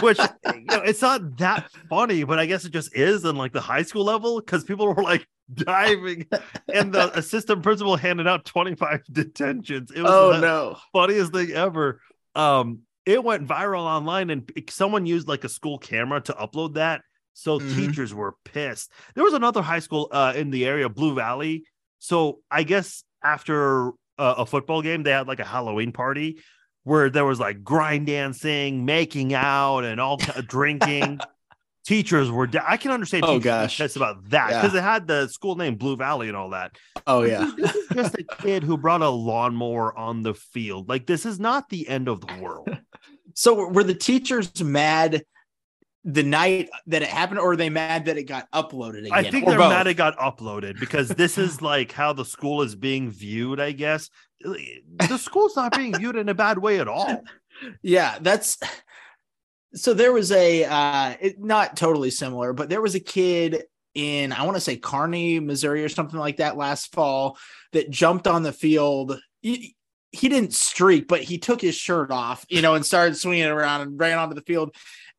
which 0.00 0.18
you 0.18 0.64
know 0.64 0.82
it's 0.82 1.02
not 1.02 1.36
that 1.38 1.70
funny 1.88 2.24
but 2.24 2.38
i 2.38 2.46
guess 2.46 2.64
it 2.64 2.72
just 2.72 2.94
is 2.96 3.24
in 3.24 3.36
like 3.36 3.52
the 3.52 3.60
high 3.60 3.82
school 3.82 4.04
level 4.04 4.40
because 4.40 4.64
people 4.64 4.92
were 4.92 5.02
like 5.02 5.26
diving 5.52 6.26
and 6.72 6.92
the 6.92 7.10
assistant 7.18 7.62
principal 7.62 7.96
handed 7.96 8.26
out 8.26 8.44
25 8.44 9.02
detentions 9.10 9.90
it 9.90 10.02
was 10.02 10.10
oh 10.10 10.32
the 10.32 10.40
no. 10.40 10.76
funniest 10.92 11.32
thing 11.32 11.50
ever 11.50 12.00
um 12.34 12.80
it 13.04 13.22
went 13.22 13.46
viral 13.46 13.82
online 13.82 14.30
and 14.30 14.50
someone 14.70 15.06
used 15.06 15.28
like 15.28 15.44
a 15.44 15.48
school 15.48 15.78
camera 15.78 16.20
to 16.20 16.32
upload 16.32 16.74
that 16.74 17.02
So 17.34 17.58
mm-hmm. 17.58 17.74
teachers 17.76 18.14
were 18.14 18.36
pissed. 18.44 18.92
There 19.14 19.24
was 19.24 19.34
another 19.34 19.62
high 19.62 19.80
school 19.80 20.08
uh, 20.12 20.34
in 20.36 20.50
the 20.50 20.66
area, 20.66 20.88
Blue 20.88 21.14
Valley. 21.14 21.64
So 21.98 22.40
I 22.50 22.62
guess 22.62 23.04
after 23.22 23.88
a, 23.88 23.92
a 24.18 24.46
football 24.46 24.82
game, 24.82 25.02
they 25.02 25.12
had 25.12 25.26
like 25.26 25.40
a 25.40 25.44
Halloween 25.44 25.92
party 25.92 26.40
where 26.84 27.10
there 27.10 27.24
was 27.24 27.40
like 27.40 27.62
grind 27.62 28.06
dancing, 28.06 28.84
making 28.84 29.34
out, 29.34 29.80
and 29.84 30.00
all 30.00 30.18
drinking. 30.46 31.20
teachers 31.84 32.30
were. 32.30 32.48
I 32.66 32.76
can 32.76 32.90
understand. 32.90 33.24
Oh 33.26 33.38
gosh, 33.38 33.78
pissed 33.78 33.96
about 33.96 34.28
that 34.30 34.48
because 34.48 34.74
yeah. 34.74 34.80
it 34.80 34.82
had 34.82 35.06
the 35.06 35.28
school 35.28 35.56
name 35.56 35.76
Blue 35.76 35.96
Valley 35.96 36.28
and 36.28 36.36
all 36.36 36.50
that. 36.50 36.76
Oh 37.06 37.22
yeah, 37.22 37.50
just 37.92 38.14
a 38.14 38.24
kid 38.40 38.62
who 38.62 38.76
brought 38.76 39.02
a 39.02 39.08
lawnmower 39.08 39.96
on 39.96 40.22
the 40.22 40.34
field. 40.34 40.88
Like 40.88 41.06
this 41.06 41.26
is 41.26 41.38
not 41.38 41.68
the 41.68 41.88
end 41.88 42.08
of 42.08 42.20
the 42.20 42.38
world. 42.40 42.68
so 43.34 43.68
were 43.68 43.84
the 43.84 43.94
teachers 43.94 44.62
mad 44.62 45.24
the 46.04 46.22
night 46.22 46.68
that 46.86 47.02
it 47.02 47.08
happened, 47.08 47.38
or 47.38 47.52
are 47.52 47.56
they 47.56 47.70
mad 47.70 48.06
that 48.06 48.16
it 48.16 48.24
got 48.24 48.50
uploaded 48.50 49.06
again? 49.06 49.12
I 49.12 49.30
think 49.30 49.46
they're 49.46 49.58
both? 49.58 49.70
mad 49.70 49.86
it 49.86 49.94
got 49.94 50.16
uploaded 50.18 50.80
because 50.80 51.08
this 51.10 51.38
is 51.38 51.62
like 51.62 51.92
how 51.92 52.12
the 52.12 52.24
school 52.24 52.62
is 52.62 52.74
being 52.74 53.10
viewed, 53.10 53.60
I 53.60 53.72
guess. 53.72 54.10
The 54.40 55.18
school's 55.18 55.54
not 55.54 55.76
being 55.76 55.94
viewed 55.96 56.16
in 56.16 56.28
a 56.28 56.34
bad 56.34 56.58
way 56.58 56.80
at 56.80 56.88
all. 56.88 57.22
Yeah, 57.82 58.18
that's 58.20 58.58
so 59.74 59.94
there 59.94 60.12
was 60.12 60.32
a 60.32 60.64
uh 60.64 61.14
it, 61.20 61.38
not 61.38 61.76
totally 61.76 62.10
similar, 62.10 62.52
but 62.52 62.68
there 62.68 62.80
was 62.80 62.96
a 62.96 63.00
kid 63.00 63.64
in 63.94 64.32
I 64.32 64.42
want 64.42 64.56
to 64.56 64.60
say 64.60 64.76
Kearney, 64.78 65.38
Missouri, 65.38 65.84
or 65.84 65.88
something 65.88 66.18
like 66.18 66.38
that 66.38 66.56
last 66.56 66.92
fall 66.92 67.38
that 67.72 67.90
jumped 67.90 68.26
on 68.26 68.42
the 68.42 68.52
field. 68.52 69.20
He, 69.42 69.76
he 70.10 70.28
didn't 70.28 70.54
streak, 70.54 71.06
but 71.06 71.22
he 71.22 71.38
took 71.38 71.60
his 71.60 71.76
shirt 71.76 72.10
off, 72.10 72.44
you 72.48 72.62
know, 72.62 72.74
and 72.74 72.84
started 72.84 73.16
swinging 73.16 73.44
it 73.44 73.50
around 73.50 73.82
and 73.82 74.00
ran 74.00 74.18
onto 74.18 74.34
the 74.34 74.42
field 74.42 74.74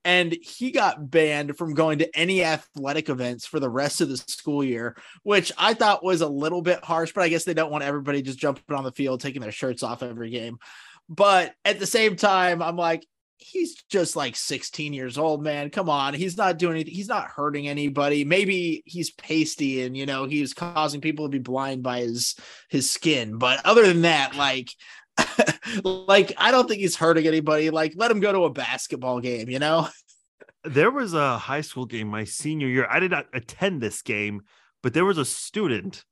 and 0.06 0.36
he 0.42 0.72
got 0.72 1.10
banned 1.10 1.58
from 1.58 1.74
going 1.74 2.00
to 2.00 2.18
any 2.18 2.44
athletic 2.44 3.10
events 3.10 3.46
for 3.46 3.60
the 3.60 3.70
rest 3.70 4.02
of 4.02 4.10
the 4.10 4.18
school 4.18 4.64
year, 4.64 4.98
which 5.24 5.52
I 5.58 5.74
thought 5.74 6.04
was 6.04 6.22
a 6.22 6.28
little 6.28 6.62
bit 6.62 6.84
harsh, 6.84 7.14
but 7.14 7.24
I 7.24 7.30
guess 7.30 7.46
they 7.46 7.54
don't 7.54 7.72
want 7.72 7.84
everybody 7.84 8.22
just 8.22 8.40
jumping 8.40 8.76
on 8.76 8.84
the 8.84 8.92
field, 8.92 9.22
taking 9.22 9.42
their 9.42 9.52
shirts 9.52 9.84
off 9.84 10.04
every 10.04 10.30
game. 10.30 10.58
But 11.10 11.54
at 11.64 11.80
the 11.80 11.86
same 11.86 12.16
time, 12.16 12.62
I'm 12.62 12.76
like, 12.76 13.06
he's 13.38 13.76
just 13.90 14.16
like 14.16 14.36
16 14.36 14.94
years 14.94 15.18
old, 15.18 15.44
man. 15.44 15.70
Come 15.70 15.90
on. 15.90 16.14
He's 16.14 16.38
not 16.38 16.58
doing 16.58 16.76
anything. 16.76 16.94
He's 16.94 17.10
not 17.10 17.28
hurting 17.28 17.68
anybody. 17.68 18.24
Maybe 18.24 18.84
he's 18.86 19.12
pasty 19.12 19.84
and, 19.84 19.98
you 19.98 20.06
know, 20.06 20.26
he's 20.26 20.54
causing 20.54 21.02
people 21.02 21.26
to 21.26 21.30
be 21.30 21.40
blind 21.40 21.84
by 21.84 22.00
his, 22.00 22.36
his 22.70 22.90
skin. 22.90 23.38
But 23.38 23.66
other 23.66 23.86
than 23.86 24.04
that, 24.04 24.36
like, 24.36 24.70
like 25.84 26.34
I 26.38 26.52
don't 26.52 26.68
think 26.68 26.82
he's 26.82 26.96
hurting 26.96 27.28
anybody. 27.28 27.70
Like 27.70 27.94
let 27.96 28.12
him 28.12 28.20
go 28.20 28.32
to 28.32 28.46
a 28.46 28.50
basketball 28.50 29.20
game, 29.20 29.50
you 29.50 29.60
know. 29.60 29.88
There 30.66 30.92
was 30.92 31.14
a 31.14 31.38
high 31.38 31.60
school 31.60 31.86
game 31.86 32.08
my 32.08 32.24
senior 32.24 32.68
year. 32.68 32.88
I 32.90 33.02
did 33.02 33.12
not 33.12 33.26
attend 33.34 33.82
this 33.82 34.02
game, 34.02 34.44
but 34.82 34.94
there 34.94 35.04
was 35.04 35.18
a 35.18 35.26
student. 35.26 36.06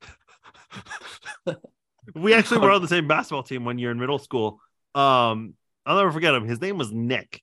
we 2.16 2.34
actually 2.34 2.60
were 2.60 2.72
on 2.72 2.82
the 2.82 2.88
same 2.90 3.08
basketball 3.08 3.44
team 3.44 3.64
one 3.64 3.80
year 3.80 3.92
in 3.92 4.00
middle 4.00 4.20
school. 4.20 4.60
Um, 4.94 5.54
I'll 5.86 5.96
never 5.96 6.12
forget 6.12 6.34
him. 6.34 6.46
His 6.46 6.60
name 6.60 6.78
was 6.78 6.92
Nick. 6.92 7.42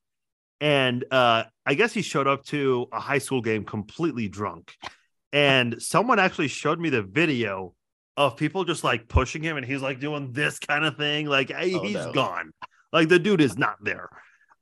And 0.60 1.04
uh, 1.10 1.44
I 1.64 1.74
guess 1.74 1.92
he 1.92 2.02
showed 2.02 2.26
up 2.26 2.44
to 2.46 2.88
a 2.92 3.00
high 3.00 3.18
school 3.18 3.40
game 3.40 3.64
completely 3.64 4.28
drunk. 4.28 4.74
And 5.32 5.80
someone 5.80 6.18
actually 6.18 6.48
showed 6.48 6.80
me 6.80 6.90
the 6.90 7.02
video 7.02 7.74
of 8.18 8.36
people 8.36 8.64
just 8.64 8.82
like 8.82 9.08
pushing 9.08 9.42
him 9.42 9.56
and 9.56 9.64
he's 9.64 9.80
like 9.80 10.00
doing 10.00 10.32
this 10.32 10.58
kind 10.58 10.84
of 10.84 10.96
thing. 10.96 11.26
Like 11.26 11.50
hey, 11.50 11.74
oh, 11.74 11.82
he's 11.82 11.94
no. 11.94 12.12
gone. 12.12 12.52
Like 12.92 13.08
the 13.08 13.18
dude 13.18 13.40
is 13.40 13.56
not 13.56 13.76
there. 13.82 14.10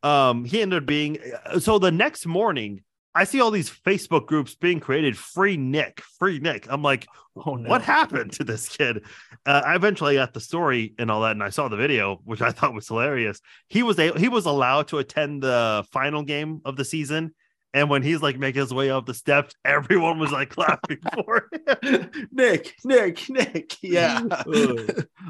Um, 0.03 0.45
he 0.45 0.61
ended 0.61 0.83
up 0.83 0.87
being 0.87 1.19
uh, 1.47 1.59
so 1.59 1.79
the 1.79 1.91
next 1.91 2.27
morning. 2.27 2.83
I 3.15 3.25
see 3.25 3.41
all 3.41 3.51
these 3.51 3.71
Facebook 3.71 4.27
groups 4.27 4.55
being 4.57 4.79
created. 4.79 5.17
Free 5.17 5.57
Nick, 5.57 6.03
free 6.19 6.39
Nick. 6.39 6.67
I'm 6.69 6.83
like, 6.83 7.07
oh, 7.47 7.55
no. 7.55 7.67
what 7.67 7.81
happened 7.81 8.33
to 8.33 8.45
this 8.45 8.69
kid? 8.69 9.07
Uh, 9.47 9.63
I 9.65 9.75
eventually 9.75 10.17
got 10.17 10.35
the 10.35 10.41
story 10.41 10.93
and 10.99 11.11
all 11.11 11.23
that, 11.23 11.31
and 11.31 11.43
I 11.43 11.49
saw 11.49 11.69
the 11.69 11.79
video, 11.79 12.21
which 12.25 12.43
I 12.43 12.51
thought 12.51 12.75
was 12.75 12.87
hilarious. 12.87 13.41
He 13.69 13.83
was 13.83 13.99
a, 13.99 14.13
he 14.19 14.29
was 14.29 14.45
allowed 14.45 14.89
to 14.89 14.99
attend 14.99 15.43
the 15.43 15.87
final 15.93 16.25
game 16.25 16.61
of 16.67 16.77
the 16.77 16.85
season, 16.85 17.35
and 17.77 17.91
when 17.91 18.03
he's 18.03 18.23
like 18.23 18.39
making 18.39 18.63
his 18.63 18.73
way 18.73 18.91
up 18.91 19.05
the 19.05 19.13
steps, 19.13 19.55
everyone 19.65 20.19
was 20.19 20.33
like 20.33 20.49
clapping 20.49 20.99
for 21.15 21.47
him. 21.53 22.11
Nick, 22.33 22.75
Nick, 22.85 23.29
Nick. 23.29 23.77
Yeah. 23.83 24.23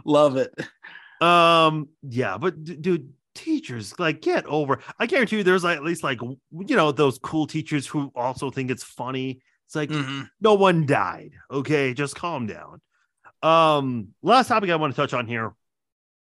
Love 0.04 0.36
it. 0.36 0.54
Um, 1.20 1.88
yeah, 2.02 2.38
but 2.38 2.62
dude, 2.62 3.12
teachers 3.34 3.98
like 3.98 4.22
get 4.22 4.46
over. 4.46 4.80
I 4.98 5.06
guarantee 5.06 5.38
you 5.38 5.42
there's 5.42 5.64
like 5.64 5.76
at 5.76 5.82
least 5.82 6.04
like 6.04 6.20
you 6.22 6.76
know, 6.76 6.92
those 6.92 7.18
cool 7.18 7.48
teachers 7.48 7.86
who 7.86 8.12
also 8.14 8.50
think 8.50 8.70
it's 8.70 8.84
funny. 8.84 9.40
It's 9.66 9.74
like 9.74 9.90
mm-hmm. 9.90 10.22
no 10.40 10.54
one 10.54 10.86
died. 10.86 11.32
Okay, 11.50 11.94
just 11.94 12.14
calm 12.14 12.46
down. 12.46 12.80
Um, 13.42 14.14
last 14.22 14.46
topic 14.48 14.70
I 14.70 14.76
want 14.76 14.94
to 14.94 15.00
touch 15.00 15.14
on 15.14 15.26
here, 15.26 15.52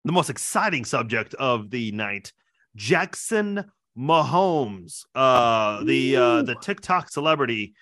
the 0.03 0.11
most 0.11 0.31
exciting 0.31 0.83
subject 0.83 1.35
of 1.35 1.69
the 1.69 1.91
night. 1.91 2.33
Jackson 2.75 3.65
Mahomes, 3.97 5.05
uh, 5.15 5.83
the 5.83 6.15
uh, 6.15 6.41
the 6.43 6.55
TikTok 6.55 7.09
celebrity 7.09 7.73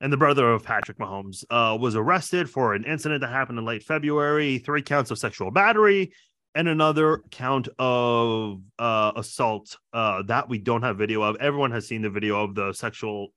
and 0.00 0.12
the 0.12 0.16
brother 0.16 0.52
of 0.52 0.62
Patrick 0.62 0.98
Mahomes, 0.98 1.44
uh, 1.48 1.76
was 1.80 1.96
arrested 1.96 2.50
for 2.50 2.74
an 2.74 2.84
incident 2.84 3.22
that 3.22 3.30
happened 3.30 3.58
in 3.58 3.64
late 3.64 3.82
February. 3.82 4.58
Three 4.58 4.82
counts 4.82 5.10
of 5.10 5.18
sexual 5.18 5.50
battery 5.50 6.12
and 6.54 6.68
another 6.68 7.22
count 7.30 7.68
of 7.78 8.60
uh, 8.78 9.12
assault 9.16 9.76
uh, 9.92 10.22
that 10.24 10.48
we 10.48 10.58
don't 10.58 10.82
have 10.82 10.98
video 10.98 11.22
of. 11.22 11.36
Everyone 11.36 11.72
has 11.72 11.88
seen 11.88 12.02
the 12.02 12.10
video 12.10 12.42
of 12.42 12.54
the 12.54 12.72
sexual. 12.72 13.28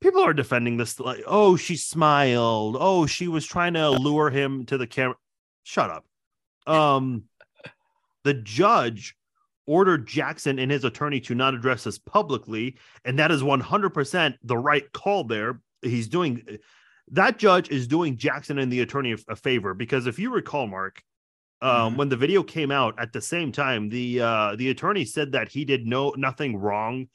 People 0.00 0.22
are 0.22 0.34
defending 0.34 0.76
this 0.76 1.00
like, 1.00 1.22
oh, 1.26 1.56
she 1.56 1.76
smiled. 1.76 2.76
Oh, 2.78 3.06
she 3.06 3.28
was 3.28 3.46
trying 3.46 3.74
to 3.74 3.90
lure 3.90 4.30
him 4.30 4.66
to 4.66 4.78
the 4.78 4.86
camera. 4.86 5.16
Shut 5.64 5.90
up. 5.90 6.04
Um, 6.66 7.24
the 8.22 8.34
judge 8.34 9.16
ordered 9.66 10.06
Jackson 10.06 10.58
and 10.58 10.70
his 10.70 10.84
attorney 10.84 11.20
to 11.20 11.34
not 11.34 11.54
address 11.54 11.84
this 11.84 11.98
publicly. 11.98 12.76
And 13.04 13.18
that 13.18 13.30
is 13.30 13.42
100% 13.42 14.34
the 14.42 14.58
right 14.58 14.90
call 14.92 15.24
there. 15.24 15.60
He's 15.82 16.08
doing 16.08 16.42
that 17.10 17.38
judge 17.38 17.68
is 17.68 17.86
doing 17.86 18.16
Jackson 18.16 18.58
and 18.58 18.72
the 18.72 18.80
attorney 18.80 19.14
a, 19.28 19.36
favor 19.36 19.74
because 19.74 20.06
if 20.06 20.18
you 20.18 20.32
recall, 20.32 20.66
Mark, 20.66 21.02
um, 21.60 21.70
mm-hmm. 21.70 21.96
when 21.98 22.08
the 22.08 22.16
video 22.16 22.42
came 22.42 22.70
out 22.70 22.94
at 22.98 23.12
the 23.12 23.20
same 23.20 23.52
time, 23.52 23.88
the 23.88 24.20
uh, 24.20 24.56
the 24.56 24.70
attorney 24.70 25.04
said 25.04 25.32
that 25.32 25.48
he 25.48 25.64
did 25.64 25.86
no 25.86 26.14
nothing 26.16 26.56
wrong. 26.56 27.08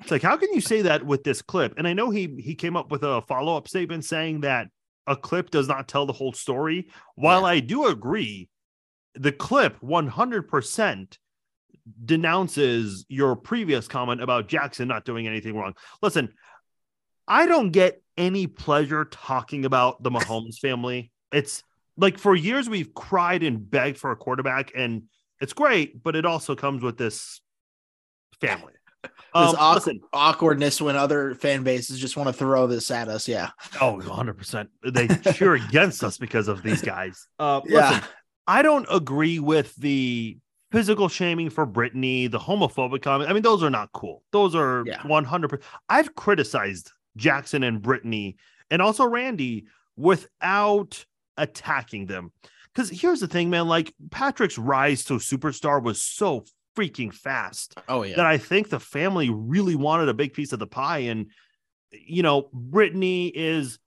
It's 0.00 0.10
like, 0.10 0.22
how 0.22 0.36
can 0.36 0.52
you 0.52 0.60
say 0.60 0.82
that 0.82 1.06
with 1.06 1.24
this 1.24 1.42
clip? 1.42 1.74
And 1.78 1.86
I 1.86 1.92
know 1.92 2.10
he 2.10 2.36
he 2.38 2.54
came 2.54 2.76
up 2.76 2.90
with 2.90 3.02
a 3.02 3.22
follow 3.22 3.56
up 3.56 3.68
statement 3.68 4.04
saying 4.04 4.40
that 4.40 4.68
a 5.06 5.16
clip 5.16 5.50
does 5.50 5.68
not 5.68 5.88
tell 5.88 6.06
the 6.06 6.12
whole 6.12 6.32
story. 6.32 6.88
While 7.14 7.42
yeah. 7.42 7.46
I 7.46 7.60
do 7.60 7.86
agree, 7.86 8.48
the 9.14 9.32
clip 9.32 9.80
100% 9.80 11.18
denounces 12.04 13.04
your 13.08 13.36
previous 13.36 13.88
comment 13.88 14.22
about 14.22 14.48
Jackson 14.48 14.88
not 14.88 15.04
doing 15.04 15.26
anything 15.26 15.56
wrong. 15.56 15.74
Listen, 16.02 16.32
I 17.28 17.46
don't 17.46 17.70
get 17.70 18.02
any 18.16 18.46
pleasure 18.46 19.04
talking 19.04 19.64
about 19.64 20.02
the 20.02 20.10
Mahomes 20.10 20.58
family. 20.58 21.10
It's 21.32 21.62
like 21.96 22.18
for 22.18 22.34
years 22.34 22.68
we've 22.68 22.94
cried 22.94 23.42
and 23.42 23.68
begged 23.68 23.98
for 23.98 24.10
a 24.10 24.16
quarterback, 24.16 24.72
and 24.74 25.04
it's 25.40 25.52
great, 25.52 26.02
but 26.02 26.16
it 26.16 26.24
also 26.24 26.54
comes 26.54 26.82
with 26.82 26.96
this 26.96 27.40
family. 28.40 28.72
this 29.02 29.10
um, 29.34 29.74
listen, 29.74 30.00
awkwardness 30.12 30.80
when 30.80 30.96
other 30.96 31.34
fan 31.34 31.62
bases 31.62 31.98
just 31.98 32.16
want 32.16 32.28
to 32.28 32.32
throw 32.32 32.66
this 32.66 32.90
at 32.90 33.08
us. 33.08 33.28
Yeah. 33.28 33.50
Oh, 33.80 34.00
100%. 34.02 34.68
They 34.92 35.08
cheer 35.32 35.54
against 35.68 36.02
us 36.04 36.18
because 36.18 36.48
of 36.48 36.62
these 36.62 36.82
guys. 36.82 37.26
Uh, 37.38 37.60
yeah. 37.66 37.90
Listen, 37.90 38.08
I 38.46 38.62
don't 38.62 38.86
agree 38.90 39.38
with 39.38 39.74
the 39.76 40.38
physical 40.70 41.08
shaming 41.08 41.50
for 41.50 41.66
Brittany, 41.66 42.26
the 42.26 42.38
homophobic 42.38 43.02
comment. 43.02 43.30
I 43.30 43.32
mean, 43.32 43.42
those 43.42 43.62
are 43.62 43.70
not 43.70 43.92
cool. 43.92 44.22
Those 44.32 44.54
are 44.54 44.84
yeah. 44.86 44.98
100%. 45.02 45.62
I've 45.88 46.14
criticized 46.14 46.92
Jackson 47.16 47.62
and 47.62 47.80
Brittany 47.80 48.36
and 48.70 48.82
also 48.82 49.06
Randy 49.06 49.66
without 49.96 51.04
attacking 51.36 52.06
them. 52.06 52.32
Because 52.74 52.90
here's 52.90 53.20
the 53.20 53.28
thing, 53.28 53.48
man, 53.48 53.68
like 53.68 53.94
Patrick's 54.10 54.58
rise 54.58 55.04
to 55.04 55.14
superstar 55.14 55.82
was 55.82 56.02
so 56.02 56.44
freaking 56.76 57.12
fast. 57.12 57.74
Oh, 57.88 58.02
yeah. 58.02 58.16
That 58.16 58.26
I 58.26 58.36
think 58.36 58.68
the 58.68 58.80
family 58.80 59.30
really 59.30 59.76
wanted 59.76 60.08
a 60.08 60.14
big 60.14 60.34
piece 60.34 60.52
of 60.52 60.58
the 60.58 60.66
pie. 60.66 60.98
And, 60.98 61.30
you 61.90 62.22
know, 62.22 62.50
Brittany 62.52 63.28
is 63.28 63.78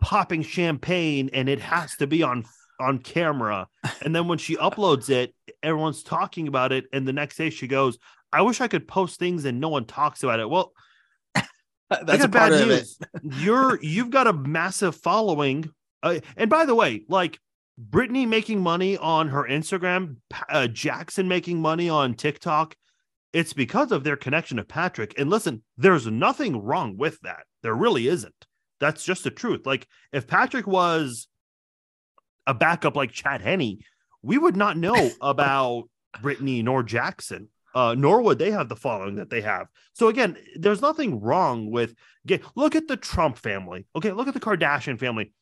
popping 0.00 0.42
champagne 0.42 1.30
and 1.32 1.48
it 1.48 1.60
has 1.60 1.94
to 1.96 2.06
be 2.06 2.22
on 2.22 2.44
on 2.80 2.98
camera. 2.98 3.68
And 4.02 4.14
then 4.14 4.28
when 4.28 4.38
she 4.38 4.56
uploads 4.56 5.10
it, 5.10 5.34
everyone's 5.62 6.02
talking 6.02 6.48
about 6.48 6.72
it. 6.72 6.86
And 6.92 7.06
the 7.06 7.12
next 7.12 7.36
day 7.36 7.50
she 7.50 7.66
goes, 7.66 7.98
I 8.32 8.42
wish 8.42 8.60
I 8.60 8.68
could 8.68 8.88
post 8.88 9.18
things 9.18 9.44
and 9.44 9.60
no 9.60 9.68
one 9.68 9.84
talks 9.84 10.22
about 10.22 10.40
it. 10.40 10.48
Well, 10.48 10.72
that's 11.90 12.24
a 12.24 12.28
bad 12.28 12.52
news. 12.52 12.98
You're 13.22 13.78
you've 13.82 14.10
got 14.10 14.26
a 14.26 14.32
massive 14.32 14.96
following. 14.96 15.70
Uh, 16.02 16.20
and 16.36 16.48
by 16.48 16.64
the 16.64 16.74
way, 16.74 17.04
like 17.08 17.38
Brittany 17.78 18.26
making 18.26 18.60
money 18.60 18.96
on 18.96 19.28
her 19.28 19.44
Instagram, 19.44 20.16
uh, 20.48 20.66
Jackson 20.68 21.28
making 21.28 21.60
money 21.60 21.88
on 21.88 22.14
TikTok, 22.14 22.74
it's 23.32 23.52
because 23.52 23.92
of 23.92 24.04
their 24.04 24.16
connection 24.16 24.56
to 24.58 24.64
Patrick. 24.64 25.14
And 25.18 25.30
listen, 25.30 25.62
there's 25.76 26.06
nothing 26.06 26.62
wrong 26.62 26.96
with 26.96 27.18
that. 27.22 27.44
There 27.62 27.74
really 27.74 28.08
isn't. 28.08 28.46
That's 28.80 29.04
just 29.04 29.24
the 29.24 29.30
truth. 29.30 29.64
Like 29.64 29.86
if 30.12 30.26
Patrick 30.26 30.66
was 30.66 31.28
a 32.46 32.54
backup 32.54 32.96
like 32.96 33.12
Chad 33.12 33.40
Henne, 33.40 33.78
we 34.22 34.38
would 34.38 34.56
not 34.56 34.76
know 34.76 35.10
about 35.20 35.88
Brittany 36.20 36.62
nor 36.62 36.82
Jackson. 36.82 37.48
Uh, 37.74 37.94
nor 37.96 38.20
would 38.20 38.38
they 38.38 38.50
have 38.50 38.68
the 38.68 38.76
following 38.76 39.14
that 39.14 39.30
they 39.30 39.40
have. 39.40 39.66
So 39.94 40.08
again, 40.08 40.36
there's 40.56 40.82
nothing 40.82 41.20
wrong 41.20 41.70
with 41.70 41.94
get 42.26 42.42
look 42.54 42.76
at 42.76 42.86
the 42.86 42.98
Trump 42.98 43.38
family. 43.38 43.86
Okay, 43.96 44.12
look 44.12 44.28
at 44.28 44.34
the 44.34 44.40
Kardashian 44.40 44.98
family. 44.98 45.32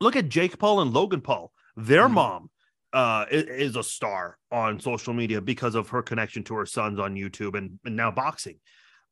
Look 0.00 0.16
at 0.16 0.30
Jake 0.30 0.58
Paul 0.58 0.80
and 0.80 0.94
Logan 0.94 1.20
Paul. 1.20 1.52
Their 1.76 2.04
mm-hmm. 2.04 2.14
mom 2.14 2.50
uh, 2.92 3.26
is 3.30 3.76
a 3.76 3.82
star 3.82 4.38
on 4.50 4.80
social 4.80 5.12
media 5.12 5.40
because 5.40 5.74
of 5.74 5.90
her 5.90 6.02
connection 6.02 6.42
to 6.44 6.54
her 6.54 6.66
sons 6.66 6.98
on 6.98 7.14
YouTube 7.14 7.56
and, 7.56 7.78
and 7.84 7.94
now 7.94 8.10
boxing. 8.10 8.58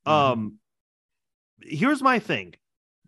Mm-hmm. 0.06 0.10
Um, 0.10 0.54
here's 1.62 2.02
my 2.02 2.18
thing: 2.18 2.54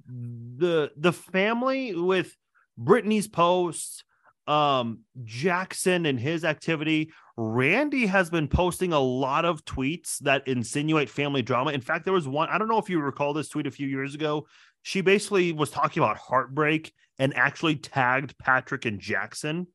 the 0.07 0.93
the 0.97 1.12
family 1.12 1.95
with 1.95 2.37
Brittany's 2.79 3.29
posts, 3.29 4.05
um, 4.47 5.01
Jackson 5.25 6.07
and 6.07 6.19
his 6.19 6.45
activity. 6.45 7.13
Randy 7.37 8.07
has 8.07 8.31
been 8.31 8.49
posting 8.49 8.93
a 8.93 9.01
lot 9.01 9.45
of 9.45 9.65
tweets 9.65 10.19
that 10.21 10.47
insinuate 10.47 11.09
family 11.09 11.43
drama. 11.43 11.73
In 11.73 11.81
fact, 11.81 12.05
there 12.05 12.15
was 12.15 12.29
one. 12.29 12.49
I 12.49 12.59
don't 12.59 12.69
know 12.69 12.79
if 12.79 12.91
you 12.91 13.01
recall 13.01 13.33
this 13.33 13.49
tweet 13.49 13.67
a 13.67 13.71
few 13.71 13.89
years 13.89 14.15
ago. 14.15 14.47
She 14.83 15.01
basically 15.01 15.53
was 15.53 15.71
talking 15.71 16.03
about 16.03 16.17
heartbreak 16.17 16.93
and 17.19 17.37
actually 17.37 17.77
tagged 17.77 18.37
Patrick 18.39 18.87
and 18.87 18.99
Jackson 18.99 19.67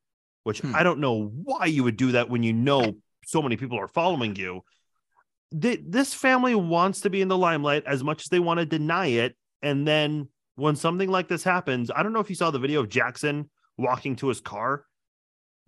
which 0.46 0.60
hmm. 0.60 0.74
I 0.74 0.84
don't 0.84 1.00
know 1.00 1.26
why 1.44 1.66
you 1.66 1.84
would 1.84 1.98
do 1.98 2.14
that 2.14 2.30
when 2.30 2.44
you 2.44 2.54
know 2.54 2.96
so 3.26 3.42
many 3.42 3.58
people 3.58 3.78
are 3.78 3.90
following 3.90 4.36
you. 4.38 4.64
this 5.52 6.14
family 6.14 6.56
wants 6.56 7.02
to 7.02 7.10
be 7.10 7.22
in 7.22 7.28
the 7.28 7.38
limelight 7.38 7.84
as 7.86 8.04
much 8.04 8.22
as 8.22 8.28
they 8.28 8.40
want 8.40 8.60
to 8.60 8.66
deny 8.66 9.08
it. 9.08 9.36
And 9.62 9.88
then 9.88 10.30
when 10.56 10.76
something 10.76 11.10
like 11.10 11.28
this 11.28 11.44
happens, 11.44 11.92
I 11.94 12.04
don't 12.04 12.14
know 12.14 12.20
if 12.20 12.30
you 12.30 12.36
saw 12.36 12.52
the 12.52 12.60
video 12.60 12.80
of 12.80 12.90
Jackson 12.90 13.50
walking 13.78 14.16
to 14.18 14.28
his 14.28 14.42
car. 14.42 14.86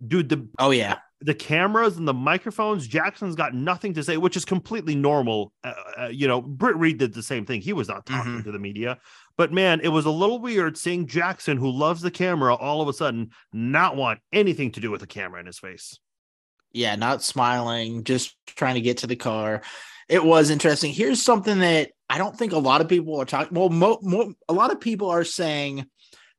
Dude, 0.06 0.28
the 0.28 0.48
oh 0.58 0.70
yeah, 0.70 0.98
the 1.20 1.34
cameras 1.34 1.96
and 1.96 2.06
the 2.06 2.14
microphones, 2.14 2.86
Jackson's 2.86 3.34
got 3.34 3.52
nothing 3.52 3.94
to 3.94 4.04
say, 4.04 4.16
which 4.16 4.36
is 4.36 4.44
completely 4.44 4.94
normal. 4.94 5.52
Uh, 5.64 5.72
uh, 5.98 6.06
you 6.06 6.28
know, 6.28 6.40
Britt 6.40 6.76
Reid 6.76 6.98
did 6.98 7.12
the 7.12 7.22
same 7.22 7.44
thing. 7.44 7.60
He 7.60 7.72
was 7.72 7.88
not 7.88 8.06
talking 8.06 8.32
mm-hmm. 8.32 8.42
to 8.44 8.52
the 8.52 8.60
media, 8.60 8.98
but 9.36 9.52
man, 9.52 9.80
it 9.82 9.88
was 9.88 10.06
a 10.06 10.10
little 10.10 10.38
weird 10.38 10.78
seeing 10.78 11.08
Jackson, 11.08 11.56
who 11.56 11.70
loves 11.70 12.00
the 12.00 12.12
camera, 12.12 12.54
all 12.54 12.80
of 12.80 12.88
a 12.88 12.92
sudden 12.92 13.30
not 13.52 13.96
want 13.96 14.20
anything 14.32 14.70
to 14.72 14.80
do 14.80 14.90
with 14.90 15.00
the 15.00 15.06
camera 15.06 15.40
in 15.40 15.46
his 15.46 15.58
face. 15.58 15.98
Yeah, 16.72 16.94
not 16.94 17.22
smiling, 17.22 18.04
just 18.04 18.36
trying 18.46 18.76
to 18.76 18.80
get 18.80 18.98
to 18.98 19.06
the 19.08 19.16
car. 19.16 19.62
It 20.08 20.24
was 20.24 20.50
interesting. 20.50 20.92
Here's 20.92 21.20
something 21.20 21.58
that 21.58 21.90
I 22.10 22.18
don't 22.18 22.36
think 22.36 22.52
a 22.52 22.58
lot 22.58 22.80
of 22.80 22.88
people 22.88 23.20
are 23.20 23.24
talking. 23.24 23.58
Well, 23.58 23.68
mo- 23.68 23.98
mo- 24.02 24.34
a 24.48 24.52
lot 24.52 24.72
of 24.72 24.80
people 24.80 25.10
are 25.10 25.24
saying 25.24 25.86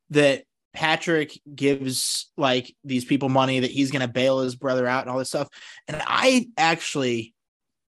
that 0.09 0.43
Patrick 0.73 1.39
gives 1.53 2.31
like 2.37 2.75
these 2.83 3.05
people 3.05 3.29
money 3.29 3.61
that 3.61 3.71
he's 3.71 3.91
going 3.91 4.01
to 4.01 4.07
bail 4.07 4.39
his 4.39 4.55
brother 4.55 4.87
out 4.87 5.03
and 5.03 5.11
all 5.11 5.19
this 5.19 5.29
stuff. 5.29 5.47
And 5.87 6.01
I 6.05 6.47
actually, 6.57 7.33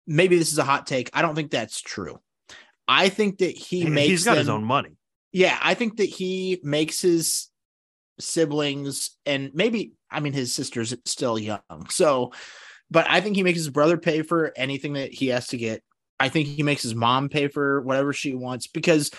maybe 0.05 0.37
this 0.37 0.51
is 0.51 0.57
a 0.57 0.63
hot 0.63 0.87
take. 0.87 1.09
I 1.13 1.21
don't 1.21 1.35
think 1.35 1.51
that's 1.51 1.81
true. 1.81 2.19
I 2.87 3.09
think 3.09 3.39
that 3.39 3.55
he 3.55 3.85
makes 3.85 4.09
he's 4.09 4.25
got 4.25 4.31
them, 4.31 4.39
his 4.39 4.49
own 4.49 4.63
money. 4.63 4.97
Yeah, 5.31 5.57
I 5.61 5.73
think 5.73 5.97
that 5.97 6.09
he 6.09 6.59
makes 6.63 7.01
his 7.01 7.49
siblings 8.19 9.17
and 9.25 9.51
maybe 9.53 9.93
I 10.11 10.19
mean 10.19 10.33
his 10.33 10.53
sister's 10.53 10.93
still 11.05 11.39
young. 11.39 11.61
So, 11.89 12.33
but 12.91 13.09
I 13.09 13.21
think 13.21 13.35
he 13.35 13.43
makes 13.43 13.57
his 13.57 13.69
brother 13.69 13.97
pay 13.97 14.21
for 14.21 14.51
anything 14.55 14.93
that 14.93 15.11
he 15.13 15.27
has 15.27 15.47
to 15.47 15.57
get. 15.57 15.81
I 16.19 16.29
think 16.29 16.47
he 16.47 16.63
makes 16.63 16.83
his 16.83 16.95
mom 16.95 17.29
pay 17.29 17.47
for 17.47 17.81
whatever 17.81 18.13
she 18.13 18.35
wants 18.35 18.67
because 18.67 19.11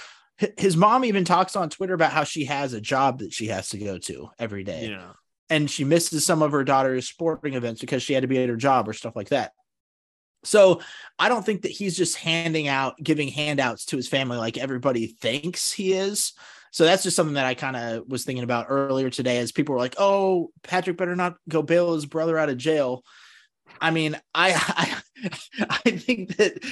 his 0.57 0.77
mom 0.77 1.05
even 1.05 1.25
talks 1.25 1.57
on 1.57 1.71
Twitter 1.71 1.95
about 1.95 2.13
how 2.13 2.25
she 2.25 2.45
has 2.47 2.73
a 2.73 2.81
job 2.81 3.21
that 3.21 3.33
she 3.33 3.49
has 3.49 3.69
to 3.71 3.79
go 3.79 3.99
to 3.99 4.31
every 4.39 4.65
day. 4.65 4.89
Yeah. 4.89 5.13
And 5.51 5.71
she 5.71 5.85
misses 5.85 6.25
some 6.25 6.43
of 6.43 6.53
her 6.53 6.65
daughter's 6.65 7.07
sporting 7.07 7.55
events 7.55 7.81
because 7.81 8.03
she 8.03 8.15
had 8.15 8.23
to 8.23 8.29
be 8.29 8.43
at 8.43 8.49
her 8.49 8.57
job 8.57 8.89
or 8.89 8.93
stuff 8.93 9.15
like 9.15 9.29
that. 9.29 9.53
So 10.43 10.81
I 11.19 11.29
don't 11.29 11.45
think 11.45 11.63
that 11.63 11.71
he's 11.71 11.97
just 11.97 12.17
handing 12.17 12.69
out, 12.69 12.97
giving 13.03 13.29
handouts 13.29 13.87
to 13.87 13.97
his 13.97 14.09
family 14.09 14.37
like 14.37 14.59
everybody 14.59 15.07
thinks 15.07 15.73
he 15.73 15.93
is. 15.93 16.33
So 16.71 16.85
that's 16.85 17.05
just 17.05 17.17
something 17.17 17.35
that 17.35 17.47
I 17.47 17.55
kind 17.55 17.77
of 17.77 18.09
was 18.09 18.25
thinking 18.25 18.43
about 18.43 18.67
earlier 18.69 19.09
today 19.09 19.39
as 19.39 19.53
people 19.53 19.75
were 19.75 19.81
like, 19.81 19.95
oh, 19.97 20.51
Patrick 20.63 20.97
better 20.97 21.15
not 21.15 21.37
go 21.49 21.63
bail 21.63 21.95
his 21.95 22.07
brother 22.07 22.37
out 22.37 22.49
of 22.49 22.57
jail. 22.57 23.05
I 23.81 23.91
mean, 23.91 24.21
I, 24.35 24.53
I 24.55 25.01
I 25.69 25.91
think 25.91 26.37
that 26.37 26.65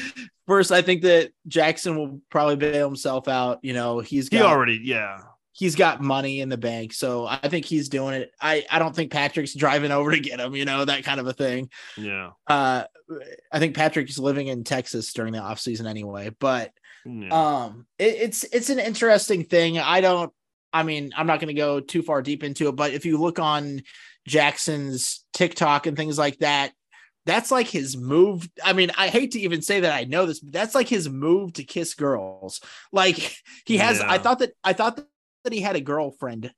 first, 0.47 0.73
I 0.73 0.83
think 0.83 1.03
that 1.03 1.31
Jackson 1.47 1.97
will 1.97 2.21
probably 2.31 2.57
bail 2.57 2.87
himself 2.87 3.29
out. 3.29 3.61
You 3.63 3.73
know, 3.73 4.01
he's 4.01 4.29
got, 4.29 4.39
he 4.39 4.43
already, 4.43 4.81
yeah, 4.83 5.19
he's 5.53 5.77
got 5.77 6.01
money 6.01 6.41
in 6.41 6.49
the 6.49 6.57
bank, 6.57 6.93
so 6.93 7.27
I 7.27 7.49
think 7.49 7.65
he's 7.65 7.89
doing 7.89 8.15
it. 8.15 8.33
I 8.41 8.65
I 8.71 8.79
don't 8.79 8.95
think 8.95 9.13
Patrick's 9.13 9.55
driving 9.55 9.93
over 9.93 10.11
to 10.11 10.21
get 10.21 10.41
him. 10.41 10.57
You 10.57 10.65
know, 10.65 10.85
that 10.85 11.05
kind 11.05 11.21
of 11.21 11.27
a 11.27 11.33
thing. 11.33 11.71
Yeah. 11.97 12.31
Uh, 12.47 12.85
I 13.53 13.59
think 13.59 13.77
Patrick's 13.77 14.19
living 14.19 14.47
in 14.49 14.65
Texas 14.65 15.13
during 15.13 15.33
the 15.33 15.41
off 15.41 15.61
season 15.61 15.87
anyway, 15.87 16.31
but 16.39 16.73
yeah. 17.05 17.29
um, 17.31 17.87
it, 17.99 18.17
it's 18.21 18.45
it's 18.45 18.71
an 18.71 18.79
interesting 18.79 19.45
thing. 19.45 19.79
I 19.79 20.01
don't. 20.01 20.33
I 20.73 20.85
mean, 20.85 21.13
I'm 21.15 21.27
not 21.27 21.39
going 21.39 21.55
to 21.55 21.61
go 21.61 21.81
too 21.81 22.03
far 22.03 22.23
deep 22.23 22.43
into 22.43 22.69
it, 22.69 22.77
but 22.77 22.93
if 22.93 23.05
you 23.05 23.19
look 23.19 23.39
on 23.39 23.83
Jackson's 24.27 25.23
TikTok 25.35 25.87
and 25.87 25.97
things 25.97 26.19
like 26.19 26.39
that, 26.39 26.73
that's 27.25 27.51
like 27.51 27.69
his 27.69 27.97
move. 27.97 28.49
I 28.65 28.73
mean, 28.73 28.91
I 28.97 29.09
hate 29.09 29.33
to 29.33 29.41
even 29.41 29.63
say 29.63 29.81
that 29.81 29.93
I 29.93 30.05
know 30.05 30.27
this, 30.27 30.41
but 30.41 30.53
that's 30.53 30.75
like 30.75 30.89
his 30.89 31.09
move 31.09 31.55
to 31.55 31.65
kiss 31.65 31.95
girls. 31.95 32.61
Like 32.93 33.37
he 33.65 33.79
has, 33.79 33.99
yeah. 33.99 34.11
I 34.11 34.19
thought 34.19 34.41
that 34.41 34.53
I 34.65 34.73
thought 34.73 34.97
that 35.45 35.53
he 35.53 35.61
had 35.61 35.77
a 35.77 35.81
girlfriend 35.81 36.53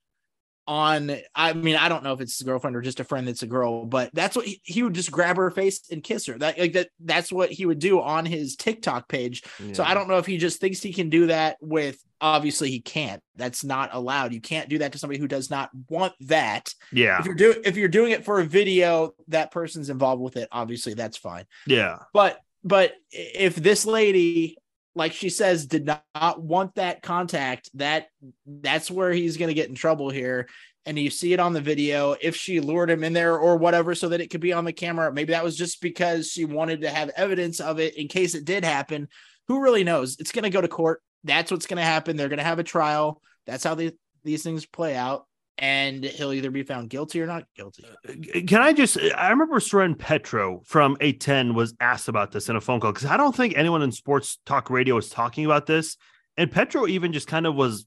on 0.66 1.15
i 1.35 1.53
mean 1.53 1.77
i 1.77 1.89
don't 1.89 2.03
know 2.03 2.12
if 2.12 2.20
it's 2.20 2.39
his 2.39 2.47
girlfriend 2.47 2.74
or 2.77 2.81
just 2.81 3.01
a 3.01 3.05
friend 3.05 3.28
that's 3.28 3.43
a 3.43 3.47
girl 3.47 3.85
but 3.85 4.11
that's 4.15 4.35
what 4.35 4.47
he, 4.47 4.61
he 4.65 4.82
would 4.82 4.95
just 4.95 5.11
grab 5.11 5.36
her 5.36 5.51
face 5.51 5.82
and 5.91 6.03
kiss 6.03 6.27
her. 6.27 6.39
That 6.39 6.59
like 6.59 6.73
that 6.73 6.89
that's 7.01 7.31
what 7.31 7.51
he 7.51 7.66
would 7.66 7.78
do 7.78 8.01
on 8.01 8.24
his 8.24 8.57
tiktok 8.57 9.09
page. 9.09 9.43
Yeah. 9.62 9.74
so 9.74 9.85
i 9.85 9.95
don't 9.95 10.09
know 10.09 10.19
if 10.19 10.27
he 10.27 10.39
just 10.39 10.61
thinks 10.61 10.81
he 10.81 10.93
can 10.93 11.11
do 11.11 11.27
that 11.27 11.57
with 11.61 11.99
obviously 12.24 12.70
he 12.70 12.81
can't. 12.81 13.23
That's 13.36 13.65
not 13.65 13.91
allowed. 13.93 14.32
You 14.32 14.41
can't 14.41 14.70
do 14.70 14.78
that 14.78 14.93
to 14.93 14.99
somebody 14.99 15.20
who 15.20 15.28
does 15.28 15.51
not 15.51 15.69
want 15.91 16.15
that. 16.20 16.73
Yeah. 16.91 17.19
If 17.19 17.27
you're 17.27 17.35
doing 17.35 17.59
if 17.65 17.77
you're 17.77 17.89
doing 17.89 18.12
it 18.12 18.24
for 18.24 18.41
a 18.41 18.45
video 18.45 19.12
that 19.28 19.51
person's 19.51 19.91
involved 19.91 20.23
with 20.23 20.36
it 20.36 20.49
obviously 20.51 20.95
that's 20.95 21.19
fine. 21.19 21.45
Yeah. 21.66 21.99
But 22.12 22.39
but 22.65 22.95
if 23.11 23.57
this 23.57 23.85
lady 23.85 24.57
like 24.95 25.12
she 25.12 25.29
says, 25.29 25.66
did 25.66 25.87
not 25.87 26.43
want 26.43 26.75
that 26.77 27.03
contact, 27.03 27.71
that 27.75 28.07
that's 28.47 28.91
where 28.91 29.12
he's 29.12 29.37
going 29.37 29.49
to 29.49 29.55
get 29.55 29.69
in 29.69 29.75
trouble 29.75 30.11
here. 30.11 30.49
And 30.87 30.99
you 30.99 31.11
see 31.11 31.33
it 31.33 31.41
on 31.41 31.53
the 31.53 31.61
video. 31.61 32.15
If 32.21 32.37
she 32.37 32.61
lured 32.61 32.91
him 32.91 33.05
in 33.05 33.12
there 33.12 33.39
or 33.39 33.57
whatever, 33.57 33.95
so 33.95 34.11
that 34.11 34.21
it 34.21 34.29
could 34.29 34.41
be 34.41 34.53
on 34.53 34.65
the 34.65 34.73
camera, 34.73 35.12
maybe 35.12 35.33
that 35.33 35.45
was 35.45 35.57
just 35.57 35.81
because 35.81 36.31
she 36.31 36.45
wanted 36.45 36.83
to 36.83 36.91
have 36.91 37.11
evidence 37.16 37.59
of 37.61 37.81
it 37.81 37.97
in 37.97 38.07
case 38.07 38.35
it 38.35 38.45
did 38.45 38.65
happen. 38.65 39.09
Who 39.49 39.62
really 39.62 39.85
knows? 39.85 40.16
It's 40.19 40.33
going 40.33 40.45
to 40.45 40.51
go 40.51 40.61
to 40.61 40.69
court. 40.69 41.03
That's 41.25 41.51
what's 41.51 41.66
going 41.66 41.79
to 41.79 41.83
happen. 41.83 42.16
They're 42.16 42.29
going 42.29 42.39
to 42.39 42.45
have 42.45 42.59
a 42.59 42.65
trial. 42.65 43.21
That's 43.47 43.65
how 43.65 43.75
the, 43.75 43.95
these 44.25 44.43
things 44.43 44.66
play 44.66 44.95
out 44.95 45.27
and 45.59 46.05
he'll 46.05 46.32
either 46.32 46.51
be 46.51 46.62
found 46.62 46.90
guilty 46.90 47.20
or 47.20 47.26
not 47.26 47.44
guilty. 47.56 47.85
Uh, 48.09 48.12
can 48.47 48.60
I 48.60 48.72
just? 48.72 48.98
I 49.16 49.31
remember 49.31 49.60
Soren 49.60 49.94
Petro 49.94 50.62
from 50.64 50.97
810 51.01 51.55
was 51.55 51.74
asked 51.81 52.09
about 52.09 52.32
this 52.32 52.48
in 52.48 52.56
a 52.56 52.60
phone 52.60 52.81
call 52.81 52.93
because 52.93 53.09
I 53.09 53.16
don't 53.16 53.35
think 53.35 53.56
anyone 53.56 53.82
in 53.82 53.93
sports 53.93 54.39
talk 54.47 54.70
radio 54.70 54.97
was 54.97 55.10
talking 55.10 55.44
about 55.44 55.66
this. 55.66 55.97
And 56.36 56.51
Petro 56.51 56.86
even 56.86 57.12
just 57.12 57.28
kind 57.28 57.47
of 57.47 57.55
was, 57.55 57.86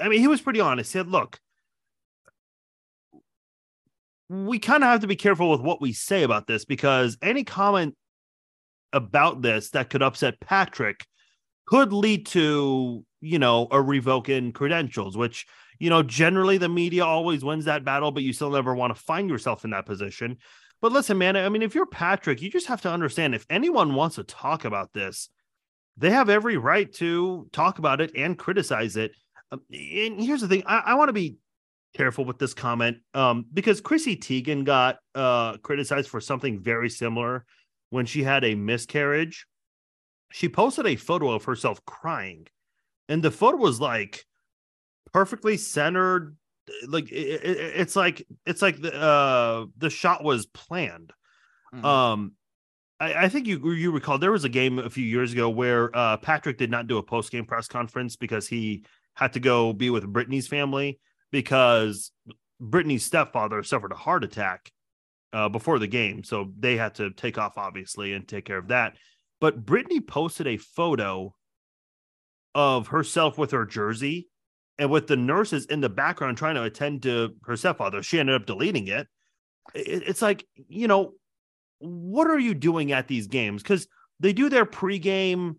I 0.00 0.08
mean, 0.08 0.20
he 0.20 0.26
was 0.26 0.40
pretty 0.40 0.60
honest. 0.60 0.92
He 0.92 0.98
said, 0.98 1.08
look, 1.08 1.38
we 4.28 4.58
kind 4.58 4.82
of 4.82 4.90
have 4.90 5.00
to 5.00 5.06
be 5.06 5.16
careful 5.16 5.50
with 5.50 5.60
what 5.60 5.80
we 5.80 5.92
say 5.92 6.24
about 6.24 6.48
this 6.48 6.64
because 6.64 7.16
any 7.22 7.44
comment 7.44 7.94
about 8.92 9.42
this 9.42 9.70
that 9.70 9.90
could 9.90 10.02
upset 10.02 10.40
Patrick 10.40 11.06
could 11.66 11.92
lead 11.92 12.26
to, 12.26 13.04
you 13.20 13.38
know, 13.38 13.68
a 13.70 13.80
revoke 13.80 14.28
in 14.28 14.52
credentials, 14.52 15.16
which 15.16 15.46
you 15.78 15.90
know, 15.90 16.02
generally 16.02 16.58
the 16.58 16.68
media 16.68 17.04
always 17.04 17.44
wins 17.44 17.64
that 17.64 17.84
battle, 17.84 18.10
but 18.10 18.22
you 18.22 18.32
still 18.32 18.50
never 18.50 18.74
want 18.74 18.94
to 18.94 19.02
find 19.02 19.28
yourself 19.28 19.64
in 19.64 19.70
that 19.70 19.86
position. 19.86 20.38
But 20.80 20.92
listen, 20.92 21.18
man, 21.18 21.36
I 21.36 21.48
mean, 21.48 21.62
if 21.62 21.74
you're 21.74 21.86
Patrick, 21.86 22.42
you 22.42 22.50
just 22.50 22.66
have 22.66 22.82
to 22.82 22.90
understand 22.90 23.34
if 23.34 23.46
anyone 23.48 23.94
wants 23.94 24.16
to 24.16 24.24
talk 24.24 24.64
about 24.64 24.92
this, 24.92 25.30
they 25.96 26.10
have 26.10 26.28
every 26.28 26.56
right 26.56 26.92
to 26.94 27.48
talk 27.52 27.78
about 27.78 28.00
it 28.00 28.12
and 28.16 28.38
criticize 28.38 28.96
it. 28.96 29.12
Um, 29.52 29.62
and 29.70 30.20
here's 30.20 30.40
the 30.40 30.48
thing 30.48 30.64
I, 30.66 30.82
I 30.86 30.94
want 30.94 31.08
to 31.08 31.14
be 31.14 31.36
careful 31.94 32.24
with 32.24 32.38
this 32.38 32.54
comment 32.54 32.98
um, 33.14 33.46
because 33.52 33.80
Chrissy 33.80 34.16
Teigen 34.16 34.64
got 34.64 34.98
uh, 35.14 35.56
criticized 35.58 36.08
for 36.08 36.20
something 36.20 36.60
very 36.60 36.90
similar 36.90 37.44
when 37.90 38.06
she 38.06 38.22
had 38.22 38.44
a 38.44 38.54
miscarriage. 38.54 39.46
She 40.32 40.48
posted 40.48 40.86
a 40.86 40.96
photo 40.96 41.30
of 41.30 41.44
herself 41.44 41.84
crying, 41.84 42.46
and 43.08 43.22
the 43.22 43.30
photo 43.30 43.56
was 43.56 43.80
like 43.80 44.24
perfectly 45.14 45.56
centered 45.56 46.36
like 46.88 47.10
it, 47.12 47.44
it, 47.44 47.58
it's 47.76 47.94
like 47.94 48.26
it's 48.44 48.60
like 48.60 48.80
the 48.80 48.94
uh 48.94 49.64
the 49.78 49.88
shot 49.88 50.24
was 50.24 50.46
planned 50.46 51.12
mm-hmm. 51.72 51.84
um 51.84 52.32
I, 52.98 53.24
I, 53.24 53.28
think 53.28 53.46
you 53.46 53.70
you 53.72 53.92
recall 53.92 54.18
there 54.18 54.32
was 54.32 54.44
a 54.44 54.48
game 54.48 54.78
a 54.78 54.90
few 54.90 55.04
years 55.04 55.32
ago 55.32 55.50
where 55.50 55.94
uh, 55.96 56.16
Patrick 56.16 56.58
did 56.58 56.70
not 56.70 56.86
do 56.86 56.98
a 56.98 57.02
post 57.02 57.32
game 57.32 57.44
press 57.44 57.66
conference 57.66 58.14
because 58.14 58.46
he 58.46 58.84
had 59.14 59.32
to 59.32 59.40
go 59.40 59.72
be 59.72 59.90
with 59.90 60.06
Brittany's 60.06 60.46
family 60.46 61.00
because 61.32 62.12
Brittany's 62.60 63.04
stepfather 63.04 63.64
suffered 63.64 63.90
a 63.90 63.96
heart 63.96 64.22
attack 64.22 64.70
uh, 65.32 65.48
before 65.48 65.80
the 65.80 65.88
game, 65.88 66.22
so 66.22 66.52
they 66.56 66.76
had 66.76 66.94
to 66.94 67.10
take 67.10 67.36
off 67.36 67.58
obviously 67.58 68.12
and 68.12 68.28
take 68.28 68.44
care 68.44 68.58
of 68.58 68.68
that. 68.68 68.94
But 69.40 69.66
Brittany 69.66 70.00
posted 70.00 70.46
a 70.46 70.56
photo 70.56 71.34
of 72.54 72.86
herself 72.86 73.36
with 73.36 73.50
her 73.50 73.66
jersey 73.66 74.28
and 74.78 74.90
with 74.90 75.06
the 75.06 75.16
nurses 75.16 75.66
in 75.66 75.80
the 75.80 75.88
background 75.88 76.36
trying 76.36 76.56
to 76.56 76.62
attend 76.62 77.02
to 77.04 77.34
her 77.44 77.56
stepfather. 77.56 78.02
She 78.02 78.18
ended 78.18 78.34
up 78.34 78.46
deleting 78.46 78.88
it. 78.88 79.06
It's 79.74 80.22
like, 80.22 80.46
you 80.68 80.88
know, 80.88 81.12
what 81.78 82.26
are 82.28 82.38
you 82.38 82.54
doing 82.54 82.92
at 82.92 83.08
these 83.08 83.26
games? 83.26 83.62
Because 83.62 83.86
they 84.20 84.32
do 84.32 84.48
their 84.48 84.66
pregame 84.66 85.56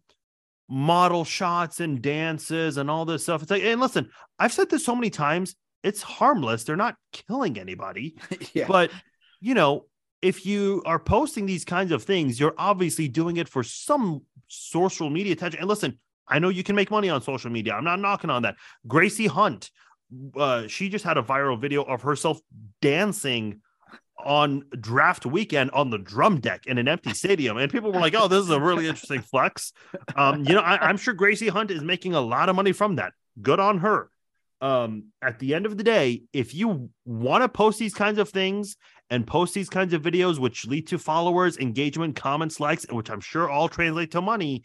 model 0.68 1.24
shots 1.24 1.80
and 1.80 2.02
dances 2.02 2.78
and 2.78 2.90
all 2.90 3.06
this 3.06 3.24
stuff. 3.24 3.42
It's 3.42 3.52
like, 3.52 3.64
and 3.64 3.80
listen, 3.80 4.10
I've 4.40 4.54
said 4.54 4.70
this 4.70 4.86
so 4.86 4.96
many 4.96 5.10
times, 5.10 5.56
it's 5.84 6.02
harmless. 6.02 6.64
They're 6.64 6.76
not 6.76 6.96
killing 7.12 7.60
anybody. 7.60 8.16
yeah. 8.54 8.66
But, 8.68 8.92
you 9.40 9.54
know, 9.54 9.86
if 10.22 10.46
you 10.46 10.82
are 10.86 11.00
posting 11.00 11.46
these 11.46 11.66
kinds 11.66 11.92
of 11.92 12.04
things, 12.04 12.40
you're 12.40 12.56
obviously 12.58 13.08
doing 13.08 13.38
it 13.38 13.48
for 13.48 13.64
some 13.64 14.24
social 14.48 15.10
media 15.10 15.34
attention. 15.34 15.60
And 15.60 15.70
listen, 15.70 16.00
I 16.28 16.40
know 16.40 16.50
you 16.50 16.64
can 16.64 16.76
make 16.76 16.92
money 16.92 17.10
on 17.10 17.22
social 17.22 17.52
media. 17.52 17.74
I'm 17.74 17.84
not 17.84 18.00
knocking 18.00 18.30
on 18.30 18.44
that. 18.44 18.56
Gracie 18.88 19.28
Hunt, 19.28 19.70
uh, 20.36 20.68
she 20.68 20.90
just 20.90 21.06
had 21.06 21.18
a 21.18 21.24
viral 21.24 21.60
video 21.60 21.84
of 21.84 22.02
herself 22.02 22.40
dancing 22.82 23.62
on 24.24 24.64
draft 24.80 25.26
weekend 25.26 25.72
on 25.72 25.90
the 25.90 25.98
drum 25.98 26.40
deck 26.40 26.66
in 26.66 26.78
an 26.78 26.88
empty 26.88 27.14
stadium, 27.14 27.58
and 27.58 27.72
people 27.72 27.92
were 27.92 28.00
like, 28.00 28.16
"Oh, 28.16 28.28
this 28.28 28.44
is 28.44 28.50
a 28.50 28.60
really 28.60 28.88
interesting 28.90 29.22
flex." 29.22 29.74
Um, 30.16 30.44
you 30.46 30.56
know, 30.56 30.62
I, 30.62 30.90
am 30.90 30.98
sure 30.98 31.14
Gracie 31.14 31.50
Hunt 31.50 31.72
is 31.72 31.84
making 31.84 32.14
a 32.14 32.22
lot 32.22 32.50
of 32.50 32.56
money 32.56 32.72
from 32.72 32.96
that. 32.96 33.14
Good 33.42 33.60
on 33.60 33.80
her. 33.80 34.10
Um, 34.62 35.12
at 35.22 35.40
the 35.40 35.54
end 35.54 35.66
of 35.66 35.78
the 35.78 35.84
day, 35.84 36.24
if 36.34 36.56
you 36.56 36.90
want 37.04 37.44
to 37.44 37.50
post 37.50 37.78
these 37.78 37.94
kinds 37.94 38.18
of 38.18 38.30
things 38.30 38.78
and 39.10 39.28
post 39.28 39.54
these 39.54 39.70
kinds 39.70 39.94
of 39.94 40.02
videos, 40.02 40.40
which 40.40 40.66
lead 40.66 40.88
to 40.88 40.98
followers, 40.98 41.58
engagement, 41.58 42.16
comments, 42.16 42.60
likes, 42.60 42.86
which 42.90 43.12
I'm 43.12 43.20
sure 43.20 43.50
all 43.50 43.70
translate 43.70 44.12
to 44.12 44.22
money, 44.22 44.64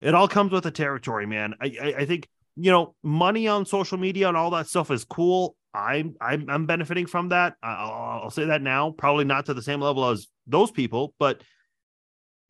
it 0.00 0.14
all 0.14 0.28
comes 0.28 0.52
with 0.52 0.64
the 0.64 0.70
territory, 0.70 1.26
man. 1.26 1.54
I, 1.60 1.76
I, 1.80 1.94
I 1.98 2.06
think 2.06 2.28
you 2.56 2.70
know 2.70 2.94
money 3.02 3.48
on 3.48 3.66
social 3.66 3.98
media 3.98 4.28
and 4.28 4.36
all 4.36 4.50
that 4.50 4.68
stuff 4.68 4.90
is 4.90 5.04
cool. 5.04 5.56
I'm 5.74 6.14
I'm, 6.20 6.48
I'm 6.48 6.66
benefiting 6.66 7.06
from 7.06 7.30
that. 7.30 7.54
I'll, 7.62 8.20
I'll 8.24 8.30
say 8.30 8.46
that 8.46 8.62
now. 8.62 8.90
Probably 8.90 9.24
not 9.24 9.46
to 9.46 9.54
the 9.54 9.62
same 9.62 9.80
level 9.80 10.08
as 10.08 10.26
those 10.46 10.70
people, 10.70 11.14
but 11.18 11.42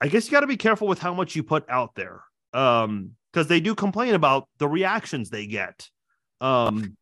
I 0.01 0.09
guess 0.09 0.27
you 0.27 0.33
got 0.33 0.41
to 0.41 0.47
be 0.47 0.57
careful 0.57 0.89
with 0.89 0.99
how 0.99 1.15
much 1.15 1.35
you 1.35 1.43
put 1.43 1.69
out 1.69 1.95
there, 1.95 2.23
um, 2.53 3.13
because 3.33 3.49
they 3.49 3.61
do 3.61 3.75
complain 3.75 4.15
about 4.15 4.49
the 4.59 4.69
reactions 4.69 5.31
they 5.31 5.47
get. 5.47 5.89
Um, 6.41 6.97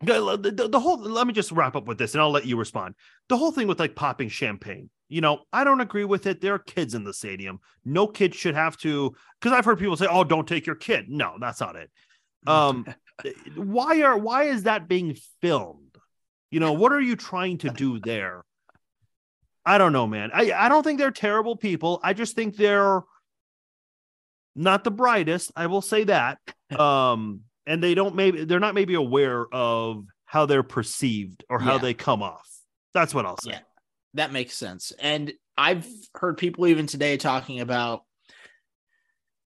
the, 0.00 0.52
the, 0.54 0.68
the 0.68 0.80
whole. 0.80 0.98
Let 0.98 1.26
me 1.26 1.32
just 1.32 1.52
wrap 1.52 1.76
up 1.76 1.86
with 1.86 1.98
this, 1.98 2.14
and 2.14 2.20
I'll 2.20 2.32
let 2.32 2.46
you 2.46 2.56
respond. 2.56 2.94
The 3.28 3.36
whole 3.36 3.52
thing 3.52 3.68
with 3.68 3.78
like 3.78 3.94
popping 3.94 4.28
champagne 4.28 4.90
you 5.12 5.20
know, 5.20 5.42
I 5.52 5.62
don't 5.62 5.82
agree 5.82 6.04
with 6.04 6.26
it. 6.26 6.40
There 6.40 6.54
are 6.54 6.58
kids 6.58 6.94
in 6.94 7.04
the 7.04 7.12
stadium. 7.12 7.60
No 7.84 8.06
kid 8.06 8.34
should 8.34 8.54
have 8.54 8.78
to, 8.78 9.14
because 9.38 9.52
I've 9.52 9.66
heard 9.66 9.78
people 9.78 9.96
say, 9.96 10.06
"Oh, 10.10 10.24
don't 10.24 10.48
take 10.48 10.64
your 10.64 10.74
kid." 10.74 11.10
No, 11.10 11.36
that's 11.38 11.60
not 11.60 11.76
it. 11.76 11.90
Um, 12.44 12.84
why 13.54 14.02
are 14.02 14.18
why 14.18 14.44
is 14.46 14.64
that 14.64 14.88
being 14.88 15.16
filmed? 15.40 15.96
You 16.50 16.58
know, 16.58 16.72
what 16.72 16.90
are 16.90 17.00
you 17.00 17.14
trying 17.14 17.58
to 17.58 17.70
do 17.70 18.00
there? 18.00 18.42
I 19.64 19.78
don't 19.78 19.92
know, 19.92 20.08
man. 20.08 20.32
I 20.34 20.50
I 20.50 20.68
don't 20.68 20.82
think 20.82 20.98
they're 20.98 21.12
terrible 21.12 21.54
people. 21.54 22.00
I 22.02 22.14
just 22.14 22.34
think 22.34 22.56
they're 22.56 23.02
not 24.56 24.82
the 24.82 24.90
brightest. 24.90 25.52
I 25.54 25.68
will 25.68 25.82
say 25.82 26.04
that. 26.04 26.38
Um, 26.72 27.42
and 27.66 27.82
they 27.82 27.94
don't 27.94 28.14
maybe 28.14 28.44
they're 28.44 28.58
not 28.58 28.74
maybe 28.74 28.94
aware 28.94 29.46
of 29.52 30.06
how 30.24 30.46
they're 30.46 30.62
perceived 30.62 31.44
or 31.50 31.60
how 31.60 31.74
yeah. 31.74 31.78
they 31.78 31.94
come 31.94 32.22
off. 32.22 32.48
That's 32.94 33.14
what 33.14 33.26
I'll 33.26 33.36
say. 33.36 33.50
Yeah 33.50 33.60
that 34.14 34.32
makes 34.32 34.54
sense. 34.54 34.92
And 34.98 35.32
I've 35.56 35.86
heard 36.14 36.38
people 36.38 36.66
even 36.66 36.86
today 36.86 37.16
talking 37.16 37.60
about. 37.60 38.02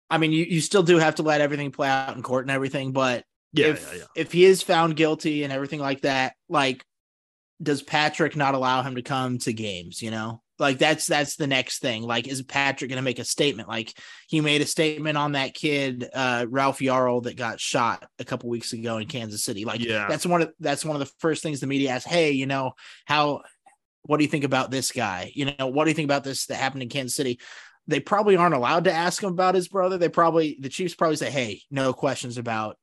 I 0.09 0.19
mean, 0.19 0.31
you, 0.31 0.45
you 0.45 0.61
still 0.61 0.85
do 0.85 0.99
have 0.99 1.17
to 1.17 1.25
let 1.25 1.41
everything 1.41 1.73
play 1.73 1.89
out 1.89 2.17
in 2.17 2.23
court 2.23 2.45
and 2.45 2.51
everything, 2.53 2.93
but 2.93 3.25
yeah, 3.53 3.69
if 3.69 3.93
yeah, 3.93 3.99
yeah. 3.99 4.05
if 4.15 4.33
he 4.33 4.45
is 4.45 4.63
found 4.63 4.97
guilty 4.97 5.43
and 5.43 5.53
everything 5.53 5.81
like 5.81 6.03
that, 6.03 6.35
like, 6.49 6.85
does 7.63 7.83
Patrick 7.83 8.37
not 8.37 8.55
allow 8.55 8.83
him 8.83 8.97
to 8.97 9.03
come 9.03 9.39
to 9.39 9.53
games? 9.53 10.01
You 10.03 10.11
know, 10.11 10.43
like 10.59 10.79
that's 10.79 11.07
that's 11.07 11.37
the 11.37 11.47
next 11.47 11.81
thing. 11.81 12.03
Like, 12.03 12.29
is 12.29 12.43
Patrick 12.43 12.91
going 12.91 12.99
to 12.99 13.03
make 13.03 13.19
a 13.19 13.25
statement? 13.25 13.69
Like 13.69 13.97
he 14.29 14.41
made 14.41 14.63
a 14.63 14.67
statement 14.67 15.17
on 15.17 15.33
that 15.33 15.55
kid, 15.55 16.09
uh, 16.13 16.47
Ralph 16.49 16.79
Yarl, 16.81 17.23
that 17.25 17.37
got 17.37 17.61
shot 17.61 18.07
a 18.19 18.25
couple 18.25 18.49
weeks 18.49 18.73
ago 18.73 18.99
in 18.99 19.09
Kansas 19.09 19.43
City. 19.43 19.65
Like, 19.65 19.81
yeah, 19.81 20.07
that's 20.09 20.27
one 20.27 20.43
of 20.43 20.53
that's 20.61 20.85
one 20.85 20.97
of 20.97 21.01
the 21.01 21.13
first 21.19 21.43
things 21.43 21.61
the 21.61 21.67
media 21.67 21.91
asks. 21.91 22.09
Hey, 22.09 22.33
you 22.33 22.47
know 22.47 22.73
how 23.07 23.43
what 24.07 24.19
do 24.19 24.25
you 24.25 24.31
think 24.31 24.45
about 24.45 24.71
this 24.71 24.93
guy? 24.93 25.33
You 25.35 25.53
know, 25.59 25.67
what 25.67 25.85
do 25.85 25.91
you 25.91 25.95
think 25.95 26.07
about 26.07 26.25
this 26.25 26.47
that 26.47 26.57
happened 26.57 26.83
in 26.83 26.89
Kansas 26.89 27.15
City? 27.15 27.41
They 27.89 28.01
probably 28.01 28.37
aren't 28.37 28.55
allowed 28.55 28.85
to 28.85 28.93
ask 28.93 29.23
him 29.23 29.31
about 29.31 29.55
his 29.55 29.69
brother. 29.69 29.99
They 29.99 30.09
probably 30.09 30.57
the 30.61 30.69
Chiefs 30.69 30.95
probably 30.95 31.17
say, 31.17 31.31
"Hey, 31.31 31.63
no 31.71 31.93
questions 31.93 32.39
about 32.39 32.79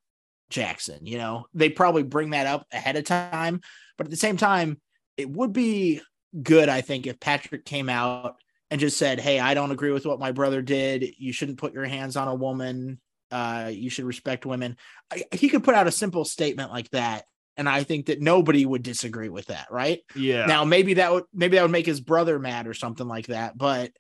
Jackson." 0.50 1.06
You 1.06 1.18
know, 1.18 1.46
they 1.54 1.70
probably 1.70 2.04
bring 2.04 2.32
that 2.32 2.48
up 2.48 2.68
ahead 2.72 2.96
of 2.96 3.06
time, 3.06 3.62
but 3.98 4.08
at 4.08 4.12
the 4.12 4.18
same 4.18 4.38
time, 4.38 4.80
it 5.18 5.30
would 5.30 5.54
be 5.54 6.02
good, 6.42 6.70
I 6.70 6.82
think, 6.82 7.06
if 7.06 7.20
Patrick 7.20 7.66
came 7.66 7.90
out 7.90 8.38
and 8.72 8.80
just 8.80 8.98
said, 8.98 9.20
"Hey, 9.20 9.40
I 9.40 9.54
don't 9.54 9.72
agree 9.72 9.92
with 9.92 10.06
what 10.06 10.20
my 10.20 10.32
brother 10.32 10.62
did. 10.62 11.16
You 11.18 11.34
shouldn't 11.34 11.60
put 11.60 11.74
your 11.74 11.86
hands 11.86 12.16
on 12.16 12.28
a 12.28 12.36
woman. 12.36 13.00
Uh, 13.30 13.72
you 13.74 13.90
should 13.90 14.06
respect 14.06 14.46
women." 14.46 14.78
I, 15.12 15.26
he 15.32 15.50
could 15.50 15.64
put 15.64 15.76
out 15.76 15.88
a 15.88 15.92
simple 15.92 16.26
statement 16.26 16.72
like 16.72 16.90
that, 16.92 17.26
and 17.58 17.70
I 17.70 17.84
think 17.84 18.08
that 18.08 18.22
nobody 18.22 18.66
would 18.66 18.84
disagree 18.84 19.30
with 19.30 19.48
that, 19.48 19.68
right? 19.72 20.00
Yeah. 20.16 20.46
Now 20.46 20.66
maybe 20.66 20.96
that 20.96 21.12
would 21.12 21.26
maybe 21.34 21.58
that 21.58 21.64
would 21.64 21.72
make 21.72 21.86
his 21.86 22.02
brother 22.02 22.40
mad 22.40 22.68
or 22.68 22.74
something 22.74 23.08
like 23.08 23.28
that, 23.28 23.58
but 23.58 23.92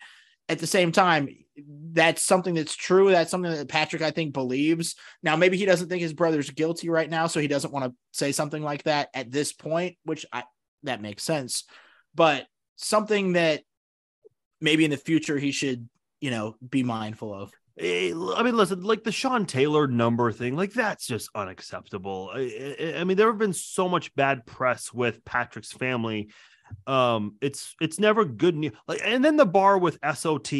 at 0.50 0.60
the 0.60 0.68
same 0.68 0.92
time, 0.92 1.30
that's 1.92 2.24
something 2.24 2.56
that's 2.56 2.76
true. 2.76 3.12
That's 3.12 3.32
something 3.32 3.52
that 3.52 3.70
Patrick 3.70 4.02
I 4.02 4.12
think 4.12 4.34
believes. 4.34 4.96
Now 5.22 5.36
maybe 5.36 5.58
he 5.58 5.66
doesn't 5.66 5.88
think 5.88 6.02
his 6.02 6.14
brother's 6.14 6.50
guilty 6.50 6.90
right 6.90 7.10
now, 7.10 7.28
so 7.28 7.40
he 7.40 7.48
doesn't 7.48 7.74
want 7.74 7.86
to 7.86 7.94
say 8.12 8.32
something 8.32 8.64
like 8.64 8.84
that 8.84 9.10
at 9.14 9.32
this 9.32 9.54
point, 9.54 9.98
which 10.04 10.26
I 10.34 10.44
that 10.84 11.02
makes 11.02 11.24
sense. 11.24 11.64
But 12.16 12.46
something 12.76 13.34
that 13.34 13.62
maybe 14.60 14.86
in 14.86 14.92
the 14.92 14.98
future 14.98 15.38
he 15.38 15.52
should, 15.52 15.88
you 16.20 16.32
know, 16.32 16.56
be 16.68 16.84
mindful 16.84 17.34
of. 17.34 17.52
Eh, 17.80 18.14
I 18.14 18.44
mean, 18.44 18.56
listen, 18.56 18.84
like 18.84 19.04
the 19.04 19.12
Sean 19.12 19.46
Taylor 19.46 19.88
number 19.88 20.32
thing, 20.32 20.56
like 20.56 20.74
that's 20.74 21.08
just 21.08 21.30
unacceptable. 21.34 22.32
I, 22.34 22.96
I, 22.98 23.04
mean, 23.04 23.18
there 23.18 23.28
have 23.28 23.40
been 23.40 23.54
so 23.54 23.90
much 23.90 24.14
bad 24.16 24.46
press 24.46 24.94
with 24.94 25.26
Patrick's 25.26 25.72
family. 25.72 26.30
Um, 26.86 27.36
it's 27.42 27.76
it's 27.82 28.00
never 28.00 28.26
good 28.26 28.56
news. 28.56 28.74
Like, 28.88 29.02
and 29.04 29.26
then 29.26 29.38
the 29.38 29.46
bar 29.46 29.78
with 29.78 29.98
SOT. 30.14 30.52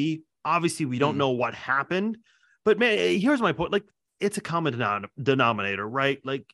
Obviously, 0.46 0.86
we 0.86 1.00
don't 1.00 1.16
mm. 1.16 1.20
know 1.20 1.30
what 1.30 1.54
happened, 1.54 2.18
but 2.66 2.80
man, 2.80 2.98
eh, 2.98 3.18
here's 3.18 3.42
my 3.42 3.54
point. 3.54 3.72
Like, 3.72 3.86
it's 4.20 4.38
a 4.38 4.42
common 4.42 4.74
denom- 4.74 5.10
denominator, 5.22 5.88
right? 5.88 6.20
Like, 6.26 6.46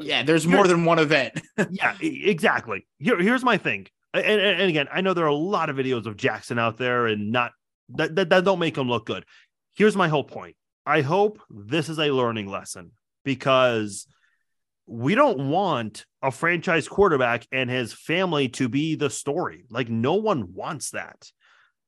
yeah, 0.00 0.22
there's 0.22 0.46
more 0.46 0.66
than 0.66 0.84
one 0.84 0.98
event. 0.98 1.40
yeah, 1.70 1.96
exactly. 2.00 2.86
Here, 2.98 3.20
here's 3.20 3.44
my 3.44 3.58
thing. 3.58 3.86
And, 4.12 4.24
and, 4.24 4.60
and 4.60 4.68
again, 4.70 4.88
I 4.92 5.00
know 5.00 5.14
there 5.14 5.24
are 5.24 5.28
a 5.28 5.34
lot 5.34 5.70
of 5.70 5.76
videos 5.76 6.06
of 6.06 6.16
Jackson 6.16 6.58
out 6.58 6.78
there 6.78 7.06
and 7.06 7.30
not 7.30 7.52
that, 7.90 8.14
that, 8.16 8.28
that 8.30 8.44
don't 8.44 8.58
make 8.58 8.76
him 8.76 8.88
look 8.88 9.06
good. 9.06 9.24
Here's 9.74 9.96
my 9.96 10.08
whole 10.08 10.24
point. 10.24 10.56
I 10.86 11.00
hope 11.00 11.40
this 11.50 11.88
is 11.88 11.98
a 11.98 12.10
learning 12.10 12.48
lesson 12.48 12.92
because 13.24 14.06
we 14.86 15.14
don't 15.14 15.48
want 15.48 16.04
a 16.22 16.30
franchise 16.30 16.88
quarterback 16.88 17.46
and 17.50 17.70
his 17.70 17.92
family 17.92 18.48
to 18.50 18.68
be 18.68 18.94
the 18.94 19.10
story. 19.10 19.64
Like 19.70 19.88
no 19.88 20.14
one 20.14 20.54
wants 20.54 20.90
that. 20.90 21.30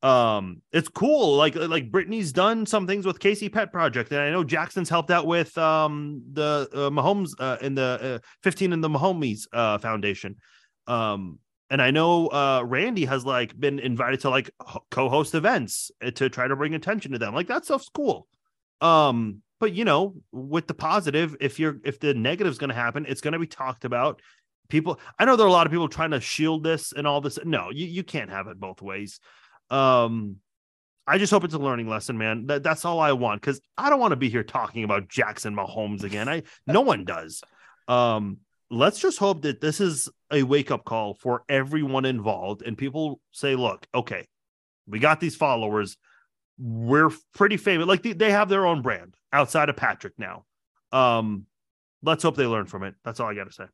Um, 0.03 0.63
it's 0.73 0.89
cool. 0.89 1.37
Like 1.37 1.57
like 1.57 1.91
Brittany's 1.91 2.33
done 2.33 2.67
some 2.67 2.87
things 2.87 3.07
with 3.07 3.19
KC 3.19 3.53
Pet 3.53 3.73
Project, 3.73 4.13
and 4.13 4.21
I 4.21 4.31
know 4.31 4.45
Jackson's 4.45 4.89
helped 4.89 5.11
out 5.11 5.27
with 5.27 5.57
um 5.59 6.23
the 6.33 6.69
uh, 6.73 6.91
Mahomes 6.91 7.33
uh, 7.39 7.57
in 7.61 7.75
the 7.75 8.21
uh, 8.23 8.27
15 8.43 8.73
in 8.73 8.81
the 8.81 8.89
Mahomes 8.89 9.47
uh, 9.53 9.79
Foundation. 9.79 10.37
Um, 10.87 11.39
and 11.71 11.83
I 11.83 11.91
know 11.91 12.29
uh, 12.29 12.63
Randy 12.65 13.05
has 13.07 13.25
like 13.25 13.59
been 13.59 13.79
invited 13.79 14.21
to 14.21 14.31
like 14.31 14.51
co-host 14.91 15.35
events 15.35 15.91
eh, 16.01 16.11
to 16.13 16.29
try 16.29 16.47
to 16.47 16.57
bring 16.57 16.75
attention 16.75 17.13
to 17.13 17.19
them. 17.19 17.35
Like 17.35 17.49
that 17.49 17.65
stuff's 17.65 17.89
cool. 17.89 18.29
Um, 18.81 19.43
but 19.59 19.73
you 19.73 19.85
know, 19.85 20.15
with 20.33 20.67
the 20.67 20.75
positive, 20.75 21.37
if 21.41 21.59
you're 21.59 21.79
if 21.85 21.99
the 21.99 22.15
negative 22.15 22.53
is 22.53 22.59
going 22.59 22.69
to 22.69 22.75
happen, 22.75 23.07
it's 23.09 23.21
going 23.21 23.33
to 23.33 23.39
be 23.39 23.47
talked 23.47 23.85
about. 23.85 24.21
People, 24.69 24.99
I 25.17 25.25
know 25.25 25.37
there 25.37 25.47
are 25.47 25.49
a 25.49 25.53
lot 25.53 25.67
of 25.67 25.73
people 25.73 25.89
trying 25.89 26.11
to 26.11 26.21
shield 26.21 26.65
this 26.65 26.93
and 26.93 27.07
all 27.07 27.21
this. 27.21 27.39
No, 27.45 27.71
you 27.71 27.87
you 27.87 28.03
can't 28.03 28.31
have 28.31 28.49
it 28.49 28.61
both 28.61 28.83
ways. 28.83 29.21
Um, 29.71 30.37
I 31.07 31.19
just 31.19 31.31
hope 31.31 31.45
it's 31.45 31.55
a 31.55 31.59
learning 31.59 31.89
lesson, 31.89 32.19
man. 32.19 32.47
That, 32.47 32.65
that's 32.65 32.85
all 32.85 32.99
I 32.99 33.13
want 33.13 33.41
because 33.41 33.61
I 33.79 33.91
don't 33.91 34.01
want 34.01 34.13
to 34.13 34.17
be 34.17 34.29
here 34.29 34.43
talking 34.43 34.83
about 34.83 35.09
Jackson 35.09 35.55
Mahomes 35.55 36.03
again. 36.03 36.29
I 36.29 36.43
no 36.67 36.81
one 36.81 37.05
does. 37.05 37.43
Um, 37.87 38.39
let's 38.71 38.99
just 38.99 39.19
hope 39.19 39.43
that 39.43 39.61
this 39.61 39.81
is 39.81 40.09
a 40.33 40.43
wake 40.43 40.71
up 40.71 40.85
call 40.85 41.15
for 41.15 41.43
everyone 41.49 42.05
involved 42.05 42.63
and 42.63 42.77
people 42.77 43.21
say, 43.31 43.55
look, 43.55 43.87
okay, 43.95 44.27
We 44.87 44.99
got 44.99 45.21
these 45.21 45.37
followers. 45.37 45.97
We're 46.59 47.11
pretty 47.35 47.57
famous. 47.57 47.87
Like 47.87 48.03
they, 48.03 48.13
they 48.13 48.31
have 48.31 48.49
their 48.49 48.67
own 48.67 48.83
brand 48.83 49.17
outside 49.33 49.69
of 49.69 49.77
Patrick 49.77 50.15
now. 50.19 50.45
Um, 50.93 51.47
let's 52.03 52.23
hope 52.23 52.37
they 52.37 52.47
learn 52.47 52.67
from 52.67 52.83
it. 52.83 52.95
That's 53.05 53.21
all 53.21 53.29
I 53.29 53.35
got 53.35 53.45
to 53.45 53.53
say. 53.53 53.67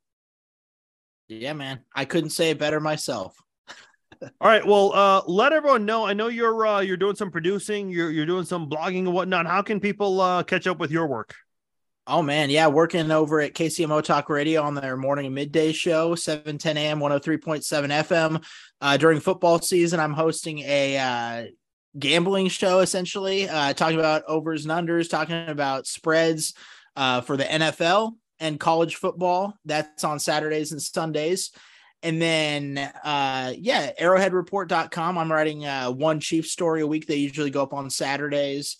Yeah, 1.29 1.53
man. 1.53 1.81
I 1.95 2.05
couldn't 2.05 2.31
say 2.31 2.51
it 2.51 2.59
better 2.59 2.81
myself. 2.81 3.37
all 4.23 4.31
right. 4.41 4.67
Well, 4.67 4.93
uh, 4.93 5.23
let 5.27 5.53
everyone 5.53 5.87
know. 5.87 6.05
I 6.05 6.13
know 6.13 6.29
you're 6.29 6.67
uh, 6.67 6.81
you're 6.81 6.97
doing 6.97 7.17
some 7.17 7.31
producing, 7.31 7.91
you're 7.91 8.11
you're 8.11 8.27
doing 8.27 8.45
some 8.45 8.69
blogging 8.69 9.01
and 9.01 9.13
whatnot. 9.15 9.47
How 9.47 9.63
can 9.63 9.81
people 9.81 10.21
uh, 10.21 10.43
catch 10.43 10.67
up 10.67 10.79
with 10.79 10.91
your 10.91 11.07
work? 11.07 11.35
Oh 12.07 12.21
man, 12.21 12.51
yeah, 12.51 12.67
working 12.67 13.13
over 13.13 13.41
at 13.41 13.55
KCMO 13.55 14.03
Talk 14.03 14.29
Radio 14.29 14.63
on 14.63 14.75
their 14.75 14.97
morning 14.97 15.27
and 15.27 15.35
midday 15.37 15.71
show, 15.71 16.17
7 16.17 16.59
10 16.59 16.77
a.m. 16.77 16.99
103.7 16.99 17.63
FM. 17.63 18.45
Uh, 18.81 18.97
during 18.97 19.21
football 19.21 19.61
season, 19.61 20.01
I'm 20.01 20.13
hosting 20.13 20.59
a 20.61 20.99
uh, 20.99 21.45
gambling 21.97 22.49
show 22.49 22.81
essentially, 22.81 23.49
uh, 23.49 23.73
talking 23.75 24.01
about 24.01 24.25
overs 24.27 24.67
and 24.67 24.73
unders, 24.73 25.09
talking 25.09 25.47
about 25.47 25.87
spreads 25.87 26.55
uh, 26.97 27.21
for 27.21 27.37
the 27.37 27.45
NFL 27.45 28.15
and 28.41 28.59
college 28.59 28.97
football. 28.97 29.55
That's 29.65 30.03
on 30.03 30.19
Saturdays 30.19 30.73
and 30.73 30.83
Sundays. 30.83 31.53
And 32.03 32.21
then, 32.21 32.79
uh, 32.79 33.53
yeah, 33.57 33.93
arrowheadreport.com. 33.93 35.19
I'm 35.19 35.31
writing 35.31 35.65
uh, 35.65 35.93
one 35.93 36.19
chief 36.19 36.49
story 36.49 36.81
a 36.81 36.87
week. 36.87 37.07
They 37.07 37.15
usually 37.15 37.51
go 37.51 37.63
up 37.63 37.73
on 37.73 37.91
Saturdays 37.91 38.77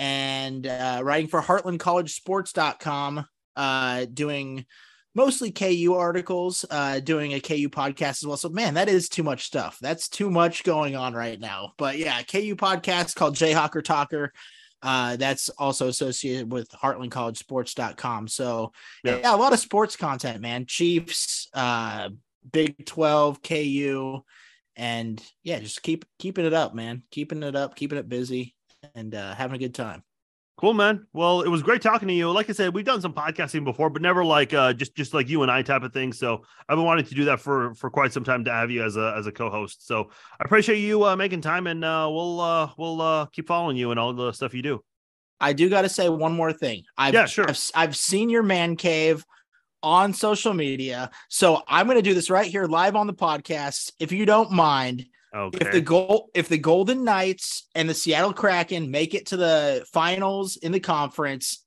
and 0.00 0.66
uh, 0.66 1.02
writing 1.04 1.28
for 1.28 1.42
heartlandcollegesports.com, 1.42 3.26
uh, 3.54 4.06
doing 4.12 4.64
mostly 5.14 5.52
KU 5.52 5.94
articles, 5.94 6.64
uh, 6.70 7.00
doing 7.00 7.34
a 7.34 7.40
KU 7.40 7.68
podcast 7.68 8.22
as 8.22 8.26
well. 8.26 8.38
So, 8.38 8.48
man, 8.48 8.74
that 8.74 8.88
is 8.88 9.10
too 9.10 9.22
much 9.22 9.44
stuff. 9.44 9.76
That's 9.82 10.08
too 10.08 10.30
much 10.30 10.64
going 10.64 10.96
on 10.96 11.12
right 11.12 11.38
now. 11.38 11.74
But 11.76 11.98
yeah, 11.98 12.22
KU 12.22 12.56
podcast 12.56 13.14
called 13.14 13.36
Jayhawker 13.36 13.84
Talker. 13.84 14.32
Uh, 14.82 15.16
that's 15.16 15.50
also 15.50 15.88
associated 15.88 16.50
with 16.50 16.70
heartlandcollegesports.com. 16.70 18.28
So, 18.28 18.72
yeah. 19.04 19.18
yeah, 19.18 19.34
a 19.34 19.36
lot 19.36 19.52
of 19.52 19.58
sports 19.58 19.96
content, 19.96 20.40
man. 20.40 20.64
Chiefs, 20.64 21.46
uh, 21.52 22.08
Big 22.50 22.86
12, 22.86 23.42
KU, 23.42 24.20
and 24.76 25.22
yeah, 25.42 25.58
just 25.58 25.82
keep 25.82 26.06
keeping 26.18 26.46
it 26.46 26.54
up, 26.54 26.74
man. 26.74 27.02
Keeping 27.10 27.42
it 27.42 27.54
up, 27.54 27.76
keeping 27.76 27.98
it 27.98 28.08
busy 28.08 28.54
and 28.94 29.14
uh, 29.14 29.34
having 29.34 29.56
a 29.56 29.58
good 29.58 29.74
time. 29.74 30.02
Cool, 30.60 30.74
man. 30.74 31.06
Well, 31.14 31.40
it 31.40 31.48
was 31.48 31.62
great 31.62 31.80
talking 31.80 32.06
to 32.08 32.12
you. 32.12 32.30
Like 32.30 32.50
I 32.50 32.52
said, 32.52 32.74
we've 32.74 32.84
done 32.84 33.00
some 33.00 33.14
podcasting 33.14 33.64
before, 33.64 33.88
but 33.88 34.02
never 34.02 34.22
like 34.22 34.52
uh, 34.52 34.74
just 34.74 34.94
just 34.94 35.14
like 35.14 35.26
you 35.30 35.40
and 35.40 35.50
I 35.50 35.62
type 35.62 35.82
of 35.82 35.94
thing. 35.94 36.12
So 36.12 36.42
I've 36.68 36.76
been 36.76 36.84
wanting 36.84 37.06
to 37.06 37.14
do 37.14 37.24
that 37.24 37.40
for 37.40 37.74
for 37.74 37.88
quite 37.88 38.12
some 38.12 38.24
time 38.24 38.44
to 38.44 38.52
have 38.52 38.70
you 38.70 38.84
as 38.84 38.98
a 38.98 39.14
as 39.16 39.26
a 39.26 39.32
co-host. 39.32 39.86
So 39.86 40.10
I 40.38 40.44
appreciate 40.44 40.80
you 40.80 41.02
uh, 41.06 41.16
making 41.16 41.40
time, 41.40 41.66
and 41.66 41.82
uh, 41.82 42.10
we'll 42.12 42.40
uh, 42.42 42.70
we'll 42.76 43.00
uh, 43.00 43.26
keep 43.26 43.48
following 43.48 43.78
you 43.78 43.90
and 43.90 43.98
all 43.98 44.12
the 44.12 44.32
stuff 44.32 44.52
you 44.52 44.60
do. 44.60 44.84
I 45.40 45.54
do 45.54 45.70
got 45.70 45.82
to 45.82 45.88
say 45.88 46.10
one 46.10 46.34
more 46.34 46.52
thing. 46.52 46.82
I've, 46.98 47.14
yeah, 47.14 47.24
sure. 47.24 47.48
I've, 47.48 47.58
I've 47.74 47.96
seen 47.96 48.28
your 48.28 48.42
man 48.42 48.76
cave 48.76 49.24
on 49.82 50.12
social 50.12 50.52
media, 50.52 51.10
so 51.30 51.62
I'm 51.68 51.86
going 51.86 51.96
to 51.96 52.02
do 52.02 52.12
this 52.12 52.28
right 52.28 52.46
here 52.46 52.66
live 52.66 52.96
on 52.96 53.06
the 53.06 53.14
podcast. 53.14 53.92
If 53.98 54.12
you 54.12 54.26
don't 54.26 54.50
mind, 54.50 55.06
Okay. 55.34 55.58
If 55.60 55.72
the 55.72 55.80
goal 55.80 56.30
if 56.34 56.48
the 56.48 56.58
Golden 56.58 57.04
Knights 57.04 57.68
and 57.74 57.88
the 57.88 57.94
Seattle 57.94 58.32
Kraken 58.32 58.90
make 58.90 59.14
it 59.14 59.26
to 59.26 59.36
the 59.36 59.84
finals 59.92 60.56
in 60.56 60.72
the 60.72 60.80
conference, 60.80 61.64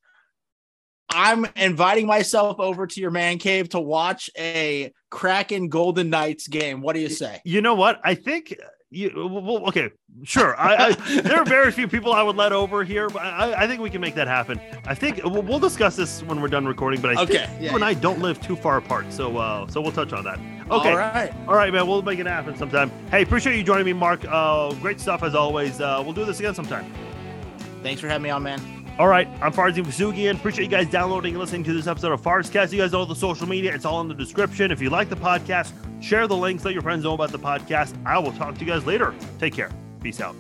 I'm 1.10 1.46
inviting 1.56 2.06
myself 2.08 2.60
over 2.60 2.88
to 2.88 3.02
your 3.02 3.12
man 3.12 3.38
cave 3.38 3.70
to 3.70 3.80
watch 3.80 4.30
a 4.38 4.92
Kraken 5.10 5.70
Golden 5.70 6.10
Knights 6.10 6.48
game. 6.48 6.82
What 6.82 6.94
do 6.94 7.02
you 7.02 7.10
say? 7.10 7.40
You 7.46 7.62
know 7.62 7.76
what? 7.76 8.02
I 8.04 8.16
think 8.16 8.56
you 8.94 9.12
well, 9.16 9.68
okay, 9.68 9.90
sure. 10.24 10.60
I, 10.60 10.90
I, 10.90 10.92
there 11.22 11.38
are 11.38 11.46
very 11.46 11.72
few 11.72 11.88
people 11.88 12.14
I 12.14 12.22
would 12.22 12.36
let 12.36 12.52
over 12.52 12.84
here, 12.84 13.10
but 13.10 13.24
I, 13.24 13.64
I 13.64 13.68
think 13.68 13.82
we 13.82 13.90
can 13.90 14.02
make 14.02 14.16
that 14.16 14.28
happen. 14.28 14.60
I 14.86 14.94
think 14.94 15.22
we'll, 15.24 15.42
we'll, 15.42 15.60
discuss 15.60 15.96
this 15.96 16.22
when 16.24 16.42
we're 16.42 16.48
done 16.48 16.66
recording. 16.66 17.02
But 17.02 17.18
I 17.18 17.24
okay, 17.24 17.46
think 17.46 17.62
yeah, 17.62 17.70
you 17.70 17.76
and 17.76 17.84
I 17.84 17.94
don't 17.94 18.20
live 18.20 18.42
too 18.42 18.56
far 18.56 18.78
apart, 18.78 19.12
so 19.12 19.38
uh, 19.38 19.68
so 19.68 19.82
we'll 19.82 19.92
touch 19.92 20.14
on 20.14 20.24
that. 20.26 20.40
Okay, 20.70 20.92
all 20.92 20.98
right, 20.98 21.34
all 21.48 21.56
right, 21.56 21.74
man. 21.74 21.88
We'll 21.88 22.02
make 22.02 22.20
it 22.20 22.28
happen 22.28 22.56
sometime. 22.56 22.92
Hey, 23.10 23.24
appreciate 23.24 23.58
you 23.58 23.64
joining 23.64 23.86
me, 23.86 23.94
Mark. 23.94 24.24
Uh, 24.28 24.74
great 24.76 25.00
stuff 25.00 25.24
as 25.24 25.36
always. 25.36 25.82
Uh, 25.82 26.02
we'll 26.04 26.14
do 26.14 26.26
this 26.26 26.40
again 26.40 26.54
sometime. 26.54 26.92
Thanks 27.82 28.00
for 28.00 28.08
having 28.08 28.24
me 28.24 28.30
on, 28.30 28.44
man. 28.44 28.83
All 29.00 29.08
right, 29.08 29.28
I'm 29.42 29.52
Farzin 29.52 29.84
Vousoughian. 29.84 30.36
Appreciate 30.36 30.66
you 30.66 30.70
guys 30.70 30.88
downloading 30.88 31.34
and 31.34 31.42
listening 31.42 31.64
to 31.64 31.74
this 31.74 31.88
episode 31.88 32.12
of 32.12 32.22
Farzcast. 32.22 32.72
You 32.72 32.78
guys 32.78 32.92
know 32.92 33.06
the 33.06 33.16
social 33.16 33.48
media; 33.48 33.74
it's 33.74 33.86
all 33.86 34.02
in 34.02 34.08
the 34.08 34.14
description. 34.14 34.70
If 34.70 34.82
you 34.82 34.92
like 34.92 35.10
the 35.10 35.16
podcast, 35.16 35.72
share 36.00 36.28
the 36.28 36.38
links, 36.38 36.64
let 36.64 36.76
your 36.76 36.84
friends 36.84 37.04
know 37.04 37.16
about 37.16 37.32
the 37.32 37.40
podcast. 37.40 37.96
I 38.06 38.20
will 38.20 38.34
talk 38.34 38.54
to 38.54 38.62
you 38.64 38.68
guys 38.68 38.86
later. 38.86 39.16
Take 39.40 39.56
care. 39.56 39.72
Peace 40.00 40.22
out. 40.22 40.36